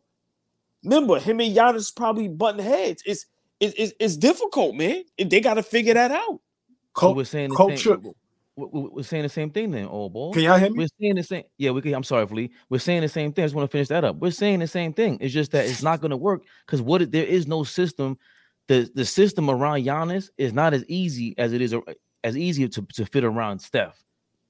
remember 0.82 1.18
him 1.20 1.40
and 1.40 1.54
Giannis 1.54 1.94
probably 1.94 2.28
button 2.28 2.60
heads. 2.60 3.02
It's 3.06 3.26
it's, 3.60 3.92
it's 3.98 4.16
difficult, 4.16 4.76
man. 4.76 5.02
They 5.18 5.40
got 5.40 5.54
to 5.54 5.62
figure 5.62 5.94
that 5.94 6.12
out. 6.12 6.40
Cul- 6.94 7.14
we're 7.14 7.24
saying 7.24 7.50
the 7.50 7.56
culture. 7.56 7.98
Same, 8.02 8.12
we're, 8.56 9.04
saying 9.04 9.22
the 9.22 9.28
same 9.28 9.50
thing 9.50 9.70
then, 9.70 9.86
all 9.86 10.10
ball. 10.10 10.32
Can 10.32 10.42
y'all 10.42 10.58
hear 10.58 10.70
me? 10.70 10.78
We're 10.78 10.88
saying 11.00 11.14
the 11.14 11.22
same. 11.22 11.44
Yeah, 11.58 11.70
we 11.70 11.80
can. 11.80 11.94
I'm 11.94 12.02
sorry, 12.02 12.26
Flee. 12.26 12.50
We're 12.68 12.78
saying 12.78 13.02
the 13.02 13.08
same 13.08 13.32
thing. 13.32 13.44
I 13.44 13.46
just 13.46 13.54
want 13.54 13.70
to 13.70 13.72
finish 13.72 13.88
that 13.88 14.04
up. 14.04 14.16
We're 14.16 14.32
saying 14.32 14.58
the 14.58 14.66
same 14.66 14.92
thing. 14.92 15.18
It's 15.20 15.32
just 15.32 15.52
that 15.52 15.66
it's 15.66 15.82
not 15.82 16.00
going 16.00 16.10
to 16.10 16.16
work 16.16 16.42
because 16.66 16.82
what 16.82 17.10
there 17.12 17.24
is 17.24 17.46
no 17.46 17.62
system. 17.64 18.18
The 18.66 18.90
the 18.94 19.04
system 19.04 19.48
around 19.48 19.84
Giannis 19.84 20.28
is 20.36 20.52
not 20.52 20.74
as 20.74 20.84
easy 20.88 21.34
as 21.38 21.52
it 21.52 21.62
is 21.62 21.72
uh, 21.72 21.80
as 22.24 22.36
easy 22.36 22.68
to, 22.68 22.82
to 22.94 23.06
fit 23.06 23.24
around 23.24 23.60
Steph. 23.60 24.02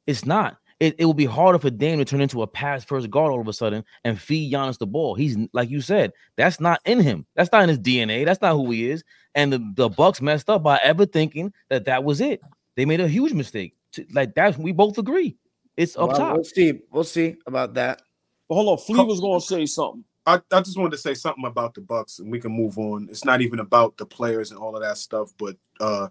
It's 0.07 0.25
not. 0.25 0.57
It, 0.81 0.95
it 0.99 1.05
will 1.07 1.15
be 1.15 1.25
harder 1.25 1.59
for 1.59 1.71
Dame 1.71 1.99
to 1.99 2.05
turn 2.05 2.21
into 2.21 2.43
a 2.43 2.47
pass 2.47 2.85
first 2.85 3.11
guard 3.11 3.33
all 3.33 3.41
of 3.41 3.49
a 3.49 3.53
sudden 3.53 3.85
and 4.05 4.21
feed 4.21 4.53
Giannis 4.53 4.79
the 4.79 4.87
ball. 4.87 5.17
He's 5.17 5.37
like 5.53 5.71
you 5.71 5.81
said, 5.81 6.13
that's 6.37 6.61
not 6.61 6.81
in 6.85 7.01
him. 7.01 7.27
That's 7.35 7.51
not 7.51 7.65
in 7.65 7.69
his 7.69 7.81
DNA. 7.81 8.25
That's 8.25 8.41
not 8.41 8.55
who 8.55 8.71
he 8.71 8.91
is. 8.91 9.03
And 9.35 9.53
the, 9.53 9.73
the 9.75 9.89
Bucks 9.89 10.23
messed 10.23 10.49
up 10.49 10.63
by 10.63 10.79
ever 10.83 11.05
thinking 11.05 11.53
that 11.69 11.87
that 11.87 12.05
was 12.05 12.21
it. 12.21 12.41
They 12.77 12.85
made 12.85 13.01
a 13.01 13.09
huge 13.09 13.33
mistake. 13.33 13.75
Like 14.13 14.35
that's 14.35 14.57
we 14.57 14.71
both 14.71 14.99
agree. 14.99 15.37
It's 15.77 15.97
up 15.97 16.09
well, 16.09 16.17
top. 16.17 16.35
We'll 16.35 16.45
see. 16.45 16.81
We'll 16.91 17.05
see 17.05 17.37
about 17.47 17.75
that. 17.75 18.03
But 18.49 18.55
hold 18.55 18.69
on, 18.69 18.79
Flea 18.79 19.05
was 19.05 19.21
going 19.21 19.41
to 19.41 19.47
say 19.47 19.67
something. 19.67 20.05
I, 20.27 20.41
I 20.53 20.61
just 20.61 20.77
wanted 20.77 20.91
to 20.91 20.99
say 20.99 21.15
something 21.15 21.45
about 21.47 21.75
the 21.75 21.81
Bucks, 21.81 22.19
and 22.19 22.31
we 22.31 22.39
can 22.39 22.53
move 22.53 22.79
on. 22.79 23.09
It's 23.11 23.25
not 23.25 23.41
even 23.41 23.61
about 23.61 23.97
the 23.97 24.05
players 24.05 24.51
and 24.51 24.61
all 24.61 24.77
of 24.77 24.83
that 24.83 24.99
stuff, 24.99 25.33
but 25.39 25.57
uh, 25.81 26.09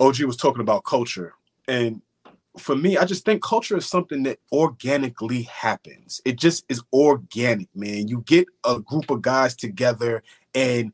OG 0.00 0.20
was 0.22 0.36
talking 0.36 0.60
about 0.60 0.84
culture, 0.84 1.34
and 1.66 2.02
for 2.58 2.76
me, 2.76 2.96
I 2.96 3.04
just 3.04 3.24
think 3.24 3.42
culture 3.42 3.76
is 3.76 3.86
something 3.86 4.22
that 4.24 4.38
organically 4.52 5.42
happens. 5.42 6.20
It 6.24 6.36
just 6.38 6.64
is 6.68 6.82
organic, 6.92 7.68
man. 7.74 8.08
You 8.08 8.22
get 8.26 8.46
a 8.64 8.80
group 8.80 9.10
of 9.10 9.22
guys 9.22 9.54
together 9.54 10.22
and 10.54 10.92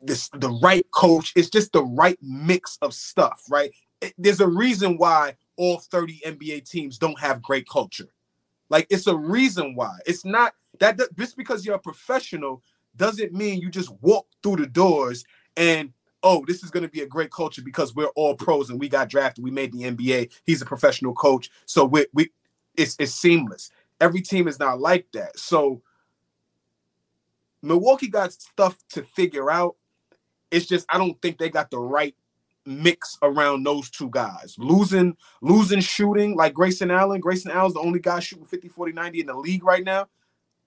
this 0.00 0.28
the 0.34 0.50
right 0.62 0.86
coach, 0.90 1.32
it's 1.34 1.48
just 1.48 1.72
the 1.72 1.82
right 1.82 2.18
mix 2.20 2.78
of 2.82 2.92
stuff, 2.92 3.42
right? 3.50 3.72
It, 4.00 4.14
there's 4.18 4.40
a 4.40 4.48
reason 4.48 4.98
why 4.98 5.36
all 5.56 5.78
30 5.78 6.20
NBA 6.26 6.68
teams 6.68 6.98
don't 6.98 7.18
have 7.18 7.42
great 7.42 7.66
culture. 7.68 8.08
Like 8.68 8.86
it's 8.90 9.06
a 9.06 9.16
reason 9.16 9.74
why. 9.74 9.98
It's 10.06 10.24
not 10.24 10.54
that 10.80 11.00
just 11.16 11.36
because 11.36 11.64
you're 11.64 11.76
a 11.76 11.80
professional 11.80 12.62
doesn't 12.96 13.32
mean 13.32 13.60
you 13.60 13.70
just 13.70 13.90
walk 14.02 14.26
through 14.42 14.56
the 14.56 14.66
doors 14.66 15.24
and 15.56 15.92
oh, 16.24 16.42
this 16.46 16.64
is 16.64 16.70
going 16.70 16.82
to 16.82 16.88
be 16.88 17.02
a 17.02 17.06
great 17.06 17.30
culture 17.30 17.62
because 17.62 17.94
we're 17.94 18.08
all 18.16 18.34
pros 18.34 18.70
and 18.70 18.80
we 18.80 18.88
got 18.88 19.10
drafted. 19.10 19.44
We 19.44 19.50
made 19.50 19.72
the 19.72 19.82
NBA. 19.82 20.32
He's 20.44 20.62
a 20.62 20.66
professional 20.66 21.12
coach, 21.12 21.50
so 21.66 21.84
we 21.84 22.06
we 22.12 22.32
it's 22.76 22.96
it's 22.98 23.14
seamless. 23.14 23.70
Every 24.00 24.22
team 24.22 24.48
is 24.48 24.58
not 24.58 24.80
like 24.80 25.06
that. 25.12 25.38
So 25.38 25.82
Milwaukee 27.62 28.08
got 28.08 28.32
stuff 28.32 28.76
to 28.90 29.02
figure 29.02 29.50
out. 29.50 29.76
It's 30.50 30.66
just 30.66 30.86
I 30.88 30.98
don't 30.98 31.20
think 31.22 31.38
they 31.38 31.50
got 31.50 31.70
the 31.70 31.78
right 31.78 32.16
mix 32.66 33.18
around 33.22 33.64
those 33.64 33.90
two 33.90 34.08
guys. 34.10 34.56
Losing 34.58 35.16
losing 35.42 35.80
shooting 35.80 36.36
like 36.36 36.54
Grayson 36.54 36.90
Allen. 36.90 37.20
Grayson 37.20 37.50
Allen's 37.50 37.74
the 37.74 37.80
only 37.80 38.00
guy 38.00 38.20
shooting 38.20 38.46
50 38.46 38.68
40 38.68 38.92
90 38.92 39.20
in 39.20 39.26
the 39.26 39.34
league 39.34 39.64
right 39.64 39.84
now. 39.84 40.08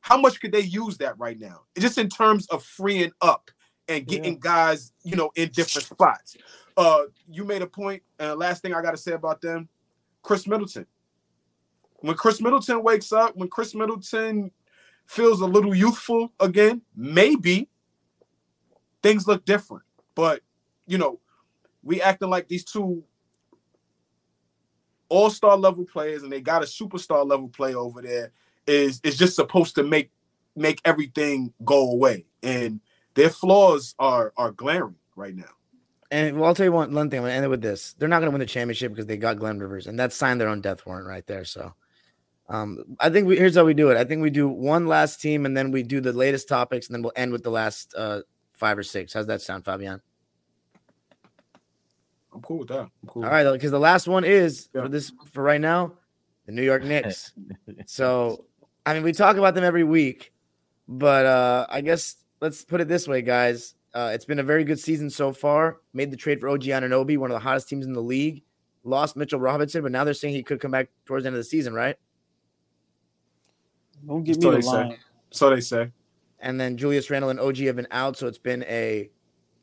How 0.01 0.17
much 0.17 0.39
could 0.39 0.51
they 0.51 0.61
use 0.61 0.97
that 0.99 1.17
right 1.17 1.39
now? 1.39 1.63
Just 1.77 1.97
in 1.97 2.07
terms 2.07 2.47
of 2.47 2.63
freeing 2.63 3.11
up 3.21 3.49
and 3.87 4.05
getting 4.05 4.33
yeah. 4.33 4.39
guys, 4.39 4.93
you 5.03 5.15
know, 5.15 5.31
in 5.35 5.49
different 5.49 5.87
spots. 5.87 6.37
Uh, 6.75 7.03
you 7.29 7.43
made 7.43 7.61
a 7.61 7.67
point, 7.67 8.03
and 8.19 8.37
last 8.37 8.61
thing 8.61 8.73
I 8.73 8.81
got 8.81 8.91
to 8.91 8.97
say 8.97 9.13
about 9.13 9.41
them, 9.41 9.67
Khris 10.21 10.47
Middleton. 10.47 10.85
When 12.01 12.15
Khris 12.15 12.41
Middleton 12.41 12.83
wakes 12.83 13.11
up, 13.11 13.35
when 13.35 13.49
Khris 13.49 13.73
Middleton 13.73 14.51
feels 15.05 15.41
a 15.41 15.45
little 15.45 15.73
youthful 15.73 16.31
again, 16.39 16.81
maybe 16.95 17.69
things 19.01 19.27
look 19.27 19.45
different. 19.45 19.83
But 20.13 20.41
you 20.85 20.97
know, 20.97 21.19
we 21.83 22.01
acting 22.01 22.29
like 22.29 22.47
these 22.47 22.63
two 22.63 23.03
all-star 25.09 25.57
level 25.57 25.85
players, 25.85 26.23
and 26.23 26.31
they 26.31 26.41
got 26.41 26.61
a 26.61 26.65
superstar 26.65 27.27
level 27.27 27.47
play 27.49 27.73
over 27.73 28.01
there. 28.01 28.31
Is 28.67 28.99
is 29.03 29.17
just 29.17 29.35
supposed 29.35 29.75
to 29.75 29.83
make 29.83 30.11
make 30.55 30.81
everything 30.83 31.53
go 31.63 31.91
away, 31.91 32.25
and 32.43 32.81
their 33.17 33.29
flaws 33.31 33.95
are 33.99 34.31
are 34.37 34.51
glaring 34.51 34.95
right 35.15 35.35
now. 35.35 35.49
And 36.09 36.37
well, 36.37 36.45
I'll 36.45 36.55
tell 36.55 36.65
you 36.65 36.71
one, 36.71 36.93
one 36.93 37.09
thing. 37.09 37.19
I'm 37.19 37.25
gonna 37.25 37.33
end 37.33 37.43
it 37.43 37.49
with 37.49 37.61
this: 37.61 37.93
they're 37.97 38.07
not 38.07 38.19
gonna 38.19 38.31
win 38.31 38.39
the 38.39 38.45
championship 38.45 38.93
because 38.93 39.07
they 39.07 39.17
got 39.17 39.39
Glenn 39.39 39.59
Rivers, 39.59 39.87
and 39.87 39.99
that's 39.99 40.15
signed 40.15 40.39
their 40.39 40.47
own 40.47 40.61
death 40.61 40.85
warrant 40.85 41.07
right 41.07 41.25
there. 41.27 41.43
So, 41.43 41.73
um, 42.47 42.95
I 42.99 43.09
think 43.09 43.27
we, 43.27 43.35
here's 43.35 43.55
how 43.55 43.65
we 43.65 43.73
do 43.73 43.89
it. 43.89 43.97
I 43.97 44.05
think 44.05 44.21
we 44.21 44.29
do 44.29 44.47
one 44.47 44.87
last 44.87 45.19
team, 45.19 45.45
and 45.45 45.57
then 45.57 45.71
we 45.71 45.83
do 45.83 45.99
the 45.99 46.13
latest 46.13 46.47
topics, 46.47 46.87
and 46.87 46.95
then 46.95 47.01
we'll 47.01 47.11
end 47.15 47.33
with 47.33 47.43
the 47.43 47.49
last 47.49 47.93
uh, 47.97 48.21
five 48.53 48.77
or 48.77 48.83
six. 48.83 49.13
How's 49.13 49.27
that 49.27 49.41
sound, 49.41 49.65
Fabian? 49.65 49.99
I'm 52.33 52.41
cool 52.41 52.59
with 52.59 52.69
that. 52.69 52.87
Cool. 53.07 53.25
All 53.25 53.31
right, 53.31 53.51
because 53.51 53.71
the 53.71 53.79
last 53.79 54.07
one 54.07 54.23
is 54.23 54.69
yeah. 54.73 54.83
for 54.83 54.89
this 54.89 55.11
for 55.33 55.43
right 55.43 55.59
now, 55.59 55.93
the 56.45 56.51
New 56.51 56.63
York 56.63 56.83
Knicks. 56.83 57.33
so, 57.87 58.45
I 58.85 58.93
mean, 58.93 59.03
we 59.03 59.11
talk 59.11 59.37
about 59.37 59.55
them 59.55 59.63
every 59.63 59.83
week, 59.83 60.31
but 60.87 61.25
uh, 61.25 61.65
I 61.67 61.81
guess 61.81 62.15
let's 62.41 62.63
put 62.63 62.81
it 62.81 62.87
this 62.87 63.07
way, 63.07 63.21
guys. 63.21 63.75
Uh, 63.93 64.11
it's 64.13 64.25
been 64.25 64.39
a 64.39 64.43
very 64.43 64.63
good 64.63 64.79
season 64.79 65.09
so 65.09 65.31
far. 65.31 65.77
Made 65.93 66.11
the 66.11 66.17
trade 66.17 66.39
for 66.39 66.49
OG 66.49 66.63
Anunoby, 66.63 67.17
one 67.17 67.31
of 67.31 67.35
the 67.35 67.39
hottest 67.39 67.69
teams 67.69 67.85
in 67.85 67.93
the 67.93 68.01
league. 68.01 68.43
Lost 68.83 69.15
Mitchell 69.15 69.39
Robinson, 69.39 69.81
but 69.81 69.91
now 69.91 70.03
they're 70.03 70.13
saying 70.13 70.33
he 70.33 70.43
could 70.43 70.59
come 70.59 70.71
back 70.71 70.89
towards 71.05 71.23
the 71.23 71.27
end 71.27 71.35
of 71.35 71.39
the 71.39 71.43
season, 71.43 71.73
right? 71.73 71.95
Don't 74.05 74.23
give 74.23 74.37
me 74.37 74.49
the 74.49 74.59
line. 74.59 74.91
Say. 74.91 74.97
So 75.31 75.49
they 75.49 75.61
say. 75.61 75.91
And 76.39 76.59
then 76.59 76.77
Julius 76.77 77.09
Randle 77.09 77.31
and 77.31 77.39
OG 77.39 77.57
have 77.59 77.75
been 77.75 77.87
out, 77.91 78.15
so 78.15 78.27
it's 78.27 78.37
been 78.37 78.63
a 78.63 79.09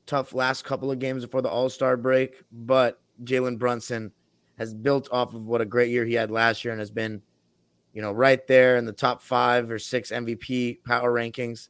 tough 0.07 0.35
last 0.35 0.65
couple 0.65 0.91
of 0.91 0.99
games 0.99 1.25
before 1.25 1.41
the 1.41 1.49
All 1.49 1.71
Star 1.71 1.97
break. 1.97 2.43
But 2.51 3.01
Jalen 3.23 3.59
Brunson 3.59 4.13
has 4.59 4.75
built 4.75 5.09
off 5.13 5.35
of 5.35 5.47
what 5.47 5.61
a 5.61 5.65
great 5.65 5.91
year 5.91 6.05
he 6.05 6.15
had 6.15 6.31
last 6.31 6.65
year 6.65 6.73
and 6.73 6.81
has 6.81 6.91
been, 6.91 7.23
you 7.93 8.03
know, 8.03 8.13
right 8.13 8.45
there 8.47 8.77
in 8.77 8.85
the 8.85 8.93
top 8.93 9.23
five 9.23 9.71
or 9.71 9.79
six 9.79 10.11
MVP 10.11 10.85
power 10.85 11.13
rankings 11.13 11.69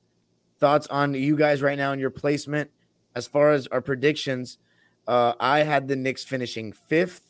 thoughts 0.59 0.87
on 0.89 1.15
you 1.15 1.37
guys 1.37 1.63
right 1.63 1.79
now 1.79 1.93
and 1.93 2.01
your 2.01 2.11
placement 2.11 2.71
as 3.15 3.27
far 3.27 3.53
as 3.53 3.67
our 3.69 3.81
predictions. 3.81 4.59
Uh, 5.07 5.35
I 5.39 5.61
had 5.61 5.89
the 5.89 5.97
Knicks 5.97 6.25
finishing 6.25 6.73
fifth. 6.73 7.23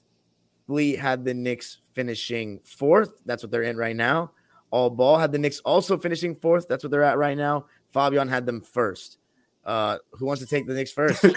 Lee 0.69 0.97
had 0.97 1.25
the 1.25 1.35
Knicks 1.35 1.79
finishing 1.93 2.61
fourth. 2.65 3.21
That's 3.27 3.43
what 3.43 3.51
they're 3.51 3.63
in 3.63 3.77
right 3.77 3.97
now. 3.97 4.33
All 4.71 4.91
ball 4.91 5.19
had 5.19 5.33
the 5.33 5.39
Knicks 5.39 5.61
also 5.61 5.99
finishing 5.99 6.37
fourth. 6.37 6.67
That's 6.69 6.83
what 6.83 6.91
they're 6.91 7.05
at 7.05 7.19
right 7.19 7.37
now. 7.37 7.67
Fabian 7.93 8.29
had 8.29 8.47
them 8.47 8.61
first. 8.61 9.19
Uh, 9.65 9.99
who 10.13 10.27
wants 10.27 10.43
to 10.43 10.49
take 10.49 10.67
the 10.67 10.75
Knicks 10.75 10.93
first? 10.93 11.23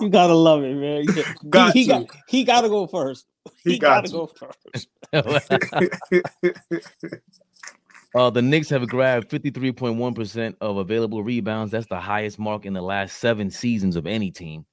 you 0.00 0.08
gotta 0.08 0.34
love 0.34 0.64
it, 0.64 0.74
man. 0.74 1.04
Got 1.48 1.72
he, 1.72 1.82
he 1.82 1.88
got 1.88 2.06
he 2.26 2.44
gotta 2.44 2.68
go 2.68 2.86
first. 2.86 3.26
He, 3.64 3.72
he 3.72 3.78
got 3.78 4.06
to 4.06 4.12
go 4.12 4.26
first. 4.26 4.88
Uh, 8.14 8.28
the 8.28 8.42
Knicks 8.42 8.68
have 8.68 8.86
grabbed 8.88 9.30
53.1% 9.30 10.54
of 10.60 10.76
available 10.76 11.22
rebounds. 11.22 11.72
That's 11.72 11.86
the 11.86 12.00
highest 12.00 12.38
mark 12.38 12.66
in 12.66 12.74
the 12.74 12.82
last 12.82 13.18
seven 13.18 13.50
seasons 13.50 13.96
of 13.96 14.06
any 14.06 14.30
team. 14.30 14.66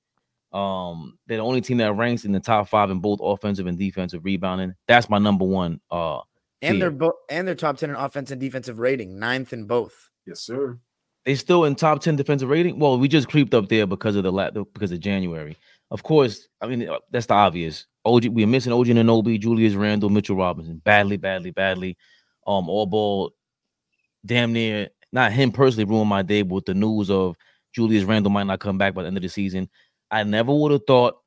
Um, 0.51 1.17
they're 1.27 1.37
the 1.37 1.43
only 1.43 1.61
team 1.61 1.77
that 1.77 1.93
ranks 1.93 2.25
in 2.25 2.31
the 2.31 2.39
top 2.39 2.67
five 2.67 2.89
in 2.89 2.99
both 2.99 3.19
offensive 3.21 3.67
and 3.67 3.77
defensive 3.77 4.25
rebounding. 4.25 4.73
That's 4.87 5.09
my 5.09 5.19
number 5.19 5.45
one. 5.45 5.79
Uh, 5.89 6.21
and 6.61 6.81
they're 6.81 6.91
both 6.91 7.13
and 7.29 7.47
they're 7.47 7.55
top 7.55 7.77
ten 7.77 7.91
in 7.91 7.95
offense 7.95 8.31
and 8.31 8.41
defensive 8.41 8.79
rating, 8.79 9.19
ninth 9.19 9.53
in 9.53 9.65
both. 9.65 10.09
Yes, 10.25 10.41
sir. 10.41 10.77
They 11.25 11.35
still 11.35 11.65
in 11.65 11.75
top 11.75 12.01
ten 12.01 12.15
defensive 12.15 12.49
rating. 12.49 12.79
Well, 12.79 12.99
we 12.99 13.07
just 13.07 13.29
creeped 13.29 13.53
up 13.53 13.69
there 13.69 13.85
because 13.85 14.15
of 14.15 14.23
the 14.23 14.31
la- 14.31 14.49
because 14.49 14.91
of 14.91 14.99
January. 14.99 15.55
Of 15.91 16.03
course, 16.03 16.47
I 16.59 16.67
mean 16.67 16.89
uh, 16.89 16.97
that's 17.11 17.27
the 17.27 17.35
obvious. 17.35 17.85
OG, 18.03 18.25
we're 18.27 18.47
missing 18.47 18.73
OG 18.73 18.87
Anunoby, 18.87 19.39
Julius 19.39 19.75
Randle, 19.75 20.09
Mitchell 20.09 20.35
Robinson, 20.35 20.81
badly, 20.83 21.17
badly, 21.17 21.51
badly 21.51 21.95
um 22.49 22.67
all 22.67 22.87
ball 22.87 23.31
damn 24.25 24.51
near 24.51 24.89
not 25.11 25.31
him 25.31 25.51
personally 25.51 25.85
ruined 25.85 26.09
my 26.09 26.21
day, 26.21 26.41
but 26.41 26.65
the 26.65 26.73
news 26.73 27.09
of 27.09 27.35
Julius 27.73 28.03
Randle 28.03 28.31
might 28.31 28.47
not 28.47 28.59
come 28.59 28.77
back 28.77 28.93
by 28.93 29.03
the 29.03 29.07
end 29.07 29.17
of 29.17 29.23
the 29.23 29.29
season. 29.29 29.69
I 30.11 30.23
never 30.23 30.53
would 30.53 30.71
have 30.71 30.85
thought 30.85 31.17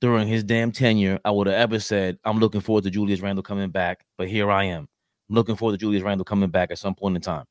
during 0.00 0.28
his 0.28 0.44
damn 0.44 0.72
tenure 0.72 1.18
I 1.24 1.30
would 1.30 1.46
have 1.46 1.56
ever 1.56 1.78
said 1.78 2.18
I'm 2.24 2.38
looking 2.38 2.60
forward 2.60 2.84
to 2.84 2.90
Julius 2.90 3.20
Randle 3.20 3.42
coming 3.42 3.70
back, 3.70 4.04
but 4.18 4.28
here 4.28 4.50
I 4.50 4.64
am. 4.64 4.88
I'm 5.28 5.34
looking 5.34 5.56
forward 5.56 5.72
to 5.72 5.78
Julius 5.78 6.02
Randle 6.02 6.24
coming 6.24 6.50
back 6.50 6.70
at 6.70 6.78
some 6.78 6.94
point 6.94 7.16
in 7.16 7.22
time. 7.22 7.44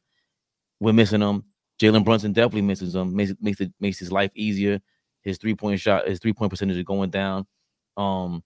We're 0.79 0.93
missing 0.93 1.21
him. 1.21 1.43
Jalen 1.81 2.05
Brunson 2.05 2.31
definitely 2.31 2.61
misses 2.61 2.95
him. 2.95 3.15
Makes 3.15 3.31
it 3.31 3.37
makes 3.41 3.61
it 3.61 3.73
makes 3.79 3.99
his 3.99 4.11
life 4.11 4.31
easier. 4.35 4.79
His 5.23 5.37
three 5.37 5.55
point 5.55 5.79
shot, 5.79 6.07
his 6.07 6.19
three 6.19 6.33
point 6.33 6.51
percentage 6.51 6.77
is 6.77 6.83
going 6.83 7.09
down. 7.09 7.47
Um, 7.97 8.43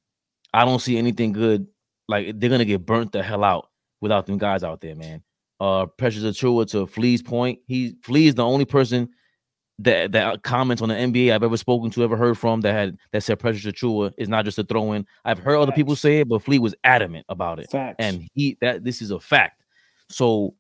I 0.54 0.66
don't 0.66 0.80
see 0.80 0.98
anything 0.98 1.34
good. 1.34 1.68
Like 2.08 2.40
they're 2.40 2.50
gonna 2.50 2.66
get 2.66 2.86
burnt 2.86 3.12
the 3.12 3.22
hell 3.22 3.44
out 3.44 3.70
without 4.02 4.26
them 4.26 4.38
guys 4.38 4.64
out 4.64 4.82
there, 4.82 4.96
man. 4.96 5.24
Uh, 5.60 5.86
Precious 5.86 6.24
Achiuwa 6.24 6.70
to 6.72 6.88
Flea's 6.88 7.22
point. 7.22 7.60
He 7.68 7.96
Flea 8.02 8.28
is 8.28 8.36
the 8.36 8.46
only 8.46 8.66
person 8.66 9.10
that 9.80 10.12
that 10.12 10.44
comments 10.44 10.82
on 10.82 10.90
the 10.90 10.96
NBA 10.96 11.34
I've 11.34 11.44
ever 11.44 11.58
spoken 11.58 11.90
to, 11.92 12.04
ever 12.04 12.18
heard 12.18 12.38
from 12.38 12.62
that 12.62 12.74
had 12.74 12.98
that 13.12 13.24
said 13.24 13.40
Precious 13.40 13.66
Achiuwa 13.66 14.14
is 14.18 14.30
not 14.30 14.46
just 14.46 14.60
a 14.60 14.64
throw 14.64 14.94
in. 14.94 15.06
I've 15.26 15.40
heard 15.40 15.56
Facts. 15.56 15.64
other 15.64 15.72
people 15.72 15.96
say 15.96 16.22
it, 16.22 16.30
but 16.30 16.42
Flea 16.42 16.60
was 16.60 16.76
adamant 16.84 17.26
about 17.30 17.60
it. 17.60 17.70
Facts. 17.70 17.96
And 18.00 18.28
he 18.34 18.58
that 18.62 18.84
this 18.84 19.02
is 19.02 19.12
a 19.12 19.20
fact. 19.20 19.64
So 20.10 20.56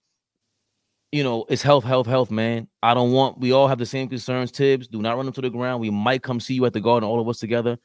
you 1.11 1.23
know, 1.23 1.45
it's 1.49 1.63
health, 1.63 1.83
health, 1.83 2.05
health, 2.05 2.29
man. 2.29 2.67
I 2.83 2.93
don't 2.93 3.11
want 3.11 3.39
we 3.39 3.51
all 3.51 3.67
have 3.67 3.79
the 3.79 3.85
same 3.85 4.09
concerns. 4.09 4.51
Thibs, 4.51 4.87
do 4.87 5.01
not 5.01 5.15
run 5.15 5.25
them 5.25 5.33
to 5.33 5.41
the 5.41 5.49
ground. 5.49 5.81
We 5.81 5.89
might 5.89 6.23
come 6.23 6.39
see 6.39 6.53
you 6.53 6.65
at 6.65 6.73
the 6.73 6.81
garden, 6.81 7.07
all 7.07 7.19
of 7.19 7.27
us 7.27 7.39
together. 7.39 7.77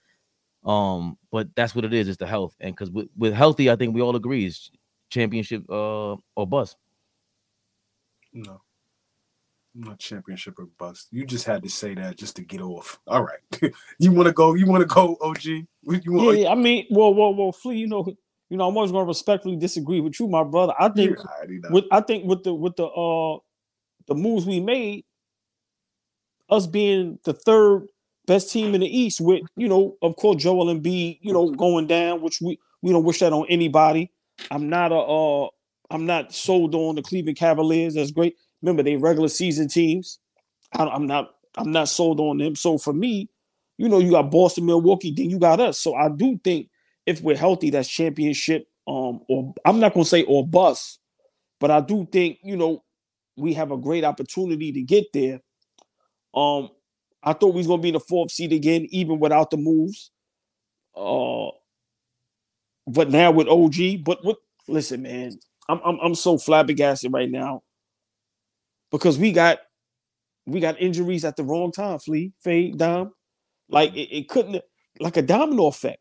Um, 0.64 1.18
but 1.31 1.48
that's 1.55 1.74
what 1.74 1.85
it 1.85 1.93
is, 1.93 2.09
it's 2.09 2.16
the 2.16 2.26
health. 2.26 2.55
And 2.60 2.74
because 2.74 2.90
with, 2.90 3.09
with 3.16 3.35
healthy, 3.35 3.70
I 3.70 3.76
think 3.76 3.94
we 3.94 4.02
all 4.02 4.16
agree 4.16 4.47
is 4.47 4.70
championship 5.10 5.64
uh 5.70 6.16
or 6.36 6.47
bust. 6.47 6.76
No. 8.32 8.60
Not 9.76 9.98
championship 9.98 10.59
or 10.59 10.66
bust. 10.78 11.09
You 11.10 11.24
just 11.26 11.47
had 11.47 11.62
to 11.64 11.68
say 11.68 11.94
that 11.94 12.16
just 12.16 12.36
to 12.36 12.43
get 12.43 12.60
off. 12.60 13.01
All 13.06 13.24
right. 13.24 13.72
you 13.98 14.12
want 14.12 14.28
to 14.28 14.32
go? 14.32 14.55
You 14.55 14.66
want 14.66 14.82
to 14.82 14.86
go, 14.86 15.16
OG? 15.20 15.44
You 15.44 15.66
want, 15.82 16.39
yeah, 16.39 16.51
I 16.51 16.55
mean, 16.55 16.86
well, 16.90 17.12
well, 17.12 17.35
well, 17.35 17.51
Flea, 17.51 17.78
you 17.78 17.89
know, 17.89 18.06
you 18.51 18.56
know, 18.56 18.68
I'm 18.68 18.76
always 18.76 18.93
going 18.93 19.05
to 19.05 19.09
respectfully 19.09 19.56
disagree 19.56 20.01
with 20.01 20.20
you, 20.20 20.28
my 20.28 20.44
brother. 20.44 20.74
I 20.78 20.89
think 20.90 21.18
with 21.70 21.86
I 21.90 22.01
think 22.01 22.24
with 22.24 22.44
the 22.44 22.55
with 22.55 22.76
the 22.76 22.86
uh 22.86 23.39
the 24.06 24.14
moves 24.14 24.47
we 24.47 24.60
made, 24.60 25.05
us 26.48 26.66
being 26.66 27.18
the 27.24 27.32
third 27.32 27.89
best 28.26 28.52
team 28.52 28.74
in 28.74 28.81
the 28.81 28.98
East, 28.98 29.20
with 29.20 29.43
you 29.56 29.68
know, 29.68 29.97
of 30.02 30.14
course, 30.16 30.43
Joel 30.43 30.66
Embiid, 30.66 31.18
you 31.20 31.32
know, 31.32 31.51
going 31.51 31.89
down, 31.89 32.22
which 32.22 32.40
we 32.40 32.60
we 32.81 32.93
don't 32.93 33.05
wish 33.05 33.18
that 33.20 33.32
on 33.32 33.47
anybody. 33.48 34.12
I'm 34.51 34.69
not 34.69 34.93
a 34.93 34.97
uh 34.97 35.48
I'm 35.90 36.06
not 36.06 36.35
sold 36.35 36.74
on 36.74 36.97
the 36.97 37.02
Cleveland 37.02 37.39
Cavaliers. 37.39 37.94
That's 37.94 38.11
great. 38.11 38.36
Remember, 38.62 38.82
they 38.82 38.97
regular 38.97 39.28
season 39.28 39.69
teams. 39.69 40.19
I, 40.73 40.86
I'm 40.86 41.06
not 41.06 41.35
I'm 41.56 41.70
not 41.70 41.89
sold 41.89 42.20
on 42.20 42.39
them. 42.39 42.56
So 42.56 42.78
for 42.78 42.93
me, 42.93 43.28
you 43.78 43.89
know, 43.89 43.98
you 43.98 44.12
got 44.12 44.31
Boston, 44.31 44.66
Milwaukee, 44.66 45.12
then 45.16 45.31
you 45.31 45.39
got 45.39 45.61
us. 45.61 45.78
So 45.78 45.94
I 45.94 46.09
do 46.09 46.40
think 46.43 46.69
if 47.06 47.20
we're 47.20 47.36
healthy, 47.36 47.70
that's 47.70 47.89
championship. 47.89 48.66
Um, 48.86 49.20
or 49.28 49.55
I'm 49.65 49.81
not 49.81 49.94
gonna 49.94 50.05
say 50.05 50.24
or 50.24 50.47
bust, 50.47 51.01
but 51.59 51.70
I 51.70 51.81
do 51.81 52.06
think 52.11 52.39
you 52.43 52.56
know 52.56 52.85
we 53.36 53.55
have 53.55 53.70
a 53.70 53.77
great 53.77 54.05
opportunity 54.05 54.73
to 54.73 54.82
get 54.82 55.06
there. 55.12 55.40
Um, 56.35 56.70
I 57.23 57.32
thought 57.32 57.55
we 57.55 57.59
was 57.59 57.66
gonna 57.66 57.82
be 57.82 57.89
in 57.89 57.94
the 57.94 58.01
fourth 58.01 58.31
seed 58.31 58.52
again, 58.52 58.86
even 58.90 59.19
without 59.19 59.51
the 59.51 59.56
moves. 59.56 60.11
Uh, 60.94 61.48
but 62.86 63.11
now 63.11 63.31
with 63.31 63.48
OG, 63.48 64.05
but 64.05 64.24
with 64.24 64.36
listen, 64.69 65.02
man, 65.02 65.39
I'm 65.69 65.81
I'm 65.85 65.98
I'm 66.01 66.15
so 66.15 66.39
flabbergasted 66.39 67.12
right 67.12 67.31
now 67.31 67.62
because 68.90 69.19
we 69.19 69.32
got 69.32 69.59
we 70.47 70.61
got 70.61 70.81
injuries 70.81 71.24
at 71.24 71.36
the 71.36 71.44
wrong 71.44 71.73
time. 71.73 71.98
Flea, 71.98 72.32
fade, 72.40 72.78
dom, 72.78 73.12
like 73.69 73.94
it, 73.94 74.16
it 74.16 74.28
couldn't 74.28 74.62
like 75.01 75.16
a 75.16 75.23
domino 75.23 75.66
effect. 75.66 76.01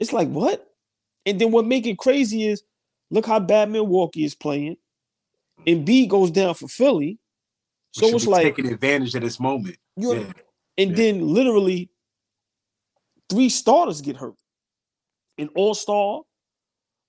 It's 0.00 0.12
like 0.12 0.28
what? 0.28 0.66
And 1.24 1.40
then 1.40 1.50
what 1.50 1.66
make 1.66 1.86
it 1.86 1.98
crazy 1.98 2.46
is 2.46 2.62
look 3.10 3.26
how 3.26 3.40
bad 3.40 3.70
Milwaukee 3.70 4.24
is 4.24 4.34
playing. 4.34 4.76
Embiid 5.66 6.08
goes 6.08 6.30
down 6.30 6.54
for 6.54 6.68
Philly. 6.68 7.18
So 7.92 8.06
it's 8.08 8.26
like 8.26 8.42
taking 8.42 8.72
advantage 8.72 9.14
of 9.14 9.22
this 9.22 9.40
moment. 9.40 9.78
Yeah. 9.96 10.24
and 10.76 10.90
yeah. 10.90 10.96
then 10.96 11.26
literally 11.26 11.90
three 13.30 13.48
starters 13.48 14.02
get 14.02 14.16
hurt. 14.16 14.34
An 15.38 15.48
all-star, 15.54 16.22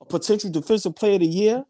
a 0.02 0.06
potential 0.06 0.50
defensive 0.50 0.96
player 0.96 1.16
of 1.16 1.22
the 1.22 1.28
year, 1.28 1.66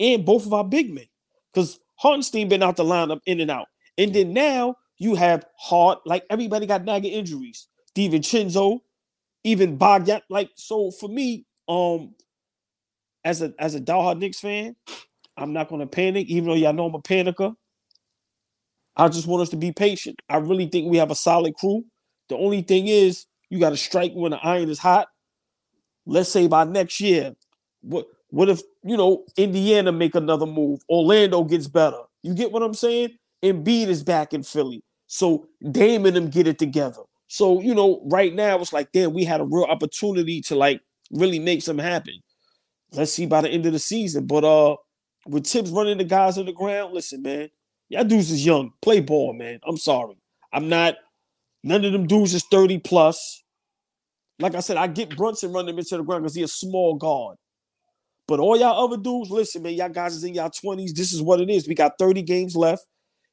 and 0.00 0.24
both 0.24 0.46
of 0.46 0.52
our 0.52 0.64
big 0.64 0.92
men. 0.92 1.06
Because 1.52 1.80
Hartenstein 1.96 2.48
been 2.48 2.62
out 2.62 2.76
the 2.76 2.84
lineup 2.84 3.20
in 3.26 3.40
and 3.40 3.50
out. 3.50 3.66
And 3.96 4.14
then 4.14 4.32
now 4.32 4.76
you 4.98 5.14
have 5.14 5.44
Hart, 5.58 6.00
like 6.04 6.24
everybody 6.30 6.66
got 6.66 6.84
nagging 6.84 7.12
injuries. 7.12 7.68
DiVincenzo, 7.94 8.80
even 9.44 9.76
Bogdan. 9.76 10.20
Like, 10.30 10.50
so 10.54 10.90
for 10.90 11.08
me, 11.08 11.46
um, 11.68 12.14
as 13.24 13.42
a 13.42 13.52
as 13.58 13.74
a 13.74 13.80
diehard 13.80 14.18
Knicks 14.18 14.40
fan, 14.40 14.76
I'm 15.36 15.52
not 15.52 15.68
gonna 15.68 15.86
panic, 15.86 16.28
even 16.28 16.48
though 16.48 16.54
y'all 16.54 16.72
know 16.72 16.86
I'm 16.86 16.94
a 16.94 17.02
panicker. 17.02 17.54
I 18.96 19.08
just 19.08 19.26
want 19.26 19.42
us 19.42 19.48
to 19.50 19.56
be 19.56 19.72
patient. 19.72 20.20
I 20.28 20.38
really 20.38 20.66
think 20.66 20.90
we 20.90 20.98
have 20.98 21.10
a 21.10 21.14
solid 21.14 21.54
crew. 21.54 21.84
The 22.28 22.36
only 22.36 22.62
thing 22.62 22.88
is, 22.88 23.26
you 23.48 23.60
got 23.60 23.70
to 23.70 23.76
strike 23.76 24.12
when 24.12 24.32
the 24.32 24.38
iron 24.38 24.68
is 24.68 24.78
hot. 24.80 25.08
Let's 26.08 26.30
say 26.30 26.46
by 26.46 26.64
next 26.64 27.00
year, 27.00 27.36
what 27.82 28.06
what 28.30 28.48
if 28.48 28.62
you 28.82 28.96
know 28.96 29.24
Indiana 29.36 29.92
make 29.92 30.14
another 30.14 30.46
move? 30.46 30.80
Orlando 30.88 31.44
gets 31.44 31.68
better. 31.68 32.00
You 32.22 32.34
get 32.34 32.50
what 32.50 32.62
I'm 32.62 32.74
saying? 32.74 33.10
Embiid 33.44 33.88
is 33.88 34.02
back 34.02 34.32
in 34.32 34.42
Philly, 34.42 34.82
so 35.06 35.46
Dame 35.70 36.06
and 36.06 36.16
them 36.16 36.30
get 36.30 36.48
it 36.48 36.58
together. 36.58 37.02
So, 37.28 37.60
you 37.60 37.74
know, 37.74 38.00
right 38.06 38.34
now 38.34 38.58
it's 38.58 38.72
like, 38.72 38.90
damn, 38.92 39.12
we 39.12 39.24
had 39.24 39.40
a 39.40 39.44
real 39.44 39.64
opportunity 39.64 40.40
to 40.42 40.56
like 40.56 40.80
really 41.12 41.38
make 41.38 41.62
something 41.62 41.84
happen. 41.84 42.14
Let's 42.92 43.12
see 43.12 43.26
by 43.26 43.42
the 43.42 43.50
end 43.50 43.66
of 43.66 43.74
the 43.74 43.78
season. 43.78 44.26
But 44.26 44.44
uh 44.44 44.76
with 45.26 45.46
Thibs 45.46 45.70
running 45.70 45.98
the 45.98 46.04
guys 46.04 46.38
on 46.38 46.46
the 46.46 46.52
ground, 46.52 46.94
listen, 46.94 47.20
man, 47.20 47.50
y'all 47.90 48.04
dudes 48.04 48.30
is 48.30 48.46
young. 48.46 48.72
Play 48.80 49.00
ball, 49.00 49.34
man. 49.34 49.60
I'm 49.66 49.76
sorry. 49.76 50.16
I'm 50.54 50.70
not 50.70 50.96
none 51.62 51.84
of 51.84 51.92
them 51.92 52.06
dudes 52.06 52.32
is 52.32 52.44
30 52.50 52.78
plus. 52.78 53.42
Like 54.40 54.54
I 54.54 54.60
said, 54.60 54.76
I 54.76 54.86
get 54.86 55.16
Brunson 55.16 55.52
running 55.52 55.74
him 55.74 55.78
into 55.78 55.96
the 55.96 56.02
ground 56.02 56.22
because 56.22 56.34
he's 56.34 56.44
a 56.44 56.48
small 56.48 56.94
guard. 56.94 57.36
But 58.26 58.40
all 58.40 58.58
y'all 58.58 58.84
other 58.84 59.02
dudes, 59.02 59.30
listen, 59.30 59.62
man, 59.62 59.74
y'all 59.74 59.88
guys 59.88 60.14
is 60.14 60.22
in 60.22 60.34
y'all 60.34 60.50
20s. 60.50 60.94
This 60.94 61.12
is 61.12 61.22
what 61.22 61.40
it 61.40 61.50
is. 61.50 61.66
We 61.66 61.74
got 61.74 61.98
30 61.98 62.22
games 62.22 62.54
left. 62.54 62.84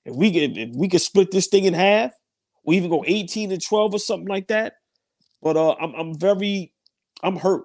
If 0.05 0.15
we 0.15 0.31
can 0.31 0.57
if 0.57 0.75
we 0.75 0.87
could 0.87 1.01
split 1.01 1.31
this 1.31 1.47
thing 1.47 1.65
in 1.65 1.73
half, 1.73 2.11
we 2.63 2.77
even 2.77 2.89
go 2.89 3.03
18 3.05 3.51
and 3.51 3.63
12 3.63 3.93
or 3.93 3.99
something 3.99 4.27
like 4.27 4.47
that. 4.47 4.75
But 5.41 5.57
uh, 5.57 5.73
I'm 5.73 5.93
I'm 5.95 6.17
very 6.17 6.71
I'm 7.23 7.35
hurt. 7.35 7.63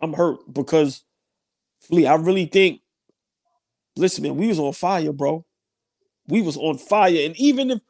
I'm 0.00 0.12
hurt 0.12 0.38
because 0.52 1.02
Flea, 1.80 2.06
I 2.06 2.14
really 2.14 2.46
think. 2.46 2.80
Listen, 3.96 4.22
man, 4.22 4.36
we 4.36 4.46
was 4.46 4.60
on 4.60 4.72
fire, 4.72 5.12
bro. 5.12 5.44
We 6.28 6.42
was 6.42 6.56
on 6.56 6.78
fire, 6.78 7.26
and 7.26 7.36
even 7.36 7.70
if, 7.70 7.80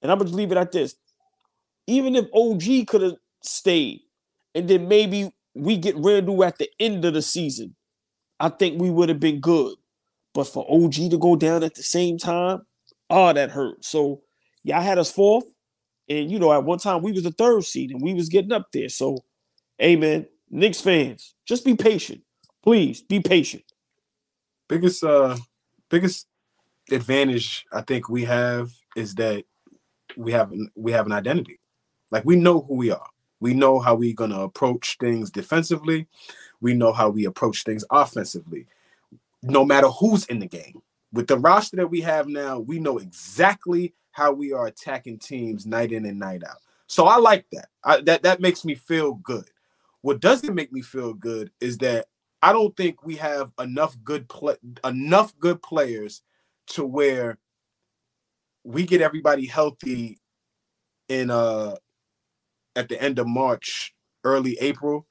and 0.00 0.10
I'm 0.10 0.18
gonna 0.18 0.30
leave 0.30 0.50
it 0.50 0.56
at 0.56 0.72
this, 0.72 0.94
even 1.86 2.16
if 2.16 2.26
OG 2.32 2.86
could 2.86 3.02
have 3.02 3.16
stayed, 3.42 4.00
and 4.58 4.68
then 4.68 4.88
maybe 4.88 5.30
we 5.54 5.76
get 5.76 5.96
Randle 5.96 6.42
at 6.42 6.58
the 6.58 6.68
end 6.80 7.04
of 7.04 7.14
the 7.14 7.22
season, 7.22 7.76
I 8.40 8.48
think 8.48 8.80
we 8.80 8.90
would 8.90 9.08
have 9.08 9.20
been 9.20 9.38
good. 9.38 9.76
But 10.34 10.48
for 10.48 10.66
OG 10.68 10.94
to 10.94 11.18
go 11.18 11.36
down 11.36 11.62
at 11.62 11.76
the 11.76 11.82
same 11.84 12.18
time, 12.18 12.62
oh, 13.08 13.32
that 13.32 13.50
hurt. 13.50 13.84
So 13.84 14.22
y'all 14.64 14.82
had 14.82 14.98
us 14.98 15.12
fourth. 15.12 15.44
And 16.08 16.28
you 16.28 16.40
know, 16.40 16.52
at 16.52 16.64
one 16.64 16.78
time 16.78 17.02
we 17.02 17.12
was 17.12 17.22
the 17.22 17.30
third 17.30 17.64
seed 17.64 17.92
and 17.92 18.02
we 18.02 18.14
was 18.14 18.28
getting 18.28 18.50
up 18.50 18.66
there. 18.72 18.88
So, 18.88 19.18
amen. 19.80 20.26
Knicks 20.50 20.80
fans, 20.80 21.34
just 21.46 21.64
be 21.64 21.76
patient. 21.76 22.22
Please 22.64 23.00
be 23.00 23.20
patient. 23.20 23.62
Biggest 24.68 25.04
uh 25.04 25.36
biggest 25.88 26.26
advantage 26.90 27.64
I 27.72 27.82
think 27.82 28.08
we 28.08 28.24
have 28.24 28.70
is 28.96 29.14
that 29.16 29.44
we 30.16 30.32
have 30.32 30.52
we 30.74 30.90
have 30.92 31.06
an 31.06 31.12
identity. 31.12 31.60
Like 32.10 32.24
we 32.24 32.34
know 32.34 32.62
who 32.62 32.74
we 32.74 32.90
are. 32.90 33.08
We 33.40 33.54
know 33.54 33.78
how 33.78 33.94
we're 33.94 34.14
gonna 34.14 34.40
approach 34.40 34.96
things 34.98 35.30
defensively. 35.30 36.06
We 36.60 36.74
know 36.74 36.92
how 36.92 37.10
we 37.10 37.24
approach 37.24 37.64
things 37.64 37.84
offensively. 37.90 38.66
No 39.42 39.64
matter 39.64 39.88
who's 39.88 40.24
in 40.26 40.40
the 40.40 40.46
game. 40.46 40.82
With 41.12 41.26
the 41.28 41.38
roster 41.38 41.76
that 41.76 41.86
we 41.86 42.00
have 42.02 42.28
now, 42.28 42.58
we 42.58 42.78
know 42.78 42.98
exactly 42.98 43.94
how 44.12 44.32
we 44.32 44.52
are 44.52 44.66
attacking 44.66 45.18
teams 45.18 45.64
night 45.64 45.92
in 45.92 46.04
and 46.04 46.18
night 46.18 46.42
out. 46.44 46.58
So 46.88 47.06
I 47.06 47.16
like 47.18 47.46
that. 47.52 47.68
I, 47.84 48.00
that 48.02 48.22
that 48.24 48.40
makes 48.40 48.64
me 48.64 48.74
feel 48.74 49.14
good. 49.14 49.48
What 50.02 50.20
doesn't 50.20 50.54
make 50.54 50.72
me 50.72 50.82
feel 50.82 51.14
good 51.14 51.50
is 51.60 51.78
that 51.78 52.06
I 52.42 52.52
don't 52.52 52.76
think 52.76 53.04
we 53.04 53.16
have 53.16 53.52
enough 53.58 53.96
good 54.04 54.28
play 54.28 54.56
enough 54.84 55.38
good 55.38 55.62
players 55.62 56.22
to 56.68 56.84
where 56.84 57.38
we 58.64 58.84
get 58.84 59.00
everybody 59.00 59.46
healthy 59.46 60.18
in 61.08 61.30
uh 61.30 61.76
at 62.78 62.88
the 62.88 63.02
end 63.02 63.18
of 63.18 63.26
March, 63.26 63.94
early 64.24 64.56
April, 64.60 65.06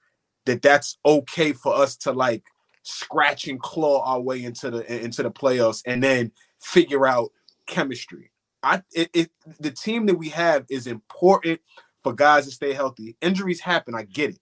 that 0.45 0.61
that's 0.61 0.97
okay 1.05 1.51
for 1.51 1.75
us 1.75 1.97
to 1.97 2.11
like 2.11 2.43
scratch 2.83 3.47
and 3.47 3.59
claw 3.59 4.01
our 4.05 4.21
way 4.21 4.43
into 4.43 4.71
the 4.71 5.03
into 5.03 5.21
the 5.21 5.31
playoffs 5.31 5.81
and 5.85 6.01
then 6.01 6.31
figure 6.59 7.05
out 7.05 7.29
chemistry. 7.67 8.31
I 8.63 8.81
it, 8.93 9.09
it 9.13 9.31
the 9.59 9.71
team 9.71 10.05
that 10.05 10.15
we 10.15 10.29
have 10.29 10.65
is 10.69 10.87
important 10.87 11.59
for 12.03 12.13
guys 12.13 12.45
to 12.45 12.51
stay 12.51 12.73
healthy. 12.73 13.17
Injuries 13.21 13.59
happen, 13.59 13.93
I 13.93 14.03
get 14.03 14.31
it. 14.31 14.39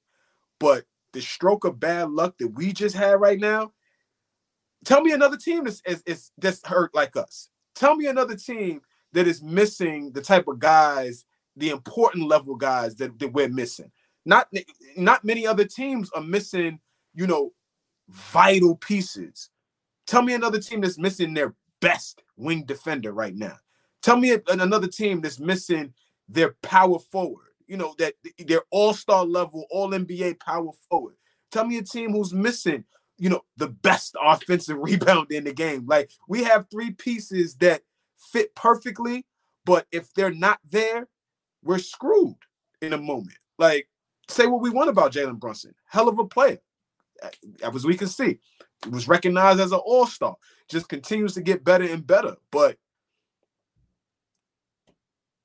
But 0.59 0.85
the 1.13 1.21
stroke 1.21 1.65
of 1.65 1.79
bad 1.79 2.11
luck 2.11 2.37
that 2.37 2.49
we 2.49 2.73
just 2.73 2.95
had 2.95 3.19
right 3.19 3.39
now, 3.39 3.71
tell 4.85 5.01
me 5.01 5.13
another 5.13 5.37
team 5.37 5.63
that's, 5.63 5.81
is, 5.85 6.03
is, 6.05 6.31
that's 6.37 6.65
hurt 6.67 6.93
like 6.93 7.15
us. 7.15 7.49
Tell 7.73 7.95
me 7.95 8.07
another 8.07 8.35
team 8.35 8.81
that 9.13 9.27
is 9.27 9.41
missing 9.41 10.11
the 10.11 10.21
type 10.21 10.47
of 10.47 10.59
guys, 10.59 11.25
the 11.55 11.69
important 11.69 12.27
level 12.27 12.55
guys 12.55 12.95
that, 12.95 13.17
that 13.19 13.33
we're 13.33 13.49
missing. 13.49 13.91
Not 14.25 14.51
not 14.97 15.23
many 15.23 15.45
other 15.45 15.65
teams 15.65 16.09
are 16.11 16.21
missing, 16.21 16.79
you 17.13 17.27
know, 17.27 17.51
vital 18.09 18.75
pieces. 18.75 19.49
Tell 20.07 20.21
me 20.21 20.33
another 20.33 20.59
team 20.59 20.81
that's 20.81 20.97
missing 20.97 21.33
their 21.33 21.53
best 21.79 22.23
wing 22.37 22.63
defender 22.63 23.11
right 23.11 23.35
now. 23.35 23.57
Tell 24.01 24.17
me 24.17 24.37
another 24.47 24.87
team 24.87 25.21
that's 25.21 25.39
missing 25.39 25.93
their 26.27 26.55
power 26.61 26.99
forward. 26.99 27.47
You 27.67 27.77
know 27.77 27.95
that 27.97 28.13
they're 28.39 28.63
all-star 28.69 29.25
level, 29.25 29.65
all 29.71 29.89
NBA 29.89 30.39
power 30.39 30.71
forward. 30.89 31.15
Tell 31.51 31.65
me 31.65 31.77
a 31.77 31.83
team 31.83 32.11
who's 32.11 32.33
missing, 32.33 32.83
you 33.17 33.29
know, 33.29 33.41
the 33.57 33.67
best 33.69 34.15
offensive 34.21 34.77
rebound 34.79 35.31
in 35.31 35.43
the 35.43 35.53
game. 35.53 35.85
Like 35.87 36.09
we 36.27 36.43
have 36.43 36.69
three 36.69 36.91
pieces 36.91 37.55
that 37.55 37.81
fit 38.17 38.55
perfectly, 38.55 39.25
but 39.65 39.87
if 39.91 40.13
they're 40.13 40.31
not 40.31 40.59
there, 40.69 41.07
we're 41.65 41.79
screwed 41.79 42.37
in 42.81 42.93
a 42.93 42.97
moment. 42.97 43.37
Like 43.57 43.89
say 44.29 44.45
what 44.45 44.61
we 44.61 44.69
want 44.69 44.89
about 44.89 45.11
Jalen 45.11 45.39
Brunson, 45.39 45.75
hell 45.87 46.07
of 46.07 46.19
a 46.19 46.25
player, 46.25 46.59
as 47.61 47.85
we 47.85 47.97
can 47.97 48.07
see, 48.07 48.39
he 48.83 48.89
was 48.89 49.07
recognized 49.07 49.59
as 49.59 49.71
an 49.71 49.79
all-star. 49.79 50.35
Just 50.69 50.89
continues 50.89 51.33
to 51.33 51.41
get 51.41 51.63
better 51.63 51.85
and 51.85 52.05
better, 52.05 52.35
but 52.51 52.77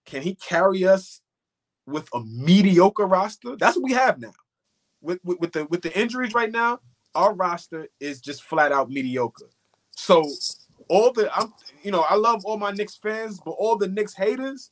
can 0.07 0.23
he 0.23 0.35
carry 0.35 0.87
us 0.87 1.21
with 1.87 2.09
a 2.15 2.21
mediocre 2.21 3.07
roster? 3.07 3.57
That's 3.57 3.77
what 3.77 3.85
we 3.85 3.93
have 3.93 4.19
now. 4.19 4.33
With, 5.03 5.21
with, 5.25 5.41
with 5.41 5.53
the 5.53 5.65
with 5.67 5.83
the 5.83 5.99
injuries 5.99 6.35
right 6.35 6.51
now, 6.51 6.81
our 7.15 7.35
roster 7.35 7.89
is 8.01 8.21
just 8.21 8.43
flat 8.43 8.73
out 8.73 8.91
mediocre. 8.91 9.51
So 9.93 10.29
all 10.89 11.13
the 11.13 11.31
I'm 11.35 11.53
you 11.83 11.91
know, 11.91 12.05
I 12.09 12.17
love 12.17 12.45
all 12.45 12.59
my 12.59 12.71
Knicks 12.71 12.97
fans, 12.97 13.41
but 13.45 13.53
all 13.53 13.77
the 13.77 13.89
Knicks 13.89 14.15
haters, 14.15 14.71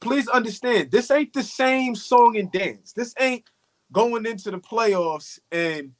please 0.00 0.28
understand 0.28 0.90
this 0.90 1.10
ain't 1.10 1.32
the 1.32 1.42
same 1.42 1.94
song 1.94 2.36
and 2.36 2.50
dance. 2.52 2.92
This 2.92 3.14
ain't 3.18 3.44
going 3.92 4.26
into 4.26 4.50
the 4.50 4.58
playoffs 4.58 5.38
and 5.50 5.92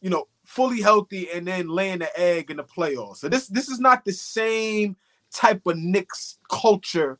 you 0.00 0.10
know 0.10 0.28
fully 0.44 0.80
healthy 0.80 1.30
and 1.32 1.46
then 1.46 1.68
laying 1.68 2.00
the 2.00 2.20
egg 2.20 2.50
in 2.50 2.58
the 2.58 2.64
playoffs. 2.64 3.18
So 3.18 3.28
this 3.28 3.48
this 3.48 3.68
is 3.68 3.80
not 3.80 4.04
the 4.04 4.12
same 4.12 4.96
type 5.32 5.66
of 5.66 5.76
Knicks 5.76 6.38
culture 6.50 7.18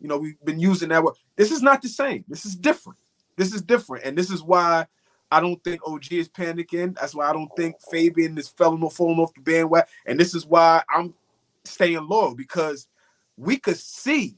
you 0.00 0.08
know, 0.08 0.18
we've 0.18 0.42
been 0.44 0.60
using 0.60 0.90
that 0.90 1.02
word. 1.02 1.14
This 1.36 1.50
is 1.50 1.62
not 1.62 1.82
the 1.82 1.88
same. 1.88 2.24
This 2.28 2.44
is 2.44 2.54
different. 2.54 2.98
This 3.36 3.52
is 3.52 3.62
different. 3.62 4.04
And 4.04 4.16
this 4.16 4.30
is 4.30 4.42
why 4.42 4.86
I 5.30 5.40
don't 5.40 5.62
think 5.62 5.80
OG 5.86 6.12
is 6.12 6.28
panicking. 6.28 6.96
That's 6.96 7.14
why 7.14 7.28
I 7.28 7.32
don't 7.32 7.50
think 7.56 7.76
Fabian 7.90 8.38
is 8.38 8.48
falling 8.48 8.82
off, 8.82 8.96
falling 8.96 9.18
off 9.18 9.34
the 9.34 9.40
bandwagon. 9.40 9.88
And 10.06 10.18
this 10.18 10.34
is 10.34 10.46
why 10.46 10.82
I'm 10.94 11.14
staying 11.64 12.06
loyal 12.06 12.34
because 12.34 12.86
we 13.36 13.58
could 13.58 13.76
see, 13.76 14.36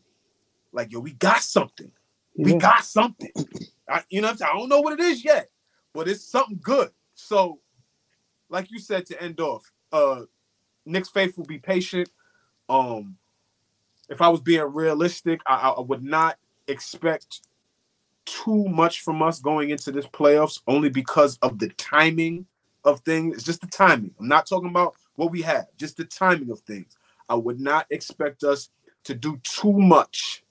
like, 0.73 0.93
yo, 0.93 1.01
we 1.01 1.13
got 1.13 1.43
something. 1.43 1.91
We 2.37 2.55
got 2.55 2.85
something. 2.85 3.33
I, 3.89 4.03
you 4.09 4.21
know 4.21 4.29
I'm 4.29 4.37
saying? 4.37 4.51
I 4.55 4.59
don't 4.59 4.69
know 4.69 4.81
what 4.81 4.99
it 4.99 5.01
is 5.01 5.25
yet, 5.25 5.51
but 5.93 6.09
it's 6.09 6.25
something 6.25 6.59
good. 6.63 6.91
So, 7.15 7.61
like 8.49 8.71
you 8.71 8.79
said 8.79 9.07
to 9.07 9.23
end 9.23 9.41
off, 9.41 9.71
uh 9.93 10.23
Knicks 10.87 11.09
faithful 11.09 11.45
be 11.45 11.59
patient. 11.59 12.09
Um, 12.69 13.17
if 14.09 14.21
I 14.21 14.29
was 14.29 14.41
being 14.41 14.63
realistic, 14.63 15.41
I, 15.47 15.71
I 15.71 15.81
would 15.81 16.03
not 16.03 16.39
expect 16.67 17.43
too 18.25 18.69
much 18.69 19.01
from 19.03 19.23
us 19.23 19.41
going 19.41 19.71
into 19.71 19.91
this 19.93 20.07
playoffs 20.07 20.61
only 20.67 20.89
because 20.89 21.39
of 21.43 21.59
the 21.59 21.69
timing 21.71 22.47
of 22.85 23.01
things. 23.01 23.37
It's 23.37 23.45
just 23.45 23.61
the 23.61 23.67
timing. 23.67 24.15
I'm 24.19 24.29
not 24.29 24.47
talking 24.47 24.71
about 24.71 24.95
what 25.17 25.31
we 25.31 25.43
have, 25.43 25.67
just 25.77 25.97
the 25.97 26.05
timing 26.05 26.51
of 26.51 26.61
things. 26.61 26.97
I 27.29 27.35
would 27.35 27.61
not 27.61 27.87
expect 27.91 28.43
us 28.43 28.71
to 29.05 29.15
do 29.15 29.39
too 29.45 29.73
much 29.73 30.43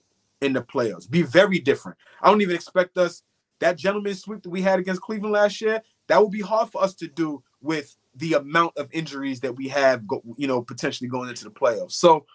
in 0.42 0.54
the 0.54 0.62
playoffs. 0.62 1.10
Be 1.10 1.22
very 1.22 1.60
different. 1.60 1.98
I 2.22 2.30
don't 2.30 2.42
even 2.42 2.56
expect 2.56 2.98
us 2.98 3.24
that 3.60 3.78
gentleman 3.78 4.16
sweep 4.16 4.44
that 4.44 4.50
we 4.50 4.62
had 4.62 4.80
against 4.80 5.02
Cleveland 5.02 5.34
last 5.34 5.62
year. 5.62 5.82
That 6.08 6.22
would 6.22 6.32
be 6.32 6.42
hard 6.42 6.70
for 6.70 6.82
us 6.82 6.94
to 6.96 7.08
do 7.08 7.44
with 7.62 7.96
the 8.16 8.34
amount 8.34 8.78
of 8.78 8.90
injuries 8.92 9.42
that 9.42 9.56
we 9.56 9.68
have, 9.68 10.08
go, 10.08 10.22
you 10.38 10.48
know, 10.48 10.62
potentially 10.62 11.10
going 11.10 11.30
into 11.30 11.44
the 11.44 11.52
playoffs. 11.52 11.94
So, 11.94 12.26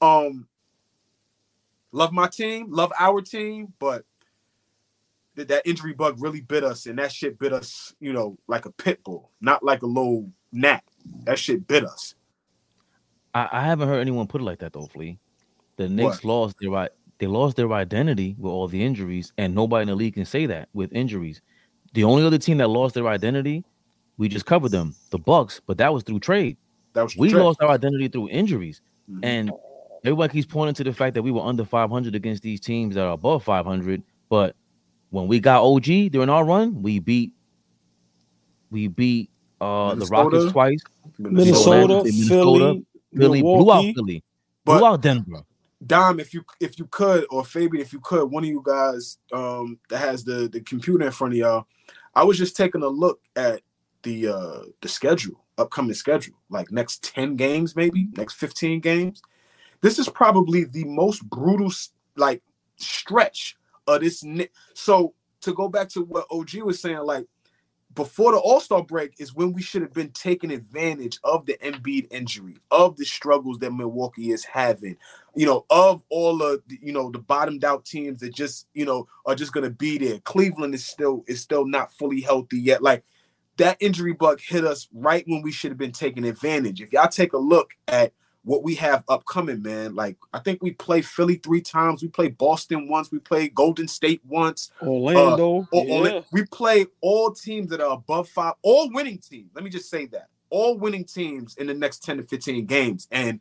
um, 0.00 0.46
love 1.92 2.12
my 2.12 2.26
team, 2.28 2.70
love 2.70 2.92
our 2.98 3.22
team, 3.22 3.72
but 3.78 4.04
that, 5.36 5.48
that 5.48 5.66
injury 5.66 5.94
bug 5.94 6.16
really 6.20 6.40
bit 6.40 6.64
us, 6.64 6.86
and 6.86 6.98
that 6.98 7.12
shit 7.12 7.38
bit 7.38 7.52
us, 7.52 7.94
you 8.00 8.12
know, 8.12 8.38
like 8.46 8.66
a 8.66 8.72
pit 8.72 9.02
bull, 9.04 9.30
not 9.40 9.62
like 9.62 9.82
a 9.82 9.86
little 9.86 10.30
gnat. 10.52 10.84
That 11.24 11.38
shit 11.38 11.66
bit 11.66 11.84
us. 11.84 12.14
I, 13.34 13.48
I 13.50 13.64
haven't 13.64 13.88
heard 13.88 14.00
anyone 14.00 14.26
put 14.26 14.40
it 14.40 14.44
like 14.44 14.60
that 14.60 14.72
though, 14.72 14.86
Flea. 14.86 15.18
The 15.76 15.88
Knicks 15.88 16.22
what? 16.22 16.24
lost 16.24 16.56
their 16.60 16.70
right 16.70 16.90
they 17.24 17.28
lost 17.28 17.56
their 17.56 17.72
identity 17.72 18.36
with 18.38 18.52
all 18.52 18.68
the 18.68 18.84
injuries, 18.84 19.32
and 19.38 19.54
nobody 19.54 19.82
in 19.82 19.88
the 19.88 19.94
league 19.94 20.12
can 20.12 20.26
say 20.26 20.44
that 20.44 20.68
with 20.74 20.92
injuries. 20.92 21.40
The 21.94 22.04
only 22.04 22.22
other 22.22 22.36
team 22.36 22.58
that 22.58 22.68
lost 22.68 22.94
their 22.94 23.08
identity, 23.08 23.64
we 24.18 24.28
just 24.28 24.44
covered 24.44 24.72
them, 24.72 24.94
the 25.08 25.18
Bucks, 25.18 25.62
but 25.66 25.78
that 25.78 25.90
was 25.94 26.02
through 26.02 26.20
trade. 26.20 26.58
That 26.92 27.04
was 27.04 27.16
we 27.16 27.30
trade. 27.30 27.40
lost 27.40 27.62
our 27.62 27.70
identity 27.70 28.08
through 28.08 28.28
injuries, 28.28 28.82
mm-hmm. 29.10 29.24
and 29.24 29.52
everyone 30.04 30.28
keeps 30.28 30.46
pointing 30.46 30.74
to 30.74 30.84
the 30.84 30.92
fact 30.92 31.14
that 31.14 31.22
we 31.22 31.30
were 31.30 31.40
under 31.40 31.64
500 31.64 32.14
against 32.14 32.42
these 32.42 32.60
teams 32.60 32.94
that 32.94 33.06
are 33.06 33.12
above 33.12 33.42
500. 33.42 34.02
But 34.28 34.54
when 35.08 35.26
we 35.26 35.40
got 35.40 35.62
OG 35.62 36.12
during 36.12 36.28
our 36.28 36.44
run, 36.44 36.82
we 36.82 36.98
beat 36.98 37.32
we 38.70 38.88
beat 38.88 39.30
uh 39.62 39.94
Minnesota, 39.94 40.04
the 40.04 40.10
Rockets 40.10 40.52
twice, 40.52 40.80
Minnesota, 41.18 42.02
Minnesota 42.04 42.28
Philly, 42.28 42.86
Philly 43.16 43.40
blew 43.40 43.72
out 43.72 43.94
Philly, 43.94 44.22
but, 44.66 44.78
blew 44.78 44.86
out 44.86 45.00
Denver. 45.00 45.42
Dom, 45.86 46.20
if 46.20 46.34
you 46.34 46.44
if 46.60 46.78
you 46.78 46.86
could, 46.86 47.26
or 47.30 47.44
Fabian, 47.44 47.82
if 47.82 47.92
you 47.92 48.00
could, 48.00 48.30
one 48.30 48.44
of 48.44 48.50
you 48.50 48.62
guys 48.64 49.18
um 49.32 49.78
that 49.88 49.98
has 49.98 50.24
the 50.24 50.48
the 50.48 50.60
computer 50.60 51.04
in 51.06 51.12
front 51.12 51.34
of 51.34 51.38
y'all, 51.38 51.66
I 52.14 52.24
was 52.24 52.38
just 52.38 52.56
taking 52.56 52.82
a 52.82 52.88
look 52.88 53.20
at 53.36 53.62
the 54.02 54.28
uh 54.28 54.60
the 54.82 54.88
schedule, 54.88 55.44
upcoming 55.58 55.94
schedule, 55.94 56.36
like 56.50 56.70
next 56.72 57.02
10 57.04 57.36
games, 57.36 57.76
maybe 57.76 58.08
next 58.16 58.34
15 58.34 58.80
games. 58.80 59.22
This 59.80 59.98
is 59.98 60.08
probably 60.08 60.64
the 60.64 60.84
most 60.84 61.28
brutal 61.28 61.70
like 62.16 62.42
stretch 62.76 63.56
of 63.86 64.00
this. 64.00 64.24
So 64.74 65.14
to 65.42 65.54
go 65.54 65.68
back 65.68 65.88
to 65.90 66.02
what 66.02 66.26
OG 66.30 66.54
was 66.64 66.80
saying, 66.80 66.98
like 66.98 67.26
before 67.94 68.32
the 68.32 68.38
All 68.38 68.60
Star 68.60 68.82
break 68.82 69.14
is 69.18 69.34
when 69.34 69.52
we 69.52 69.62
should 69.62 69.82
have 69.82 69.92
been 69.92 70.10
taking 70.10 70.50
advantage 70.50 71.18
of 71.24 71.46
the 71.46 71.56
Embiid 71.62 72.08
injury, 72.10 72.56
of 72.70 72.96
the 72.96 73.04
struggles 73.04 73.58
that 73.60 73.72
Milwaukee 73.72 74.30
is 74.32 74.44
having, 74.44 74.96
you 75.34 75.46
know, 75.46 75.64
of 75.70 76.02
all 76.10 76.42
of 76.42 76.62
the, 76.66 76.78
you 76.82 76.92
know 76.92 77.10
the 77.10 77.18
bottomed 77.18 77.64
out 77.64 77.84
teams 77.84 78.20
that 78.20 78.34
just 78.34 78.66
you 78.74 78.84
know 78.84 79.06
are 79.26 79.34
just 79.34 79.52
gonna 79.52 79.70
be 79.70 79.98
there. 79.98 80.18
Cleveland 80.20 80.74
is 80.74 80.84
still 80.84 81.24
is 81.26 81.40
still 81.40 81.66
not 81.66 81.92
fully 81.92 82.20
healthy 82.20 82.58
yet. 82.58 82.82
Like 82.82 83.04
that 83.56 83.76
injury 83.80 84.12
bug 84.12 84.40
hit 84.40 84.64
us 84.64 84.88
right 84.92 85.24
when 85.26 85.42
we 85.42 85.52
should 85.52 85.70
have 85.70 85.78
been 85.78 85.92
taking 85.92 86.24
advantage. 86.24 86.80
If 86.80 86.92
y'all 86.92 87.08
take 87.08 87.32
a 87.32 87.38
look 87.38 87.72
at 87.86 88.12
what 88.44 88.62
we 88.62 88.74
have 88.76 89.04
upcoming, 89.08 89.62
man. 89.62 89.94
Like 89.94 90.16
I 90.32 90.38
think 90.38 90.62
we 90.62 90.72
play 90.72 91.02
Philly 91.02 91.36
three 91.36 91.60
times, 91.60 92.02
we 92.02 92.08
play 92.08 92.28
Boston 92.28 92.88
once, 92.88 93.10
we 93.10 93.18
play 93.18 93.48
Golden 93.48 93.88
State 93.88 94.20
once, 94.26 94.70
Orlando. 94.82 95.66
Uh, 95.72 95.82
yeah. 95.82 96.20
we 96.30 96.44
play 96.46 96.86
all 97.00 97.32
teams 97.32 97.70
that 97.70 97.80
are 97.80 97.94
above 97.94 98.28
five, 98.28 98.54
all 98.62 98.90
winning 98.92 99.18
teams. 99.18 99.50
Let 99.54 99.64
me 99.64 99.70
just 99.70 99.90
say 99.90 100.06
that 100.06 100.28
all 100.54 100.78
winning 100.78 101.04
teams 101.04 101.56
in 101.56 101.66
the 101.66 101.74
next 101.74 102.04
10 102.04 102.18
to 102.18 102.22
15 102.22 102.66
games. 102.66 103.08
And 103.10 103.40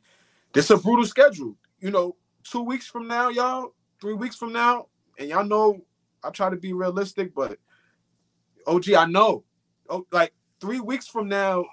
this 0.53 0.65
is 0.65 0.71
a 0.71 0.77
brutal 0.77 1.05
schedule. 1.05 1.55
You 1.79 1.91
know, 1.91 2.15
two 2.43 2.61
weeks 2.61 2.87
from 2.87 3.07
now, 3.07 3.29
y'all, 3.29 3.75
three 4.01 4.13
weeks 4.13 4.35
from 4.35 4.51
now, 4.51 4.87
and 5.19 5.29
y'all 5.29 5.45
know 5.45 5.81
I 6.23 6.31
try 6.31 6.49
to 6.49 6.55
be 6.55 6.73
realistic, 6.73 7.35
but 7.35 7.59
OG, 8.65 8.93
I 8.93 9.05
know. 9.05 9.43
Oh, 9.89 10.07
like 10.11 10.33
three 10.59 10.79
weeks 10.79 11.07
from 11.07 11.27
now, 11.27 11.65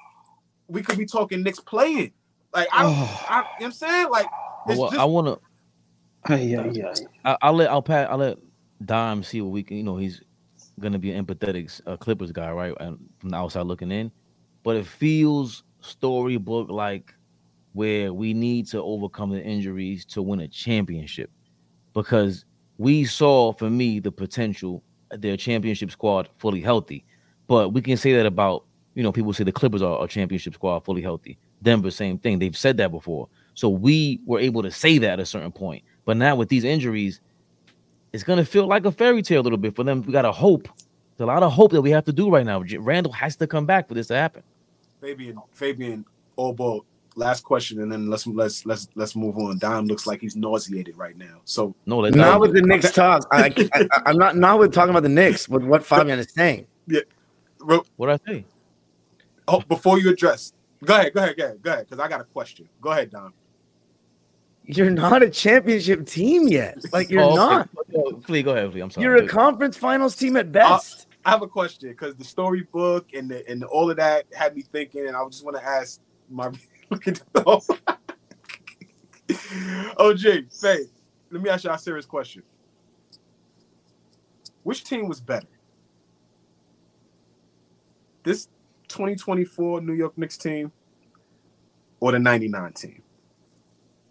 we 0.68 0.82
could 0.82 0.98
be 0.98 1.06
talking 1.06 1.42
Knicks 1.42 1.60
playing. 1.60 2.12
Like 2.52 2.68
I, 2.72 2.82
don't, 2.82 2.92
I, 2.92 2.98
you 2.98 3.00
know 3.00 3.46
what 3.58 3.64
I'm 3.64 3.72
saying 3.72 4.10
like 4.10 4.26
well, 4.66 4.90
just, 4.90 5.00
I 5.00 5.04
want 5.04 5.26
to. 5.26 5.40
Yeah, 6.36 6.70
yeah. 6.70 6.94
I, 7.24 7.36
I'll 7.42 7.54
let 7.54 7.70
I'll 7.70 7.82
pat 7.82 8.10
I'll 8.10 8.18
let 8.18 8.38
Dime 8.84 9.22
see 9.22 9.40
what 9.40 9.52
we 9.52 9.62
can. 9.62 9.78
You 9.78 9.82
know, 9.84 9.96
he's 9.96 10.22
gonna 10.78 10.98
be 10.98 11.12
an 11.12 11.24
empathetic 11.24 11.80
uh, 11.86 11.96
Clippers 11.96 12.32
guy, 12.32 12.50
right? 12.50 12.74
And 12.80 12.98
from 13.18 13.30
the 13.30 13.36
outside 13.36 13.62
looking 13.62 13.90
in, 13.90 14.10
but 14.62 14.76
it 14.76 14.86
feels 14.86 15.62
storybook 15.80 16.70
like 16.70 17.14
where 17.72 18.12
we 18.12 18.34
need 18.34 18.66
to 18.66 18.82
overcome 18.82 19.30
the 19.30 19.42
injuries 19.42 20.04
to 20.04 20.22
win 20.22 20.40
a 20.40 20.48
championship 20.48 21.30
because 21.94 22.44
we 22.78 23.04
saw 23.04 23.52
for 23.52 23.70
me 23.70 24.00
the 24.00 24.10
potential 24.10 24.82
their 25.12 25.36
championship 25.36 25.90
squad 25.90 26.28
fully 26.38 26.60
healthy 26.60 27.04
but 27.46 27.70
we 27.70 27.80
can 27.80 27.96
say 27.96 28.12
that 28.12 28.26
about 28.26 28.64
you 28.94 29.02
know 29.02 29.12
people 29.12 29.32
say 29.32 29.44
the 29.44 29.52
clippers 29.52 29.82
are 29.82 30.04
a 30.04 30.08
championship 30.08 30.54
squad 30.54 30.80
fully 30.80 31.02
healthy 31.02 31.38
Denver, 31.62 31.90
same 31.90 32.18
thing. 32.18 32.38
They've 32.38 32.56
said 32.56 32.76
that 32.78 32.90
before. 32.90 33.28
So 33.54 33.68
we 33.68 34.20
were 34.24 34.40
able 34.40 34.62
to 34.62 34.70
say 34.70 34.98
that 34.98 35.14
at 35.14 35.20
a 35.20 35.26
certain 35.26 35.52
point. 35.52 35.84
But 36.04 36.16
now 36.16 36.34
with 36.36 36.48
these 36.48 36.64
injuries, 36.64 37.20
it's 38.12 38.24
gonna 38.24 38.44
feel 38.44 38.66
like 38.66 38.84
a 38.84 38.92
fairy 38.92 39.22
tale 39.22 39.40
a 39.40 39.42
little 39.42 39.58
bit 39.58 39.76
for 39.76 39.84
them. 39.84 40.02
We 40.02 40.12
got 40.12 40.24
a 40.24 40.32
hope. 40.32 40.68
There's 41.16 41.26
a 41.28 41.32
lot 41.32 41.42
of 41.42 41.52
hope 41.52 41.72
that 41.72 41.82
we 41.82 41.90
have 41.90 42.04
to 42.06 42.12
do 42.12 42.30
right 42.30 42.46
now. 42.46 42.62
Randle 42.78 43.12
has 43.12 43.36
to 43.36 43.46
come 43.46 43.66
back 43.66 43.88
for 43.88 43.94
this 43.94 44.06
to 44.08 44.14
happen. 44.14 44.42
Fabian, 45.00 45.38
Fabian, 45.52 46.04
all 46.36 46.52
ball. 46.52 46.84
Last 47.16 47.42
question, 47.42 47.82
and 47.82 47.90
then 47.90 48.08
let's 48.08 48.26
let's 48.26 48.64
let's 48.64 48.88
let's 48.94 49.16
move 49.16 49.36
on. 49.36 49.58
Dom 49.58 49.86
looks 49.86 50.06
like 50.06 50.20
he's 50.20 50.36
nauseated 50.36 50.96
right 50.96 51.16
now. 51.18 51.40
So 51.44 51.74
No, 51.84 51.98
let 51.98 52.14
Not 52.14 52.32
Dom- 52.32 52.40
with 52.40 52.54
the 52.54 52.62
Knicks 52.62 52.92
talk. 52.92 53.26
I, 53.32 53.52
I, 53.74 53.88
I, 54.06 54.10
am 54.10 54.16
not 54.16 54.36
not 54.36 54.58
with 54.60 54.72
talking 54.72 54.90
about 54.90 55.02
the 55.02 55.08
Knicks. 55.08 55.48
With 55.48 55.64
what 55.64 55.84
Fabian 55.84 56.18
is 56.20 56.30
saying. 56.32 56.66
Ro- 57.58 57.84
what 57.96 58.10
I 58.10 58.18
say? 58.26 58.44
oh, 59.48 59.60
before 59.68 59.98
you 59.98 60.10
address, 60.10 60.52
go 60.84 60.94
ahead, 60.94 61.12
go 61.12 61.22
ahead, 61.22 61.36
go 61.36 61.44
ahead, 61.44 61.62
go 61.62 61.72
ahead, 61.72 61.86
because 61.86 61.98
I 62.02 62.08
got 62.08 62.20
a 62.20 62.24
question. 62.24 62.68
Go 62.80 62.90
ahead, 62.90 63.10
Dom. 63.10 63.32
You're 64.64 64.90
not 64.90 65.22
a 65.22 65.30
championship 65.30 66.06
team 66.06 66.46
yet. 66.46 66.78
Like 66.92 67.10
you're 67.10 67.22
Oh, 67.22 67.34
not. 67.34 67.68
Oh, 67.76 68.10
Yo, 68.12 68.20
Flea, 68.20 68.42
go 68.42 68.52
ahead, 68.52 68.70
Flea. 68.70 68.80
I'm 68.82 68.90
sorry. 68.90 69.04
You're 69.04 69.16
a 69.16 69.26
conference 69.26 69.76
finals 69.76 70.14
team 70.14 70.36
at 70.36 70.46
uh, 70.46 70.50
best. 70.50 71.06
I 71.24 71.30
have 71.30 71.42
a 71.42 71.48
question 71.48 71.90
because 71.90 72.14
the 72.16 72.24
storybook 72.24 73.12
and 73.12 73.30
the, 73.30 73.48
and 73.48 73.64
all 73.64 73.90
of 73.90 73.96
that 73.96 74.26
had 74.32 74.54
me 74.54 74.62
thinking, 74.62 75.06
and 75.06 75.16
I 75.16 75.24
just 75.26 75.44
want 75.44 75.56
to 75.56 75.64
ask 75.64 76.00
my 76.30 76.50
look 76.90 77.08
at 77.08 77.20
the 77.32 77.42
OJ, 79.98 80.60
Faye, 80.60 80.84
let 81.30 81.42
me 81.42 81.50
ask 81.50 81.64
you 81.64 81.70
a 81.70 81.78
serious 81.78 82.06
question. 82.06 82.42
Which 84.62 84.84
team 84.84 85.08
was 85.08 85.20
better? 85.20 85.48
This 88.22 88.48
2024 88.90 89.80
New 89.80 89.94
York 89.94 90.16
Knicks 90.18 90.36
team 90.36 90.70
or 92.00 92.12
the 92.12 92.18
99 92.18 92.72
team? 92.74 93.02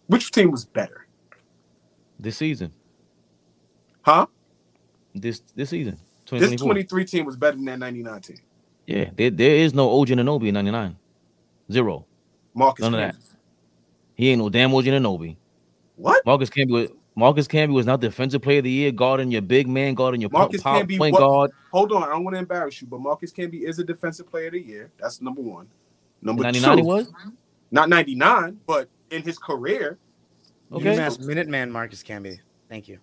Which 0.07 0.31
team 0.31 0.49
was 0.51 0.65
better? 0.65 1.06
this 2.19 2.38
season. 2.38 2.72
Huh? 4.01 4.27
This 5.15 5.41
this 5.56 5.69
season. 5.69 5.97
This 6.30 6.61
23 6.61 7.06
team 7.06 7.26
was 7.26 7.35
better 7.35 7.56
than 7.56 7.65
that 7.65 7.80
99 7.80 8.22
team. 8.22 8.38
Yeah, 8.85 9.10
there, 9.15 9.31
there 9.31 9.56
is 9.56 9.73
no 9.73 9.99
OG 9.99 10.10
Anunoby 10.10 10.49
in 10.49 10.53
99. 10.53 10.95
Zero. 11.72 12.06
Marcus 12.53 12.84
None 12.84 12.93
of 12.93 12.99
that. 12.99 13.15
He 14.15 14.30
ain't 14.30 14.39
no 14.39 14.49
damn 14.49 14.73
OG 14.73 14.88
and 14.88 15.06
Anunoby. 15.06 15.38
What? 15.95 16.23
Marcus 16.26 16.49
can't 16.49 16.69
Camby 16.69 16.73
was 16.73 16.89
Marcus 17.19 17.47
Camby 17.47 17.73
was 17.73 17.85
not 17.85 17.99
defensive 17.99 18.41
player 18.41 18.59
of 18.59 18.63
the 18.63 18.71
year, 18.71 18.91
guarding 18.91 19.29
your 19.29 19.41
big 19.41 19.67
man, 19.67 19.93
guarding 19.93 20.21
your 20.21 20.29
Marcus 20.29 20.61
pop, 20.63 20.81
Camby 20.81 20.97
point 20.97 21.11
what- 21.13 21.19
guard. 21.19 21.51
Hold 21.73 21.91
on, 21.91 22.03
I 22.03 22.07
don't 22.07 22.23
want 22.23 22.35
to 22.35 22.39
embarrass 22.39 22.81
you, 22.81 22.87
but 22.87 23.01
Marcus 23.01 23.31
Camby 23.33 23.61
is 23.67 23.77
a 23.77 23.83
defensive 23.83 24.29
player 24.31 24.47
of 24.47 24.53
the 24.53 24.61
year. 24.61 24.89
That's 24.97 25.21
number 25.21 25.41
one. 25.41 25.67
Number 26.21 26.43
99 26.43 26.77
two, 26.77 26.83
he 26.83 26.87
was? 26.87 27.11
not 27.71 27.89
99, 27.89 28.59
but 28.65 28.89
in 29.11 29.21
his 29.21 29.37
career, 29.37 29.97
Okay. 30.71 30.95
UMass 30.95 31.19
Minuteman 31.19 31.71
Marcus 31.71 32.03
Camby. 32.03 32.39
Thank 32.69 32.87
you. 32.87 32.99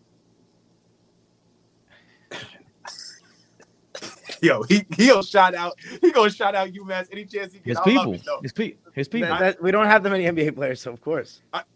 yo, 4.42 4.62
he 4.64 4.84
he'll 4.96 5.22
shout 5.22 5.54
out. 5.54 5.74
He 6.00 6.10
gonna 6.12 6.30
shout 6.30 6.54
out 6.54 6.70
UMass 6.70 7.08
any 7.12 7.24
chance 7.24 7.52
he 7.52 7.58
gets. 7.60 7.78
I 7.78 7.90
love 7.90 8.06
people. 8.06 8.12
it. 8.14 8.42
His, 8.42 8.52
pe- 8.52 8.74
his 8.92 9.08
people. 9.08 9.28
That- 9.28 9.40
that- 9.40 9.62
we 9.62 9.70
don't 9.70 9.86
have 9.86 10.02
that 10.02 10.10
many 10.10 10.24
NBA 10.24 10.54
players, 10.54 10.80
so 10.80 10.92
of 10.92 11.00
course. 11.00 11.42
What- 11.50 11.66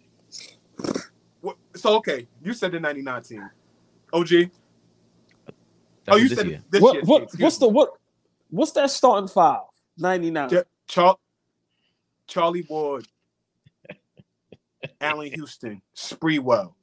So 1.81 1.97
okay, 1.97 2.27
you 2.43 2.53
said 2.55 2.73
the 2.73 2.81
99 2.81 3.23
team. 3.23 3.51
OG. 4.13 4.29
That's 4.29 4.51
oh, 6.09 6.17
you 6.17 6.29
this 6.29 6.39
said 6.39 6.47
year. 6.49 6.63
this 6.71 6.81
What 6.83 6.95
year's 6.95 7.07
what 7.07 7.31
team, 7.31 7.41
what's 7.43 7.59
the 7.59 7.69
what 7.69 7.91
what's 8.51 8.73
that 8.73 8.91
starting 8.91 9.29
five? 9.29 9.61
99. 9.99 10.49
Yeah. 10.51 10.63
Char- 10.89 11.17
Charlie 12.27 12.67
Ward, 12.69 13.07
Allan 15.01 15.33
Houston, 15.33 15.83
Sprewell, 15.97 16.75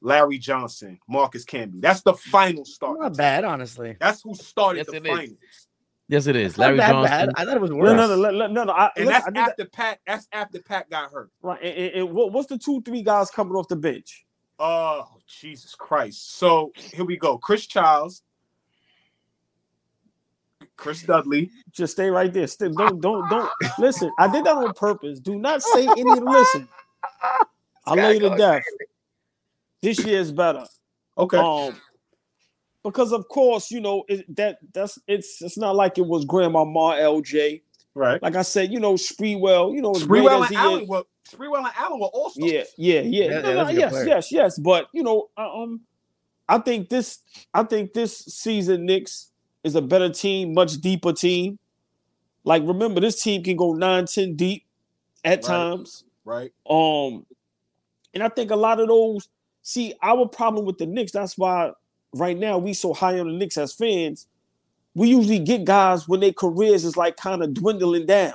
Larry 0.00 0.38
Johnson, 0.38 0.98
Marcus 1.08 1.44
Camby. 1.44 1.80
That's 1.80 2.02
the 2.02 2.14
final 2.14 2.64
start. 2.64 2.98
Not 3.00 3.16
bad, 3.16 3.44
honestly. 3.44 3.96
That's 4.00 4.22
who 4.22 4.34
started 4.34 4.78
Yes, 4.78 4.86
the 4.86 4.96
it 4.96 5.06
is. 5.06 5.16
finals. 5.16 5.66
Yes, 6.08 6.26
it 6.26 6.36
is. 6.36 6.46
It's 6.52 6.58
not 6.58 6.64
Larry 6.66 6.76
that 6.78 6.90
Johnson. 6.90 7.10
bad. 7.10 7.28
I 7.36 7.44
thought 7.44 7.56
it 7.56 7.60
was 7.60 7.70
worse. 7.72 7.96
no, 7.96 8.06
no, 8.08 8.16
no, 8.16 8.30
no, 8.30 8.46
no, 8.46 8.64
no. 8.64 8.72
I, 8.72 8.90
And 8.96 9.06
listen, 9.06 9.12
that's 9.12 9.26
I 9.26 9.30
did 9.30 9.36
that- 9.36 9.48
after 9.50 9.64
Pat. 9.66 9.98
That's 10.06 10.28
after 10.32 10.62
Pat 10.62 10.90
got 10.90 11.10
hurt. 11.12 11.30
right. 11.42 11.62
And, 11.62 11.76
and- 11.78 11.94
and 12.08 12.32
what's 12.32 12.48
the 12.48 12.58
two, 12.58 12.80
three 12.82 13.02
guys 13.02 13.30
coming 13.30 13.54
off 13.54 13.68
the 13.68 13.76
bench? 13.76 14.24
Oh 14.58 15.06
Jesus 15.26 15.74
Christ! 15.74 16.36
So 16.36 16.72
here 16.74 17.04
we 17.04 17.16
go. 17.16 17.38
Chris 17.38 17.66
Childs, 17.66 18.22
Chris 20.76 21.02
Dudley. 21.02 21.50
Just 21.70 21.92
stay 21.92 22.10
right 22.10 22.32
there. 22.32 22.46
Stay, 22.46 22.68
don't, 22.68 23.00
don't, 23.00 23.28
don't. 23.28 23.50
Listen, 23.78 24.10
I 24.18 24.26
did 24.30 24.44
that 24.44 24.56
on 24.56 24.72
purpose. 24.74 25.20
Do 25.20 25.38
not 25.38 25.62
say 25.62 25.86
any 25.86 26.04
listen. 26.20 26.68
I 27.86 27.94
love 27.94 28.14
you 28.14 28.20
to 28.20 28.36
death. 28.36 28.62
This 29.82 30.04
year 30.04 30.18
is 30.20 30.32
better. 30.32 30.64
Okay. 31.16 31.36
Um, 31.38 31.74
because 32.84 33.12
of 33.12 33.28
course, 33.28 33.70
you 33.70 33.80
know 33.80 34.04
it, 34.08 34.34
that 34.36 34.58
that's 34.72 34.98
it's 35.06 35.42
it's 35.42 35.58
not 35.58 35.76
like 35.76 35.98
it 35.98 36.06
was 36.06 36.24
Grandmama 36.24 36.96
LJ. 37.00 37.62
right. 37.94 38.22
Like 38.22 38.36
I 38.36 38.42
said, 38.42 38.72
you 38.72 38.80
know 38.80 38.94
Sprewell, 38.94 39.74
you 39.74 39.82
know 39.82 39.92
as 39.92 40.04
great 40.04 40.22
Sprewell 40.24 40.44
as 40.44 40.50
and 40.50 40.50
he 40.50 40.56
Allan 40.56 40.82
is- 40.82 40.88
were 41.32 41.46
Sprewell 41.46 41.58
and 41.58 41.72
Allan 41.76 42.00
were 42.00 42.06
all 42.06 42.30
stars. 42.30 42.50
Yeah, 42.50 42.62
yeah, 42.76 43.00
yeah. 43.00 43.02
Yeah, 43.02 43.28
No, 43.28 43.34
yeah, 43.34 43.40
no, 43.40 43.54
that's 43.54 43.70
a 43.70 43.72
good 43.72 43.80
yes, 43.80 43.92
player. 43.92 44.06
yes, 44.06 44.32
yes. 44.32 44.58
But 44.58 44.88
you 44.92 45.02
know, 45.02 45.28
uh, 45.36 45.62
um, 45.62 45.80
I 46.48 46.58
think 46.58 46.88
this, 46.88 47.18
I 47.52 47.62
think 47.64 47.92
this 47.92 48.16
season 48.18 48.86
Knicks 48.86 49.30
is 49.64 49.74
a 49.74 49.82
better 49.82 50.08
team, 50.10 50.54
much 50.54 50.74
deeper 50.80 51.12
team. 51.12 51.58
Like 52.44 52.62
remember, 52.66 53.00
this 53.00 53.22
team 53.22 53.42
can 53.42 53.56
go 53.56 53.72
9, 53.74 54.06
10 54.06 54.36
deep 54.36 54.64
at 55.24 55.38
Right. 55.38 55.42
times. 55.44 56.04
Right. 56.24 56.52
Um, 56.68 57.26
and 58.14 58.22
I 58.22 58.28
think 58.28 58.50
a 58.50 58.56
lot 58.56 58.80
of 58.80 58.88
those. 58.88 59.28
See, 59.62 59.94
our 60.02 60.26
problem 60.26 60.64
with 60.64 60.78
the 60.78 60.86
Knicks. 60.86 61.12
That's 61.12 61.36
why 61.36 61.72
right 62.14 62.38
now 62.38 62.56
we 62.56 62.72
so 62.72 62.94
high 62.94 63.18
on 63.18 63.26
the 63.30 63.34
Knicks 63.36 63.58
as 63.58 63.74
fans. 63.74 64.26
We 64.94 65.08
usually 65.10 65.38
get 65.40 65.64
guys 65.66 66.08
when 66.08 66.20
their 66.20 66.32
careers 66.32 66.84
is 66.84 66.96
like 66.96 67.16
kind 67.18 67.42
of 67.42 67.52
dwindling 67.52 68.06
down. 68.06 68.34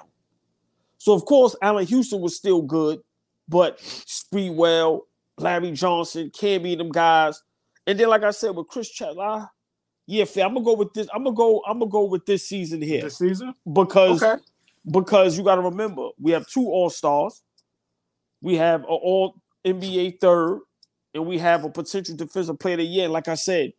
So 1.04 1.12
of 1.12 1.26
course, 1.26 1.54
Allan 1.62 1.86
Houston 1.88 2.22
was 2.22 2.38
still 2.38 2.62
good, 2.62 3.02
but 3.50 3.78
Sprewell, 3.80 5.02
Larry 5.38 5.72
Johnson, 5.72 6.32
can't 6.34 6.64
be 6.64 6.76
them 6.76 6.92
guys. 6.94 7.44
And 7.86 8.00
then, 8.00 8.08
like 8.08 8.24
I 8.24 8.32
said, 8.32 8.56
with 8.56 8.70
Chris 8.70 8.90
Chatla, 8.98 9.50
yeah. 10.08 10.24
I'm 10.38 10.54
gonna 10.54 10.62
go 10.62 10.76
with 10.76 10.94
this. 10.94 11.10
I'm 11.14 11.26
gonna 11.26 11.36
go. 11.36 11.62
I'm 11.68 11.80
gonna 11.80 11.92
go 11.92 12.06
with 12.06 12.26
this 12.26 12.48
season 12.48 12.82
here 12.82 13.02
This 13.02 13.18
season. 13.18 13.54
because 13.74 14.24
Okay. 14.24 14.42
because 14.90 15.38
you 15.38 15.44
got 15.44 15.56
to 15.56 15.62
remember 15.64 16.08
we 16.22 16.32
have 16.32 16.48
two 16.48 16.68
All 16.68 16.90
Stars, 16.90 17.44
we 18.42 18.56
have 18.56 18.84
an 18.84 18.88
All 18.88 19.36
NBA 19.66 20.22
third, 20.22 20.62
and 21.14 21.26
we 21.26 21.38
have 21.38 21.66
a 21.66 21.70
potential 21.70 22.16
defensive 22.16 22.58
player 22.60 22.76
of 22.76 22.80
the 22.80 22.86
year. 22.86 23.10
Like 23.10 23.28
I 23.28 23.36
said, 23.36 23.74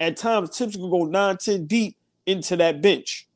at 0.00 0.16
times 0.16 0.56
Thibs 0.56 0.76
can 0.76 0.88
go 0.88 1.04
nine, 1.04 1.36
ten 1.36 1.66
deep 1.66 1.98
into 2.24 2.56
that 2.56 2.80
bench. 2.80 3.28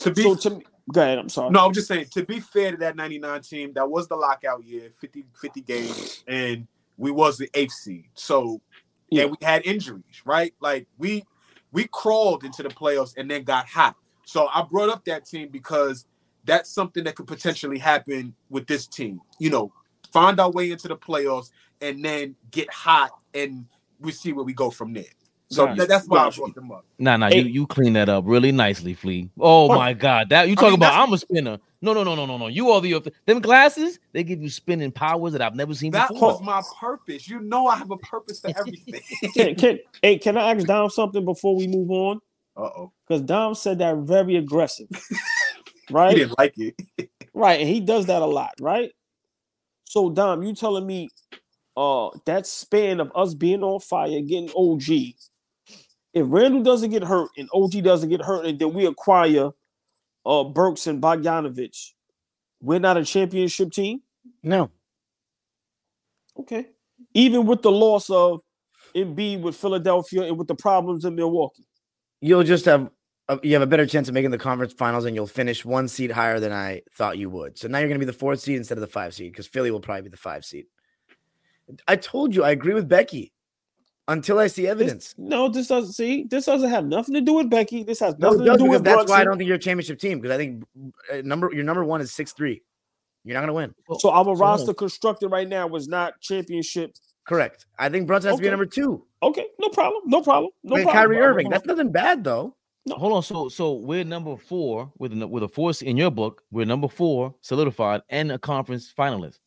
To 0.00 0.10
be 0.10 0.22
so 0.24 0.34
to 0.34 0.50
me, 0.50 0.64
go 0.92 1.02
ahead. 1.02 1.18
I'm 1.18 1.28
sorry. 1.28 1.50
no, 1.50 1.64
I'm 1.66 1.72
just 1.72 1.88
saying. 1.88 2.06
To 2.12 2.24
be 2.24 2.40
fair 2.40 2.72
to 2.72 2.76
that 2.78 2.96
'99 2.96 3.40
team, 3.42 3.72
that 3.74 3.88
was 3.88 4.08
the 4.08 4.16
lockout 4.16 4.64
year, 4.64 4.90
50 5.00 5.24
50 5.40 5.60
games, 5.62 6.24
and 6.26 6.66
we 6.96 7.10
was 7.10 7.38
the 7.38 7.48
eighth 7.54 7.72
seed. 7.72 8.06
So 8.14 8.60
Yeah. 9.10 9.22
and 9.24 9.30
we 9.32 9.46
had 9.46 9.64
injuries, 9.66 10.22
right? 10.24 10.54
Like 10.60 10.86
we 10.98 11.24
we 11.72 11.88
crawled 11.90 12.44
into 12.44 12.62
the 12.62 12.68
playoffs 12.68 13.14
and 13.16 13.30
then 13.30 13.42
got 13.44 13.66
hot. 13.66 13.96
So 14.26 14.48
I 14.54 14.62
brought 14.62 14.90
up 14.90 15.04
that 15.06 15.26
team 15.26 15.48
because 15.50 16.06
that's 16.44 16.70
something 16.70 17.04
that 17.04 17.16
could 17.16 17.26
potentially 17.26 17.78
happen 17.78 18.34
with 18.50 18.66
this 18.66 18.86
team. 18.86 19.20
You 19.38 19.50
know, 19.50 19.72
find 20.12 20.38
our 20.38 20.50
way 20.50 20.70
into 20.70 20.88
the 20.88 20.96
playoffs 20.96 21.50
and 21.80 22.04
then 22.04 22.36
get 22.50 22.70
hot, 22.70 23.10
and 23.34 23.66
we 24.00 24.12
see 24.12 24.32
where 24.32 24.44
we 24.44 24.52
go 24.52 24.70
from 24.70 24.92
there. 24.92 25.04
So 25.54 25.66
Gotcha. 25.66 25.76
that- 25.80 25.88
that's 25.88 26.08
why 26.08 26.18
Gotcha. 26.24 26.36
I 26.36 26.40
brought 26.40 26.54
them 26.54 26.72
up. 26.72 26.86
Nah, 26.98 27.16
nah, 27.16 27.28
Hey. 27.28 27.40
you 27.40 27.44
you 27.46 27.66
clean 27.66 27.94
that 27.94 28.08
up 28.08 28.24
really 28.26 28.52
nicely, 28.52 28.94
Flea. 28.94 29.30
Oh 29.38 29.68
Oh. 29.68 29.68
my 29.68 29.92
God, 29.94 30.28
that 30.30 30.48
you 30.48 30.56
I 30.56 30.60
talk 30.60 30.70
mean, 30.70 30.76
about? 30.76 30.92
I'm 30.94 31.12
a 31.12 31.18
spinner. 31.18 31.58
No, 31.82 31.92
no, 31.92 32.04
no, 32.04 32.14
no, 32.14 32.24
no, 32.26 32.38
no. 32.38 32.46
You 32.46 32.70
are 32.70 32.80
the 32.80 33.12
them 33.26 33.40
glasses. 33.40 33.98
They 34.12 34.24
give 34.24 34.40
you 34.42 34.48
spinning 34.50 34.92
powers 34.92 35.32
that 35.32 35.42
I've 35.42 35.54
never 35.56 35.74
seen 35.74 35.92
That 35.92 36.08
before. 36.08 36.28
was 36.28 36.42
my 36.42 36.62
purpose. 36.80 37.28
You 37.28 37.40
know, 37.40 37.66
I 37.66 37.76
have 37.76 37.90
a 37.90 37.98
purpose 37.98 38.40
for 38.40 38.50
everything. 38.56 39.00
Can, 39.34 39.54
can, 39.56 39.78
hey, 40.02 40.18
can 40.18 40.36
I 40.36 40.52
ask 40.52 40.66
Dom 40.66 40.90
something 40.90 41.24
before 41.24 41.56
we 41.56 41.66
move 41.66 41.90
on? 41.90 42.20
uh 42.56 42.62
oh, 42.62 42.92
Because 43.06 43.22
Dom 43.22 43.54
said 43.54 43.78
that 43.80 43.96
very 43.98 44.36
aggressive, 44.36 44.88
right? 45.90 46.12
he 46.12 46.16
didn't 46.22 46.38
like 46.38 46.54
it. 46.58 46.74
Right, 47.34 47.60
and 47.60 47.68
he 47.68 47.80
does 47.80 48.06
that 48.06 48.22
a 48.22 48.26
lot, 48.26 48.52
right? 48.60 48.92
So 49.84 50.10
Dom, 50.10 50.42
you 50.42 50.54
telling 50.54 50.86
me 50.86 51.08
uh 51.76 52.10
that 52.26 52.46
span 52.46 53.00
of 53.00 53.10
us 53.14 53.34
being 53.34 53.62
on 53.62 53.80
fire, 53.80 54.20
getting 54.20 54.50
OG, 54.56 55.14
if 56.14 56.26
Randle 56.28 56.62
doesn't 56.62 56.90
get 56.90 57.04
hurt 57.04 57.28
and 57.36 57.48
OG 57.52 57.82
doesn't 57.82 58.08
get 58.08 58.22
hurt, 58.22 58.46
and 58.46 58.58
then 58.58 58.72
we 58.72 58.86
acquire 58.86 59.50
uh 60.24 60.44
Burks 60.44 60.86
and 60.86 61.02
Bogdanovic, 61.02 61.92
we're 62.62 62.78
not 62.78 62.96
a 62.96 63.04
championship 63.04 63.72
team? 63.72 64.00
No. 64.42 64.70
Okay. 66.38 66.68
Even 67.12 67.46
with 67.46 67.62
the 67.62 67.70
loss 67.70 68.08
of 68.10 68.40
Embiid 68.94 69.42
with 69.42 69.56
Philadelphia 69.56 70.22
and 70.22 70.38
with 70.38 70.48
the 70.48 70.54
problems 70.54 71.04
in 71.04 71.14
Milwaukee. 71.14 71.66
You'll 72.20 72.44
just 72.44 72.64
have 72.64 72.90
a, 73.28 73.38
you 73.42 73.52
have 73.54 73.62
a 73.62 73.66
better 73.66 73.86
chance 73.86 74.08
of 74.08 74.14
making 74.14 74.30
the 74.30 74.38
conference 74.38 74.72
finals 74.72 75.04
and 75.04 75.14
you'll 75.14 75.26
finish 75.26 75.64
one 75.64 75.88
seed 75.88 76.10
higher 76.10 76.38
than 76.40 76.52
I 76.52 76.82
thought 76.92 77.18
you 77.18 77.28
would. 77.30 77.58
So 77.58 77.68
now 77.68 77.78
you're 77.78 77.88
going 77.88 78.00
to 78.00 78.06
be 78.06 78.10
the 78.10 78.16
fourth 78.16 78.40
seed 78.40 78.56
instead 78.56 78.78
of 78.78 78.82
the 78.82 78.86
five 78.86 79.14
seed 79.14 79.32
because 79.32 79.46
Philly 79.46 79.70
will 79.70 79.80
probably 79.80 80.02
be 80.02 80.10
the 80.10 80.16
five 80.16 80.44
seed. 80.44 80.66
I 81.88 81.96
told 81.96 82.34
you 82.34 82.44
I 82.44 82.50
agree 82.50 82.74
with 82.74 82.88
Becky. 82.88 83.32
Until 84.08 84.38
I 84.38 84.48
see 84.48 84.66
evidence. 84.66 85.14
No, 85.16 85.48
this 85.48 85.68
doesn't 85.68 85.92
see. 85.92 86.24
This 86.24 86.46
doesn't 86.46 86.68
have 86.70 86.84
nothing 86.86 87.14
to 87.14 87.20
do 87.20 87.34
with 87.34 87.50
Becky. 87.50 87.82
This 87.82 88.00
has 88.00 88.18
nothing 88.18 88.42
it 88.42 88.44
does 88.44 88.58
to 88.58 88.58
do 88.58 88.64
because 88.64 88.78
with 88.78 88.84
that's 88.84 88.94
Brunson. 88.96 89.14
why 89.14 89.20
I 89.20 89.24
don't 89.24 89.38
think 89.38 89.48
you're 89.48 89.56
a 89.56 89.60
championship 89.60 89.98
team 89.98 90.20
because 90.20 90.34
I 90.34 90.38
think 90.38 90.64
uh, 91.12 91.22
number 91.24 91.50
your 91.52 91.64
number 91.64 91.84
one 91.84 92.00
is 92.00 92.12
six 92.12 92.32
three. 92.32 92.62
You're 93.24 93.34
not 93.34 93.40
gonna 93.40 93.54
win. 93.54 93.74
So 93.98 94.10
our 94.10 94.24
hold 94.24 94.38
roster 94.38 94.70
on. 94.70 94.74
constructed 94.74 95.28
right 95.28 95.48
now 95.48 95.66
was 95.66 95.88
not 95.88 96.20
championship. 96.20 96.94
Correct. 97.26 97.66
I 97.78 97.88
think 97.88 98.06
Brunson 98.06 98.30
has 98.30 98.38
to 98.38 98.42
be 98.42 98.50
number 98.50 98.66
two. 98.66 99.02
Okay, 99.22 99.46
no 99.58 99.68
problem. 99.70 100.02
No 100.06 100.20
problem. 100.20 100.50
No 100.62 100.74
Like 100.74 100.84
problem. 100.84 101.02
Kyrie 101.02 101.16
bro. 101.16 101.26
Irving. 101.26 101.48
That's 101.48 101.64
nothing 101.64 101.90
bad 101.90 102.22
though. 102.22 102.54
No. 102.86 102.96
Hold 102.96 103.12
on. 103.14 103.22
So 103.22 103.48
so 103.48 103.72
we're 103.72 104.04
number 104.04 104.36
four 104.36 104.92
with 104.98 105.18
a, 105.18 105.26
with 105.26 105.42
a 105.42 105.48
four 105.48 105.72
in 105.80 105.96
your 105.96 106.10
book. 106.10 106.42
We're 106.50 106.66
number 106.66 106.88
four 106.88 107.34
solidified 107.40 108.02
and 108.10 108.30
a 108.30 108.38
conference 108.38 108.92
finalist. 108.96 109.38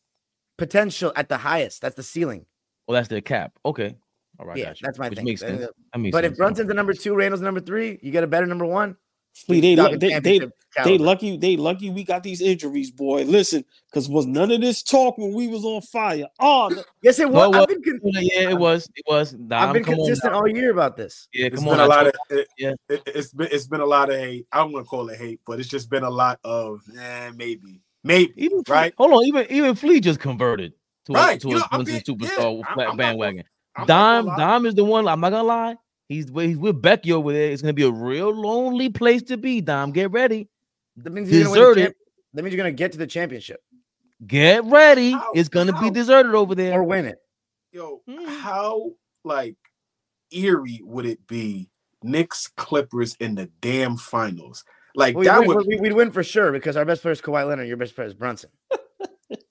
Potential 0.56 1.12
at 1.14 1.28
the 1.28 1.36
highest. 1.36 1.80
That's 1.80 1.94
the 1.94 2.02
ceiling. 2.02 2.46
Well, 2.88 2.94
that's 2.96 3.06
their 3.06 3.20
cap. 3.20 3.52
Okay. 3.64 3.94
All 4.38 4.46
right. 4.46 4.56
yeah, 4.56 4.66
got 4.66 4.76
that's 4.82 4.98
my 4.98 5.08
Which 5.08 5.16
thing. 5.18 5.24
makes 5.24 5.42
Uh, 5.42 5.48
sense. 5.48 5.66
That 5.92 5.98
makes 5.98 6.12
But 6.12 6.24
if. 6.24 6.36
Brunson's 6.36 6.68
the 6.68 6.74
number 6.74 6.92
two, 6.94 7.14
Randle's 7.14 7.40
the 7.40 7.44
number 7.46 7.60
three, 7.60 7.98
you 8.02 8.10
get 8.12 8.24
a 8.24 8.28
better 8.28 8.46
number 8.46 8.66
one. 8.66 8.96
Flea, 9.46 9.60
they, 9.60 9.76
Talking 9.76 9.98
they, 10.00 10.18
they, 10.18 10.40
they 10.84 10.98
lucky. 10.98 11.36
They 11.36 11.56
lucky 11.56 11.90
we 11.90 12.02
got 12.02 12.24
these 12.24 12.40
injuries, 12.40 12.90
boy. 12.90 13.22
Listen, 13.22 13.64
because 13.88 14.08
was 14.08 14.26
none 14.26 14.50
of 14.50 14.60
this 14.60 14.82
talk 14.82 15.16
when 15.16 15.32
we 15.32 15.46
was 15.46 15.64
on 15.64 15.80
fire. 15.82 16.26
Oh, 16.40 16.68
the- 16.70 16.84
Yes, 17.02 17.20
it 17.20 17.30
No, 17.30 17.48
was. 17.50 17.56
it 17.56 17.60
I've 17.60 17.68
been, 17.68 17.82
con- 18.00 18.00
yeah, 18.04 18.50
it 18.50 18.58
was. 18.58 18.90
It 18.96 19.04
was. 19.08 19.34
I've 19.52 19.72
been 19.74 19.84
come 19.84 19.94
consistent 19.94 20.32
now. 20.32 20.40
all 20.40 20.48
year 20.48 20.72
about 20.72 20.96
this. 20.96 21.28
Yeah, 21.32 21.46
It's 21.46 21.56
come 21.56 21.66
been 21.66 21.74
on. 21.74 21.80
a 21.80 21.82
I 21.84 21.86
lot 21.86 22.06
of 22.08 22.12
it, 22.30 22.48
yeah. 22.58 22.72
it, 22.88 23.02
it's 23.06 23.32
been 23.32 23.48
it's 23.52 23.66
been 23.68 23.80
a 23.80 23.86
lot 23.86 24.10
of 24.10 24.16
hate. 24.16 24.46
I'm 24.50 24.72
gonna 24.72 24.84
call 24.84 25.08
it 25.10 25.18
hate, 25.18 25.40
but 25.46 25.60
it's 25.60 25.68
just 25.68 25.88
been 25.88 26.02
a 26.04 26.10
lot 26.10 26.40
of 26.42 26.80
eh, 26.98 27.30
maybe, 27.36 27.80
maybe. 28.02 28.32
even 28.36 28.64
Flea- 28.64 28.74
right? 28.74 28.94
Hold 28.98 29.12
on. 29.12 29.24
Even 29.24 29.46
even 29.50 29.74
Flea 29.76 30.00
just 30.00 30.18
converted 30.18 30.72
to 31.06 31.12
Right, 31.12 31.36
a, 31.36 31.40
to 31.40 31.48
you 31.48 31.56
a 31.56 31.58
know, 31.60 31.64
I'm 31.70 31.84
Brunson 31.84 32.16
superstar 32.16 32.38
yeah, 32.38 32.44
I'm- 32.44 32.62
I'm 32.80 32.86
not 32.88 32.96
bandwagon. 32.96 33.44
I'm 33.78 33.86
Dom. 33.86 34.26
Dom 34.36 34.66
is 34.66 34.74
the 34.74 34.84
one. 34.84 35.06
I'm 35.08 35.20
not 35.20 35.30
gonna 35.30 35.44
lie. 35.44 35.76
He's 36.08 36.30
with- 36.30 36.46
he's 36.46 36.56
with 36.58 36.80
Becky 36.82 37.12
over 37.12 37.32
there. 37.32 37.50
It's 37.50 37.62
gonna 37.62 37.72
be 37.74 37.82
a 37.84 37.90
real 37.90 38.30
lonely 38.34 38.88
place 38.88 39.22
to 39.24 39.36
be. 39.36 39.60
Dom, 39.60 39.92
get 39.92 40.10
ready. 40.10 40.48
That 40.96 41.12
means 41.12 41.30
you're 41.30 41.44
gonna 41.44 41.54
Deserted. 41.54 41.82
champ- 41.84 41.96
That 42.34 42.42
means 42.42 42.54
you're 42.54 42.62
gonna 42.64 42.72
get 42.72 42.92
to 42.92 42.98
the 42.98 43.06
championship 43.06 43.60
Get 44.26 44.64
ready. 44.64 45.12
How- 45.12 45.32
it's 45.34 45.48
gonna 45.48 45.72
how- 45.72 45.82
be 45.82 45.90
deserted 45.90 46.34
over 46.34 46.54
there. 46.54 46.72
or 46.80 46.82
win 46.84 47.04
it. 47.06 47.18
Yo, 47.72 48.02
Mm. 48.08 48.26
how 48.40 48.92
like 49.24 49.56
eerie 50.32 50.80
would 50.82 51.06
it 51.06 51.26
be? 51.26 51.70
Knicks 52.02 52.48
Clippers 52.56 53.14
in 53.20 53.34
the 53.36 53.46
damn 53.60 53.96
finals. 53.96 54.64
Like 54.94 55.16
We'd 55.16 55.26
that 55.26 55.40
win, 55.46 55.56
would. 55.56 55.66
we'd 55.80 55.92
win 55.92 56.10
for 56.10 56.22
sure 56.24 56.50
because 56.52 56.76
our 56.76 56.84
best 56.84 57.02
player 57.02 57.12
is 57.12 57.20
Kawhi 57.20 57.46
Leonard. 57.46 57.68
Your 57.68 57.76
best 57.76 57.94
player 57.94 58.06
is 58.08 58.14
Brunson. 58.14 58.50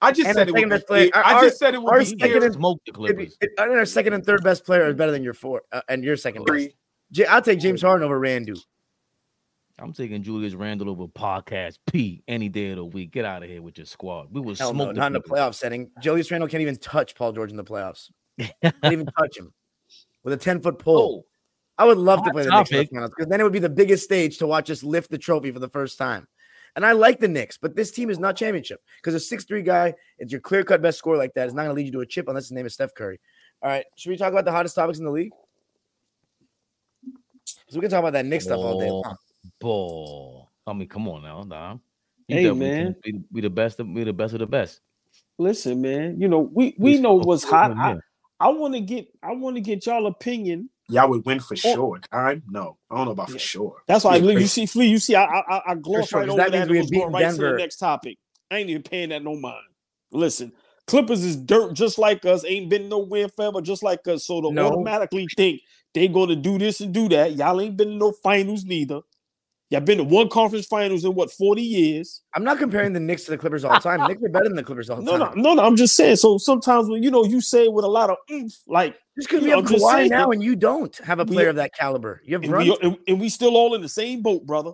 I 0.02 0.12
just 0.12 0.28
and 0.28 0.36
said 0.36 0.48
it 0.48 0.54
would 0.54 0.64
be. 0.64 0.70
best 0.70 0.88
player- 0.88 1.10
I 1.14 1.34
our- 1.36 1.44
just 1.44 1.60
said 1.60 1.74
it 1.74 1.82
would 1.82 1.92
our 1.92 2.00
be 2.00 2.06
second 2.06 2.44
and- 2.44 2.54
Smoke 2.54 2.80
the 2.86 2.90
It'd 2.92 2.96
Clippers. 2.96 3.38
be- 3.38 3.46
it- 3.48 3.52
I 3.60 3.66
think 3.66 3.78
our 3.78 3.86
second 3.86 4.14
and 4.14 4.26
third 4.26 4.44
best 4.44 4.66
player 4.66 4.88
is 4.88 4.96
better 4.96 5.12
than 5.12 5.24
your 5.24 5.34
four, 5.34 5.62
uh, 5.72 5.82
and 5.90 6.04
your 6.04 6.16
second 6.18 6.46
best. 6.46 6.50
Agree. 6.50 6.76
J- 7.12 7.26
I'll 7.26 7.42
take 7.42 7.60
James 7.60 7.82
Harden 7.82 8.04
over 8.06 8.20
Randu. 8.20 8.58
I'm 9.80 9.94
taking 9.94 10.24
Julius 10.24 10.56
Randle 10.56 10.90
over 10.90 11.06
podcast 11.08 11.78
P 11.86 12.24
any 12.28 12.50
day 12.50 12.72
of 12.72 12.78
the 12.78 12.86
week. 12.86 13.12
Get 13.12 13.26
out 13.26 13.44
of 13.44 13.50
here 13.50 13.62
with 13.62 13.78
your 13.78 13.86
squad. 13.86 14.28
We 14.34 14.42
will 14.42 14.56
Hell 14.56 14.72
smoke 14.72 14.88
no, 14.88 14.94
the 14.94 15.00
not 15.00 15.08
in 15.08 15.14
the 15.14 15.22
playoff 15.22 15.54
setting. 15.54 15.92
Julius 16.02 16.32
Randle 16.32 16.50
can't 16.50 16.62
even 16.62 16.78
touch 16.78 17.14
Paul 17.14 17.32
George 17.34 17.52
in 17.52 17.58
the 17.58 17.64
playoffs. 17.64 18.10
Can't 18.62 18.76
even 18.86 19.06
touch 19.18 19.38
him 19.38 19.54
with 20.24 20.34
a 20.34 20.38
ten 20.38 20.62
foot 20.62 20.80
pole. 20.80 21.24
Oh, 21.24 21.26
I 21.78 21.86
would 21.86 21.98
love 22.00 22.20
to 22.20 22.24
hot 22.26 22.34
play 22.34 22.44
the 22.44 22.50
Knicks 22.52 22.72
in 22.72 22.78
topic. 22.78 22.90
finals 22.92 23.12
because 23.16 23.30
then 23.30 23.40
it 23.40 23.44
would 23.44 23.54
be 23.54 23.60
the 23.60 23.70
biggest 23.70 24.04
stage 24.04 24.40
to 24.40 24.48
watch 24.48 24.70
us 24.72 24.84
lift 24.84 25.12
the 25.12 25.18
trophy 25.20 25.52
for 25.52 25.60
the 25.60 25.70
first 25.70 25.98
time. 26.00 26.28
And 26.78 26.86
I 26.86 26.92
like 26.92 27.20
the 27.20 27.28
Knicks, 27.28 27.58
but 27.58 27.76
this 27.76 27.90
team 27.90 28.12
is 28.12 28.20
not 28.20 28.36
championship 28.38 28.84
because 28.98 29.16
a 29.16 29.20
six-three 29.20 29.64
guy, 29.64 29.96
it's 30.20 30.32
your 30.32 30.40
clear-cut 30.40 30.80
best 30.80 31.00
score 31.00 31.18
like 31.18 31.34
that. 31.34 31.46
It's 31.46 31.56
not 31.56 31.64
going 31.64 31.72
to 31.72 31.76
lead 31.76 31.88
you 31.88 31.92
to 31.94 32.02
a 32.02 32.06
chip 32.06 32.28
unless 32.28 32.46
his 32.46 32.52
name 32.52 32.68
is 32.68 32.76
Steph 32.76 32.94
Curry. 32.94 33.20
All 33.64 33.70
right, 33.72 33.84
should 33.96 34.12
we 34.12 34.16
talk 34.16 34.32
about 34.32 34.46
the 34.46 34.52
hottest 34.52 34.76
topics 34.76 35.00
in 35.00 35.06
the 35.06 35.10
league? 35.12 35.32
Because 37.04 37.76
we 37.76 37.82
can 37.82 37.90
talk 37.90 38.00
about 38.02 38.14
that 38.14 38.28
Knicks 38.28 38.44
stuff 38.44 38.60
all 38.60 38.80
day 38.80 38.92
long. 38.92 39.18
ball. 39.60 40.52
I 40.68 40.74
mean, 40.74 40.88
come 40.88 41.08
on 41.08 41.24
now, 41.24 41.44
Dom. 41.44 41.82
You 42.28 42.36
Hey, 42.38 42.52
man. 42.52 42.96
can 43.02 43.20
Be, 43.20 43.24
be 43.34 43.42
the 43.42 43.50
best. 43.50 43.80
Of, 43.80 43.92
be 43.94 44.04
the 44.04 44.14
best 44.14 44.34
of 44.34 44.40
the 44.40 44.46
best. 44.48 44.82
listen, 45.40 45.82
man. 45.82 46.22
You 46.22 46.28
know 46.28 46.40
we 46.40 46.76
we 46.78 47.00
know 47.00 47.20
so 47.22 47.28
what's 47.28 47.44
hot. 47.44 47.72
I, 47.72 47.98
I 48.40 48.50
want 48.50 48.76
to 48.76 48.82
get 48.82 49.08
I 49.24 49.32
want 49.34 49.56
to 49.56 49.62
get 49.62 49.86
y'all 49.88 50.06
opinion. 50.06 50.70
Y'all 50.90 51.10
would 51.10 51.26
win 51.26 51.40
for 51.40 51.56
Oh. 51.64 51.80
sure. 51.80 52.00
Time? 52.12 52.44
No, 52.50 52.78
I 52.92 52.98
don't 52.98 53.06
know 53.06 53.12
about 53.12 53.30
Yeah. 53.30 53.34
for 53.34 53.40
sure. 53.40 53.78
That's 53.88 54.06
why 54.06 54.18
Yeah, 54.18 54.24
you 54.34 54.48
see, 54.48 54.66
Flea. 54.68 54.88
You 54.88 55.00
see, 55.00 55.16
I 55.16 55.26
I, 55.26 55.42
I 55.68 55.76
glossed 55.76 56.16
sure, 56.16 56.28
over 56.30 56.52
that 56.52 56.52
that. 56.52 56.70
and 56.70 56.70
we 56.70 56.78
was 56.78 56.90
had 56.90 56.92
going 56.92 57.12
beaten 57.12 57.14
right 57.14 57.30
to 57.32 57.44
the 57.44 57.54
next 57.54 57.78
topic. 57.78 58.18
I 58.52 58.60
ain't 58.60 58.70
even 58.72 58.84
paying 58.84 59.10
that 59.10 59.24
no 59.24 59.36
mind. 59.38 59.66
Listen, 60.12 60.54
Clippers 60.88 61.24
is 61.24 61.38
dirt 61.38 61.74
just 61.74 62.00
like 62.00 62.26
us. 62.26 62.46
Ain't 62.46 62.70
been 62.70 62.90
no 62.90 63.00
win 63.00 63.30
forever, 63.30 63.62
just 63.62 63.84
like 63.84 64.08
us. 64.08 64.26
So 64.28 64.42
to 64.42 64.50
No. 64.50 64.60
automatically 64.60 65.32
think 65.38 65.62
they 65.94 66.08
going 66.10 66.30
to 66.30 66.38
do 66.38 66.60
this 66.60 66.82
and 66.82 66.94
do 66.94 67.10
that. 67.10 67.34
Y'all 67.36 67.62
ain't 67.62 67.78
been 67.78 67.94
in 67.94 68.00
no 68.00 68.12
finals 68.12 68.66
neither. 68.66 69.02
Y'all 69.70 69.82
been 69.82 69.98
to 69.98 70.04
one 70.06 70.30
conference 70.30 70.66
finals 70.66 71.04
in 71.04 71.14
what 71.14 71.30
forty 71.32 71.62
years? 71.62 72.22
I'm 72.34 72.44
not 72.46 72.58
comparing 72.58 72.94
the 72.94 73.02
Knicks 73.02 73.26
to 73.26 73.32
the 73.32 73.38
Clippers 73.38 73.66
all 73.66 73.74
the 73.74 73.80
time. 73.80 74.08
Knicks 74.08 74.24
are 74.24 74.30
better 74.30 74.48
than 74.48 74.56
the 74.56 74.64
Clippers 74.64 74.90
all 74.90 74.98
the 74.98 75.04
No, 75.04 75.18
time. 75.18 75.34
no, 75.36 75.50
no, 75.50 75.54
no. 75.56 75.64
I'm 75.64 75.76
just 75.76 75.96
saying. 75.98 76.16
So 76.16 76.38
sometimes 76.38 76.88
when 76.88 77.04
you 77.04 77.12
know 77.12 77.26
you 77.26 77.42
say 77.42 77.68
with 77.68 77.84
a 77.84 77.88
lot 77.90 78.10
of 78.10 78.16
oomph, 78.32 78.54
like 78.66 78.96
Just 79.18 79.28
because 79.30 79.44
we 79.44 79.50
know, 79.50 79.58
have 79.62 79.66
Kawhi 79.66 79.92
saying. 79.92 80.10
now 80.10 80.32
and 80.32 80.42
you 80.42 80.56
don't 80.56 80.96
have 81.00 81.20
a 81.20 81.26
We- 81.26 81.34
player 81.36 81.50
of 81.50 81.58
that 81.58 81.74
caliber. 81.74 82.22
You 82.24 82.36
have 82.36 82.44
and 82.44 82.56
we, 82.56 82.78
and, 82.82 82.98
and 83.10 83.20
we 83.20 83.28
still 83.28 83.58
all 83.58 83.76
in 83.76 83.82
the 83.82 83.90
same 83.90 84.22
boat, 84.22 84.46
brother. 84.46 84.72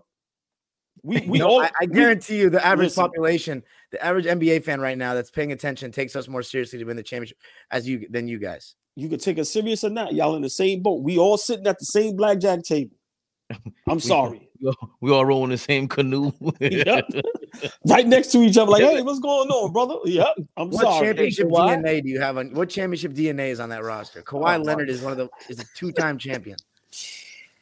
We 1.01 1.21
we 1.27 1.39
No, 1.39 1.47
all 1.47 1.61
I, 1.61 1.71
I 1.81 1.85
we- 1.85 1.87
guarantee 1.87 2.37
you, 2.39 2.51
the 2.51 2.63
average 2.63 2.89
listen. 2.89 3.03
population, 3.03 3.63
the 3.91 4.05
average 4.05 4.25
NBA 4.25 4.63
fan 4.63 4.79
right 4.79 4.97
now 4.97 5.15
that's 5.15 5.31
paying 5.31 5.53
attention 5.53 5.91
takes 5.91 6.15
us 6.15 6.27
more 6.27 6.43
seriously 6.43 6.77
to 6.77 6.85
win 6.85 6.97
the 6.97 7.03
championship 7.03 7.37
as 7.71 7.87
you 7.87 8.05
than 8.11 8.27
you 8.27 8.37
guys. 8.37 8.75
you 8.95 9.09
can 9.09 9.17
take 9.17 9.39
us 9.39 9.49
serious 9.49 9.83
or 9.83 9.89
not. 9.89 10.13
Y'all 10.13 10.35
in 10.35 10.43
the 10.43 10.49
same 10.51 10.83
boat. 10.83 11.01
We 11.01 11.17
all 11.17 11.35
sitting 11.37 11.65
at 11.65 11.79
the 11.79 11.85
same 11.85 12.15
blackjack 12.15 12.61
table. 12.61 12.95
I'm 13.89 13.99
sorry. 13.99 14.49
We 14.63 14.69
all, 14.69 14.89
we 15.01 15.11
all 15.11 15.25
roll 15.25 15.43
in 15.43 15.49
the 15.49 15.57
same 15.57 15.89
canoe. 15.89 16.31
Yep. 16.61 17.09
right 17.87 18.07
next 18.07 18.31
to 18.31 18.39
each 18.41 18.57
other, 18.57 18.71
like, 18.71 18.81
hey, 18.81 19.01
what's 19.01 19.19
going 19.19 19.49
on, 19.49 19.73
brother? 19.73 19.95
Yep. 20.05 20.27
I'm 20.55 20.71
What 20.71 20.81
sorry. 20.83 21.07
championship 21.07 21.47
Hey, 21.47 21.51
Kawhi. 21.53 21.83
DNA 21.83 22.03
do 22.03 22.09
you 22.09 22.21
have 22.21 22.37
on? 22.37 22.53
What 22.53 22.69
championship 22.69 23.13
DNA 23.13 23.49
is 23.49 23.59
on 23.59 23.67
that 23.69 23.83
roster? 23.83 24.19
Oh, 24.19 24.23
Kawhi 24.23 24.59
Oh, 24.59 24.63
Leonard 24.63 24.89
is 24.89 25.01
one 25.01 25.11
of 25.11 25.17
the 25.17 25.29
is 25.49 25.59
a 25.59 25.65
two 25.75 25.91
time 25.91 26.17
champion. 26.17 26.55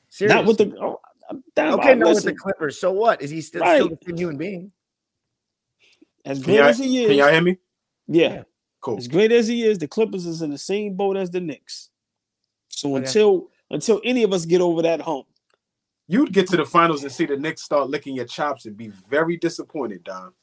Seriously. 0.10 0.28
Not 0.28 0.46
with 0.46 0.58
the 0.60 0.78
oh, 0.80 1.00
damn, 1.56 1.74
okay, 1.80 1.92
I- 1.92 1.96
not 1.96 2.14
with 2.14 2.24
the 2.24 2.36
Clippers. 2.36 2.80
So 2.80 2.92
what? 2.92 3.22
Is 3.24 3.32
he 3.32 3.42
still, 3.42 3.62
Right. 3.64 3.78
still 3.78 3.90
the 3.90 3.98
same 4.06 4.18
human 4.18 4.38
being? 4.38 4.72
as 6.24 6.38
Can 6.38 6.46
great 6.46 6.58
y'all, 6.58 6.68
as 6.68 6.78
he 6.78 6.98
is. 7.00 7.08
can 7.08 7.12
is, 7.14 7.18
y'all 7.18 7.32
hear 7.32 7.42
me? 7.42 7.58
yeah, 8.08 8.44
Cool. 8.80 9.00
as 9.00 9.08
great 9.08 9.32
as 9.32 9.48
he 9.48 9.64
is, 9.64 9.80
the 9.80 9.88
Clippers 9.88 10.28
is 10.28 10.44
in 10.44 10.52
the 10.52 10.58
same 10.60 10.94
boat 10.94 11.18
as 11.18 11.32
the 11.32 11.40
Knicks. 11.42 11.90
So 12.70 12.96
Okay. 12.96 13.06
until 13.06 13.50
until 13.72 14.02
any 14.06 14.22
of 14.22 14.34
us 14.34 14.46
get 14.46 14.62
over 14.62 14.82
that 14.84 15.02
hump, 15.02 15.26
You'd 16.12 16.34
get 16.34 16.48
to 16.50 16.58
the 16.58 16.66
finals 16.66 17.04
and 17.04 17.12
see 17.12 17.26
the 17.26 17.38
Knicks 17.38 17.62
start 17.62 17.90
licking 17.90 18.16
your 18.16 18.26
chops 18.26 18.66
and 18.66 18.76
be 18.76 18.90
very 18.90 19.38
disappointed, 19.38 20.04
Don. 20.04 20.34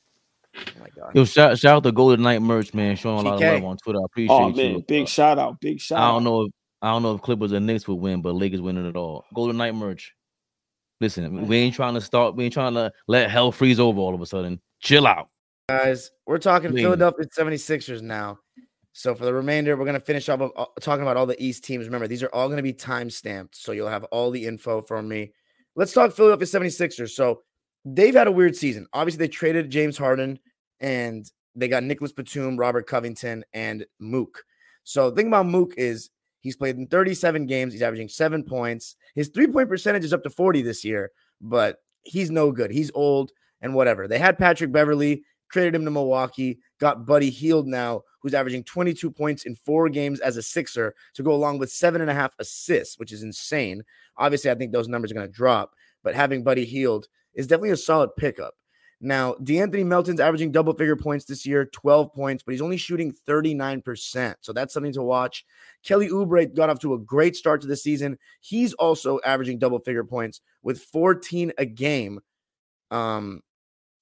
Oh 0.56 0.62
my 0.80 0.88
god. 0.96 1.14
Yo, 1.14 1.26
shout, 1.26 1.58
shout 1.58 1.76
out 1.76 1.82
to 1.82 1.92
Golden 1.92 2.22
Night 2.22 2.40
merch, 2.40 2.72
man. 2.72 2.96
Showing 2.96 3.26
a 3.26 3.28
lot 3.28 3.34
of 3.34 3.40
love 3.42 3.64
on 3.64 3.76
Twitter. 3.76 3.98
I 3.98 4.04
appreciate 4.06 4.34
it. 4.34 4.40
oh 4.40 4.48
you. 4.48 4.56
man, 4.56 4.84
big 4.88 5.02
Uh, 5.02 5.06
shout 5.06 5.38
out, 5.38 5.60
big 5.60 5.78
shout 5.78 5.98
I 5.98 6.08
don't 6.08 6.24
know 6.24 6.44
if 6.44 6.52
I 6.80 6.88
don't 6.88 7.02
know 7.02 7.14
if 7.14 7.20
Clippers 7.20 7.52
and 7.52 7.66
Knicks 7.66 7.86
would 7.86 7.96
win, 7.96 8.22
but 8.22 8.34
Lakers 8.34 8.62
winning 8.62 8.86
it 8.86 8.96
all. 8.96 9.26
Golden 9.34 9.58
Night 9.58 9.74
merch. 9.74 10.14
Listen, 11.02 11.46
we 11.46 11.58
ain't 11.58 11.74
trying 11.74 11.94
to 11.94 12.00
start. 12.00 12.34
We 12.34 12.44
ain't 12.44 12.54
trying 12.54 12.72
to 12.72 12.90
let 13.06 13.30
hell 13.30 13.52
freeze 13.52 13.78
over 13.78 14.00
all 14.00 14.14
of 14.14 14.22
a 14.22 14.26
sudden. 14.26 14.60
Chill 14.80 15.06
out. 15.06 15.28
guys. 15.68 16.10
We're 16.26 16.38
talking 16.38 16.70
Please. 16.70 16.82
Philadelphia 16.82 17.26
76ers 17.26 18.00
now. 18.00 18.38
So 18.94 19.14
for 19.14 19.26
the 19.26 19.34
remainder, 19.34 19.76
we're 19.76 19.84
going 19.84 20.00
to 20.00 20.04
finish 20.04 20.30
up 20.30 20.40
uh, 20.40 20.64
talking 20.80 21.02
about 21.02 21.18
all 21.18 21.26
the 21.26 21.40
East 21.42 21.62
teams. 21.62 21.84
Remember, 21.84 22.08
these 22.08 22.22
are 22.22 22.28
all 22.28 22.48
going 22.48 22.56
to 22.56 22.62
be 22.62 22.72
time 22.72 23.10
stamped. 23.10 23.54
So 23.54 23.72
you'll 23.72 23.88
have 23.88 24.04
all 24.04 24.30
the 24.30 24.46
info 24.46 24.80
from 24.80 25.06
me. 25.06 25.32
Let's 25.78 25.92
talk 25.92 26.12
Philadelphia 26.12 26.44
76ers. 26.44 27.10
So 27.10 27.42
they've 27.84 28.14
had 28.14 28.26
a 28.26 28.32
weird 28.32 28.56
season. 28.56 28.88
Obviously, 28.92 29.18
they 29.18 29.28
traded 29.28 29.70
James 29.70 29.96
Harden 29.96 30.40
and 30.80 31.30
they 31.54 31.68
got 31.68 31.84
Nicolas 31.84 32.12
Batum, 32.12 32.56
Robert 32.56 32.88
Covington, 32.88 33.44
and 33.52 33.86
Mook. 34.00 34.42
So 34.82 35.08
the 35.08 35.14
thing 35.14 35.28
about 35.28 35.46
Mook 35.46 35.74
is 35.76 36.10
he's 36.40 36.56
played 36.56 36.78
in 36.78 36.88
37 36.88 37.46
games. 37.46 37.72
He's 37.72 37.82
averaging 37.82 38.08
seven 38.08 38.42
points. 38.42 38.96
His 39.14 39.28
three 39.28 39.46
point 39.46 39.68
percentage 39.68 40.02
is 40.02 40.12
up 40.12 40.24
to 40.24 40.30
40 40.30 40.62
this 40.62 40.84
year, 40.84 41.12
but 41.40 41.76
he's 42.02 42.32
no 42.32 42.50
good. 42.50 42.72
He's 42.72 42.90
old 42.92 43.30
and 43.60 43.72
whatever. 43.72 44.08
They 44.08 44.18
had 44.18 44.36
Patrick 44.36 44.72
Beverley, 44.72 45.22
traded 45.52 45.76
him 45.76 45.84
to 45.84 45.92
Milwaukee, 45.92 46.58
got 46.80 47.06
Buddy 47.06 47.30
Hield 47.30 47.68
now, 47.68 48.02
who's 48.20 48.34
averaging 48.34 48.64
22 48.64 49.10
points 49.10 49.44
in 49.44 49.54
four 49.54 49.88
games 49.88 50.20
as 50.20 50.36
a 50.36 50.42
Sixer 50.42 50.94
to 51.14 51.22
go 51.22 51.32
along 51.32 51.58
with 51.58 51.70
seven 51.70 52.00
and 52.00 52.10
a 52.10 52.14
half 52.14 52.34
assists, 52.38 52.98
which 52.98 53.12
is 53.12 53.22
insane. 53.22 53.82
Obviously, 54.16 54.50
I 54.50 54.54
think 54.54 54.72
those 54.72 54.88
numbers 54.88 55.10
are 55.10 55.14
going 55.14 55.26
to 55.26 55.32
drop, 55.32 55.74
but 56.02 56.14
having 56.14 56.42
Buddy 56.42 56.64
Hield 56.64 57.08
is 57.34 57.46
definitely 57.46 57.70
a 57.70 57.76
solid 57.76 58.10
pickup. 58.16 58.54
Now, 59.00 59.34
DeAnthony 59.34 59.86
Melton's 59.86 60.18
averaging 60.18 60.50
double 60.50 60.74
figure 60.74 60.96
points 60.96 61.24
this 61.24 61.46
year, 61.46 61.66
12 61.66 62.12
points, 62.12 62.42
but 62.42 62.50
he's 62.50 62.60
only 62.60 62.76
shooting 62.76 63.14
39%. 63.28 64.34
So 64.40 64.52
that's 64.52 64.74
something 64.74 64.92
to 64.94 65.02
watch. 65.02 65.44
Kelly 65.84 66.08
Oubre 66.08 66.52
got 66.52 66.68
off 66.68 66.80
to 66.80 66.94
a 66.94 66.98
great 66.98 67.36
start 67.36 67.60
to 67.60 67.68
the 67.68 67.76
season. 67.76 68.18
He's 68.40 68.74
also 68.74 69.20
averaging 69.24 69.60
double 69.60 69.78
figure 69.78 70.02
points 70.02 70.40
with 70.62 70.80
14 70.82 71.52
a 71.58 71.64
game. 71.64 72.18
Um, 72.90 73.42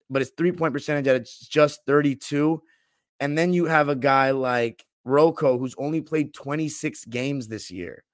but 0.08 0.22
his 0.22 0.32
three 0.36 0.52
point 0.52 0.72
percentage 0.72 1.06
at 1.08 1.28
just 1.50 1.80
32. 1.86 2.62
And 3.20 3.36
then 3.36 3.52
you 3.52 3.66
have 3.66 3.88
a 3.88 3.96
guy 3.96 4.30
like 4.32 4.84
RoCo 5.06 5.58
who's 5.58 5.74
only 5.78 6.00
played 6.00 6.34
26 6.34 7.04
games 7.06 7.48
this 7.48 7.70
year. 7.70 8.04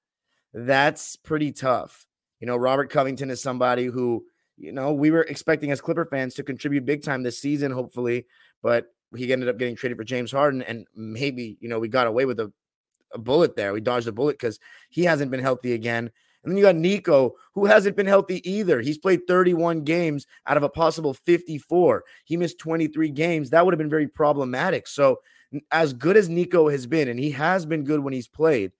that's 0.53 1.15
pretty 1.15 1.51
tough. 1.51 2.05
You 2.39 2.47
know, 2.47 2.57
Robert 2.57 2.89
Covington 2.89 3.31
is 3.31 3.41
somebody 3.41 3.85
who, 3.85 4.25
you 4.57 4.71
know, 4.71 4.93
we 4.93 5.09
were 5.11 5.23
expecting 5.23 5.71
as 5.71 5.81
Clipper 5.81 6.05
fans 6.05 6.35
to 6.35 6.43
contribute 6.43 6.85
big 6.85 7.01
time 7.01 7.23
this 7.23 7.39
season, 7.39 7.71
hopefully, 7.71 8.27
but 8.61 8.93
he 9.15 9.31
ended 9.33 9.49
up 9.49 9.57
getting 9.57 9.75
traded 9.75 9.97
for 9.97 10.03
James 10.03 10.31
Harden. 10.31 10.61
And 10.61 10.85
maybe, 10.95 11.57
you 11.59 11.69
know, 11.69 11.79
we 11.79 11.87
got 11.87 12.07
away 12.07 12.25
with 12.25 12.39
a, 12.39 12.51
a 13.13 13.17
bullet 13.17 13.55
there. 13.55 13.73
We 13.73 13.81
dodged 13.81 14.07
a 14.07 14.11
bullet 14.11 14.37
because 14.37 14.59
he 14.89 15.05
hasn't 15.05 15.31
been 15.31 15.39
healthy 15.39 15.73
again. 15.73 16.11
And 16.43 16.51
then 16.51 16.57
you 16.57 16.63
got 16.63 16.75
Nico, 16.75 17.35
who 17.53 17.65
hasn't 17.65 17.95
been 17.95 18.05
healthy 18.05 18.47
either. 18.49 18.81
He's 18.81 18.97
played 18.97 19.21
31 19.27 19.83
games 19.83 20.27
out 20.45 20.57
of 20.57 20.63
a 20.63 20.69
possible 20.69 21.13
54. 21.13 22.03
He 22.25 22.35
missed 22.35 22.59
23 22.59 23.09
games. 23.11 23.49
That 23.49 23.65
would 23.65 23.73
have 23.73 23.79
been 23.79 23.89
very 23.89 24.07
problematic. 24.07 24.87
So, 24.87 25.21
as 25.71 25.93
good 25.93 26.17
as 26.17 26.29
Nico 26.29 26.67
has 26.67 26.87
been, 26.87 27.07
and 27.07 27.19
he 27.19 27.29
has 27.31 27.65
been 27.65 27.83
good 27.83 27.99
when 27.99 28.13
he's 28.13 28.27
played, 28.27 28.71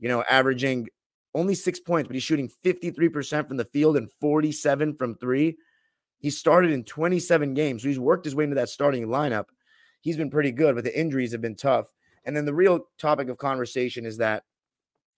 you 0.00 0.08
know, 0.08 0.24
averaging 0.28 0.88
only 1.34 1.54
six 1.54 1.78
points, 1.78 2.08
but 2.08 2.14
he's 2.14 2.22
shooting 2.22 2.50
53% 2.64 3.48
from 3.48 3.56
the 3.56 3.66
field 3.66 3.96
and 3.96 4.10
47 4.20 4.94
from 4.94 5.14
three. 5.16 5.56
He 6.18 6.30
started 6.30 6.70
in 6.70 6.84
27 6.84 7.54
games. 7.54 7.82
So 7.82 7.88
he's 7.88 7.98
worked 7.98 8.24
his 8.24 8.34
way 8.34 8.44
into 8.44 8.56
that 8.56 8.68
starting 8.68 9.06
lineup. 9.06 9.46
He's 10.00 10.16
been 10.16 10.30
pretty 10.30 10.52
good, 10.52 10.74
but 10.74 10.84
the 10.84 10.98
injuries 10.98 11.32
have 11.32 11.40
been 11.40 11.56
tough. 11.56 11.92
And 12.24 12.36
then 12.36 12.44
the 12.44 12.54
real 12.54 12.86
topic 12.98 13.28
of 13.28 13.38
conversation 13.38 14.06
is 14.06 14.18
that 14.18 14.44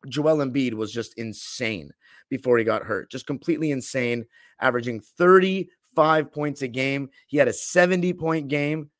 Joel 0.09 0.39
Embiid 0.39 0.75
was 0.75 0.93
just 0.93 1.15
insane 1.15 1.91
before 2.31 2.59
he 2.59 2.65
got 2.65 2.83
hurt, 2.83 3.11
just 3.11 3.27
completely 3.27 3.71
insane, 3.71 4.25
averaging 4.61 5.01
35 5.01 6.33
points 6.33 6.63
a 6.63 6.69
game. 6.69 7.11
He 7.27 7.37
had 7.37 7.49
a 7.49 7.53
70 7.53 8.13
point 8.15 8.49
game 8.49 8.91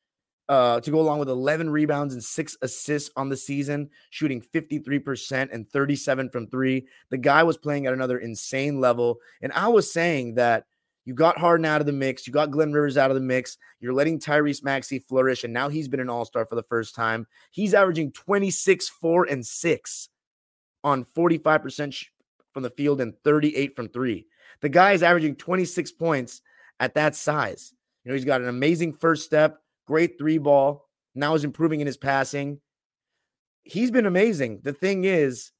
uh, 0.47 0.79
to 0.79 0.91
go 0.91 0.99
along 0.99 1.19
with 1.19 1.29
11 1.29 1.69
rebounds 1.69 2.13
and 2.13 2.23
six 2.23 2.55
assists 2.61 3.09
on 3.15 3.29
the 3.29 3.37
season, 3.37 3.89
shooting 4.11 4.41
53% 4.41 5.49
and 5.51 5.69
37 5.69 6.29
from 6.29 6.47
three. 6.47 6.85
The 7.09 7.17
guy 7.17 7.43
was 7.43 7.57
playing 7.57 7.87
at 7.87 7.93
another 7.93 8.19
insane 8.19 8.79
level. 8.79 9.17
And 9.41 9.51
I 9.53 9.67
was 9.67 9.91
saying 9.91 10.35
that 10.35 10.65
you 11.05 11.13
got 11.13 11.37
Harden 11.37 11.65
out 11.65 11.81
of 11.81 11.87
the 11.87 11.93
mix, 11.93 12.25
you 12.25 12.33
got 12.33 12.51
Glenn 12.51 12.73
Rivers 12.73 12.97
out 12.97 13.11
of 13.11 13.15
the 13.15 13.21
mix, 13.21 13.57
you're 13.79 13.93
letting 13.93 14.19
Tyrese 14.19 14.63
Maxey 14.63 14.97
flourish, 14.97 15.43
and 15.43 15.53
now 15.53 15.69
he's 15.69 15.87
been 15.87 15.99
an 15.99 16.09
all 16.09 16.25
star 16.25 16.47
for 16.47 16.55
the 16.55 16.63
first 16.63 16.95
time. 16.95 17.27
He's 17.51 17.75
averaging 17.75 18.11
26, 18.11 18.89
4, 18.89 19.25
and 19.25 19.45
6 19.45 20.09
on 20.85 21.03
45% 21.03 22.05
from 22.53 22.63
the 22.63 22.69
field 22.69 23.01
and 23.01 23.13
38 23.23 23.75
from 23.75 23.89
three. 23.89 24.27
The 24.61 24.69
guy 24.69 24.93
is 24.93 25.03
averaging 25.03 25.35
26 25.35 25.91
points 25.93 26.41
at 26.79 26.93
that 26.93 27.15
size. 27.15 27.73
You 28.03 28.09
know, 28.09 28.15
he's 28.15 28.23
got 28.23 28.41
an 28.41 28.47
amazing 28.47 28.93
first 28.93 29.25
step 29.25 29.61
great 29.85 30.17
three 30.17 30.37
ball. 30.37 30.87
Now 31.13 31.33
he's 31.33 31.43
improving 31.43 31.79
in 31.79 31.87
his 31.87 31.97
passing. 31.97 32.59
He's 33.63 33.91
been 33.91 34.05
amazing. 34.05 34.61
The 34.63 34.73
thing 34.73 35.05
is, 35.05 35.51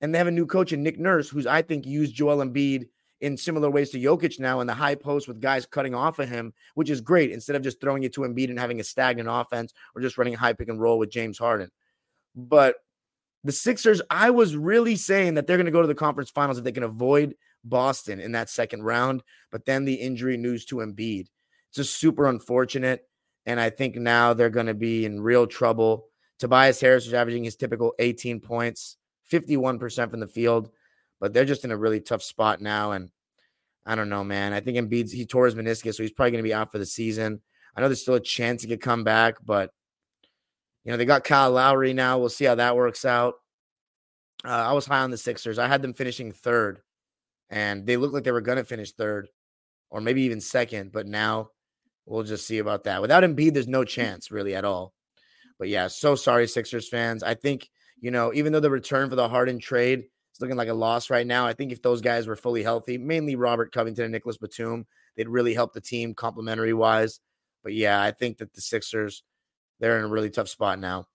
and 0.00 0.12
they 0.12 0.18
have 0.18 0.26
a 0.26 0.32
new 0.32 0.46
coach 0.46 0.72
in 0.72 0.82
Nick 0.82 0.98
Nurse, 0.98 1.28
who's 1.28 1.46
I 1.46 1.62
think 1.62 1.86
used 1.86 2.14
Joel 2.14 2.44
Embiid 2.44 2.88
in 3.20 3.36
similar 3.36 3.70
ways 3.70 3.90
to 3.90 3.98
Jokic 3.98 4.38
now 4.40 4.60
in 4.60 4.66
the 4.66 4.74
high 4.74 4.96
post 4.96 5.28
with 5.28 5.40
guys 5.40 5.66
cutting 5.66 5.94
off 5.94 6.18
of 6.18 6.28
him, 6.28 6.52
which 6.74 6.90
is 6.90 7.00
great 7.00 7.30
instead 7.30 7.56
of 7.56 7.62
just 7.62 7.80
throwing 7.80 8.02
it 8.02 8.12
to 8.14 8.22
Embiid 8.22 8.50
and 8.50 8.58
having 8.58 8.80
a 8.80 8.84
stagnant 8.84 9.28
offense 9.30 9.72
or 9.94 10.02
just 10.02 10.18
running 10.18 10.34
a 10.34 10.38
high 10.38 10.52
pick 10.52 10.68
and 10.68 10.80
roll 10.80 10.98
with 10.98 11.10
James 11.10 11.38
Harden. 11.38 11.70
But 12.34 12.76
the 13.44 13.52
Sixers, 13.52 14.00
I 14.10 14.30
was 14.30 14.56
really 14.56 14.96
saying 14.96 15.34
that 15.34 15.46
they're 15.46 15.58
going 15.58 15.66
to 15.66 15.72
go 15.72 15.82
to 15.82 15.88
the 15.88 15.94
conference 15.94 16.30
finals 16.30 16.58
if 16.58 16.64
they 16.64 16.72
can 16.72 16.82
avoid 16.82 17.34
Boston 17.62 18.18
in 18.18 18.32
that 18.32 18.50
second 18.50 18.82
round. 18.82 19.22
But 19.52 19.66
then 19.66 19.84
the 19.84 19.94
injury 19.94 20.36
news 20.36 20.64
to 20.66 20.76
Embiid. 20.76 21.26
It's 21.68 21.76
just 21.76 21.98
super 21.98 22.26
unfortunate. 22.26 23.06
And 23.46 23.60
I 23.60 23.70
think 23.70 23.96
now 23.96 24.32
they're 24.32 24.50
going 24.50 24.66
to 24.66 24.74
be 24.74 25.04
in 25.04 25.20
real 25.20 25.46
trouble. 25.46 26.08
Tobias 26.38 26.80
Harris 26.80 27.06
is 27.06 27.14
averaging 27.14 27.44
his 27.44 27.56
typical 27.56 27.94
18 27.98 28.40
points, 28.40 28.96
51% 29.30 30.10
from 30.10 30.20
the 30.20 30.26
field, 30.26 30.70
but 31.20 31.32
they're 31.32 31.44
just 31.44 31.64
in 31.64 31.70
a 31.70 31.76
really 31.76 32.00
tough 32.00 32.22
spot 32.22 32.60
now. 32.60 32.92
And 32.92 33.10
I 33.86 33.94
don't 33.94 34.08
know, 34.08 34.24
man. 34.24 34.52
I 34.52 34.60
think 34.60 34.78
Embiid's 34.78 35.12
he 35.12 35.26
tore 35.26 35.44
his 35.44 35.54
meniscus, 35.54 35.94
so 35.94 36.02
he's 36.02 36.12
probably 36.12 36.32
going 36.32 36.42
to 36.42 36.48
be 36.48 36.54
out 36.54 36.72
for 36.72 36.78
the 36.78 36.86
season. 36.86 37.40
I 37.76 37.80
know 37.80 37.88
there's 37.88 38.02
still 38.02 38.14
a 38.14 38.20
chance 38.20 38.62
he 38.62 38.68
could 38.68 38.80
come 38.80 39.04
back, 39.04 39.36
but 39.44 39.70
you 40.84 40.90
know 40.90 40.96
they 40.96 41.04
got 41.04 41.24
Kyle 41.24 41.50
Lowry 41.50 41.92
now. 41.92 42.18
We'll 42.18 42.28
see 42.28 42.44
how 42.44 42.56
that 42.56 42.76
works 42.76 43.04
out. 43.04 43.34
Uh, 44.44 44.48
I 44.48 44.72
was 44.72 44.86
high 44.86 45.00
on 45.00 45.10
the 45.10 45.16
Sixers. 45.16 45.58
I 45.58 45.68
had 45.68 45.82
them 45.82 45.94
finishing 45.94 46.32
third, 46.32 46.80
and 47.50 47.86
they 47.86 47.96
looked 47.96 48.14
like 48.14 48.24
they 48.24 48.32
were 48.32 48.40
going 48.40 48.58
to 48.58 48.64
finish 48.64 48.92
third, 48.92 49.28
or 49.90 50.00
maybe 50.00 50.22
even 50.22 50.40
second. 50.40 50.92
But 50.92 51.06
now 51.06 51.50
We'll 52.06 52.22
just 52.22 52.46
see 52.46 52.58
about 52.58 52.84
that. 52.84 53.00
Without 53.00 53.22
Embiid, 53.22 53.54
there's 53.54 53.68
no 53.68 53.82
mm. 53.82 53.88
chance 53.88 54.30
really 54.30 54.54
at 54.54 54.64
all. 54.64 54.92
But 55.58 55.68
yeah, 55.68 55.88
so 55.88 56.14
sorry, 56.14 56.46
Sixers 56.46 56.88
fans. 56.88 57.22
I 57.22 57.34
think, 57.34 57.70
you 58.00 58.10
know, 58.10 58.32
even 58.34 58.52
though 58.52 58.60
the 58.60 58.70
return 58.70 59.08
for 59.08 59.16
the 59.16 59.28
Harden 59.28 59.58
trade 59.58 60.00
is 60.00 60.40
looking 60.40 60.56
like 60.56 60.68
a 60.68 60.74
loss 60.74 61.10
right 61.10 61.26
now, 61.26 61.46
I 61.46 61.52
think 61.52 61.72
if 61.72 61.80
those 61.80 62.00
guys 62.00 62.26
were 62.26 62.36
fully 62.36 62.62
healthy, 62.62 62.98
mainly 62.98 63.36
Robert 63.36 63.72
Covington 63.72 64.04
and 64.04 64.12
Nicolas 64.12 64.36
Batum, 64.36 64.86
they'd 65.16 65.28
really 65.28 65.54
help 65.54 65.72
the 65.72 65.80
team 65.80 66.12
complementary 66.12 66.74
wise. 66.74 67.20
But 67.62 67.72
yeah, 67.72 68.02
I 68.02 68.10
think 68.10 68.38
that 68.38 68.52
the 68.52 68.60
Sixers, 68.60 69.22
they're 69.84 69.98
in 69.98 70.04
a 70.06 70.08
really 70.08 70.30
tough 70.30 70.48
spot 70.48 70.78
now. 70.78 71.06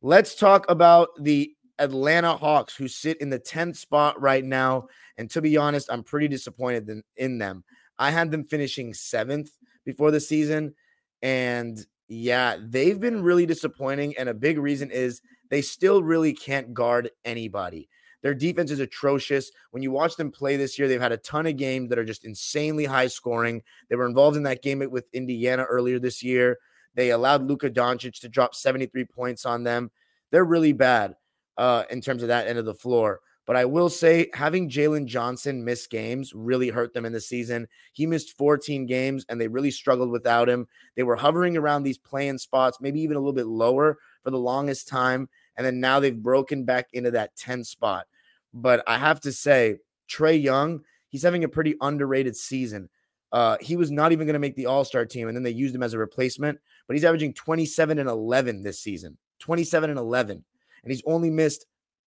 Let's 0.00 0.36
talk 0.36 0.64
about 0.70 1.08
the 1.18 1.52
Atlanta 1.80 2.36
Hawks, 2.36 2.76
who 2.76 2.86
sit 2.86 3.20
in 3.20 3.30
the 3.30 3.40
10th 3.40 3.76
spot 3.78 4.20
right 4.20 4.44
now. 4.44 4.86
And 5.18 5.28
to 5.30 5.42
be 5.42 5.56
honest, 5.56 5.90
I'm 5.90 6.04
pretty 6.04 6.28
disappointed 6.28 7.02
in, 7.16 7.38
them. 7.38 7.64
I 7.98 8.12
had 8.12 8.30
them 8.30 8.44
finishing 8.44 8.94
seventh 8.94 9.50
before 9.84 10.12
the 10.12 10.20
season. 10.20 10.76
And 11.20 11.84
yeah, 12.06 12.58
they've 12.60 13.00
been 13.00 13.24
really 13.24 13.44
disappointing. 13.44 14.16
And 14.16 14.28
a 14.28 14.34
big 14.34 14.58
reason 14.58 14.92
is 14.92 15.20
they 15.48 15.60
still 15.60 16.00
really 16.00 16.32
can't 16.32 16.72
guard 16.72 17.10
anybody. 17.24 17.88
Their 18.22 18.34
defense 18.34 18.70
is 18.70 18.78
atrocious. 18.78 19.50
When 19.72 19.82
you 19.82 19.90
watch 19.90 20.14
them 20.14 20.30
play 20.30 20.56
this 20.56 20.78
year, 20.78 20.86
they've 20.86 21.00
had 21.00 21.10
a 21.10 21.16
ton 21.16 21.46
of 21.46 21.56
games 21.56 21.88
that 21.88 21.98
are 21.98 22.04
just 22.04 22.24
insanely 22.24 22.84
high 22.84 23.08
scoring. 23.08 23.62
They 23.88 23.96
were 23.96 24.06
involved 24.06 24.36
in 24.36 24.44
that 24.44 24.62
game 24.62 24.78
with 24.90 25.12
Indiana 25.12 25.64
earlier 25.64 25.98
this 25.98 26.22
year. 26.22 26.58
They 26.94 27.10
allowed 27.10 27.44
Luka 27.44 27.70
Doncic 27.70 28.20
to 28.20 28.28
drop 28.28 28.54
73 28.54 29.04
points 29.04 29.46
on 29.46 29.64
them. 29.64 29.90
They're 30.30 30.44
really 30.44 30.72
bad 30.72 31.14
uh, 31.56 31.84
in 31.90 32.00
terms 32.00 32.22
of 32.22 32.28
that 32.28 32.46
end 32.46 32.58
of 32.58 32.64
the 32.64 32.74
floor. 32.74 33.20
But 33.46 33.56
I 33.56 33.64
will 33.64 33.88
say 33.88 34.28
having 34.32 34.70
Jalen 34.70 35.06
Johnson 35.06 35.64
miss 35.64 35.86
games 35.86 36.32
really 36.34 36.68
hurt 36.68 36.94
them 36.94 37.04
in 37.04 37.12
the 37.12 37.20
season. 37.20 37.66
He 37.92 38.06
missed 38.06 38.36
14 38.38 38.86
games 38.86 39.26
and 39.28 39.40
they 39.40 39.48
really 39.48 39.72
struggled 39.72 40.10
without 40.10 40.48
him. 40.48 40.68
They 40.94 41.02
were 41.02 41.16
hovering 41.16 41.56
around 41.56 41.82
these 41.82 41.98
playing 41.98 42.38
spots, 42.38 42.78
maybe 42.80 43.00
even 43.00 43.16
a 43.16 43.18
little 43.18 43.32
bit 43.32 43.46
lower 43.46 43.98
for 44.22 44.30
the 44.30 44.38
longest 44.38 44.86
time. 44.86 45.28
And 45.56 45.66
then 45.66 45.80
now 45.80 45.98
they've 45.98 46.16
broken 46.16 46.64
back 46.64 46.90
into 46.92 47.10
that 47.10 47.34
10 47.36 47.64
spot. 47.64 48.06
But 48.54 48.84
I 48.86 48.98
have 48.98 49.20
to 49.22 49.32
say, 49.32 49.78
Trae 50.08 50.40
Young, 50.40 50.82
he's 51.08 51.22
having 51.22 51.44
a 51.44 51.48
pretty 51.48 51.74
underrated 51.80 52.36
season. 52.36 52.88
Uh, 53.32 53.56
he 53.60 53.76
was 53.76 53.90
not 53.90 54.12
even 54.12 54.26
going 54.26 54.34
to 54.34 54.40
make 54.40 54.56
the 54.56 54.66
All 54.66 54.84
Star 54.84 55.04
team, 55.06 55.28
and 55.28 55.36
then 55.36 55.44
they 55.44 55.50
used 55.50 55.74
him 55.74 55.82
as 55.82 55.94
a 55.94 55.98
replacement. 55.98 56.58
But 56.90 56.96
he's 56.96 57.04
averaging 57.04 57.34
27 57.34 58.00
and 58.00 58.08
11 58.08 58.64
this 58.64 58.80
season, 58.80 59.16
27 59.38 59.90
and 59.90 59.98
11, 60.00 60.44
and 60.82 60.90
he's 60.90 61.04
only 61.06 61.30
missed 61.30 61.66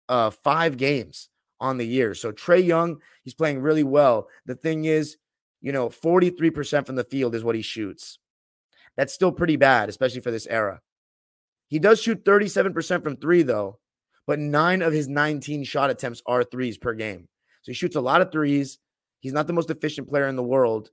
uh, 0.09 0.31
five 0.31 0.79
games 0.79 1.29
on 1.61 1.77
the 1.77 1.87
year. 1.87 2.15
So 2.15 2.33
Trae 2.33 2.65
Young, 2.65 2.97
he's 3.23 3.35
playing 3.35 3.61
really 3.61 3.85
well. 3.85 4.29
The 4.47 4.55
thing 4.55 4.87
is, 4.87 5.19
you 5.61 5.71
know, 5.71 5.91
43% 5.91 6.87
from 6.87 6.97
the 6.97 7.05
field 7.05 7.35
is 7.35 7.45
what 7.45 7.57
he 7.57 7.61
shoots. 7.61 8.21
That's 8.97 9.13
still 9.13 9.33
pretty 9.33 9.57
bad, 9.57 9.91
especially 9.91 10.23
for 10.23 10.31
this 10.31 10.47
era. 10.47 10.81
He 11.69 11.79
does 11.79 12.01
shoot 12.01 12.25
37% 12.25 13.03
from 13.03 13.19
three, 13.19 13.43
though, 13.43 13.81
but 14.27 14.39
nine 14.39 14.81
of 14.81 14.95
his 14.95 15.09
19 15.09 15.63
shot 15.65 15.91
attempts 15.91 16.23
are 16.25 16.43
threes 16.43 16.79
per 16.79 16.95
game. 16.95 17.29
So 17.61 17.73
he 17.73 17.75
shoots 17.75 17.97
a 17.97 18.01
lot 18.01 18.23
of 18.23 18.33
threes. 18.33 18.79
He's 19.19 19.35
not 19.35 19.47
the 19.47 19.53
most 19.53 19.69
efficient 19.69 20.09
player 20.09 20.27
in 20.27 20.37
the 20.37 20.43
world, 20.43 20.91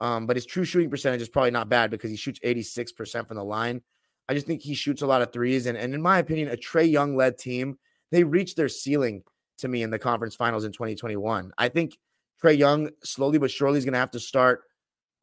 um, 0.00 0.26
but 0.26 0.36
his 0.36 0.46
true 0.46 0.64
shooting 0.64 0.90
percentage 0.90 1.20
is 1.20 1.28
probably 1.28 1.50
not 1.50 1.68
bad 1.68 1.90
because 1.90 2.10
he 2.10 2.16
shoots 2.16 2.40
86% 2.40 3.26
from 3.26 3.36
the 3.36 3.44
line. 3.44 3.82
I 4.28 4.34
just 4.34 4.46
think 4.46 4.62
he 4.62 4.74
shoots 4.74 5.02
a 5.02 5.06
lot 5.06 5.22
of 5.22 5.32
threes. 5.32 5.66
And, 5.66 5.76
and 5.76 5.94
in 5.94 6.02
my 6.02 6.18
opinion, 6.18 6.48
a 6.48 6.56
Trae 6.56 6.90
Young 6.90 7.16
led 7.16 7.38
team 7.38 7.78
they 8.10 8.24
reached 8.24 8.56
their 8.56 8.68
ceiling 8.68 9.22
to 9.58 9.68
me 9.68 9.82
in 9.82 9.90
the 9.90 9.98
conference 9.98 10.34
finals 10.34 10.64
in 10.64 10.72
2021. 10.72 11.52
I 11.58 11.68
think 11.68 11.98
Trae 12.42 12.56
Young 12.56 12.90
slowly 13.02 13.38
but 13.38 13.50
surely 13.50 13.78
is 13.78 13.84
going 13.84 13.92
to 13.92 13.98
have 13.98 14.12
to 14.12 14.20
start 14.20 14.62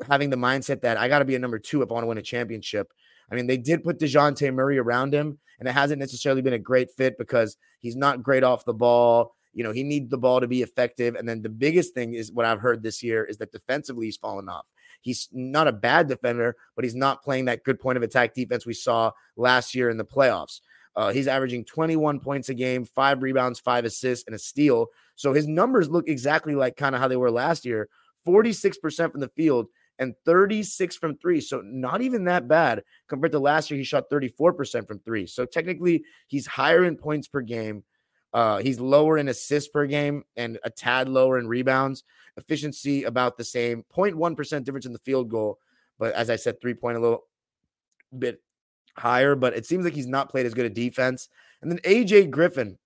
having 0.08 0.30
the 0.30 0.38
mindset 0.38 0.82
that 0.82 0.98
I 0.98 1.08
got 1.08 1.20
to 1.20 1.26
be 1.26 1.36
a 1.36 1.40
number 1.40 1.60
two 1.60 1.82
if 1.82 1.90
I 1.90 1.94
want 1.94 2.04
to 2.04 2.08
win 2.08 2.18
a 2.18 2.24
championship. 2.24 2.92
I 3.32 3.36
mean, 3.36 3.48
they 3.48 3.58
did 3.58 3.84
put 3.84 4.00
DeJounte 4.00 4.54
Murray 4.54 4.78
around 4.78 5.14
him, 5.14 5.40
and 5.60 5.68
it 5.68 5.72
hasn't 5.72 6.00
necessarily 6.00 6.42
been 6.42 6.54
a 6.54 6.60
great 6.60 6.92
fit 6.92 7.18
because 7.18 7.58
he's 7.80 7.96
not 7.96 8.22
great 8.22 8.44
off 8.44 8.66
the 8.66 8.74
ball. 8.74 9.36
You 9.56 9.64
know, 9.64 9.72
he 9.72 9.84
needs 9.84 10.10
the 10.10 10.18
ball 10.18 10.40
to 10.42 10.48
be 10.48 10.62
effective. 10.62 11.16
And 11.16 11.28
then 11.28 11.42
the 11.42 11.50
biggest 11.50 11.96
thing 11.96 12.14
is 12.14 12.32
what 12.32 12.46
I've 12.46 12.60
heard 12.60 12.84
this 12.84 13.02
year 13.02 13.24
is 13.24 13.38
that 13.38 13.52
defensively 13.52 14.06
he's 14.06 14.18
fallen 14.18 14.48
off. 14.48 14.66
He's 15.02 15.30
not 15.32 15.68
a 15.68 15.72
bad 15.72 16.08
defender, 16.08 16.56
but 16.76 16.86
he's 16.86 16.96
not 16.96 17.24
playing 17.24 17.46
that 17.46 17.64
good 17.64 17.80
point 17.80 17.98
of 17.98 18.04
attack 18.04 18.34
defense 18.34 18.66
we 18.66 18.74
saw 18.74 19.12
last 19.36 19.74
year 19.74 19.90
in 19.90 19.98
the 19.98 20.06
playoffs. 20.06 20.60
Uh, 20.96 21.12
he's 21.12 21.28
averaging 21.28 21.66
21 21.66 22.20
points 22.20 22.50
a 22.50 22.54
game, 22.54 22.86
five 22.86 23.22
rebounds, 23.22 23.60
five 23.60 23.86
assists, 23.86 24.26
and 24.28 24.36
a 24.36 24.40
steal. 24.40 24.88
So 25.16 25.34
his 25.34 25.48
numbers 25.48 25.90
look 25.90 26.08
exactly 26.08 26.56
like 26.56 26.78
kind 26.78 26.96
of 26.96 27.02
how 27.02 27.08
they 27.08 27.18
were 27.18 27.32
last 27.32 27.66
year 27.66 27.90
46% 28.28 29.12
from 29.12 29.22
the 29.22 29.30
field 29.30 29.68
and 30.00 30.14
36 30.26 30.96
from 30.98 31.18
three. 31.18 31.42
So 31.42 31.62
not 31.64 32.02
even 32.02 32.26
that 32.26 32.48
bad 32.48 32.84
compared 33.08 33.32
to 33.34 33.40
last 33.40 33.70
year. 33.70 33.78
He 33.78 33.84
shot 33.84 34.10
34% 34.12 34.88
from 34.88 35.00
three. 35.00 35.28
So 35.28 35.46
technically, 35.46 36.04
he's 36.28 36.48
higher 36.48 36.84
in 36.84 36.98
points 36.98 37.28
per 37.28 37.42
game. 37.42 37.84
Uh, 38.36 38.58
he's 38.58 38.82
lower 38.82 39.18
in 39.18 39.30
assists 39.30 39.70
per 39.70 39.88
game 39.88 40.22
and 40.36 40.60
a 40.66 40.70
tad 40.70 41.08
lower 41.08 41.40
in 41.40 41.48
rebounds. 41.48 42.04
Efficiency 42.36 43.04
about 43.04 43.38
the 43.38 43.46
same, 43.46 43.86
0.1% 43.96 44.64
difference 44.66 44.86
in 44.86 44.92
the 44.92 45.00
field 45.00 45.30
goal. 45.30 45.58
But 45.98 46.14
as 46.16 46.30
I 46.30 46.36
said, 46.36 46.60
three 46.60 46.74
point 46.74 46.98
a 46.98 47.00
little 47.00 47.28
bit 48.20 48.44
higher. 48.98 49.36
But 49.36 49.56
it 49.56 49.66
seems 49.66 49.86
like 49.86 49.94
he's 49.94 50.06
not 50.06 50.30
played 50.30 50.46
as 50.46 50.54
good 50.54 50.66
a 50.66 50.70
defense. 50.70 51.30
And 51.62 51.72
then 51.72 51.78
AJ 51.86 52.30
Griffin, 52.30 52.78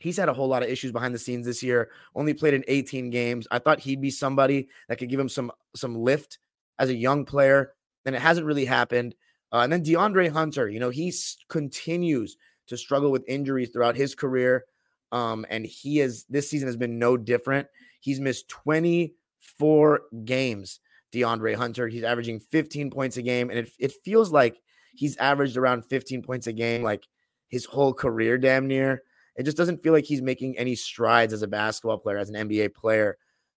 he's 0.00 0.18
had 0.18 0.28
a 0.28 0.34
whole 0.34 0.48
lot 0.48 0.62
of 0.62 0.68
issues 0.68 0.92
behind 0.92 1.14
the 1.14 1.18
scenes 1.18 1.46
this 1.46 1.62
year. 1.62 1.88
Only 2.14 2.34
played 2.34 2.52
in 2.52 2.62
18 2.68 3.08
games. 3.08 3.48
I 3.50 3.60
thought 3.60 3.80
he'd 3.80 4.02
be 4.02 4.10
somebody 4.10 4.68
that 4.90 4.98
could 4.98 5.08
give 5.08 5.18
him 5.18 5.30
some 5.30 5.50
some 5.74 5.94
lift 5.94 6.40
as 6.78 6.90
a 6.90 6.94
young 6.94 7.24
player, 7.24 7.72
and 8.04 8.14
it 8.14 8.20
hasn't 8.20 8.46
really 8.46 8.66
happened. 8.66 9.14
Uh, 9.50 9.60
and 9.60 9.72
then 9.72 9.82
DeAndre 9.82 10.30
Hunter, 10.30 10.68
you 10.68 10.78
know, 10.78 10.90
he 10.90 11.10
continues 11.48 12.36
to 12.68 12.76
struggle 12.76 13.10
with 13.10 13.24
injuries 13.28 13.70
throughout 13.70 13.96
his 13.96 14.14
career. 14.14 14.64
Um, 15.10 15.46
and 15.48 15.64
he 15.64 16.00
is 16.00 16.24
this 16.28 16.48
season 16.50 16.68
has 16.68 16.76
been 16.76 16.98
no 16.98 17.16
different. 17.16 17.66
He's 18.00 18.20
missed 18.20 18.48
24 18.48 20.00
games. 20.24 20.80
DeAndre 21.12 21.54
Hunter, 21.54 21.88
he's 21.88 22.04
averaging 22.04 22.38
15 22.38 22.90
points 22.90 23.16
a 23.16 23.22
game, 23.22 23.48
and 23.48 23.60
it, 23.60 23.70
it 23.78 23.92
feels 24.04 24.30
like 24.30 24.60
he's 24.94 25.16
averaged 25.16 25.56
around 25.56 25.86
15 25.86 26.22
points 26.22 26.46
a 26.46 26.52
game 26.52 26.82
like 26.82 27.04
his 27.48 27.64
whole 27.64 27.94
career, 27.94 28.36
damn 28.36 28.66
near. 28.66 29.02
It 29.36 29.44
just 29.44 29.56
doesn't 29.56 29.82
feel 29.82 29.92
like 29.92 30.04
he's 30.04 30.20
making 30.20 30.58
any 30.58 30.74
strides 30.74 31.32
as 31.32 31.42
a 31.42 31.48
basketball 31.48 31.98
player, 31.98 32.18
as 32.18 32.28
an 32.28 32.48
NBA 32.48 32.74
player. 32.74 33.16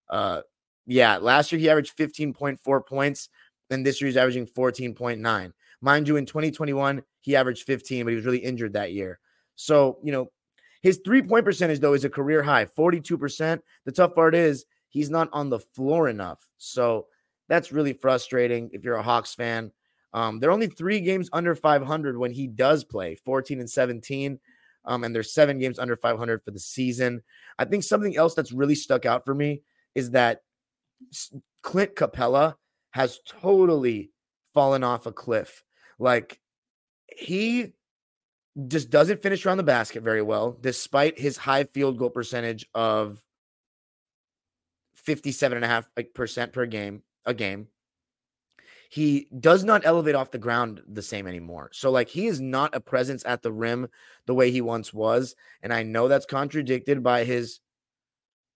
Uh, 0.10 0.42
yeah, 0.86 1.18
last 1.18 1.52
year 1.52 1.60
he 1.60 1.70
averaged 1.70 1.98
15.4 1.98 2.86
points, 2.86 3.30
and 3.70 3.86
this 3.86 4.00
year 4.00 4.08
he's 4.08 4.18
averaging 4.18 4.48
14.9. 4.48 5.52
Mind 5.82 6.08
you, 6.08 6.18
in 6.18 6.26
2021, 6.26 7.02
he 7.22 7.36
averaged 7.36 7.64
15, 7.64 8.06
but 8.06 8.12
he 8.12 8.16
was 8.16 8.26
really 8.26 8.38
injured 8.38 8.74
that 8.74 8.94
year. 8.94 9.20
So, 9.56 9.98
you 10.04 10.12
know, 10.12 10.32
his 10.82 11.02
three 11.04 11.22
point 11.22 11.46
percentage, 11.46 11.80
though, 11.80 11.94
is 11.94 12.06
a 12.06 12.10
career 12.10 12.44
high 12.44 12.66
42%. 12.66 13.60
The 13.86 13.92
tough 13.92 14.16
part 14.16 14.36
is 14.36 14.66
he's 14.90 15.10
not 15.10 15.30
on 15.34 15.50
the 15.50 15.60
floor 15.60 16.08
enough. 16.08 16.48
So 16.58 17.08
that's 17.48 17.72
really 17.72 17.94
frustrating 17.94 18.70
if 18.74 18.84
you're 18.84 18.96
a 18.96 19.04
Hawks 19.04 19.36
fan. 19.36 19.72
Um, 20.14 20.40
they're 20.40 20.52
only 20.52 20.68
three 20.68 21.00
games 21.00 21.30
under 21.32 21.56
500 21.56 22.18
when 22.18 22.32
he 22.32 22.48
does 22.48 22.84
play 22.84 23.16
14 23.16 23.60
and 23.60 23.70
17. 23.70 24.40
Um, 24.86 25.04
and 25.04 25.16
there's 25.16 25.34
seven 25.34 25.60
games 25.60 25.80
under 25.80 25.96
500 25.96 26.44
for 26.44 26.52
the 26.52 26.60
season. 26.60 27.22
I 27.58 27.66
think 27.66 27.84
something 27.84 28.18
else 28.18 28.34
that's 28.34 28.52
really 28.52 28.76
stuck 28.76 29.06
out 29.06 29.26
for 29.26 29.36
me 29.36 29.62
is 29.96 30.12
that 30.12 30.42
Clint 31.62 31.96
Capela 31.96 32.56
has 32.92 33.20
totally 33.28 34.12
fallen 34.54 34.84
off 34.84 35.06
a 35.06 35.12
cliff. 35.12 35.64
Like 36.02 36.40
he 37.08 37.74
just 38.68 38.90
doesn't 38.90 39.22
finish 39.22 39.46
around 39.46 39.58
the 39.58 39.64
basket 39.64 40.04
very 40.04 40.22
well, 40.22 40.58
despite 40.60 41.20
his 41.20 41.38
high 41.38 41.64
field 41.66 41.98
goal 41.98 42.10
percentage 42.10 42.68
of 42.74 43.24
57.5% 45.08 46.52
per 46.52 46.66
game, 46.66 47.04
a 47.26 47.34
game. 47.34 47.68
He 48.90 49.28
does 49.40 49.64
not 49.64 49.86
elevate 49.86 50.16
off 50.16 50.32
the 50.32 50.38
ground 50.38 50.82
the 50.86 51.02
same 51.02 51.28
anymore. 51.28 51.70
So, 51.72 51.92
like, 51.92 52.10
he 52.10 52.28
is 52.28 52.42
not 52.42 52.76
a 52.76 52.82
presence 52.82 53.24
at 53.26 53.42
the 53.42 53.52
rim 53.52 53.88
the 54.26 54.34
way 54.34 54.52
he 54.52 54.60
once 54.60 54.94
was. 54.94 55.34
And 55.62 55.72
I 55.72 55.84
know 55.84 56.10
that's 56.10 56.26
contradicted 56.26 57.02
by 57.02 57.24
his 57.24 57.62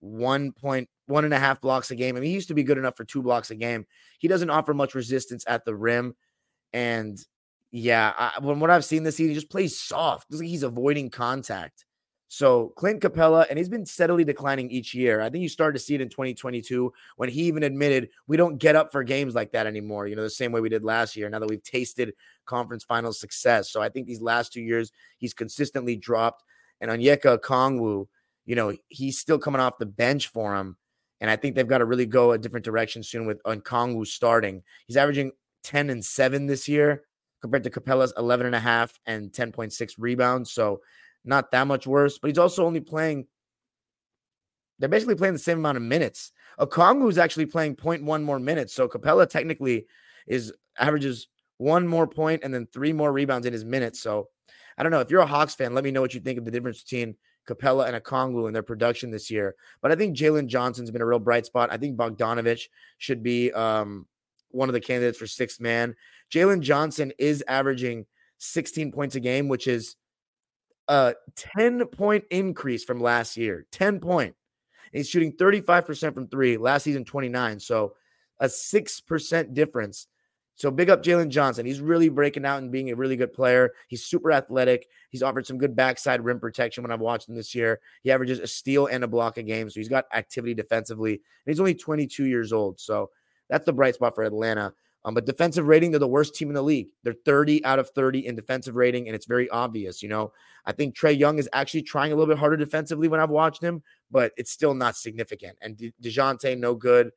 one 0.02 0.52
point 0.52 0.90
one 1.08 1.24
and 1.24 1.34
a 1.34 1.40
half 1.40 1.62
blocks 1.62 1.92
a 1.92 1.96
game. 1.96 2.18
I 2.18 2.20
mean, 2.20 2.30
he 2.30 2.36
used 2.36 2.50
to 2.50 2.54
be 2.54 2.64
good 2.64 2.78
enough 2.78 2.98
for 2.98 3.06
two 3.06 3.22
blocks 3.22 3.52
a 3.52 3.56
game. 3.56 3.86
He 4.20 4.28
doesn't 4.28 4.50
offer 4.50 4.74
much 4.74 4.94
resistance 4.94 5.46
at 5.48 5.64
the 5.64 5.76
rim. 5.76 6.16
And 6.74 7.18
yeah, 7.78 8.14
I, 8.18 8.40
when 8.40 8.62
what 8.62 8.72
I've 8.72 8.86
seen 8.86 9.04
this 9.04 9.18
season, 9.18 9.32
he 9.32 9.36
just 9.36 9.50
plays 9.50 9.78
soft. 9.78 10.32
Looks 10.32 10.40
like 10.40 10.50
he's 10.50 10.64
avoiding 10.64 11.10
contact. 11.10 11.84
So 12.30 12.72
Clint 12.78 13.02
Capela, 13.02 13.46
and 13.50 13.58
he's 13.58 13.68
been 13.68 13.86
steadily 13.86 14.24
declining 14.24 14.72
each 14.72 14.94
year. 14.94 15.20
I 15.20 15.30
think 15.30 15.42
you 15.42 15.50
started 15.50 15.78
to 15.78 15.84
see 15.84 15.94
it 15.94 16.00
in 16.00 16.08
2022 16.08 16.94
when 17.18 17.28
he 17.28 17.42
even 17.42 17.64
admitted 17.64 18.12
we 18.28 18.38
don't 18.38 18.60
get 18.60 18.78
up 18.78 18.94
for 18.94 19.04
games 19.04 19.36
like 19.36 19.52
that 19.52 19.68
anymore. 19.68 20.08
You 20.08 20.16
know, 20.16 20.22
the 20.22 20.30
same 20.30 20.54
way 20.54 20.62
we 20.62 20.70
did 20.70 20.86
last 20.86 21.18
year. 21.18 21.30
Now 21.30 21.40
that 21.40 21.50
we've 21.50 21.62
tasted 21.64 22.14
conference 22.46 22.86
final 22.86 23.12
success, 23.12 23.70
so 23.72 23.82
I 23.82 23.90
think 23.90 24.08
these 24.08 24.22
last 24.22 24.54
two 24.54 24.62
years 24.62 24.94
he's 25.18 25.34
consistently 25.34 25.98
dropped. 25.98 26.46
And 26.80 26.90
Onyeka 26.90 27.40
Okongwu, 27.40 28.08
you 28.46 28.56
know, 28.56 28.74
he's 28.88 29.20
still 29.20 29.38
coming 29.38 29.60
off 29.60 29.80
the 29.80 29.86
bench 29.86 30.30
for 30.30 30.56
him. 30.56 30.78
And 31.20 31.30
I 31.30 31.36
think 31.36 31.56
they've 31.56 31.68
got 31.68 31.80
to 31.80 31.86
really 31.86 32.06
go 32.06 32.32
a 32.32 32.38
different 32.38 32.64
direction 32.64 33.04
soon 33.04 33.26
with 33.26 33.44
Okongwu 33.44 34.08
starting. 34.08 34.64
He's 34.88 34.96
averaging 34.96 35.34
10 35.64 35.90
and 35.90 36.06
7 36.06 36.46
this 36.46 36.70
year 36.70 37.04
compared 37.46 37.64
to 37.64 37.70
Capela's 37.70 38.12
11 38.18 38.48
and 38.48 38.56
a 38.56 38.60
half 38.60 39.00
and 39.06 39.32
10.6 39.32 39.94
rebounds. 40.00 40.52
So 40.52 40.82
not 41.24 41.52
that 41.52 41.68
much 41.68 41.86
worse, 41.86 42.18
but 42.18 42.30
he's 42.30 42.40
also 42.40 42.66
only 42.66 42.80
playing. 42.80 43.28
They're 44.80 44.90
basically 44.90 45.16
playing 45.16 45.34
the 45.36 45.40
same 45.40 45.60
amount 45.60 45.78
of 45.78 45.84
minutes. 45.84 46.32
Okongwu 46.60 47.08
is 47.08 47.20
actually 47.20 47.46
playing 47.46 47.76
0.1 47.76 48.24
more 48.24 48.40
minutes. 48.40 48.74
So 48.74 48.88
Capela 48.88 49.30
technically 49.30 49.86
is 50.26 50.52
averages 50.80 51.28
one 51.58 51.88
more 51.88 52.08
point 52.08 52.44
and 52.44 52.52
then 52.52 52.68
three 52.74 52.92
more 52.92 53.14
rebounds 53.14 53.46
in 53.46 53.54
his 53.54 53.64
minutes. 53.64 54.02
So 54.02 54.30
I 54.78 54.82
don't 54.82 54.92
know. 54.92 55.02
If 55.02 55.12
you're 55.12 55.22
a 55.22 55.28
Hawks 55.28 55.54
fan, 55.54 55.76
let 55.76 55.84
me 55.84 55.92
know 55.92 56.02
what 56.02 56.16
you 56.16 56.20
think 56.20 56.40
of 56.40 56.46
the 56.46 56.52
difference 56.52 56.82
between 56.82 57.16
Capela 57.48 57.88
and 57.88 58.04
Okongwu 58.04 58.48
in 58.48 58.54
their 58.54 58.64
production 58.64 59.12
this 59.12 59.30
year. 59.30 59.56
But 59.84 59.92
I 59.92 59.96
think 59.96 60.18
Jalen 60.18 60.48
Johnson's 60.48 60.90
been 60.90 61.04
a 61.04 61.06
real 61.06 61.20
bright 61.20 61.46
spot. 61.46 61.70
I 61.72 61.78
think 61.78 61.96
Bogdanovic 61.96 62.68
should 62.98 63.22
be 63.22 63.52
um, 63.54 64.08
one 64.50 64.68
of 64.68 64.74
the 64.74 64.82
candidates 64.82 65.18
for 65.18 65.28
sixth 65.28 65.62
man. 65.62 65.96
Jalen 66.32 66.62
Johnson 66.62 67.12
is 67.18 67.44
averaging 67.48 68.06
16 68.38 68.92
points 68.92 69.16
a 69.16 69.20
game, 69.20 69.48
which 69.48 69.68
is 69.68 69.96
a 70.88 71.16
10 71.36 71.86
point 71.88 72.26
increase 72.30 72.84
from 72.84 73.00
last 73.00 73.38
year. 73.38 73.66
10 73.72 74.00
point. 74.00 74.36
He's 74.92 75.10
shooting 75.10 75.34
35% 75.34 76.14
from 76.14 76.28
three, 76.28 76.58
last 76.58 76.84
season 76.84 77.04
29. 77.04 77.60
So 77.60 77.96
a 78.40 78.46
6% 78.46 79.54
difference. 79.54 80.08
So 80.58 80.72
big 80.72 80.90
up 80.90 81.04
Jalen 81.04 81.30
Johnson. 81.30 81.66
He's 81.66 81.82
really 81.82 82.08
breaking 82.08 82.46
out 82.46 82.62
and 82.62 82.72
being 82.72 82.90
a 82.90 82.96
really 82.96 83.18
good 83.18 83.34
player. 83.34 83.74
He's 83.90 84.06
super 84.06 84.32
athletic. 84.32 84.88
He's 85.10 85.22
offered 85.22 85.46
some 85.46 85.58
good 85.58 85.76
backside 85.76 86.24
rim 86.24 86.40
protection 86.40 86.82
when 86.82 86.92
I've 86.92 87.02
watched 87.02 87.28
him 87.28 87.36
this 87.36 87.54
year. 87.54 87.82
He 88.04 88.12
averages 88.12 88.40
a 88.40 88.48
steal 88.48 88.86
and 88.86 89.04
a 89.04 89.08
block 89.08 89.38
a 89.38 89.44
game. 89.44 89.70
So 89.70 89.82
he's 89.82 89.90
got 89.90 90.06
activity 90.14 90.54
defensively. 90.54 91.14
And 91.14 91.22
he's 91.46 91.60
only 91.60 91.76
22 91.76 92.26
years 92.26 92.54
old. 92.54 92.80
So 92.80 93.10
that's 93.50 93.66
the 93.66 93.74
bright 93.74 93.96
spot 93.96 94.16
for 94.16 94.24
Atlanta. 94.24 94.74
Um, 95.06 95.14
but 95.14 95.26
defensive 95.26 95.68
rating, 95.68 95.92
they're 95.92 96.00
the 96.00 96.08
worst 96.08 96.34
team 96.34 96.50
in 96.50 96.56
the 96.56 96.64
league. 96.64 96.88
They're 97.04 97.14
30 97.26 97.64
out 97.64 97.78
of 97.78 97.92
30 97.92 98.26
in 98.26 98.36
defensive 98.36 98.76
rating, 98.76 99.08
and 99.08 99.16
it's 99.16 99.28
very 99.28 99.48
obvious. 99.52 100.02
You 100.02 100.10
know, 100.10 100.34
I 100.66 100.72
think 100.72 100.98
Trae 100.98 101.18
Young 101.18 101.38
is 101.38 101.48
actually 101.54 101.84
trying 101.84 102.12
a 102.12 102.16
little 102.16 102.34
bit 102.34 102.40
harder 102.40 102.58
defensively 102.58 103.08
when 103.08 103.20
I've 103.20 103.30
watched 103.30 103.62
him, 103.62 103.84
but 104.10 104.32
it's 104.36 104.52
still 104.52 104.74
not 104.74 104.98
significant. 104.98 105.60
And 105.62 105.78
De- 105.78 105.94
DeJounte, 106.02 106.58
no 106.58 106.74
good. 106.74 107.12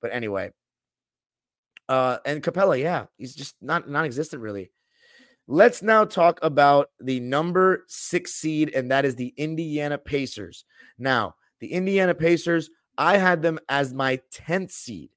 But 0.00 0.14
anyway, 0.14 0.52
uh, 1.88 2.18
and 2.24 2.42
Capela, 2.42 2.80
yeah, 2.80 3.06
he's 3.18 3.34
just 3.34 3.56
not 3.60 3.88
non-existent 3.90 4.40
really. 4.40 4.70
Let's 5.46 5.82
now 5.82 6.06
talk 6.06 6.38
about 6.42 6.88
the 6.98 7.20
number 7.20 7.84
six 7.88 8.32
seed, 8.32 8.72
and 8.74 8.90
that 8.90 9.04
is 9.04 9.16
the 9.16 9.34
Indiana 9.36 9.98
Pacers. 9.98 10.64
Now, 10.98 11.34
the 11.60 11.72
Indiana 11.72 12.14
Pacers, 12.14 12.70
I 12.96 13.18
had 13.18 13.42
them 13.42 13.58
as 13.68 13.92
my 13.92 14.20
10th 14.32 14.70
seed. 14.70 15.10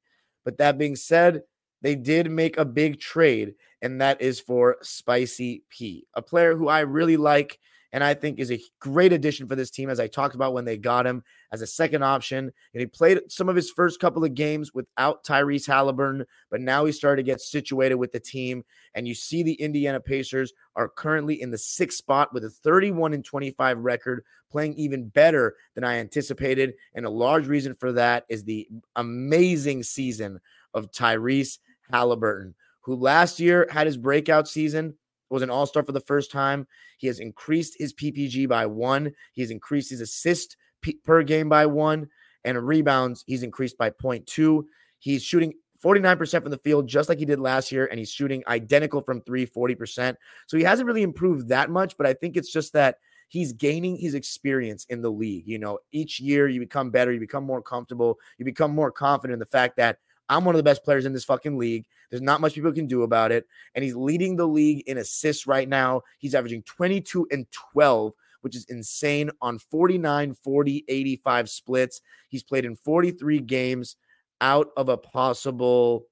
But 0.44 0.58
that 0.58 0.78
being 0.78 0.98
said, 0.98 1.44
they 1.82 1.96
did 1.96 2.32
make 2.32 2.58
a 2.58 2.66
big 2.66 3.00
trade, 3.00 3.56
and 3.82 4.02
that 4.02 4.22
is 4.22 4.40
for 4.40 4.78
Spicy 4.82 5.64
P, 5.70 6.08
a 6.14 6.22
player 6.22 6.56
who 6.56 6.68
I 6.68 6.82
really 6.82 7.18
like 7.18 7.60
and 7.94 8.04
I 8.04 8.14
think 8.14 8.40
is 8.40 8.52
a 8.52 8.62
great 8.80 9.14
addition 9.14 9.48
for 9.48 9.56
this 9.56 9.72
team, 9.72 9.90
as 9.90 10.00
I 10.00 10.08
talked 10.08 10.36
about 10.36 10.54
when 10.54 10.66
they 10.66 10.78
got 10.78 11.08
him 11.08 11.24
as 11.52 11.62
a 11.62 11.68
second 11.68 12.04
option. 12.04 12.52
And 12.74 12.80
he 12.80 12.86
played 12.86 13.20
some 13.30 13.48
of 13.48 13.56
his 13.56 13.72
first 13.72 14.00
couple 14.00 14.24
of 14.26 14.34
games 14.34 14.74
without 14.74 15.24
Tyrese 15.24 15.68
Halliburton, 15.68 16.26
but 16.52 16.62
now 16.62 16.86
he 16.86 16.92
started 16.92 17.24
to 17.24 17.32
get 17.32 17.42
situated 17.42 17.96
with 17.96 18.12
the 18.12 18.20
team. 18.20 18.64
And 18.94 19.08
you 19.08 19.16
see 19.16 19.42
the 19.42 19.54
Indiana 19.54 20.00
Pacers 20.00 20.54
are 20.76 20.90
currently 20.90 21.42
in 21.42 21.52
the 21.52 21.58
sixth 21.58 21.98
spot 21.98 22.34
with 22.34 22.44
a 22.44 22.50
31 22.50 23.14
and 23.14 23.24
25 23.24 23.80
record, 23.80 24.24
playing 24.52 24.74
even 24.74 25.08
better 25.08 25.56
than 25.76 25.84
I 25.84 25.98
anticipated. 25.98 26.74
And 26.94 27.06
a 27.06 27.10
large 27.10 27.48
reason 27.48 27.74
for 27.74 27.94
that 27.94 28.26
is 28.28 28.44
the 28.44 28.68
amazing 28.96 29.84
season 29.84 30.40
of 30.74 30.92
Tyrese 30.92 31.60
Halliburton, 31.92 32.56
who 32.82 32.96
last 32.96 33.40
year 33.40 33.68
had 33.72 33.88
his 33.88 33.98
breakout 33.98 34.48
season, 34.48 34.96
was 35.30 35.42
an 35.42 35.50
all 35.50 35.66
star 35.66 35.84
for 35.84 35.92
the 35.92 36.00
first 36.02 36.32
time. 36.32 36.68
He 36.98 37.08
has 37.08 37.20
increased 37.20 37.76
his 37.78 37.94
PPG 37.94 38.48
by 38.48 38.66
one, 38.66 39.12
he 39.34 39.42
has 39.42 39.52
increased 39.52 39.90
his 39.90 40.02
assist 40.02 40.58
per 41.04 41.24
game 41.24 41.50
by 41.50 41.66
one, 41.66 42.08
and 42.46 42.66
rebounds, 42.66 43.24
he's 43.28 43.44
increased 43.44 43.78
by 43.78 43.90
0.2. 43.90 44.64
He's 45.00 45.24
shooting 45.24 45.54
49% 45.84 46.42
from 46.42 46.52
the 46.52 46.58
field, 46.58 46.88
just 46.88 47.10
like 47.10 47.20
he 47.20 47.26
did 47.26 47.40
last 47.40 47.72
year, 47.72 47.86
and 47.88 48.00
he's 48.00 48.12
shooting 48.12 48.44
identical 48.48 49.02
from 49.02 49.22
three, 49.22 49.46
40%. 49.46 50.16
So 50.48 50.58
he 50.58 50.64
hasn't 50.64 50.88
really 50.88 51.04
improved 51.04 51.50
that 51.50 51.70
much, 51.70 51.98
but 51.98 52.08
I 52.08 52.14
think 52.14 52.36
it's 52.36 52.52
just 52.52 52.74
that 52.74 52.98
he's 53.28 53.54
gaining 53.54 53.98
his 53.98 54.16
experience 54.16 54.86
in 54.90 55.02
the 55.02 55.12
league. 55.12 55.48
You 55.48 55.60
know, 55.60 55.80
each 55.92 56.20
year 56.20 56.48
you 56.48 56.60
become 56.60 56.90
better, 56.90 57.12
you 57.12 57.20
become 57.20 57.44
more 57.44 57.62
comfortable, 57.62 58.18
you 58.38 58.46
become 58.46 58.74
more 58.74 58.92
confident 58.92 59.34
in 59.34 59.40
the 59.40 59.46
fact 59.46 59.78
that 59.78 59.98
I'm 60.30 60.46
one 60.46 60.56
of 60.56 60.60
the 60.60 60.64
best 60.64 60.84
players 60.84 61.06
in 61.06 61.14
this 61.14 61.26
fucking 61.26 61.58
league. 61.58 61.86
There's 62.10 62.22
not 62.22 62.42
much 62.42 62.54
people 62.54 62.74
can 62.74 62.88
do 62.88 63.04
about 63.04 63.32
it. 63.32 63.48
And 63.76 63.84
he's 63.84 63.96
leading 63.96 64.36
the 64.36 64.48
league 64.48 64.84
in 64.88 64.98
assists 64.98 65.48
right 65.48 65.68
now. 65.68 66.02
He's 66.20 66.36
averaging 66.36 66.64
22 66.64 67.28
and 67.32 67.46
12 67.52 68.14
which 68.42 68.56
is 68.56 68.66
insane 68.66 69.32
on 69.42 69.58
49, 69.60 70.36
40, 70.36 70.86
85 70.88 71.50
splits. 71.50 72.02
He's 72.30 72.44
played 72.44 72.64
in 72.66 72.78
43 72.78 73.40
games 73.42 73.98
out 74.42 74.70
of 74.78 74.90
a 74.90 74.98
possible 74.98 76.06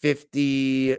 56. 0.00 0.98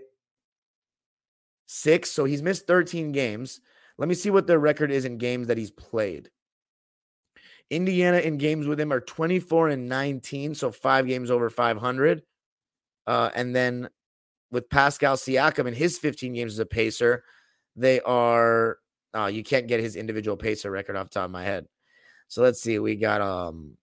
So 2.10 2.26
he's 2.26 2.42
missed 2.42 2.68
13 2.68 3.12
games. 3.12 3.62
Let 3.98 4.08
me 4.08 4.16
see 4.16 4.30
what 4.30 4.48
their 4.48 4.60
record 4.60 4.92
is 4.92 5.06
in 5.06 5.18
games 5.18 5.48
that 5.48 5.58
he's 5.58 5.72
played. 5.72 6.30
Indiana 7.76 8.18
in 8.18 8.38
games 8.38 8.68
with 8.68 8.80
him 8.80 8.94
are 8.94 9.02
24 9.02 9.70
and 9.70 9.90
19, 9.90 10.56
so 10.56 10.72
five 10.72 11.08
games 11.08 11.32
over 11.32 11.50
500. 11.50 12.24
Uh, 13.06 13.30
and 13.36 13.56
then 13.56 13.90
with 14.52 14.70
Pascal 14.70 15.16
Siakam 15.16 15.68
in 15.68 15.74
his 15.74 15.98
15 15.98 16.34
games 16.34 16.54
as 16.54 16.60
a 16.60 16.66
pacer, 16.66 17.24
they 17.76 18.00
are 18.02 18.78
uh, 19.16 19.26
you 19.26 19.44
can't 19.44 19.68
get 19.68 19.80
his 19.80 19.96
individual 19.96 20.38
pacer 20.38 20.72
record 20.72 20.96
off 20.96 21.10
top 21.10 21.26
of 21.26 21.32
my 21.32 21.44
head. 21.44 21.68
So 22.28 22.42
let's 22.42 22.62
see. 22.62 22.80
We 22.80 22.96
got 22.96 23.22
um 23.22 23.78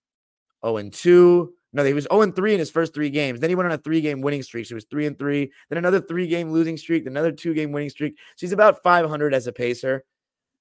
0 0.65 0.79
and 0.79 0.93
2. 0.93 1.53
No, 1.73 1.85
he 1.85 1.93
was 1.93 2.07
0 2.11 2.23
and 2.23 2.35
3 2.35 2.55
in 2.55 2.59
his 2.59 2.71
first 2.71 2.93
three 2.93 3.11
games. 3.11 3.41
Then 3.41 3.51
he 3.51 3.55
went 3.57 3.67
on 3.67 3.73
a 3.73 3.79
three 3.79 4.01
game 4.01 4.21
winning 4.21 4.43
streak. 4.43 4.67
So 4.67 4.71
he 4.71 4.75
was 4.75 4.87
3 4.91 5.07
and 5.07 5.19
3. 5.19 5.51
Then 5.69 5.79
another 5.79 6.01
three 6.01 6.27
game 6.27 6.51
losing 6.51 6.77
streak, 6.77 7.05
Then 7.05 7.13
another 7.13 7.33
two 7.33 7.55
game 7.55 7.73
winning 7.73 7.91
streak. 7.91 8.17
So 8.37 8.47
he's 8.47 8.53
about 8.53 8.83
500 8.83 9.35
as 9.35 9.47
a 9.47 9.53
pacer. 9.53 10.05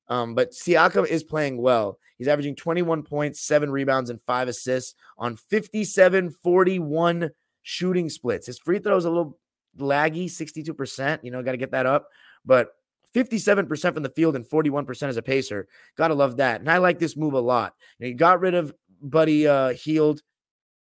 Um, 0.10 0.36
but 0.36 0.52
Siakam 0.52 1.07
is 1.07 1.23
playing 1.23 1.61
well. 1.61 1.99
He's 2.18 2.27
averaging 2.27 2.56
21 2.56 3.03
points, 3.03 3.41
seven 3.41 3.72
rebounds, 3.72 4.10
and 4.10 4.22
five 4.22 4.48
assists 4.48 4.95
on 5.18 5.38
57 5.38 6.31
41 6.31 7.30
shooting 7.61 8.10
splits. 8.10 8.48
His 8.48 8.60
free 8.60 8.80
throw 8.80 8.98
is 8.98 9.06
a 9.06 9.10
little 9.10 9.40
laggy, 9.77 10.26
62%. 10.26 11.19
You 11.23 11.31
know, 11.31 11.44
got 11.44 11.52
to 11.52 11.57
get 11.57 11.72
that 11.72 11.86
up. 11.86 12.07
But 12.44 12.69
57% 13.14 13.94
from 13.94 14.03
the 14.03 14.10
field 14.10 14.36
and 14.36 14.45
41% 14.45 15.03
as 15.07 15.18
a 15.18 15.22
pacer. 15.22 15.68
Gotta 15.98 16.14
love 16.14 16.38
that. 16.38 16.60
And 16.60 16.69
I 16.69 16.77
like 16.77 16.99
this 16.99 17.18
move 17.18 17.34
a 17.34 17.40
lot. 17.40 17.73
You, 17.98 18.10
know, 18.10 18.15
got 18.15 18.40
rid 18.40 18.53
of 18.53 18.73
Buddy 19.02 19.48
uh 19.48 19.69
Hield, 19.69 20.22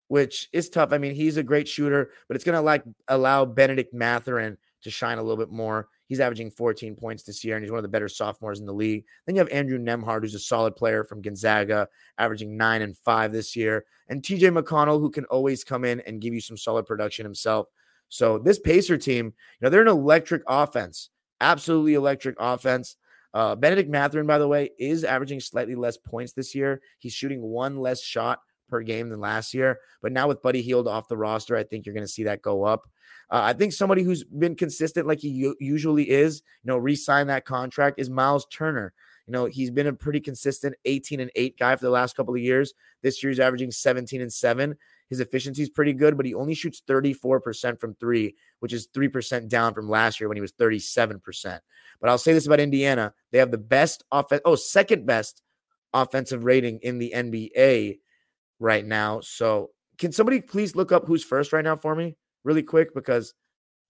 which 0.09 0.49
is 0.53 0.69
tough. 0.69 0.93
I 0.93 0.99
mean, 0.99 1.15
he's 1.15 1.37
a 1.37 1.43
great 1.43 1.67
shooter, 1.67 2.11
but 2.29 2.37
it's 2.37 2.45
gonna 2.45 2.63
like 2.63 2.85
allow 3.09 3.45
Bennedict 3.45 3.93
Mathurin 3.93 4.57
to 4.83 4.91
shine 4.91 5.19
a 5.19 5.23
little 5.23 5.37
bit 5.37 5.53
more. 5.53 5.89
He's 6.13 6.21
averaging 6.21 6.51
14 6.51 6.95
points 6.95 7.23
this 7.23 7.43
year, 7.43 7.57
and 7.57 7.65
he's 7.65 7.71
one 7.71 7.79
of 7.79 7.85
the 7.85 7.89
better 7.89 8.07
sophomores 8.07 8.61
in 8.61 8.67
the 8.67 8.75
league. 8.75 9.07
Then 9.25 9.35
you 9.35 9.39
have 9.39 9.49
Andrew 9.49 9.79
Nembhard, 9.79 10.21
who's 10.21 10.35
a 10.35 10.39
solid 10.39 10.77
player 10.77 11.05
from 11.05 11.23
Gonzaga, 11.23 11.89
averaging 12.19 12.55
nine 12.55 12.83
and 12.83 12.95
five 12.99 13.33
this 13.33 13.57
year, 13.57 13.87
and 14.11 14.23
TJ 14.23 14.55
McConnell, 14.55 15.01
who 15.01 15.09
can 15.09 15.25
always 15.25 15.65
come 15.65 15.87
in 15.87 16.01
and 16.01 16.21
give 16.21 16.35
you 16.35 16.41
some 16.43 16.59
solid 16.59 16.85
production 16.85 17.25
himself. 17.25 17.69
So 18.11 18.39
this 18.39 18.59
Pacer 18.59 18.99
team, 18.99 19.25
you 19.25 19.33
know, 19.63 19.71
they're 19.71 19.81
an 19.81 19.89
electric 19.89 20.43
offense, 20.47 21.09
absolutely 21.41 21.95
electric 21.95 22.37
offense. 22.39 22.97
Uh, 23.33 23.57
Bennedict 23.57 23.89
Mathurin, 23.89 24.27
by 24.27 24.37
the 24.37 24.47
way, 24.47 24.69
is 24.79 25.05
averaging 25.05 25.41
slightly 25.41 25.77
less 25.77 25.97
points 25.97 26.35
this 26.35 26.55
year. 26.55 26.83
He's 26.99 27.15
shooting 27.15 27.41
one 27.41 27.79
less 27.79 28.03
shot 28.03 28.41
per 28.69 28.83
game 28.83 29.09
than 29.09 29.21
last 29.21 29.55
year. 29.55 29.79
But 30.03 30.13
now 30.13 30.29
with 30.29 30.43
Buddy 30.43 30.61
Hield 30.61 30.89
off 30.89 31.09
the 31.09 31.17
roster, 31.17 31.57
I 31.57 31.63
think 31.63 31.87
you're 31.87 31.95
going 31.95 32.07
to 32.07 32.13
see 32.13 32.25
that 32.25 32.43
go 32.43 32.65
up. 32.65 32.87
Uh, 33.33 33.41
I 33.45 33.55
think 33.55 33.73
somebody 33.73 34.03
who's 34.03 34.25
been 34.25 34.55
consistent 34.55 35.07
like 35.07 35.21
he 35.21 35.31
u- 35.31 35.57
usually 35.59 36.11
is, 36.11 36.43
you 36.63 36.69
know, 36.69 36.77
re-sign 36.77 37.29
that 37.29 37.47
contract 37.47 37.99
is 37.99 38.11
Myles 38.11 38.47
Turner. 38.53 38.93
You 39.27 39.33
know, 39.33 39.47
he's 39.47 39.71
been 39.71 39.87
a 39.87 39.93
pretty 39.95 40.21
consistent 40.21 40.75
18 40.85 41.19
and 41.19 41.31
8 41.35 41.59
guy 41.59 41.75
for 41.77 41.87
the 41.87 41.91
last 41.91 42.15
couple 42.15 42.35
of 42.35 42.41
years. 42.41 42.75
This 43.03 43.23
year 43.23 43.31
he's 43.31 43.41
averaging 43.41 43.71
17 43.71 44.21
and 44.21 44.31
7. 44.31 44.77
His 45.09 45.21
efficiency 45.21 45.63
is 45.63 45.71
pretty 45.71 45.95
good, 45.95 46.19
but 46.19 46.27
he 46.27 46.35
only 46.35 46.53
shoots 46.53 46.83
34% 46.87 47.81
from 47.81 47.95
three, 47.95 48.37
which 48.61 48.75
is 48.75 48.89
3% 48.89 49.49
down 49.49 49.73
from 49.73 49.89
last 49.89 50.21
year 50.21 50.29
when 50.29 50.37
he 50.37 50.43
was 50.43 50.53
37%. 50.53 51.61
But 52.03 52.11
I'll 52.11 52.19
say 52.19 52.35
this 52.35 52.47
about 52.47 52.61
Indiana. 52.61 53.15
They 53.31 53.39
have 53.39 53.51
the 53.51 53.57
best 53.57 54.05
offense, 54.13 54.43
oh, 54.45 54.57
second 54.57 55.07
best 55.07 55.41
offensive 55.95 56.45
rating 56.45 56.81
in 56.83 56.99
the 56.99 57.13
NBA 57.15 58.01
right 58.59 58.85
now. 58.85 59.21
So 59.21 59.71
can 59.97 60.13
somebody 60.13 60.43
please 60.43 60.77
look 60.77 60.93
up 60.93 61.07
who's 61.07 61.25
first 61.25 61.55
right 61.55 61.65
now 61.65 61.77
for 61.77 61.95
me? 61.95 62.17
Really 62.45 62.63
quick 62.63 62.95
because 62.95 63.35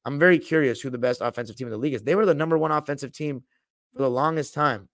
I'm 0.05 0.19
very 0.19 0.39
curious 0.39 0.81
who 0.81 0.91
the 0.91 0.99
best 0.99 1.21
offensive 1.21 1.57
team 1.57 1.69
in 1.69 1.73
the 1.73 1.79
league 1.79 1.95
is. 1.95 2.03
They 2.03 2.15
were 2.15 2.27
the 2.27 2.35
number 2.35 2.59
one 2.59 2.73
offensive 2.73 3.13
team 3.13 3.43
for 3.95 4.03
the 4.03 4.11
longest 4.11 4.55
time. 4.55 4.89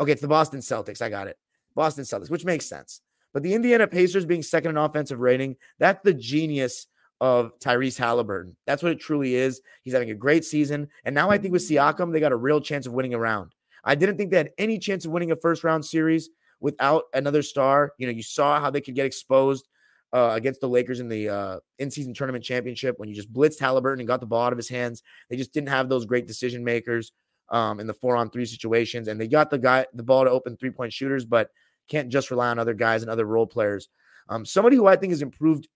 Okay, 0.00 0.12
it's 0.12 0.22
the 0.22 0.28
Boston 0.28 0.60
Celtics. 0.60 1.00
I 1.00 1.08
got 1.08 1.28
it. 1.28 1.38
Boston 1.74 2.04
Celtics, 2.04 2.30
which 2.30 2.44
makes 2.44 2.66
sense. 2.66 3.00
But 3.32 3.42
the 3.42 3.54
Indiana 3.54 3.86
Pacers 3.86 4.24
being 4.24 4.42
second 4.42 4.70
in 4.70 4.76
offensive 4.76 5.20
rating, 5.20 5.56
that's 5.78 6.00
the 6.04 6.14
genius 6.14 6.86
of 7.20 7.58
Tyrese 7.58 7.98
Halliburton. 7.98 8.56
That's 8.66 8.82
what 8.82 8.92
it 8.92 9.00
truly 9.00 9.34
is. 9.34 9.60
He's 9.82 9.92
having 9.92 10.10
a 10.10 10.14
great 10.14 10.44
season. 10.44 10.88
And 11.04 11.14
now 11.14 11.30
I 11.30 11.38
think 11.38 11.52
with 11.52 11.68
Siakam, 11.68 12.12
they 12.12 12.20
got 12.20 12.32
a 12.32 12.36
real 12.36 12.60
chance 12.60 12.86
of 12.86 12.92
winning 12.92 13.14
a 13.14 13.18
round. 13.18 13.54
I 13.84 13.94
didn't 13.94 14.16
think 14.16 14.30
they 14.30 14.38
had 14.38 14.52
any 14.58 14.78
chance 14.78 15.04
of 15.04 15.10
winning 15.10 15.30
a 15.30 15.36
first 15.36 15.64
round 15.64 15.84
series 15.84 16.30
without 16.60 17.04
another 17.12 17.42
star. 17.42 17.92
You 17.98 18.06
know, 18.06 18.12
you 18.12 18.22
saw 18.22 18.60
how 18.60 18.70
they 18.70 18.80
could 18.80 18.94
get 18.94 19.06
exposed 19.06 19.68
uh, 20.14 20.30
against 20.34 20.60
the 20.60 20.68
Lakers 20.68 21.00
in 21.00 21.08
the 21.08 21.28
uh, 21.28 21.58
in-season 21.80 22.14
tournament 22.14 22.44
championship 22.44 22.98
when 22.98 23.08
you 23.08 23.14
just 23.14 23.32
blitzed 23.32 23.58
Halliburton 23.58 24.00
and 24.00 24.06
got 24.06 24.20
the 24.20 24.26
ball 24.26 24.46
out 24.46 24.52
of 24.52 24.56
his 24.56 24.68
hands. 24.68 25.02
They 25.28 25.36
just 25.36 25.52
didn't 25.52 25.70
have 25.70 25.88
those 25.88 26.06
great 26.06 26.28
decision 26.28 26.62
makers 26.62 27.12
um, 27.50 27.80
in 27.80 27.88
the 27.88 27.94
four-on-three 27.94 28.46
situations, 28.46 29.08
and 29.08 29.20
they 29.20 29.26
got 29.26 29.50
the 29.50 29.58
guy 29.58 29.86
the 29.92 30.04
ball 30.04 30.24
to 30.24 30.30
open 30.30 30.56
three-point 30.56 30.92
shooters, 30.92 31.24
but 31.24 31.50
can't 31.88 32.08
just 32.08 32.30
rely 32.30 32.48
on 32.48 32.60
other 32.60 32.74
guys 32.74 33.02
and 33.02 33.10
other 33.10 33.26
role 33.26 33.46
players. 33.46 33.88
Um, 34.28 34.46
somebody 34.46 34.76
who 34.76 34.86
I 34.86 34.96
think 34.96 35.10
has 35.10 35.20
improved 35.20 35.68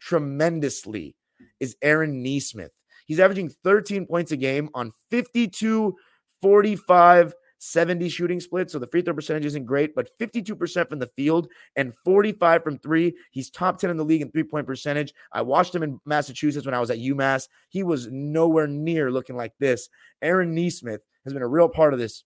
tremendously 0.00 1.16
is 1.58 1.76
Aaron 1.82 2.22
Nesmith. 2.22 2.72
He's 3.06 3.20
averaging 3.20 3.50
13 3.64 4.06
points 4.06 4.30
a 4.30 4.36
game 4.36 4.70
on 4.72 4.92
52, 5.10 5.96
45, 6.40 7.34
70 7.60 8.08
shooting 8.08 8.40
split. 8.40 8.70
So 8.70 8.78
the 8.78 8.86
free 8.86 9.02
throw 9.02 9.14
percentage 9.14 9.44
isn't 9.44 9.66
great, 9.66 9.94
but 9.94 10.10
52% 10.18 10.88
from 10.88 10.98
the 10.98 11.06
field 11.08 11.48
and 11.76 11.92
45 12.04 12.64
from 12.64 12.78
three. 12.78 13.14
He's 13.30 13.50
top 13.50 13.78
10 13.78 13.90
in 13.90 13.96
the 13.98 14.04
league 14.04 14.22
in 14.22 14.30
three 14.30 14.44
point 14.44 14.66
percentage. 14.66 15.12
I 15.32 15.42
watched 15.42 15.74
him 15.74 15.82
in 15.82 16.00
Massachusetts 16.06 16.64
when 16.64 16.74
I 16.74 16.80
was 16.80 16.90
at 16.90 16.98
UMass. 16.98 17.48
He 17.68 17.82
was 17.82 18.08
nowhere 18.10 18.66
near 18.66 19.10
looking 19.10 19.36
like 19.36 19.52
this. 19.58 19.90
Aaron 20.22 20.54
Nesmith 20.54 21.02
has 21.24 21.34
been 21.34 21.42
a 21.42 21.48
real 21.48 21.68
part 21.68 21.92
of 21.92 22.00
this 22.00 22.24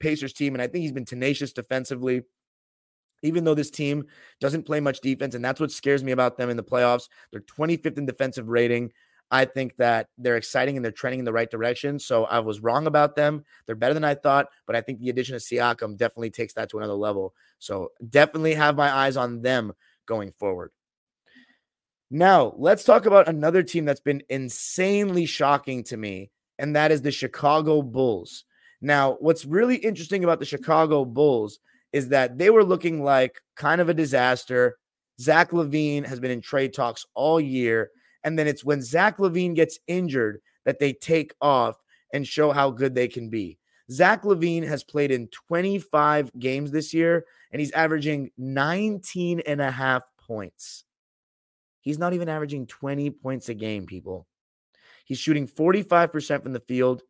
Pacers 0.00 0.34
team, 0.34 0.54
and 0.54 0.62
I 0.62 0.68
think 0.68 0.82
he's 0.82 0.92
been 0.92 1.04
tenacious 1.04 1.52
defensively. 1.52 2.22
Even 3.22 3.42
though 3.42 3.54
this 3.54 3.70
team 3.70 4.04
doesn't 4.38 4.62
play 4.62 4.78
much 4.78 5.00
defense, 5.00 5.34
and 5.34 5.44
that's 5.44 5.58
what 5.58 5.72
scares 5.72 6.04
me 6.04 6.12
about 6.12 6.36
them 6.36 6.50
in 6.50 6.56
the 6.56 6.62
playoffs. 6.62 7.08
They're 7.32 7.40
25th 7.40 7.98
in 7.98 8.06
defensive 8.06 8.48
rating. 8.48 8.92
I 9.30 9.44
think 9.44 9.76
that 9.76 10.08
they're 10.16 10.36
exciting 10.36 10.76
and 10.76 10.84
they're 10.84 10.92
trending 10.92 11.18
in 11.18 11.24
the 11.24 11.32
right 11.32 11.50
direction. 11.50 11.98
So 11.98 12.24
I 12.24 12.38
was 12.38 12.60
wrong 12.60 12.86
about 12.86 13.14
them. 13.14 13.44
They're 13.66 13.76
better 13.76 13.94
than 13.94 14.04
I 14.04 14.14
thought, 14.14 14.48
but 14.66 14.74
I 14.74 14.80
think 14.80 15.00
the 15.00 15.10
addition 15.10 15.34
of 15.34 15.42
Siakam 15.42 15.96
definitely 15.96 16.30
takes 16.30 16.54
that 16.54 16.70
to 16.70 16.78
another 16.78 16.94
level. 16.94 17.34
So 17.58 17.92
definitely 18.08 18.54
have 18.54 18.76
my 18.76 18.90
eyes 18.90 19.16
on 19.16 19.42
them 19.42 19.72
going 20.06 20.32
forward. 20.32 20.70
Now, 22.10 22.54
let's 22.56 22.84
talk 22.84 23.04
about 23.04 23.28
another 23.28 23.62
team 23.62 23.84
that's 23.84 24.00
been 24.00 24.22
insanely 24.30 25.26
shocking 25.26 25.84
to 25.84 25.96
me, 25.98 26.30
and 26.58 26.74
that 26.74 26.90
is 26.90 27.02
the 27.02 27.10
Chicago 27.10 27.82
Bulls. 27.82 28.44
Now, 28.80 29.18
what's 29.20 29.44
really 29.44 29.76
interesting 29.76 30.24
about 30.24 30.38
the 30.38 30.46
Chicago 30.46 31.04
Bulls 31.04 31.58
is 31.92 32.08
that 32.08 32.38
they 32.38 32.48
were 32.48 32.64
looking 32.64 33.02
like 33.02 33.42
kind 33.56 33.80
of 33.80 33.90
a 33.90 33.94
disaster. 33.94 34.78
Zach 35.20 35.50
LaVine 35.50 36.06
has 36.06 36.18
been 36.18 36.30
in 36.30 36.40
trade 36.40 36.72
talks 36.72 37.04
all 37.14 37.40
year. 37.40 37.90
And 38.28 38.38
then 38.38 38.46
it's 38.46 38.62
when 38.62 38.82
Zach 38.82 39.16
LaVine 39.16 39.54
gets 39.54 39.78
injured 39.86 40.42
that 40.66 40.78
they 40.78 40.92
take 40.92 41.32
off 41.40 41.80
and 42.12 42.28
show 42.28 42.52
how 42.52 42.70
good 42.70 42.94
they 42.94 43.08
can 43.08 43.30
be. 43.30 43.56
Zach 43.90 44.22
LaVine 44.22 44.68
has 44.68 44.84
played 44.84 45.10
in 45.10 45.28
25 45.28 46.30
games 46.38 46.70
this 46.70 46.92
year 46.92 47.24
and 47.50 47.58
he's 47.58 47.70
averaging 47.70 48.30
19 48.36 49.40
and 49.46 49.62
a 49.62 49.70
half 49.70 50.02
points. 50.18 50.84
He's 51.80 51.98
not 51.98 52.12
even 52.12 52.28
averaging 52.28 52.66
20 52.66 53.08
points 53.12 53.48
a 53.48 53.54
game, 53.54 53.86
people. 53.86 54.26
He's 55.06 55.18
shooting 55.18 55.48
45% 55.48 56.42
from 56.42 56.52
the 56.52 56.60
field, 56.60 57.00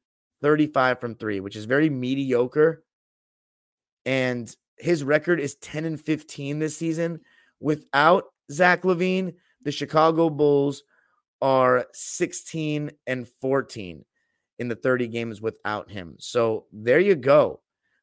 35 0.40 1.00
from 1.00 1.16
three, 1.16 1.40
which 1.40 1.56
is 1.56 1.64
very 1.64 1.90
mediocre. 1.90 2.84
And 4.06 4.54
his 4.76 5.02
record 5.02 5.40
is 5.40 5.56
10 5.56 5.84
and 5.84 6.00
15 6.00 6.60
this 6.60 6.76
season. 6.76 7.22
Without 7.58 8.26
Zach 8.52 8.82
LaVine, 8.82 9.34
the 9.64 9.72
Chicago 9.72 10.30
Bulls 10.30 10.84
are 11.40 11.86
16 11.93 12.90
and 13.06 13.28
14 13.40 14.05
in 14.59 14.69
the 14.69 14.77
30 14.77 15.09
games 15.09 15.40
without 15.40 15.90
him. 15.90 16.16
So 16.19 16.66
there 16.73 17.01
you 17.01 17.15
go 17.15 17.60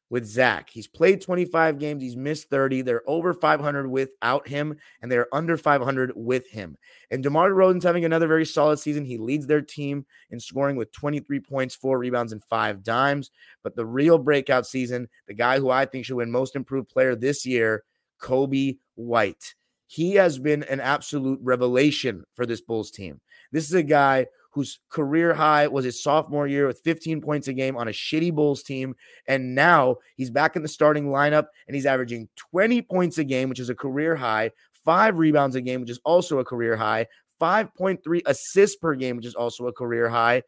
with 0.08 0.24
Zach. 0.24 0.70
He's 0.70 0.86
played 0.86 1.20
25 1.20 1.78
games, 1.78 2.02
he's 2.02 2.16
missed 2.16 2.48
30. 2.48 2.82
They're 2.82 3.08
over 3.08 3.34
500 3.34 3.88
without 3.88 4.46
him, 4.46 4.76
and 5.02 5.10
they're 5.10 5.32
under 5.34 5.56
500 5.56 6.12
with 6.14 6.48
him. 6.48 6.76
And 7.10 7.22
DeMar 7.22 7.50
DeRozan's 7.50 7.84
having 7.84 8.04
another 8.04 8.28
very 8.28 8.46
solid 8.46 8.78
season. 8.78 9.04
He 9.04 9.18
leads 9.18 9.46
their 9.46 9.62
team 9.62 10.06
in 10.30 10.38
scoring 10.38 10.76
with 10.76 10.92
23 10.92 11.40
points, 11.40 11.74
four 11.74 11.98
rebounds, 11.98 12.32
and 12.32 12.42
five 12.44 12.82
dimes. 12.82 13.30
But 13.62 13.74
the 13.74 13.86
real 13.86 14.18
breakout 14.18 14.66
season, 14.66 15.08
the 15.26 15.34
guy 15.34 15.58
who 15.58 15.70
I 15.70 15.86
think 15.86 16.04
should 16.04 16.16
win 16.16 16.30
most 16.30 16.56
improved 16.56 16.88
player 16.88 17.16
this 17.16 17.44
year, 17.44 17.82
Coby 18.20 18.78
White. 18.94 19.54
He 19.86 20.14
has 20.14 20.38
been 20.38 20.62
an 20.64 20.80
absolute 20.80 21.38
revelation 21.42 22.24
for 22.34 22.46
this 22.46 22.60
Bulls 22.60 22.90
team. 22.90 23.20
This 23.52 23.66
is 23.66 23.74
a 23.74 23.82
guy 23.82 24.26
whose 24.50 24.80
career 24.88 25.34
high 25.34 25.66
was 25.66 25.84
his 25.84 26.02
sophomore 26.02 26.46
year 26.46 26.66
with 26.66 26.80
15 26.80 27.20
points 27.20 27.46
a 27.46 27.52
game 27.52 27.76
on 27.76 27.88
a 27.88 27.92
shitty 27.92 28.34
Bulls 28.34 28.62
team. 28.62 28.96
And 29.28 29.54
now 29.54 29.96
he's 30.16 30.30
back 30.30 30.56
in 30.56 30.62
the 30.62 30.68
starting 30.68 31.08
lineup 31.08 31.48
and 31.68 31.74
he's 31.74 31.84
averaging 31.84 32.28
20 32.36 32.80
points 32.82 33.18
a 33.18 33.24
game, 33.24 33.50
which 33.50 33.60
is 33.60 33.68
a 33.68 33.74
career 33.74 34.16
high, 34.16 34.50
five 34.82 35.18
rebounds 35.18 35.56
a 35.56 35.60
game, 35.60 35.82
which 35.82 35.90
is 35.90 36.00
also 36.04 36.38
a 36.38 36.44
career 36.44 36.74
high, 36.74 37.06
5.3 37.38 38.22
assists 38.24 38.76
per 38.76 38.94
game, 38.94 39.16
which 39.16 39.26
is 39.26 39.34
also 39.34 39.66
a 39.66 39.72
career 39.74 40.08
high. 40.08 40.42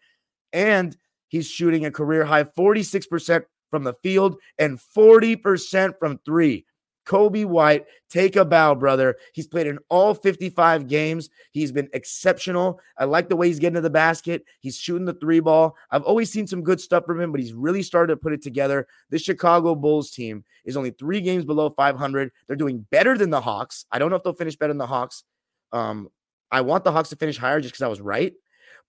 And 0.55 0.97
he's 1.29 1.47
shooting 1.47 1.85
a 1.85 1.91
career 1.91 2.25
high 2.25 2.45
46% 2.45 3.43
from 3.71 3.85
the 3.85 3.95
field 4.03 4.37
and 4.59 4.81
40% 4.97 5.99
from 5.99 6.19
three. 6.25 6.65
Coby 7.09 7.47
White, 7.47 7.87
take 8.11 8.37
a 8.37 8.45
bow, 8.45 8.75
brother. 8.75 9.17
He's 9.33 9.47
played 9.47 9.67
in 9.67 9.79
all 9.89 10.13
55 10.13 10.87
games. 10.87 11.31
He's 11.53 11.73
been 11.73 11.89
exceptional. 11.95 12.81
I 12.99 13.07
like 13.07 13.31
the 13.31 13.37
way 13.37 13.47
he's 13.47 13.59
getting 13.59 13.77
to 13.77 13.81
the 13.81 13.89
basket. 13.89 14.45
He's 14.61 14.77
shooting 14.77 15.07
the 15.07 15.15
three 15.15 15.41
ball. 15.41 15.75
I've 15.91 16.03
always 16.03 16.31
seen 16.31 16.47
some 16.47 16.63
good 16.63 16.81
stuff 16.81 17.07
from 17.07 17.19
him, 17.19 17.33
but 17.33 17.41
he's 17.41 17.55
really 17.55 17.83
started 17.83 18.13
to 18.13 18.19
put 18.19 18.35
it 18.35 18.43
together. 18.43 18.87
This 19.09 19.23
Chicago 19.23 19.75
Bulls 19.75 20.11
team 20.11 20.45
is 20.67 20.77
only 20.77 20.91
three 20.91 21.23
games 21.23 21.47
below 21.47 21.71
500. 21.71 22.31
They're 22.47 22.57
doing 22.57 22.87
better 22.91 23.17
than 23.17 23.31
the 23.31 23.41
Hawks. 23.41 23.87
I 23.91 23.99
don't 23.99 24.11
know 24.11 24.17
if 24.17 24.23
they'll 24.23 24.35
finish 24.35 24.57
better 24.57 24.73
than 24.73 24.79
the 24.79 24.87
Hawks. 24.87 25.25
Um, 25.73 26.11
I 26.51 26.61
want 26.61 26.85
the 26.85 26.93
Hawks 26.93 27.09
to 27.09 27.17
finish 27.17 27.39
higher 27.39 27.61
just 27.61 27.73
because 27.73 27.83
I 27.83 27.89
was 27.89 28.03
right. 28.03 28.35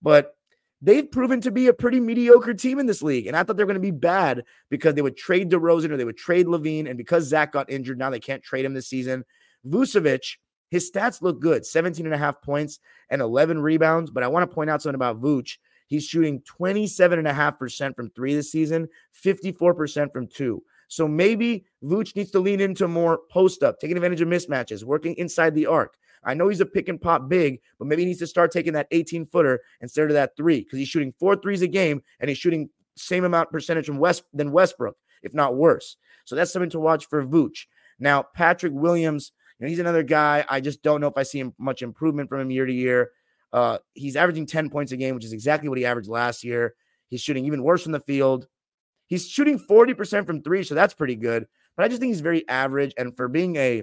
But 0.02 0.34
they've 0.82 1.10
proven 1.10 1.40
to 1.42 1.50
be 1.50 1.66
a 1.66 1.72
pretty 1.72 2.00
mediocre 2.00 2.54
team 2.54 2.78
in 2.78 2.86
this 2.86 3.02
league. 3.02 3.26
And 3.26 3.36
I 3.36 3.42
thought 3.42 3.56
they 3.56 3.62
were 3.62 3.68
going 3.68 3.74
to 3.74 3.80
be 3.80 3.90
bad 3.90 4.44
because 4.70 4.94
they 4.94 5.02
would 5.02 5.16
trade 5.16 5.50
DeRozan 5.50 5.90
or 5.90 5.96
they 5.96 6.04
would 6.04 6.16
trade 6.16 6.46
LaVine. 6.46 6.88
And 6.88 6.96
because 6.96 7.24
Zach 7.24 7.52
got 7.52 7.70
injured, 7.70 7.98
now 7.98 8.10
they 8.10 8.20
can't 8.20 8.42
trade 8.42 8.64
him 8.64 8.74
this 8.74 8.88
season. 8.88 9.24
Vucevic, 9.66 10.36
his 10.70 10.90
stats 10.90 11.20
look 11.20 11.40
good 11.40 11.66
17 11.66 12.06
and 12.06 12.14
a 12.14 12.18
half 12.18 12.40
points 12.42 12.78
and 13.10 13.20
11 13.20 13.60
rebounds. 13.60 14.10
But 14.10 14.22
I 14.22 14.28
want 14.28 14.48
to 14.48 14.54
point 14.54 14.70
out 14.70 14.82
something 14.82 14.94
about 14.94 15.20
Vooch. 15.20 15.58
He's 15.86 16.04
shooting 16.04 16.40
27.5% 16.42 17.96
from 17.96 18.10
three 18.10 18.34
this 18.34 18.52
season, 18.52 18.88
54% 19.24 20.12
from 20.12 20.28
two. 20.28 20.62
So 20.86 21.08
maybe 21.08 21.66
Vooch 21.84 22.14
needs 22.14 22.30
to 22.30 22.40
lean 22.40 22.60
into 22.60 22.86
more 22.88 23.20
post 23.30 23.62
up, 23.62 23.78
taking 23.80 23.96
advantage 23.96 24.20
of 24.20 24.28
mismatches, 24.28 24.84
working 24.84 25.14
inside 25.16 25.54
the 25.54 25.66
arc. 25.66 25.96
I 26.24 26.34
know 26.34 26.48
he's 26.48 26.60
a 26.60 26.66
pick 26.66 26.88
and 26.88 27.00
pop 27.00 27.28
big, 27.28 27.60
but 27.78 27.88
maybe 27.88 28.02
he 28.02 28.06
needs 28.06 28.18
to 28.18 28.26
start 28.26 28.50
taking 28.50 28.74
that 28.74 28.88
18 28.90 29.26
footer 29.26 29.60
instead 29.80 30.08
of 30.08 30.14
that 30.14 30.36
three 30.36 30.60
because 30.60 30.78
he's 30.78 30.88
shooting 30.88 31.14
four 31.18 31.36
threes 31.36 31.62
a 31.62 31.68
game 31.68 32.02
and 32.20 32.28
he's 32.28 32.38
shooting 32.38 32.68
same 32.96 33.24
amount 33.24 33.50
percentage 33.50 33.86
from 33.86 33.98
West 33.98 34.24
than 34.32 34.52
Westbrook, 34.52 34.96
if 35.22 35.34
not 35.34 35.56
worse. 35.56 35.96
So 36.24 36.36
that's 36.36 36.52
something 36.52 36.70
to 36.70 36.80
watch 36.80 37.06
for 37.06 37.24
Vooch. 37.24 37.66
Now, 37.98 38.22
Patrick 38.34 38.72
Williams, 38.74 39.32
you 39.58 39.66
know, 39.66 39.70
he's 39.70 39.78
another 39.78 40.02
guy. 40.02 40.44
I 40.48 40.60
just 40.60 40.82
don't 40.82 41.00
know 41.00 41.06
if 41.06 41.16
I 41.16 41.22
see 41.22 41.44
much 41.58 41.82
improvement 41.82 42.28
from 42.28 42.40
him 42.40 42.50
year 42.50 42.66
to 42.66 42.72
year. 42.72 43.10
Uh, 43.52 43.78
he's 43.94 44.16
averaging 44.16 44.46
10 44.46 44.70
points 44.70 44.92
a 44.92 44.96
game, 44.96 45.14
which 45.14 45.24
is 45.24 45.32
exactly 45.32 45.68
what 45.68 45.78
he 45.78 45.84
averaged 45.84 46.08
last 46.08 46.44
year. 46.44 46.74
He's 47.08 47.20
shooting 47.20 47.44
even 47.46 47.62
worse 47.62 47.82
from 47.82 47.92
the 47.92 48.00
field. 48.00 48.46
He's 49.06 49.28
shooting 49.28 49.58
40% 49.58 50.24
from 50.24 50.42
three, 50.42 50.62
so 50.62 50.74
that's 50.74 50.94
pretty 50.94 51.16
good. 51.16 51.46
But 51.76 51.84
I 51.84 51.88
just 51.88 52.00
think 52.00 52.10
he's 52.10 52.20
very 52.20 52.48
average. 52.48 52.94
And 52.96 53.16
for 53.16 53.26
being 53.26 53.56
a, 53.56 53.82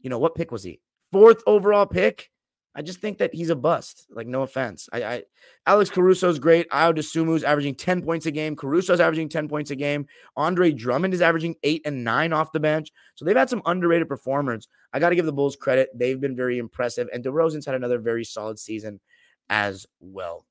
you 0.00 0.10
know, 0.10 0.18
what 0.18 0.36
pick 0.36 0.52
was 0.52 0.62
he? 0.62 0.80
Fourth 1.16 1.42
overall 1.46 1.86
pick. 1.86 2.30
I 2.74 2.82
just 2.82 3.00
think 3.00 3.16
that 3.18 3.34
he's 3.34 3.48
a 3.48 3.56
bust. 3.56 4.06
Like, 4.10 4.26
no 4.26 4.42
offense. 4.42 4.86
I, 4.92 5.02
I 5.02 5.22
Alex 5.66 5.88
Caruso's 5.88 6.38
great. 6.38 6.68
Ayo 6.68 6.94
Dosunmu's 6.94 7.42
averaging 7.42 7.74
10 7.74 8.02
points 8.02 8.26
a 8.26 8.30
game. 8.30 8.54
Caruso's 8.54 9.00
averaging 9.00 9.30
10 9.30 9.48
points 9.48 9.70
a 9.70 9.76
game. 9.76 10.04
Andre 10.36 10.72
Drummond 10.72 11.14
is 11.14 11.22
averaging 11.22 11.54
eight 11.62 11.80
and 11.86 12.04
nine 12.04 12.34
off 12.34 12.52
the 12.52 12.60
bench. 12.60 12.90
So 13.14 13.24
they've 13.24 13.34
had 13.34 13.48
some 13.48 13.62
underrated 13.64 14.08
performers. 14.08 14.68
I 14.92 14.98
got 14.98 15.08
to 15.08 15.16
give 15.16 15.24
the 15.24 15.32
Bulls 15.32 15.56
credit. 15.56 15.88
They've 15.94 16.20
been 16.20 16.36
very 16.36 16.58
impressive. 16.58 17.08
And 17.14 17.24
DeRozan's 17.24 17.64
had 17.64 17.74
another 17.74 17.98
very 17.98 18.24
solid 18.24 18.58
season 18.58 19.00
as 19.48 19.86
well. 19.98 20.44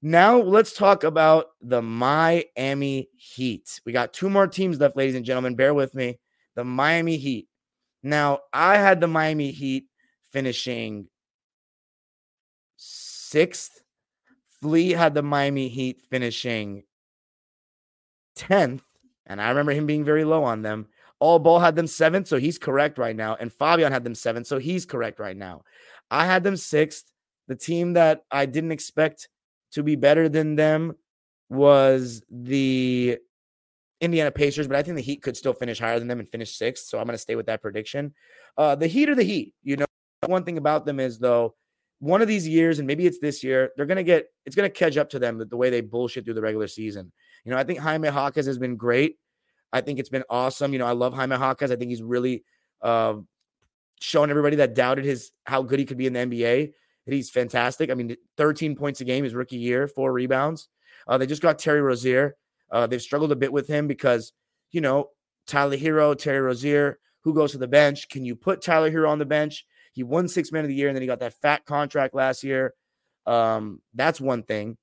Now 0.00 0.36
let's 0.38 0.74
talk 0.74 1.02
about 1.02 1.46
the 1.60 1.82
Miami 1.82 3.08
Heat. 3.16 3.80
We 3.84 3.90
got 3.90 4.12
two 4.12 4.30
more 4.30 4.46
teams 4.46 4.78
left, 4.78 4.96
ladies 4.96 5.16
and 5.16 5.24
gentlemen. 5.24 5.56
Bear 5.56 5.74
with 5.74 5.92
me. 5.92 6.20
The 6.54 6.62
Miami 6.62 7.16
Heat. 7.16 7.48
Now, 8.04 8.40
I 8.52 8.76
had 8.76 9.00
the 9.00 9.08
Miami 9.08 9.50
Heat 9.50 9.86
finishing 10.30 11.08
sixth. 12.76 13.82
Flea 14.60 14.90
had 14.90 15.14
the 15.14 15.22
Miami 15.22 15.68
Heat 15.68 16.02
finishing 16.10 16.84
10th. 18.38 18.82
And 19.26 19.40
I 19.40 19.48
remember 19.48 19.72
him 19.72 19.86
being 19.86 20.04
very 20.04 20.24
low 20.24 20.44
on 20.44 20.60
them. 20.60 20.86
All 21.18 21.38
Ball 21.38 21.60
had 21.60 21.76
them 21.76 21.86
seventh, 21.86 22.28
so 22.28 22.36
he's 22.36 22.58
correct 22.58 22.98
right 22.98 23.16
now. 23.16 23.36
And 23.40 23.50
Fabian 23.50 23.90
had 23.90 24.04
them 24.04 24.14
seventh, 24.14 24.46
so 24.46 24.58
he's 24.58 24.84
correct 24.84 25.18
right 25.18 25.36
now. 25.36 25.62
I 26.10 26.26
had 26.26 26.44
them 26.44 26.58
sixth. 26.58 27.10
The 27.48 27.56
team 27.56 27.94
that 27.94 28.24
I 28.30 28.44
didn't 28.44 28.72
expect 28.72 29.28
to 29.72 29.82
be 29.82 29.96
better 29.96 30.28
than 30.28 30.56
them 30.56 30.96
was 31.48 32.22
the 32.30 33.18
Indiana 34.00 34.30
Pacers, 34.30 34.66
but 34.66 34.76
I 34.76 34.82
think 34.82 34.96
the 34.96 35.02
Heat 35.02 35.22
could 35.22 35.36
still 35.36 35.52
finish 35.52 35.78
higher 35.78 35.98
than 35.98 36.08
them 36.08 36.18
and 36.18 36.28
finish 36.28 36.56
sixth. 36.56 36.86
So 36.86 36.98
I'm 36.98 37.04
going 37.04 37.14
to 37.14 37.18
stay 37.18 37.36
with 37.36 37.46
that 37.46 37.62
prediction. 37.62 38.14
Uh, 38.56 38.74
the 38.74 38.86
Heat 38.86 39.08
or 39.08 39.14
the 39.14 39.22
Heat. 39.22 39.54
You 39.62 39.76
know, 39.76 39.86
one 40.26 40.44
thing 40.44 40.58
about 40.58 40.84
them 40.84 41.00
is 41.00 41.18
though, 41.18 41.54
one 42.00 42.20
of 42.20 42.28
these 42.28 42.46
years, 42.46 42.78
and 42.78 42.86
maybe 42.86 43.06
it's 43.06 43.18
this 43.18 43.42
year, 43.42 43.70
they're 43.76 43.86
going 43.86 43.96
to 43.96 44.04
get 44.04 44.26
it's 44.44 44.56
going 44.56 44.68
to 44.68 44.74
catch 44.74 44.96
up 44.96 45.10
to 45.10 45.18
them 45.18 45.42
the, 45.48 45.56
way 45.56 45.70
they 45.70 45.80
bullshit 45.80 46.24
through 46.24 46.34
the 46.34 46.42
regular 46.42 46.66
season. 46.66 47.12
You 47.44 47.52
know, 47.52 47.56
I 47.56 47.64
think 47.64 47.78
Jaime 47.78 48.08
Jaquez 48.08 48.46
has 48.46 48.58
been 48.58 48.76
great. 48.76 49.16
I 49.72 49.80
think 49.80 49.98
it's 49.98 50.08
been 50.08 50.24
awesome. 50.28 50.72
You 50.72 50.78
know, 50.78 50.86
I 50.86 50.92
love 50.92 51.14
Jaime 51.14 51.36
Jaquez. 51.36 51.70
I 51.70 51.76
think 51.76 51.90
he's 51.90 52.02
really 52.02 52.44
uh, 52.82 53.14
shown 54.00 54.28
everybody 54.28 54.56
that 54.56 54.74
doubted 54.74 55.04
his 55.04 55.30
how 55.44 55.62
good 55.62 55.78
he 55.78 55.84
could 55.84 55.96
be 55.96 56.06
in 56.06 56.12
the 56.12 56.20
NBA 56.20 56.72
that 57.06 57.14
he's 57.14 57.30
fantastic. 57.30 57.90
I 57.90 57.94
mean, 57.94 58.16
13 58.36 58.76
points 58.76 59.00
a 59.00 59.04
game 59.04 59.24
his 59.24 59.34
rookie 59.34 59.56
year, 59.56 59.88
four 59.88 60.12
rebounds. 60.12 60.68
Uh, 61.06 61.18
they 61.18 61.26
just 61.26 61.42
got 61.42 61.58
Terry 61.58 61.80
Rozier. 61.80 62.36
Uh, 62.70 62.86
they've 62.86 63.02
struggled 63.02 63.32
a 63.32 63.36
bit 63.36 63.52
with 63.52 63.68
him 63.68 63.86
because, 63.86 64.32
you 64.70 64.80
know, 64.80 65.10
Tyler 65.46 65.76
Herro, 65.76 66.16
Terry 66.16 66.40
Rozier, 66.40 66.98
who 67.22 67.34
goes 67.34 67.52
to 67.52 67.58
the 67.58 67.68
bench? 67.68 68.08
Can 68.08 68.24
you 68.24 68.36
put 68.36 68.62
Tyler 68.62 68.90
Herro 68.90 69.10
on 69.10 69.18
the 69.18 69.24
bench? 69.24 69.66
He 69.92 70.02
won 70.02 70.28
six 70.28 70.50
man 70.50 70.64
of 70.64 70.68
the 70.68 70.74
year 70.74 70.88
and 70.88 70.96
then 70.96 71.02
he 71.02 71.06
got 71.06 71.20
that 71.20 71.40
fat 71.40 71.64
contract 71.64 72.14
last 72.14 72.42
year. 72.42 72.74
Um, 73.26 73.80
that's 73.94 74.20
one 74.20 74.42
thing. 74.42 74.76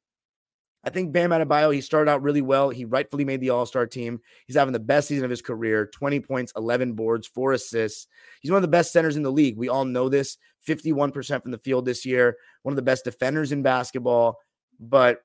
I 0.83 0.89
think 0.89 1.11
Bam 1.11 1.29
Adebayo, 1.29 1.73
he 1.73 1.81
started 1.81 2.09
out 2.09 2.23
really 2.23 2.41
well. 2.41 2.71
He 2.71 2.85
rightfully 2.85 3.23
made 3.23 3.39
the 3.39 3.51
All 3.51 3.67
Star 3.67 3.85
team. 3.85 4.19
He's 4.47 4.55
having 4.55 4.73
the 4.73 4.79
best 4.79 5.07
season 5.07 5.25
of 5.25 5.29
his 5.29 5.41
career 5.41 5.85
20 5.85 6.19
points, 6.21 6.53
11 6.55 6.93
boards, 6.93 7.27
four 7.27 7.53
assists. 7.53 8.07
He's 8.41 8.49
one 8.49 8.57
of 8.57 8.63
the 8.63 8.67
best 8.67 8.91
centers 8.91 9.15
in 9.15 9.21
the 9.21 9.31
league. 9.31 9.57
We 9.57 9.69
all 9.69 9.85
know 9.85 10.09
this 10.09 10.37
51% 10.67 11.43
from 11.43 11.51
the 11.51 11.59
field 11.59 11.85
this 11.85 12.05
year, 12.05 12.37
one 12.63 12.71
of 12.71 12.77
the 12.77 12.81
best 12.81 13.03
defenders 13.03 13.51
in 13.51 13.61
basketball. 13.61 14.39
But 14.79 15.19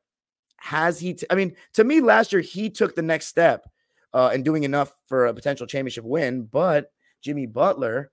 has 0.59 0.99
he? 0.99 1.15
T- 1.15 1.27
I 1.31 1.35
mean, 1.35 1.55
to 1.75 1.85
me, 1.85 2.01
last 2.01 2.33
year 2.33 2.43
he 2.43 2.71
took 2.71 2.95
the 2.95 3.03
next 3.03 3.27
step 3.27 3.69
uh, 4.13 4.31
and 4.33 4.45
doing 4.45 4.65
enough 4.65 4.93
for 5.07 5.27
a 5.27 5.35
potential 5.35 5.67
championship 5.67 6.05
win. 6.05 6.45
But 6.45 6.91
Jimmy 7.23 7.47
Butler, 7.47 8.11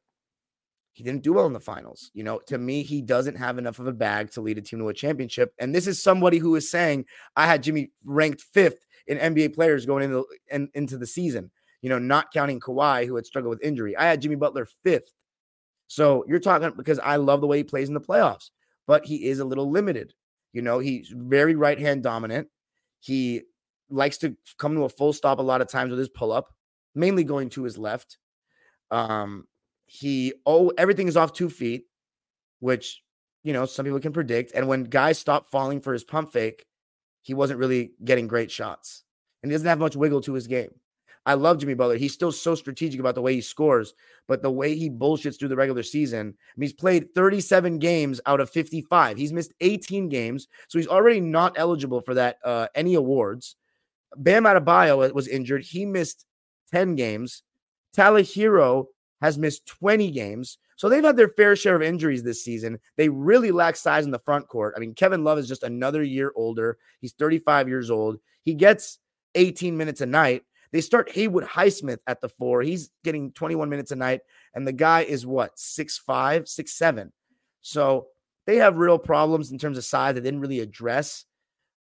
he 0.92 1.04
didn't 1.04 1.24
do 1.24 1.34
well 1.34 1.48
in 1.48 1.54
the 1.54 1.60
finals. 1.60 2.12
You 2.14 2.24
know, 2.24 2.40
to 2.48 2.58
me, 2.58 2.84
he 2.84 3.02
doesn't 3.02 3.38
have 3.38 3.58
enough 3.58 3.80
of 3.80 3.88
a 3.88 3.94
bag 3.94 4.32
to 4.32 4.42
lead 4.42 4.58
a 4.58 4.62
team 4.62 4.80
to 4.80 4.90
a 4.90 4.94
championship. 4.94 5.54
And 5.60 5.74
this 5.74 5.88
is 5.88 6.02
somebody 6.02 6.38
who 6.38 6.56
is 6.56 6.70
saying, 6.70 7.06
I 7.36 7.48
had 7.48 7.64
Jimmy 7.64 7.92
ranked 8.04 8.42
fifth 8.42 8.86
in 9.08 9.18
NBA 9.18 9.56
players 9.56 9.86
going 9.86 10.04
into 10.04 10.26
in, 10.52 10.70
into 10.74 10.98
the 10.98 11.08
season. 11.08 11.52
You 11.82 11.90
know, 11.90 12.00
not 12.00 12.32
counting 12.32 12.60
Kawhi, 12.60 13.06
who 13.06 13.16
had 13.16 13.26
struggled 13.26 13.50
with 13.50 13.64
injury. 13.64 13.98
I 13.98 14.06
had 14.06 14.22
Jimmy 14.22 14.36
Butler 14.36 14.68
fifth. 14.84 15.12
So 15.88 16.24
you're 16.28 16.40
talking 16.40 16.72
because 16.78 17.00
I 17.00 17.18
love 17.18 17.42
the 17.42 17.48
way 17.48 17.58
he 17.58 17.64
plays 17.64 17.88
in 17.88 17.94
the 17.94 18.02
playoffs, 18.02 18.52
but 18.88 19.06
he 19.06 19.26
is 19.26 19.40
a 19.40 19.46
little 19.46 19.70
limited. 19.70 20.14
You 20.54 20.62
know, 20.62 20.80
he's 20.80 21.12
very 21.14 21.56
right 21.56 21.80
hand 21.80 22.04
dominant. 22.04 22.48
He 23.00 23.42
likes 23.90 24.18
to 24.20 24.36
come 24.58 24.76
to 24.76 24.84
a 24.84 24.90
full 24.90 25.14
stop 25.14 25.40
a 25.40 25.44
lot 25.44 25.62
of 25.62 25.68
times 25.68 25.90
with 25.90 26.00
his 26.00 26.10
pull 26.10 26.32
up, 26.32 26.54
mainly 26.96 27.24
going 27.24 27.50
to 27.52 27.64
his 27.64 27.78
left. 27.78 28.18
Um, 28.92 29.48
he 29.86 30.34
oh 30.46 30.72
everything 30.78 31.08
is 31.08 31.18
off 31.18 31.34
two 31.34 31.50
feet, 31.50 31.86
which 32.60 33.02
you 33.44 33.52
know 33.52 33.66
some 33.66 33.86
people 33.86 34.00
can 34.00 34.14
predict. 34.14 34.52
And 34.54 34.68
when 34.68 34.86
guys 34.86 35.18
stop 35.18 35.50
falling 35.50 35.82
for 35.82 35.92
his 35.92 36.04
pump 36.04 36.32
fake, 36.32 36.66
he 37.22 37.34
wasn't 37.34 37.60
really 37.60 37.94
getting 38.04 38.28
great 38.28 38.52
shots, 38.52 39.04
and 39.42 39.52
he 39.52 39.56
doesn't 39.56 39.68
have 39.68 39.80
much 39.80 39.96
wiggle 39.96 40.22
to 40.22 40.34
his 40.34 40.48
game. 40.48 40.70
I 41.26 41.36
love 41.36 41.60
Jimmy 41.60 41.74
Butler. 41.74 41.96
He's 41.96 42.14
still 42.14 42.32
so 42.32 42.54
strategic 42.54 43.00
about 43.00 43.16
the 43.16 43.22
way 43.22 43.36
he 43.36 43.42
scores, 43.42 43.94
but 44.28 44.42
the 44.42 44.52
way 44.52 44.76
he 44.76 44.90
bullshits 44.90 45.40
through 45.40 45.48
the 45.50 45.56
regular 45.56 45.84
season. 45.84 46.36
I 46.38 46.54
mean, 46.58 46.70
he's 46.70 46.74
played 46.74 47.14
37 47.16 47.80
games 47.80 48.20
out 48.26 48.42
of 48.42 48.50
55. 48.50 49.18
He's 49.18 49.32
missed 49.32 49.54
18 49.62 50.10
games, 50.10 50.48
so 50.68 50.78
he's 50.78 50.88
already 50.88 51.22
not 51.22 51.54
eligible 51.58 52.02
for 52.02 52.14
that 52.16 52.38
uh, 52.44 52.68
any 52.76 52.96
awards. 52.96 53.56
Bam 54.18 54.44
Adebayo 54.44 55.14
was 55.14 55.28
injured. 55.28 55.64
He 55.64 55.86
missed 55.86 56.26
10 56.72 56.96
games. 56.96 57.44
Tyler 57.94 58.22
Herro 58.22 58.88
has 59.22 59.38
missed 59.38 59.66
20 59.66 60.12
games. 60.12 60.58
So 60.76 60.90
they've 60.90 61.04
had 61.04 61.16
their 61.16 61.30
fair 61.30 61.56
share 61.56 61.76
of 61.76 61.82
injuries 61.82 62.24
this 62.24 62.44
season. 62.44 62.80
They 62.98 63.08
really 63.08 63.52
lack 63.52 63.76
size 63.76 64.06
in 64.06 64.12
the 64.12 64.20
front 64.20 64.48
court. 64.50 64.74
I 64.76 64.80
mean, 64.80 64.94
Kevin 64.94 65.24
Love 65.24 65.38
is 65.38 65.48
just 65.48 65.64
another 65.64 66.04
year 66.04 66.34
older. 66.36 66.78
He's 67.00 67.14
35 67.14 67.70
years 67.70 67.90
old. 67.90 68.18
He 68.42 68.54
gets 68.54 69.00
18 69.36 69.78
minutes 69.78 70.02
a 70.02 70.06
night. 70.06 70.44
They 70.74 70.82
start 70.82 71.12
Haywood 71.12 71.46
Highsmith 71.46 72.00
at 72.08 72.20
the 72.20 72.28
four. 72.28 72.64
He's 72.64 72.90
getting 73.04 73.32
21 73.32 73.70
minutes 73.70 73.92
a 73.92 73.96
night, 73.96 74.22
and 74.56 74.68
the 74.68 74.74
guy 74.74 75.02
is 75.02 75.26
what 75.26 75.58
six 75.58 76.00
five, 76.00 76.48
six 76.48 76.74
seven. 76.74 77.14
So 77.62 78.08
they 78.48 78.58
have 78.58 78.78
real 78.78 78.98
problems 78.98 79.52
in 79.52 79.60
terms 79.60 79.78
of 79.78 79.86
size. 79.86 80.16
They 80.16 80.22
didn't 80.22 80.42
really 80.42 80.60
address. 80.60 81.26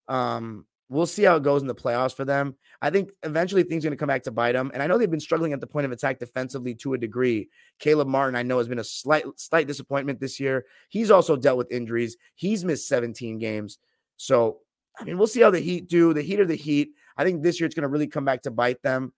Um, 0.09 0.67
we'll 0.89 1.07
see 1.07 1.23
how 1.23 1.37
it 1.37 1.45
goes 1.45 1.63
in 1.63 1.69
the 1.69 1.75
playoffs 1.75 2.15
for 2.15 2.25
them. 2.25 2.57
I 2.83 2.91
think 2.91 3.13
eventually 3.23 3.63
things 3.63 3.85
are 3.85 3.89
going 3.89 3.97
to 3.97 4.01
come 4.01 4.09
back 4.09 4.25
to 4.25 4.33
bite 4.33 4.53
them. 4.53 4.73
And 4.75 4.83
I 4.83 4.89
know 4.89 4.99
they've 4.99 5.11
been 5.11 5.21
struggling 5.21 5.53
at 5.53 5.61
the 5.61 5.67
point 5.69 5.87
of 5.87 5.93
attack 5.93 6.19
defensively 6.19 6.75
to 6.77 6.95
a 6.95 6.99
degree. 6.99 7.49
Caleb 7.79 8.09
Martin, 8.09 8.35
I 8.35 8.43
know, 8.43 8.59
has 8.59 8.69
been 8.69 8.81
a 8.81 8.85
slight 8.85 9.25
slight 9.37 9.69
disappointment 9.69 10.19
this 10.19 10.41
year. 10.41 10.67
He's 10.89 11.13
also 11.13 11.37
dealt 11.37 11.59
with 11.59 11.71
injuries. 11.71 12.17
He's 12.35 12.65
missed 12.65 12.89
17 12.89 13.39
games. 13.39 13.79
So, 14.17 14.59
I 14.99 15.05
mean, 15.05 15.17
we'll 15.17 15.29
see 15.29 15.41
how 15.41 15.51
the 15.51 15.61
Heat 15.61 15.89
do. 15.89 16.13
The 16.13 16.23
Heat 16.23 16.41
are 16.41 16.45
the 16.45 16.57
Heat. 16.57 16.91
I 17.17 17.25
think 17.25 17.43
this 17.43 17.61
year 17.61 17.67
it's 17.67 17.75
going 17.75 17.83
to 17.83 17.89
really 17.89 18.07
come 18.07 18.25
back 18.25 18.43
to 18.43 18.51
bite 18.51 18.83
them. 18.83 19.13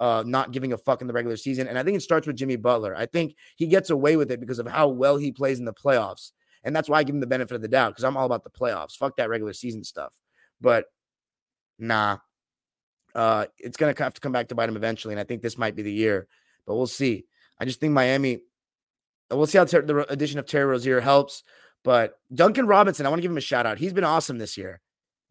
Uh, 0.00 0.24
not 0.26 0.50
giving 0.50 0.72
a 0.72 0.76
fuck 0.76 1.00
in 1.02 1.06
the 1.06 1.12
regular 1.12 1.36
season. 1.36 1.68
And 1.68 1.78
I 1.78 1.84
think 1.84 1.96
it 1.96 2.00
starts 2.00 2.26
with 2.26 2.34
Jimmy 2.34 2.56
Butler. 2.56 2.96
I 2.96 3.06
think 3.06 3.36
he 3.54 3.68
gets 3.68 3.90
away 3.90 4.16
with 4.16 4.32
it 4.32 4.40
because 4.40 4.58
of 4.58 4.66
how 4.66 4.88
well 4.88 5.16
he 5.16 5.30
plays 5.30 5.60
in 5.60 5.64
the 5.64 5.72
playoffs. 5.72 6.32
And 6.64 6.74
that's 6.74 6.88
why 6.88 6.98
I 6.98 7.04
give 7.04 7.14
him 7.14 7.20
the 7.20 7.28
benefit 7.28 7.54
of 7.54 7.62
the 7.62 7.68
doubt 7.68 7.90
because 7.90 8.02
I'm 8.02 8.16
all 8.16 8.26
about 8.26 8.42
the 8.42 8.50
playoffs. 8.50 8.96
Fuck 8.96 9.16
that 9.16 9.28
regular 9.28 9.52
season 9.52 9.84
stuff. 9.84 10.12
But 10.60 10.86
nah, 11.78 12.18
uh, 13.14 13.46
it's 13.58 13.76
going 13.76 13.94
to 13.94 14.02
have 14.02 14.14
to 14.14 14.20
come 14.20 14.32
back 14.32 14.48
to 14.48 14.54
bite 14.54 14.68
him 14.68 14.76
eventually. 14.76 15.14
And 15.14 15.20
I 15.20 15.24
think 15.24 15.42
this 15.42 15.58
might 15.58 15.76
be 15.76 15.82
the 15.82 15.92
year, 15.92 16.26
but 16.66 16.74
we'll 16.74 16.86
see. 16.86 17.26
I 17.60 17.64
just 17.64 17.80
think 17.80 17.92
Miami, 17.92 18.40
we'll 19.30 19.46
see 19.46 19.58
how 19.58 19.64
ter- 19.64 19.82
the 19.82 20.10
addition 20.10 20.38
of 20.38 20.46
Terry 20.46 20.64
Rozier 20.64 21.00
helps. 21.00 21.44
But 21.84 22.18
Duncan 22.34 22.66
Robinson, 22.66 23.06
I 23.06 23.10
want 23.10 23.18
to 23.18 23.22
give 23.22 23.30
him 23.30 23.36
a 23.36 23.42
shout 23.42 23.66
out. 23.66 23.78
He's 23.78 23.92
been 23.92 24.04
awesome 24.04 24.38
this 24.38 24.56
year. 24.56 24.80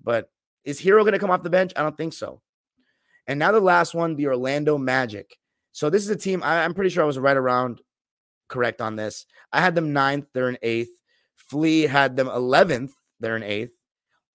But 0.01 0.29
is 0.63 0.81
Herro 0.81 1.01
going 1.01 1.13
to 1.13 1.19
come 1.19 1.31
off 1.31 1.43
the 1.43 1.49
bench? 1.49 1.73
I 1.75 1.81
don't 1.81 1.97
think 1.97 2.13
so. 2.13 2.41
And 3.27 3.39
now 3.39 3.51
the 3.51 3.59
last 3.59 3.93
one, 3.93 4.15
the 4.15 4.27
Orlando 4.27 4.77
Magic. 4.77 5.37
So 5.71 5.89
this 5.89 6.03
is 6.03 6.09
a 6.09 6.15
team 6.15 6.43
I, 6.43 6.63
am 6.63 6.73
pretty 6.73 6.89
sure 6.89 7.03
I 7.03 7.07
was 7.07 7.19
right 7.19 7.37
around 7.37 7.81
correct 8.47 8.81
on 8.81 8.95
this. 8.95 9.25
I 9.51 9.61
had 9.61 9.75
them 9.75 9.93
ninth, 9.93 10.27
they're 10.33 10.49
in 10.49 10.57
eighth. 10.61 10.91
Flea 11.35 11.81
had 11.83 12.15
them 12.15 12.27
11th, 12.27 12.91
they're 13.19 13.35
in 13.35 13.43
eighth. 13.43 13.71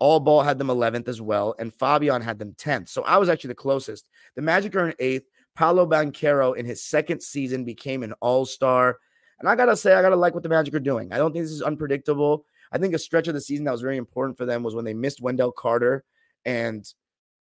All 0.01 0.21
Ball 0.21 0.43
had 0.43 0.59
them 0.59 0.69
11th 0.69 1.09
as 1.09 1.21
well, 1.21 1.55
and 1.59 1.75
Fabian 1.75 2.23
had 2.23 2.39
them 2.39 2.55
10th. 2.55 2.89
So 2.89 3.03
I 3.03 3.17
was 3.17 3.29
actually 3.29 3.49
the 3.49 3.57
closest. 3.57 4.09
The 4.37 4.43
Magic 4.43 4.75
are 4.77 4.89
in 4.89 4.95
eighth. 4.99 5.27
Paolo 5.57 5.87
Banchero 5.87 6.57
in 6.57 6.65
his 6.65 6.85
second 6.85 7.21
season 7.21 7.65
became 7.65 8.05
an 8.05 8.15
all 8.21 8.47
star. 8.47 8.99
And 9.41 9.49
I 9.49 9.57
got 9.57 9.67
to 9.67 9.77
say, 9.77 9.95
I 9.95 10.03
got 10.03 10.11
to 10.11 10.17
like 10.17 10.35
what 10.35 10.45
the 10.45 10.49
Magic 10.49 10.73
are 10.75 10.81
doing. 10.81 11.13
I 11.13 11.19
don't 11.19 11.33
think 11.33 11.45
this 11.45 11.53
is 11.53 11.63
unpredictable. 11.63 12.45
I 12.71 12.79
think 12.79 12.95
a 12.95 12.99
stretch 12.99 13.27
of 13.27 13.35
the 13.35 13.41
season 13.41 13.65
that 13.65 13.73
was 13.73 13.81
very 13.81 13.97
important 13.97 14.39
for 14.39 14.47
them 14.47 14.63
was 14.63 14.75
when 14.75 14.85
they 14.85 14.95
missed 14.95 15.21
Wendell 15.21 15.53
Carter. 15.53 16.05
And 16.49 16.91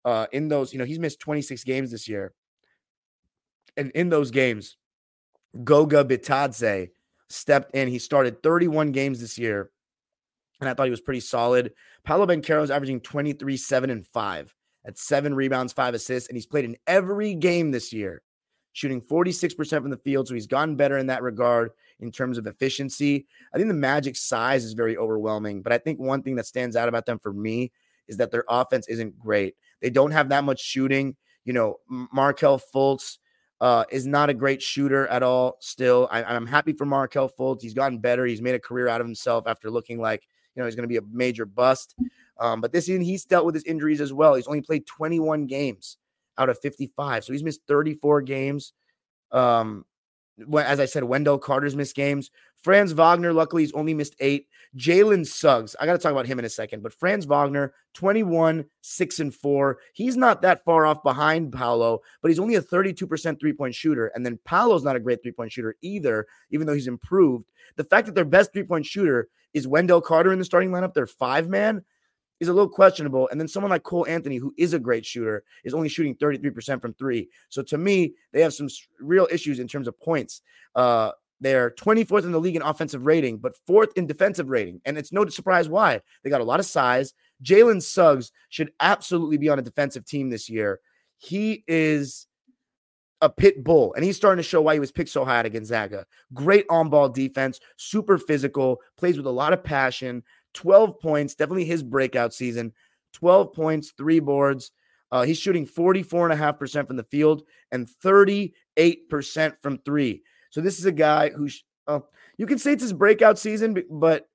uh, 0.04 0.26
in 0.32 0.48
those, 0.48 0.74
you 0.74 0.80
know, 0.80 0.86
he's 0.86 0.98
missed 0.98 1.20
26 1.20 1.64
games 1.64 1.92
this 1.92 2.08
year. 2.08 2.34
And 3.78 3.92
in 3.92 4.10
those 4.10 4.32
games, 4.32 4.78
Goga 5.64 6.04
Bitadze 6.04 6.90
stepped 7.30 7.76
in. 7.76 7.88
He 7.88 8.00
started 8.00 8.42
31 8.42 8.94
games 8.94 9.22
this 9.22 9.38
year. 9.38 9.70
And 10.60 10.68
I 10.68 10.74
thought 10.74 10.88
he 10.88 10.92
was 10.92 11.02
pretty 11.02 11.20
solid. 11.20 11.74
Paolo 12.04 12.26
Banchero 12.26 12.64
is 12.64 12.72
averaging 12.72 13.02
23, 13.02 13.58
7, 13.58 13.90
and 13.92 14.08
5 14.08 14.56
at 14.88 14.98
seven 14.98 15.36
rebounds, 15.36 15.72
five 15.72 15.94
assists, 15.94 16.28
and 16.28 16.36
he's 16.38 16.48
played 16.48 16.66
in 16.66 16.78
every 16.88 17.36
game 17.36 17.70
this 17.70 17.94
year, 17.94 18.24
shooting 18.74 19.02
46% 19.02 19.82
from 19.82 19.92
the 19.92 19.98
field. 19.98 20.28
So 20.28 20.34
he's 20.34 20.48
gotten 20.48 20.76
better 20.76 20.98
in 20.98 21.08
that 21.08 21.22
regard 21.22 21.72
in 22.00 22.12
terms 22.12 22.40
of 22.40 22.48
efficiency. 22.48 23.28
I 23.54 23.58
think 23.58 23.68
the 23.68 23.76
Magic 23.76 24.16
size 24.16 24.64
is 24.64 24.74
very 24.74 24.98
overwhelming, 24.98 25.62
but 25.62 25.74
I 25.74 25.78
think 25.78 26.00
one 26.00 26.24
thing 26.24 26.36
that 26.36 26.48
stands 26.48 26.76
out 26.76 26.90
about 26.90 27.06
them 27.06 27.20
for 27.20 27.34
me 27.34 27.72
is 28.08 28.18
that 28.18 28.32
their 28.32 28.46
offense 28.50 28.88
isn't 28.88 29.18
great. 29.20 29.56
They 29.82 29.90
don't 29.90 30.12
have 30.12 30.30
that 30.30 30.44
much 30.44 30.62
shooting. 30.62 31.16
You 31.44 31.54
know, 31.54 31.76
Markelle 31.90 32.62
Fultz 32.74 33.18
uh, 33.62 33.86
is 33.92 34.06
not 34.06 34.30
a 34.30 34.34
great 34.34 34.62
shooter 34.62 35.08
at 35.08 35.24
all. 35.24 35.58
Still, 35.60 36.08
I, 36.12 36.36
am 36.36 36.48
happy 36.48 36.74
for 36.74 36.86
Markelle 36.86 37.30
Fultz. 37.30 37.62
He's 37.62 37.74
gotten 37.74 38.00
better. 38.00 38.26
He's 38.26 38.42
made 38.42 38.56
a 38.56 38.60
career 38.60 38.88
out 38.88 39.02
of 39.02 39.08
himself 39.08 39.46
after 39.48 39.70
looking 39.70 40.00
like 40.00 40.28
you 40.56 40.62
know 40.62 40.66
he's 40.66 40.76
going 40.76 40.84
to 40.84 40.88
be 40.88 40.98
a 40.98 41.02
major 41.12 41.46
bust. 41.46 41.96
Um, 42.40 42.62
but 42.62 42.72
this 42.74 42.88
season, 42.88 43.02
he's 43.02 43.26
dealt 43.26 43.46
with 43.46 43.56
his 43.56 43.64
injuries 43.64 44.02
as 44.02 44.12
well. 44.12 44.36
He's 44.36 44.48
only 44.48 44.62
played 44.62 44.86
21 44.86 45.46
games 45.48 45.98
out 46.38 46.50
of 46.50 46.60
55, 46.60 47.24
so 47.24 47.32
he's 47.32 47.44
missed 47.44 47.62
34 47.68 48.22
games. 48.24 48.74
Um, 49.32 49.86
as 50.58 50.82
I 50.82 50.86
said, 50.86 51.06
Wendell 51.06 51.40
Carter's 51.40 51.78
missed 51.78 51.96
games. 51.96 52.30
Franz 52.66 52.94
Wagner, 52.94 53.32
luckily, 53.32 53.62
he's 53.62 53.72
only 53.74 53.94
missed 53.94 54.16
eight. 54.20 54.48
Jalen 54.76 55.24
Suggs, 55.28 55.76
I 55.80 55.86
got 55.86 55.94
to 55.94 56.00
talk 56.00 56.12
about 56.12 56.26
him 56.26 56.40
in 56.40 56.46
a 56.46 56.50
second, 56.50 56.82
but 56.82 56.96
Franz 56.96 57.28
Wagner, 57.28 57.76
21, 57.94 58.66
6 58.82 59.20
and 59.20 59.36
4. 59.36 59.78
He's 59.94 60.18
not 60.18 60.42
that 60.42 60.66
far 60.66 60.88
off 60.88 61.04
behind 61.04 61.54
Paolo, 61.54 62.00
but 62.24 62.32
he's 62.32 62.40
only 62.40 62.56
a 62.56 62.62
32% 62.64 63.40
three 63.40 63.54
point 63.54 63.76
shooter. 63.76 64.08
And 64.16 64.26
then 64.26 64.40
Paolo's 64.46 64.84
not 64.84 64.96
a 64.96 65.00
great 65.00 65.22
three 65.22 65.32
point 65.32 65.52
shooter 65.52 65.76
either, 65.84 66.26
even 66.50 66.66
though 66.66 66.74
he's 66.74 66.88
improved. 66.88 67.46
The 67.76 67.84
fact 67.84 68.08
that 68.08 68.16
their 68.16 68.26
best 68.26 68.52
three 68.52 68.64
point 68.64 68.88
shooter 68.88 69.28
is 69.54 69.68
Wendell 69.68 70.02
Carter 70.02 70.34
in 70.34 70.40
the 70.40 70.44
starting 70.44 70.72
lineup, 70.72 70.96
their 70.96 71.06
five 71.06 71.48
man, 71.48 71.84
is 72.40 72.48
a 72.48 72.54
little 72.54 72.68
questionable. 72.68 73.30
And 73.30 73.40
then 73.40 73.48
someone 73.48 73.70
like 73.70 73.84
Cole 73.84 74.08
Anthony, 74.08 74.38
who 74.38 74.56
is 74.58 74.74
a 74.74 74.80
great 74.80 75.06
shooter, 75.06 75.44
is 75.64 75.76
only 75.76 75.88
shooting 75.88 76.16
33% 76.16 76.82
from 76.82 76.96
three. 76.96 77.30
So 77.50 77.62
to 77.62 77.78
me, 77.78 78.16
they 78.34 78.42
have 78.42 78.56
some 78.56 78.70
real 79.00 79.28
issues 79.32 79.60
in 79.60 79.68
terms 79.68 79.88
of 79.88 80.00
points. 80.00 80.42
Uh, 80.74 81.12
they're 81.42 81.72
24th 81.72 82.24
in 82.24 82.32
the 82.32 82.40
league 82.40 82.56
in 82.56 82.62
offensive 82.62 83.06
rating, 83.06 83.38
but 83.38 83.58
fourth 83.68 83.90
in 83.96 84.08
defensive 84.08 84.50
rating. 84.50 84.82
And 84.86 84.98
it's 84.98 85.12
no 85.12 85.26
surprise 85.28 85.68
why. 85.68 86.02
They 86.24 86.30
got 86.30 86.42
a 86.42 86.46
lot 86.46 86.60
of 86.60 86.66
size. 86.66 87.14
Jalen 87.44 87.82
Suggs 87.82 88.32
should 88.50 88.72
absolutely 88.80 89.38
be 89.38 89.50
on 89.50 89.60
a 89.60 89.64
defensive 89.64 90.06
team 90.06 90.30
this 90.30 90.50
year. 90.50 90.80
He 91.18 91.64
is 91.68 92.28
a 93.22 93.30
pit 93.30 93.64
bull, 93.64 93.94
and 93.94 94.04
he's 94.04 94.18
starting 94.18 94.42
to 94.42 94.48
show 94.48 94.62
why 94.62 94.74
he 94.74 94.80
was 94.80 94.92
picked 94.92 95.10
so 95.10 95.26
high 95.26 95.40
at 95.40 95.52
Gonzaga. 95.52 96.06
Great 96.34 96.66
on 96.70 96.90
ball 96.90 97.10
defense, 97.10 97.60
super 97.78 98.18
physical, 98.18 98.82
plays 98.98 99.18
with 99.18 99.26
a 99.26 99.32
lot 99.32 99.54
of 99.54 99.64
passion. 99.64 100.24
12 100.54 101.00
points, 101.00 101.36
definitely 101.36 101.66
his 101.66 101.84
breakout 101.84 102.34
season. 102.34 102.74
12 103.14 103.54
points, 103.54 103.94
three 103.98 104.20
boards. 104.20 104.72
Uh, 105.12 105.24
he's 105.24 105.38
shooting 105.38 105.66
44.5% 105.66 106.88
from 106.88 106.98
the 106.98 107.04
field 107.04 107.44
and 107.72 107.88
38% 107.88 108.52
from 109.62 109.78
three. 109.80 110.24
So 110.56 110.62
this 110.62 110.80
is 110.80 110.86
a 110.86 110.92
guy 110.94 111.32
who, 111.32 111.50
uh, 111.86 112.00
you 112.38 112.46
can 112.46 112.58
say 112.58 112.72
it's 112.72 112.82
his 112.82 112.94
breakout 112.94 113.38
season, 113.38 113.76
but 113.92 114.30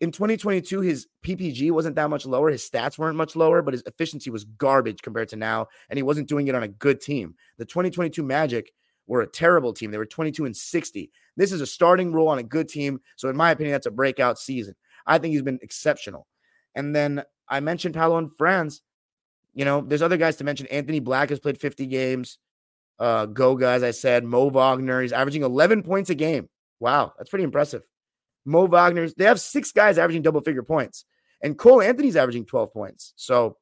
in 0.00 0.10
2022, 0.10 0.80
his 0.80 1.08
PPG 1.22 1.70
wasn't 1.72 1.94
that 1.96 2.08
much 2.08 2.24
lower. 2.24 2.48
His 2.48 2.66
stats 2.66 2.96
weren't 2.96 3.18
much 3.18 3.36
lower, 3.36 3.60
but 3.60 3.74
his 3.74 3.82
efficiency 3.84 4.30
was 4.30 4.44
garbage 4.44 5.02
compared 5.02 5.28
to 5.28 5.36
now. 5.36 5.66
And 5.90 5.98
he 5.98 6.02
wasn't 6.02 6.26
doing 6.26 6.48
it 6.48 6.54
on 6.54 6.62
a 6.62 6.68
good 6.68 7.02
team. 7.02 7.34
The 7.58 7.66
2022 7.66 8.22
Magic 8.22 8.72
were 9.06 9.20
a 9.20 9.26
terrible 9.26 9.74
team. 9.74 9.90
They 9.90 9.98
were 9.98 10.06
22 10.06 10.46
and 10.46 10.56
60. 10.56 11.10
This 11.36 11.52
is 11.52 11.60
a 11.60 11.66
starting 11.66 12.12
role 12.12 12.28
on 12.28 12.38
a 12.38 12.42
good 12.42 12.70
team. 12.70 13.02
So, 13.16 13.28
in 13.28 13.36
my 13.36 13.50
opinion, 13.50 13.72
that's 13.72 13.84
a 13.84 13.90
breakout 13.90 14.38
season. 14.38 14.74
I 15.06 15.18
think 15.18 15.32
he's 15.32 15.42
been 15.42 15.58
exceptional. 15.60 16.26
And 16.76 16.96
then 16.96 17.24
I 17.46 17.60
mentioned 17.60 17.94
Paolo 17.94 18.16
and 18.16 18.34
Franz. 18.38 18.80
You 19.52 19.66
know, 19.66 19.82
there's 19.82 20.00
other 20.00 20.16
guys 20.16 20.36
to 20.36 20.44
mention. 20.44 20.66
Anthony 20.68 21.00
Black 21.00 21.28
has 21.28 21.40
played 21.40 21.60
50 21.60 21.84
games. 21.88 22.38
Uh, 22.98 23.26
Goga, 23.26 23.68
as 23.68 23.82
I 23.82 23.92
said, 23.92 24.24
Mo 24.24 24.50
Wagner, 24.50 25.02
he's 25.02 25.12
averaging 25.12 25.42
11 25.42 25.82
points 25.82 26.10
a 26.10 26.14
game. 26.14 26.48
Wow, 26.80 27.12
that's 27.16 27.30
pretty 27.30 27.44
impressive. 27.44 27.82
Mo 28.44 28.66
Wagner's, 28.66 29.14
they 29.14 29.24
have 29.24 29.40
six 29.40 29.72
guys 29.72 29.98
averaging 29.98 30.22
double 30.22 30.40
figure 30.40 30.62
points, 30.62 31.04
and 31.42 31.58
Cole 31.58 31.82
Anthony's 31.82 32.16
averaging 32.16 32.46
12 32.46 32.72
points. 32.72 33.12
So, 33.16 33.56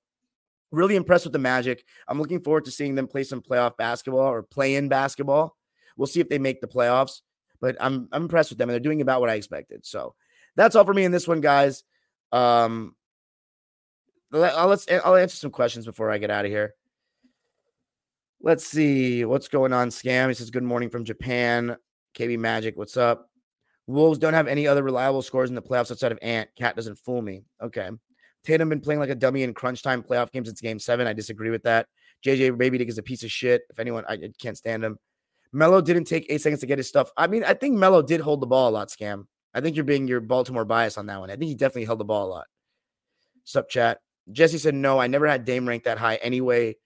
really 0.72 0.96
impressed 0.96 1.24
with 1.24 1.32
the 1.32 1.38
Magic. 1.38 1.84
I'm 2.08 2.18
looking 2.18 2.40
forward 2.40 2.64
to 2.64 2.70
seeing 2.70 2.94
them 2.94 3.06
play 3.06 3.24
some 3.24 3.40
playoff 3.40 3.76
basketball 3.76 4.26
or 4.26 4.42
play 4.42 4.76
in 4.76 4.88
basketball. 4.88 5.56
We'll 5.96 6.06
see 6.06 6.20
if 6.20 6.28
they 6.28 6.38
make 6.38 6.60
the 6.60 6.66
playoffs, 6.66 7.20
but 7.60 7.76
I'm, 7.80 8.08
I'm 8.12 8.22
impressed 8.22 8.50
with 8.50 8.58
them, 8.58 8.68
and 8.68 8.74
they're 8.74 8.80
doing 8.80 9.00
about 9.00 9.20
what 9.20 9.30
I 9.30 9.34
expected. 9.34 9.84
So, 9.84 10.14
that's 10.56 10.76
all 10.76 10.84
for 10.84 10.94
me 10.94 11.04
in 11.04 11.12
this 11.12 11.28
one, 11.28 11.40
guys. 11.40 11.84
Um, 12.32 12.94
I'll, 14.32 14.68
let's 14.68 14.86
I'll 14.90 15.16
answer 15.16 15.36
some 15.36 15.50
questions 15.50 15.86
before 15.86 16.10
I 16.10 16.18
get 16.18 16.30
out 16.30 16.44
of 16.44 16.50
here. 16.50 16.74
Let's 18.40 18.66
see 18.66 19.24
what's 19.24 19.48
going 19.48 19.72
on. 19.72 19.88
Scam. 19.88 20.28
He 20.28 20.34
says, 20.34 20.50
"Good 20.50 20.62
morning 20.62 20.90
from 20.90 21.04
Japan." 21.04 21.76
KB 22.14 22.38
Magic, 22.38 22.76
what's 22.76 22.96
up? 22.96 23.30
Wolves 23.86 24.18
don't 24.18 24.34
have 24.34 24.48
any 24.48 24.66
other 24.66 24.82
reliable 24.82 25.22
scores 25.22 25.48
in 25.48 25.54
the 25.54 25.62
playoffs 25.62 25.90
outside 25.90 26.12
of 26.12 26.18
Ant. 26.22 26.48
Cat 26.56 26.74
doesn't 26.74 26.98
fool 26.98 27.22
me. 27.22 27.42
Okay. 27.62 27.90
Tatum 28.44 28.68
been 28.68 28.80
playing 28.80 29.00
like 29.00 29.10
a 29.10 29.14
dummy 29.14 29.42
in 29.42 29.54
crunch 29.54 29.82
time 29.82 30.02
playoff 30.02 30.32
games 30.32 30.48
since 30.48 30.60
game 30.60 30.78
seven. 30.78 31.06
I 31.06 31.12
disagree 31.12 31.50
with 31.50 31.62
that. 31.64 31.86
JJ 32.24 32.56
Baby 32.56 32.78
Dick 32.78 32.88
is 32.88 32.98
a 32.98 33.02
piece 33.02 33.22
of 33.22 33.30
shit. 33.30 33.62
If 33.70 33.78
anyone, 33.78 34.04
I 34.08 34.18
can't 34.40 34.56
stand 34.56 34.84
him. 34.84 34.98
Melo 35.52 35.80
didn't 35.80 36.04
take 36.04 36.26
eight 36.28 36.42
seconds 36.42 36.60
to 36.60 36.66
get 36.66 36.78
his 36.78 36.88
stuff. 36.88 37.10
I 37.16 37.26
mean, 37.26 37.44
I 37.44 37.54
think 37.54 37.76
Melo 37.76 38.02
did 38.02 38.20
hold 38.20 38.40
the 38.40 38.46
ball 38.46 38.68
a 38.68 38.72
lot, 38.72 38.88
Scam. 38.88 39.26
I 39.54 39.60
think 39.60 39.76
you're 39.76 39.84
being 39.84 40.06
your 40.06 40.20
Baltimore 40.20 40.64
bias 40.64 40.98
on 40.98 41.06
that 41.06 41.20
one. 41.20 41.30
I 41.30 41.36
think 41.36 41.48
he 41.48 41.54
definitely 41.54 41.86
held 41.86 42.00
the 42.00 42.04
ball 42.04 42.26
a 42.26 42.30
lot. 42.30 42.46
Sup, 43.44 43.68
chat. 43.68 44.00
Jesse 44.30 44.58
said, 44.58 44.74
no, 44.74 44.98
I 44.98 45.06
never 45.06 45.26
had 45.26 45.44
Dame 45.44 45.68
ranked 45.68 45.84
that 45.84 45.98
high 45.98 46.16
anyway. 46.16 46.76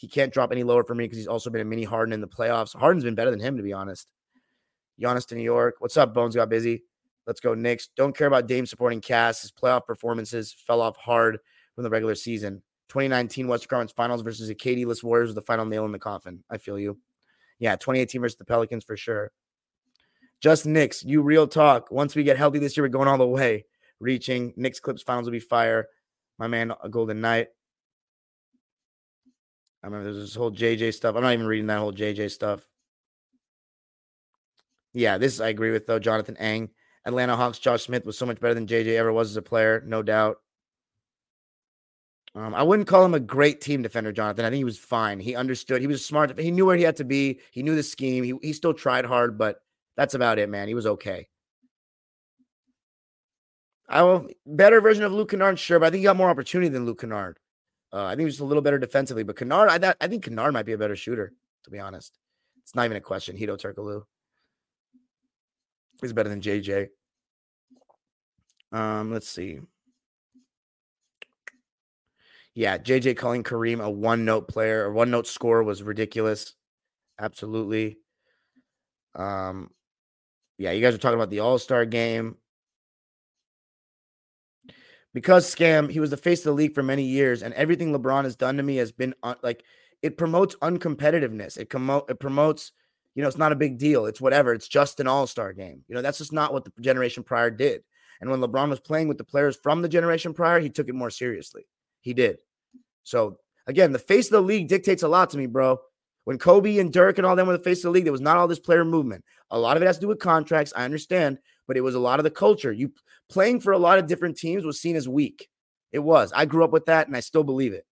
He 0.00 0.08
can't 0.08 0.32
drop 0.32 0.50
any 0.50 0.62
lower 0.62 0.82
for 0.82 0.94
me 0.94 1.04
because 1.04 1.18
he's 1.18 1.26
also 1.26 1.50
been 1.50 1.60
a 1.60 1.64
mini 1.64 1.84
Harden 1.84 2.14
in 2.14 2.22
the 2.22 2.26
playoffs. 2.26 2.74
Harden's 2.74 3.04
been 3.04 3.14
better 3.14 3.30
than 3.30 3.38
him, 3.38 3.58
to 3.58 3.62
be 3.62 3.74
honest. 3.74 4.08
Giannis 4.98 5.26
to 5.26 5.34
New 5.34 5.42
York. 5.42 5.74
What's 5.80 5.98
up? 5.98 6.14
Bones 6.14 6.34
got 6.34 6.48
busy. 6.48 6.84
Let's 7.26 7.38
go, 7.38 7.52
Knicks. 7.52 7.90
Don't 7.96 8.16
care 8.16 8.26
about 8.26 8.46
Dame 8.46 8.64
supporting 8.64 9.02
Cass. 9.02 9.42
His 9.42 9.52
playoff 9.52 9.84
performances 9.84 10.56
fell 10.66 10.80
off 10.80 10.96
hard 10.96 11.38
from 11.74 11.84
the 11.84 11.90
regular 11.90 12.14
season. 12.14 12.62
2019 12.88 13.46
Western 13.46 13.68
Conference 13.68 13.92
Finals 13.92 14.22
versus 14.22 14.48
the 14.48 14.54
KD-less 14.54 15.02
Warriors 15.02 15.28
was 15.28 15.34
the 15.34 15.42
final 15.42 15.66
nail 15.66 15.84
in 15.84 15.92
the 15.92 15.98
coffin. 15.98 16.42
I 16.48 16.56
feel 16.56 16.78
you. 16.78 16.98
Yeah, 17.58 17.76
2018 17.76 18.22
versus 18.22 18.38
the 18.38 18.46
Pelicans 18.46 18.84
for 18.84 18.96
sure. 18.96 19.32
Just 20.40 20.64
Knicks, 20.64 21.04
you 21.04 21.20
real 21.20 21.46
talk. 21.46 21.90
Once 21.90 22.16
we 22.16 22.22
get 22.24 22.38
healthy 22.38 22.58
this 22.58 22.74
year, 22.74 22.84
we're 22.84 22.88
going 22.88 23.06
all 23.06 23.18
the 23.18 23.26
way. 23.26 23.66
reaching. 23.98 24.54
Knicks 24.56 24.80
Clips 24.80 25.02
finals 25.02 25.26
will 25.26 25.32
be 25.32 25.40
fire. 25.40 25.88
My 26.38 26.46
man, 26.46 26.72
a 26.82 26.88
Golden 26.88 27.20
Knight. 27.20 27.48
I 29.82 29.86
remember 29.86 30.12
there's 30.12 30.24
this 30.24 30.34
whole 30.34 30.50
JJ 30.50 30.94
stuff. 30.94 31.16
I'm 31.16 31.22
not 31.22 31.32
even 31.32 31.46
reading 31.46 31.66
that 31.68 31.78
whole 31.78 31.92
JJ 31.92 32.30
stuff. 32.30 32.66
Yeah, 34.92 35.18
this 35.18 35.40
I 35.40 35.48
agree 35.48 35.70
with 35.70 35.86
though. 35.86 35.98
Jonathan 35.98 36.36
Ang, 36.38 36.70
Atlanta 37.04 37.36
Hawks, 37.36 37.58
Josh 37.58 37.84
Smith 37.84 38.04
was 38.04 38.18
so 38.18 38.26
much 38.26 38.40
better 38.40 38.54
than 38.54 38.66
JJ 38.66 38.96
ever 38.96 39.12
was 39.12 39.30
as 39.30 39.36
a 39.36 39.42
player, 39.42 39.82
no 39.86 40.02
doubt. 40.02 40.38
Um, 42.34 42.54
I 42.54 42.62
wouldn't 42.62 42.88
call 42.88 43.04
him 43.04 43.14
a 43.14 43.20
great 43.20 43.60
team 43.60 43.82
defender, 43.82 44.12
Jonathan. 44.12 44.44
I 44.44 44.50
think 44.50 44.58
he 44.58 44.64
was 44.64 44.78
fine. 44.78 45.18
He 45.18 45.34
understood. 45.34 45.80
He 45.80 45.88
was 45.88 46.04
smart. 46.04 46.38
He 46.38 46.52
knew 46.52 46.66
where 46.66 46.76
he 46.76 46.84
had 46.84 46.96
to 46.96 47.04
be. 47.04 47.40
He 47.50 47.62
knew 47.62 47.74
the 47.74 47.82
scheme. 47.82 48.22
He, 48.22 48.34
he 48.40 48.52
still 48.52 48.74
tried 48.74 49.04
hard, 49.04 49.36
but 49.36 49.60
that's 49.96 50.14
about 50.14 50.38
it, 50.38 50.48
man. 50.48 50.68
He 50.68 50.74
was 50.74 50.86
okay. 50.86 51.28
I 53.88 54.02
will 54.02 54.28
better 54.46 54.80
version 54.80 55.02
of 55.02 55.12
Luke 55.12 55.30
Kennard, 55.30 55.58
sure, 55.58 55.80
but 55.80 55.86
I 55.86 55.90
think 55.90 56.00
he 56.00 56.04
got 56.04 56.16
more 56.16 56.30
opportunity 56.30 56.68
than 56.68 56.86
Luke 56.86 57.00
Kennard. 57.00 57.38
Uh, 57.92 58.04
I 58.04 58.14
think 58.14 58.26
he's 58.26 58.34
just 58.34 58.40
a 58.40 58.44
little 58.44 58.62
better 58.62 58.78
defensively, 58.78 59.24
but 59.24 59.36
Kennard, 59.36 59.68
I, 59.68 59.94
I 60.00 60.06
think 60.06 60.24
Kennard 60.24 60.52
might 60.52 60.66
be 60.66 60.72
a 60.72 60.78
better 60.78 60.96
shooter, 60.96 61.32
to 61.64 61.70
be 61.70 61.80
honest. 61.80 62.16
It's 62.62 62.74
not 62.74 62.84
even 62.84 62.96
a 62.96 63.00
question. 63.00 63.36
Hedo 63.36 63.58
Turkoglu. 63.58 64.04
He's 66.00 66.12
better 66.12 66.28
than 66.28 66.40
JJ. 66.40 66.88
Um, 68.72 69.12
let's 69.12 69.28
see. 69.28 69.60
Yeah, 72.54 72.78
JJ 72.78 73.16
calling 73.16 73.42
Kareem 73.42 73.82
a 73.82 73.90
one 73.90 74.24
note 74.24 74.48
player 74.48 74.84
or 74.84 74.92
one 74.92 75.10
note 75.10 75.26
scorer 75.26 75.62
was 75.62 75.82
ridiculous. 75.82 76.54
Absolutely. 77.18 77.98
Um, 79.14 79.70
yeah, 80.58 80.72
you 80.72 80.80
guys 80.80 80.94
are 80.94 80.98
talking 80.98 81.18
about 81.18 81.30
the 81.30 81.40
All 81.40 81.58
Star 81.58 81.84
game 81.84 82.36
because 85.14 85.52
scam 85.52 85.90
he 85.90 86.00
was 86.00 86.10
the 86.10 86.16
face 86.16 86.40
of 86.40 86.44
the 86.44 86.52
league 86.52 86.74
for 86.74 86.82
many 86.82 87.02
years 87.02 87.42
and 87.42 87.54
everything 87.54 87.92
lebron 87.92 88.24
has 88.24 88.36
done 88.36 88.56
to 88.56 88.62
me 88.62 88.76
has 88.76 88.92
been 88.92 89.14
un- 89.22 89.36
like 89.42 89.64
it 90.02 90.16
promotes 90.16 90.56
uncompetitiveness. 90.56 91.58
It, 91.58 91.68
com- 91.68 92.02
it 92.08 92.20
promotes 92.20 92.72
you 93.14 93.22
know 93.22 93.28
it's 93.28 93.38
not 93.38 93.52
a 93.52 93.56
big 93.56 93.78
deal. 93.78 94.06
It's 94.06 94.20
whatever. 94.20 94.52
It's 94.52 94.68
just 94.68 95.00
an 95.00 95.06
all-star 95.06 95.52
game. 95.52 95.82
You 95.88 95.94
know 95.94 96.02
that's 96.02 96.18
just 96.18 96.32
not 96.32 96.52
what 96.52 96.64
the 96.64 96.72
generation 96.80 97.22
prior 97.22 97.50
did. 97.50 97.82
And 98.20 98.30
when 98.30 98.40
lebron 98.40 98.68
was 98.68 98.80
playing 98.80 99.08
with 99.08 99.18
the 99.18 99.24
players 99.24 99.58
from 99.62 99.82
the 99.82 99.88
generation 99.88 100.34
prior 100.34 100.60
he 100.60 100.70
took 100.70 100.88
it 100.88 100.94
more 100.94 101.10
seriously. 101.10 101.66
He 102.00 102.14
did. 102.14 102.38
So 103.02 103.38
again 103.66 103.92
the 103.92 103.98
face 103.98 104.26
of 104.26 104.32
the 104.32 104.42
league 104.42 104.68
dictates 104.68 105.02
a 105.02 105.08
lot 105.08 105.30
to 105.30 105.38
me 105.38 105.46
bro. 105.46 105.80
When 106.24 106.38
kobe 106.38 106.78
and 106.78 106.92
dirk 106.92 107.18
and 107.18 107.26
all 107.26 107.34
them 107.34 107.46
were 107.46 107.56
the 107.56 107.64
face 107.64 107.78
of 107.78 107.84
the 107.84 107.90
league 107.90 108.04
there 108.04 108.12
was 108.12 108.20
not 108.20 108.36
all 108.36 108.48
this 108.48 108.58
player 108.58 108.84
movement. 108.84 109.24
A 109.50 109.58
lot 109.58 109.76
of 109.76 109.82
it 109.82 109.86
has 109.86 109.96
to 109.96 110.02
do 110.02 110.08
with 110.08 110.20
contracts. 110.20 110.72
I 110.76 110.84
understand 110.84 111.38
but 111.66 111.76
it 111.76 111.82
was 111.82 111.94
a 111.94 112.00
lot 112.00 112.18
of 112.20 112.24
the 112.24 112.30
culture. 112.30 112.72
You 112.72 112.92
playing 113.28 113.60
for 113.60 113.72
a 113.72 113.78
lot 113.78 113.98
of 113.98 114.06
different 114.06 114.36
teams 114.36 114.64
was 114.64 114.80
seen 114.80 114.96
as 114.96 115.08
weak. 115.08 115.48
It 115.92 116.00
was. 116.00 116.32
I 116.34 116.44
grew 116.44 116.64
up 116.64 116.72
with 116.72 116.86
that, 116.86 117.06
and 117.06 117.16
I 117.16 117.20
still 117.20 117.44
believe 117.44 117.72
it. 117.72 117.86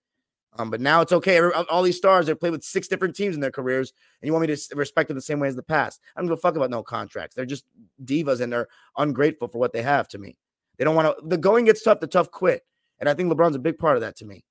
Um, 0.58 0.70
but 0.70 0.80
now 0.80 1.00
it's 1.00 1.12
okay. 1.12 1.40
All 1.70 1.82
these 1.82 1.96
stars 1.96 2.26
they 2.26 2.34
played 2.34 2.50
with 2.50 2.64
six 2.64 2.88
different 2.88 3.14
teams 3.14 3.34
in 3.34 3.40
their 3.40 3.52
careers, 3.52 3.92
and 4.20 4.26
you 4.26 4.32
want 4.32 4.48
me 4.48 4.54
to 4.54 4.76
respect 4.76 5.08
them 5.08 5.16
the 5.16 5.22
same 5.22 5.38
way 5.38 5.48
as 5.48 5.54
the 5.54 5.62
past? 5.62 6.00
I 6.16 6.20
don't 6.20 6.28
give 6.28 6.38
a 6.38 6.40
fuck 6.40 6.56
about 6.56 6.70
no 6.70 6.82
contracts. 6.82 7.36
They're 7.36 7.46
just 7.46 7.64
divas, 8.04 8.40
and 8.40 8.52
they're 8.52 8.68
ungrateful 8.96 9.48
for 9.48 9.58
what 9.58 9.72
they 9.72 9.82
have 9.82 10.08
to 10.08 10.18
me. 10.18 10.36
They 10.76 10.84
don't 10.84 10.96
want 10.96 11.16
to. 11.16 11.28
The 11.28 11.38
going 11.38 11.64
gets 11.64 11.82
tough. 11.82 12.00
The 12.00 12.06
tough 12.06 12.30
quit, 12.30 12.64
and 12.98 13.08
I 13.08 13.14
think 13.14 13.32
LeBron's 13.32 13.56
a 13.56 13.60
big 13.60 13.78
part 13.78 13.96
of 13.96 14.00
that 14.00 14.16
to 14.16 14.24
me. 14.24 14.44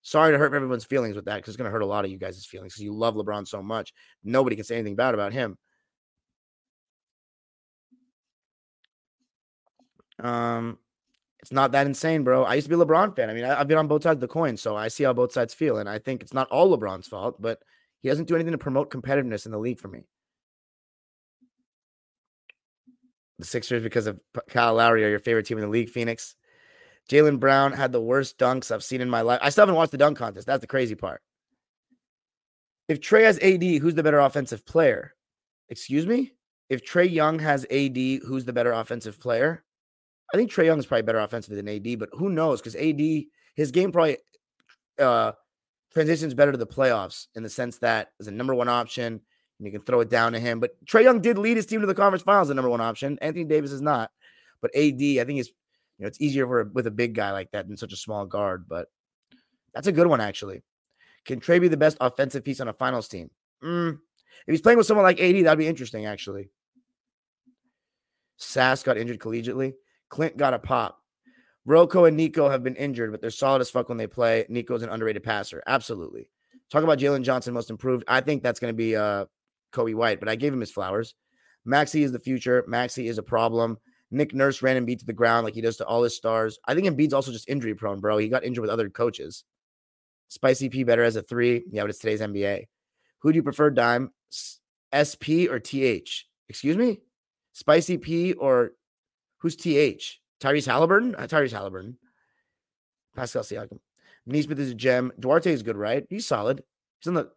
Sorry 0.00 0.32
to 0.32 0.38
hurt 0.38 0.52
everyone's 0.54 0.84
feelings 0.84 1.16
with 1.16 1.24
that 1.26 1.36
because 1.36 1.54
it's 1.54 1.56
going 1.56 1.68
to 1.68 1.72
hurt 1.72 1.82
a 1.82 1.86
lot 1.86 2.04
of 2.04 2.10
you 2.10 2.18
guys' 2.18 2.44
feelings 2.44 2.74
because 2.74 2.84
you 2.84 2.94
love 2.94 3.14
LeBron 3.14 3.48
so 3.48 3.62
much. 3.62 3.92
Nobody 4.22 4.56
can 4.56 4.64
say 4.64 4.76
anything 4.76 4.96
bad 4.96 5.14
about 5.14 5.32
him. 5.32 5.56
Um, 10.22 10.78
it's 11.40 11.52
not 11.52 11.72
that 11.72 11.86
insane, 11.86 12.24
bro. 12.24 12.44
I 12.44 12.54
used 12.54 12.68
to 12.70 12.74
be 12.74 12.80
a 12.80 12.84
LeBron 12.84 13.14
fan. 13.14 13.28
I 13.28 13.34
mean, 13.34 13.44
I, 13.44 13.58
have 13.58 13.68
been 13.68 13.78
on 13.78 13.88
both 13.88 14.02
sides 14.02 14.16
of 14.16 14.20
the 14.20 14.28
coin, 14.28 14.56
so 14.56 14.76
I 14.76 14.88
see 14.88 15.04
how 15.04 15.12
both 15.12 15.32
sides 15.32 15.52
feel. 15.52 15.78
And 15.78 15.88
I 15.88 15.98
think 15.98 16.22
it's 16.22 16.32
not 16.32 16.48
all 16.48 16.76
LeBron's 16.76 17.06
fault, 17.06 17.40
but 17.40 17.60
he 18.00 18.08
doesn't 18.08 18.28
do 18.28 18.34
anything 18.34 18.52
to 18.52 18.58
promote 18.58 18.90
competitiveness 18.90 19.44
in 19.44 19.52
the 19.52 19.58
league 19.58 19.78
for 19.78 19.88
me. 19.88 20.06
The 23.38 23.44
Sixers, 23.44 23.82
because 23.82 24.06
of 24.06 24.20
Kyle 24.48 24.74
Lowry, 24.74 25.04
are 25.04 25.10
your 25.10 25.18
favorite 25.18 25.44
team 25.44 25.58
in 25.58 25.64
the 25.64 25.70
league, 25.70 25.90
Phoenix. 25.90 26.34
Jaylen 27.10 27.38
Brown 27.38 27.72
had 27.72 27.92
the 27.92 28.00
worst 28.00 28.38
dunks 28.38 28.70
I've 28.70 28.84
seen 28.84 29.00
in 29.00 29.10
my 29.10 29.20
life. 29.20 29.40
I 29.42 29.50
still 29.50 29.62
haven't 29.62 29.74
watched 29.74 29.92
the 29.92 29.98
dunk 29.98 30.16
contest. 30.16 30.46
That's 30.46 30.60
the 30.60 30.66
crazy 30.66 30.94
part. 30.94 31.20
If 32.88 33.00
Trae 33.00 33.24
has 33.24 33.38
AD, 33.40 33.62
who's 33.62 33.94
the 33.94 34.02
better 34.02 34.20
offensive 34.20 34.64
player? 34.64 35.14
Excuse 35.68 36.06
me? 36.06 36.32
If 36.70 36.84
Trae 36.84 37.10
Young 37.10 37.38
has 37.40 37.66
AD, 37.70 37.96
who's 37.96 38.44
the 38.44 38.52
better 38.52 38.72
offensive 38.72 39.20
player? 39.20 39.62
I 40.32 40.36
think 40.36 40.50
Trae 40.50 40.64
Young 40.64 40.78
is 40.78 40.86
probably 40.86 41.02
better 41.02 41.18
offensively 41.18 41.60
than 41.60 41.68
AD, 41.68 41.98
but 41.98 42.08
who 42.12 42.28
knows? 42.28 42.60
Because 42.60 42.76
AD, 42.76 43.00
his 43.54 43.70
game 43.70 43.92
probably 43.92 44.18
uh, 44.98 45.32
transitions 45.92 46.34
better 46.34 46.52
to 46.52 46.58
the 46.58 46.66
playoffs 46.66 47.26
in 47.34 47.42
the 47.42 47.50
sense 47.50 47.78
that 47.78 48.12
as 48.20 48.26
a 48.26 48.32
number 48.32 48.54
one 48.54 48.68
option, 48.68 49.20
and 49.58 49.66
you 49.66 49.70
can 49.70 49.80
throw 49.80 50.00
it 50.00 50.10
down 50.10 50.32
to 50.32 50.40
him. 50.40 50.60
But 50.60 50.72
Trae 50.84 51.04
Young 51.04 51.20
did 51.20 51.38
lead 51.38 51.56
his 51.56 51.66
team 51.66 51.80
to 51.80 51.86
the 51.86 51.94
conference 51.94 52.22
finals, 52.22 52.48
the 52.48 52.54
number 52.54 52.70
one 52.70 52.80
option. 52.80 53.18
Anthony 53.22 53.44
Davis 53.44 53.70
is 53.70 53.80
not, 53.80 54.10
but 54.60 54.74
AD, 54.74 55.00
I 55.00 55.24
think 55.24 55.38
is 55.38 55.48
you 55.98 56.02
know 56.02 56.08
it's 56.08 56.20
easier 56.20 56.46
for 56.46 56.64
with 56.64 56.86
a 56.86 56.90
big 56.90 57.14
guy 57.14 57.30
like 57.30 57.50
that 57.52 57.68
than 57.68 57.76
such 57.76 57.92
a 57.92 57.96
small 57.96 58.26
guard. 58.26 58.66
But 58.68 58.88
that's 59.72 59.86
a 59.86 59.92
good 59.92 60.06
one 60.06 60.20
actually. 60.20 60.62
Can 61.24 61.40
Trae 61.40 61.60
be 61.60 61.68
the 61.68 61.76
best 61.76 61.96
offensive 62.00 62.44
piece 62.44 62.60
on 62.60 62.68
a 62.68 62.72
finals 62.72 63.08
team? 63.08 63.30
Mm. 63.62 63.98
If 64.46 64.52
he's 64.52 64.60
playing 64.60 64.78
with 64.78 64.86
someone 64.86 65.04
like 65.04 65.20
AD, 65.20 65.44
that'd 65.44 65.58
be 65.58 65.68
interesting 65.68 66.06
actually. 66.06 66.50
Sass 68.36 68.82
got 68.82 68.98
injured 68.98 69.20
collegiately. 69.20 69.74
Clint 70.08 70.36
got 70.36 70.54
a 70.54 70.58
pop. 70.58 71.00
RoCo 71.66 72.06
and 72.06 72.16
Nico 72.16 72.48
have 72.48 72.62
been 72.62 72.76
injured, 72.76 73.10
but 73.10 73.20
they're 73.20 73.30
solid 73.30 73.60
as 73.60 73.70
fuck 73.70 73.88
when 73.88 73.98
they 73.98 74.06
play. 74.06 74.44
Nico's 74.48 74.82
an 74.82 74.90
underrated 74.90 75.22
passer. 75.22 75.62
Absolutely. 75.66 76.28
Talk 76.70 76.84
about 76.84 76.98
Jalen 76.98 77.22
Johnson 77.22 77.54
most 77.54 77.70
improved. 77.70 78.04
I 78.06 78.20
think 78.20 78.42
that's 78.42 78.60
going 78.60 78.72
to 78.72 78.76
be 78.76 78.96
uh 78.96 79.26
Coby 79.72 79.94
White, 79.94 80.20
but 80.20 80.28
I 80.28 80.36
gave 80.36 80.52
him 80.52 80.60
his 80.60 80.70
flowers. 80.70 81.14
Maxey 81.64 82.02
is 82.02 82.12
the 82.12 82.18
future. 82.18 82.64
Maxey 82.68 83.08
is 83.08 83.18
a 83.18 83.22
problem. 83.22 83.78
Nick 84.10 84.34
Nurse 84.34 84.62
ran 84.62 84.76
Embiid 84.76 85.00
to 85.00 85.06
the 85.06 85.12
ground 85.12 85.44
like 85.44 85.54
he 85.54 85.60
does 85.60 85.78
to 85.78 85.86
all 85.86 86.02
his 86.02 86.16
stars. 86.16 86.58
I 86.66 86.74
think 86.74 86.86
Embiid's 86.86 87.14
also 87.14 87.32
just 87.32 87.48
injury 87.48 87.74
prone, 87.74 88.00
bro. 88.00 88.18
He 88.18 88.28
got 88.28 88.44
injured 88.44 88.62
with 88.62 88.70
other 88.70 88.88
coaches. 88.88 89.44
Spicy 90.28 90.68
P 90.68 90.84
better 90.84 91.02
as 91.02 91.16
a 91.16 91.22
three. 91.22 91.64
Yeah, 91.70 91.82
but 91.82 91.90
it's 91.90 91.98
today's 91.98 92.20
NBA. 92.20 92.66
Who 93.20 93.32
do 93.32 93.36
you 93.36 93.42
prefer, 93.42 93.70
Dime? 93.70 94.10
SP 94.92 95.48
or 95.50 95.58
TH? 95.58 96.26
Excuse 96.48 96.76
me? 96.76 97.00
Spicy 97.52 97.98
P 97.98 98.32
or 98.34 98.72
Who's 99.44 99.56
TH? 99.56 100.22
Tyrese 100.40 100.64
Halliburton? 100.64 101.14
Uh, 101.16 101.24
Tyrese 101.24 101.52
Halliburton. 101.52 101.98
Pascal 103.14 103.42
Siakam. 103.42 103.78
Nesmith 104.24 104.58
is 104.58 104.70
a 104.70 104.74
gem. 104.74 105.12
Duarte 105.20 105.52
is 105.52 105.62
good, 105.62 105.76
right? 105.76 106.06
He's 106.08 106.26
solid. 106.26 106.62
He's 106.98 107.08
in 107.08 107.12
the 107.12 107.30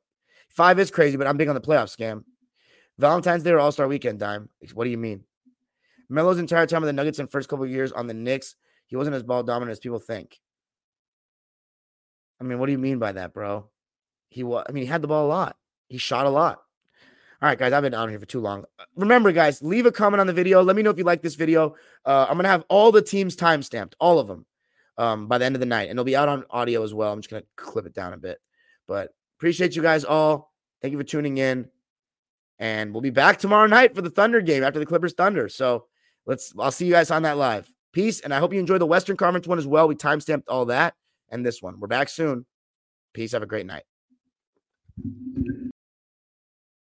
five 0.48 0.80
is 0.80 0.90
crazy, 0.90 1.18
but 1.18 1.28
I'm 1.28 1.36
big 1.36 1.50
on 1.50 1.56
the 1.56 1.60
playoff 1.60 1.94
scam. 1.94 2.24
Valentine's 2.98 3.44
Day 3.44 3.52
or 3.52 3.60
All 3.60 3.74
Star 3.74 3.90
Weekend 3.90 4.22
time. 4.22 4.48
What 4.74 4.86
do 4.86 4.90
you 4.90 4.98
mean? 4.98 5.26
Melo's 6.08 6.40
entire 6.40 6.66
time 6.66 6.82
with 6.82 6.88
the 6.88 6.94
Nuggets 6.94 7.20
in 7.20 7.28
first 7.28 7.50
couple 7.50 7.66
years 7.68 7.92
on 7.92 8.08
the 8.08 8.14
Knicks, 8.14 8.56
he 8.86 8.96
wasn't 8.96 9.18
as 9.18 9.24
ball 9.24 9.44
dominant 9.44 9.74
as 9.74 9.80
people 9.82 10.00
think. 10.00 10.40
I 12.40 12.46
mean, 12.46 12.58
what 12.58 12.68
do 12.68 12.72
you 12.72 12.78
mean 12.78 13.00
by 13.00 13.12
that, 13.12 13.34
bro? 13.34 13.70
He 14.30 14.44
was. 14.44 14.66
I 14.70 14.72
mean, 14.72 14.84
he 14.84 14.90
had 14.90 15.02
the 15.02 15.10
ball 15.10 15.26
a 15.26 15.28
lot. 15.28 15.58
He 15.90 15.98
shot 15.98 16.26
a 16.26 16.30
lot. 16.30 16.60
All 17.40 17.48
right, 17.48 17.58
guys, 17.58 17.72
I've 17.72 17.84
been 17.84 17.94
on 17.94 18.10
here 18.10 18.20
for 18.20 18.26
too 18.26 18.40
long. 18.40 18.66
Remember, 18.96 19.32
guys, 19.32 19.62
leave 19.62 19.86
a 19.86 19.92
comment 19.92 20.20
on 20.20 20.26
the 20.26 20.34
video. 20.34 20.64
Let 20.64 20.76
me 20.76 20.82
know 20.82 20.90
if 20.90 20.98
you 20.98 21.04
like 21.04 21.22
this 21.22 21.36
video. 21.36 21.76
Uh, 22.04 22.26
I'm 22.28 22.36
gonna 22.36 22.48
have 22.48 22.66
all 22.68 22.92
the 22.92 23.02
teams 23.02 23.36
time 23.36 23.62
stamped, 23.62 23.96
all 24.00 24.18
of 24.18 24.28
them, 24.28 24.46
um, 24.98 25.28
by 25.28 25.38
the 25.38 25.46
end 25.46 25.56
of 25.56 25.60
the 25.60 25.68
night, 25.68 25.84
and 25.84 25.92
it'll 25.92 26.04
be 26.04 26.16
out 26.16 26.30
on 26.30 26.46
audio 26.50 26.84
as 26.84 26.96
well. 26.96 27.14
I'm 27.14 27.20
just 27.20 27.30
gonna 27.30 27.44
clip 27.56 27.86
it 27.86 27.94
down 27.94 28.14
a 28.14 28.18
bit, 28.18 28.40
but 28.88 29.12
appreciate 29.38 29.76
you 29.76 29.84
guys 29.84 30.04
all. 30.04 30.52
Thank 30.82 30.94
you 30.94 30.98
for 30.98 31.04
tuning 31.04 31.38
in, 31.38 31.70
and 32.58 32.92
we'll 32.92 33.02
be 33.02 33.12
back 33.12 33.38
tomorrow 33.38 33.68
night 33.68 33.94
for 33.94 34.02
the 34.02 34.10
Thunder 34.10 34.42
game 34.42 34.64
after 34.64 34.80
the 34.80 34.86
Clippers 34.88 35.14
Thunder. 35.14 35.48
So 35.48 35.86
let's. 36.26 36.54
I'll 36.58 36.72
see 36.72 36.88
you 36.88 36.94
guys 36.94 37.12
on 37.12 37.22
that 37.22 37.38
live. 37.38 37.72
Peace, 37.94 38.20
and 38.20 38.34
I 38.34 38.40
hope 38.40 38.52
you 38.52 38.60
enjoy 38.60 38.80
the 38.80 38.88
Western 38.88 39.16
Conference 39.16 39.46
one 39.46 39.60
as 39.60 39.68
well. 39.68 39.88
We 39.88 39.94
time 39.94 40.22
stamped 40.22 40.50
all 40.50 40.66
that 40.66 40.96
and 41.30 41.46
this 41.46 41.62
one. 41.62 41.80
We're 41.80 41.88
back 41.88 42.10
soon. 42.10 42.48
Peace. 43.14 43.34
Have 43.34 43.44
a 43.44 43.48
great 43.48 43.68
night. 43.68 43.84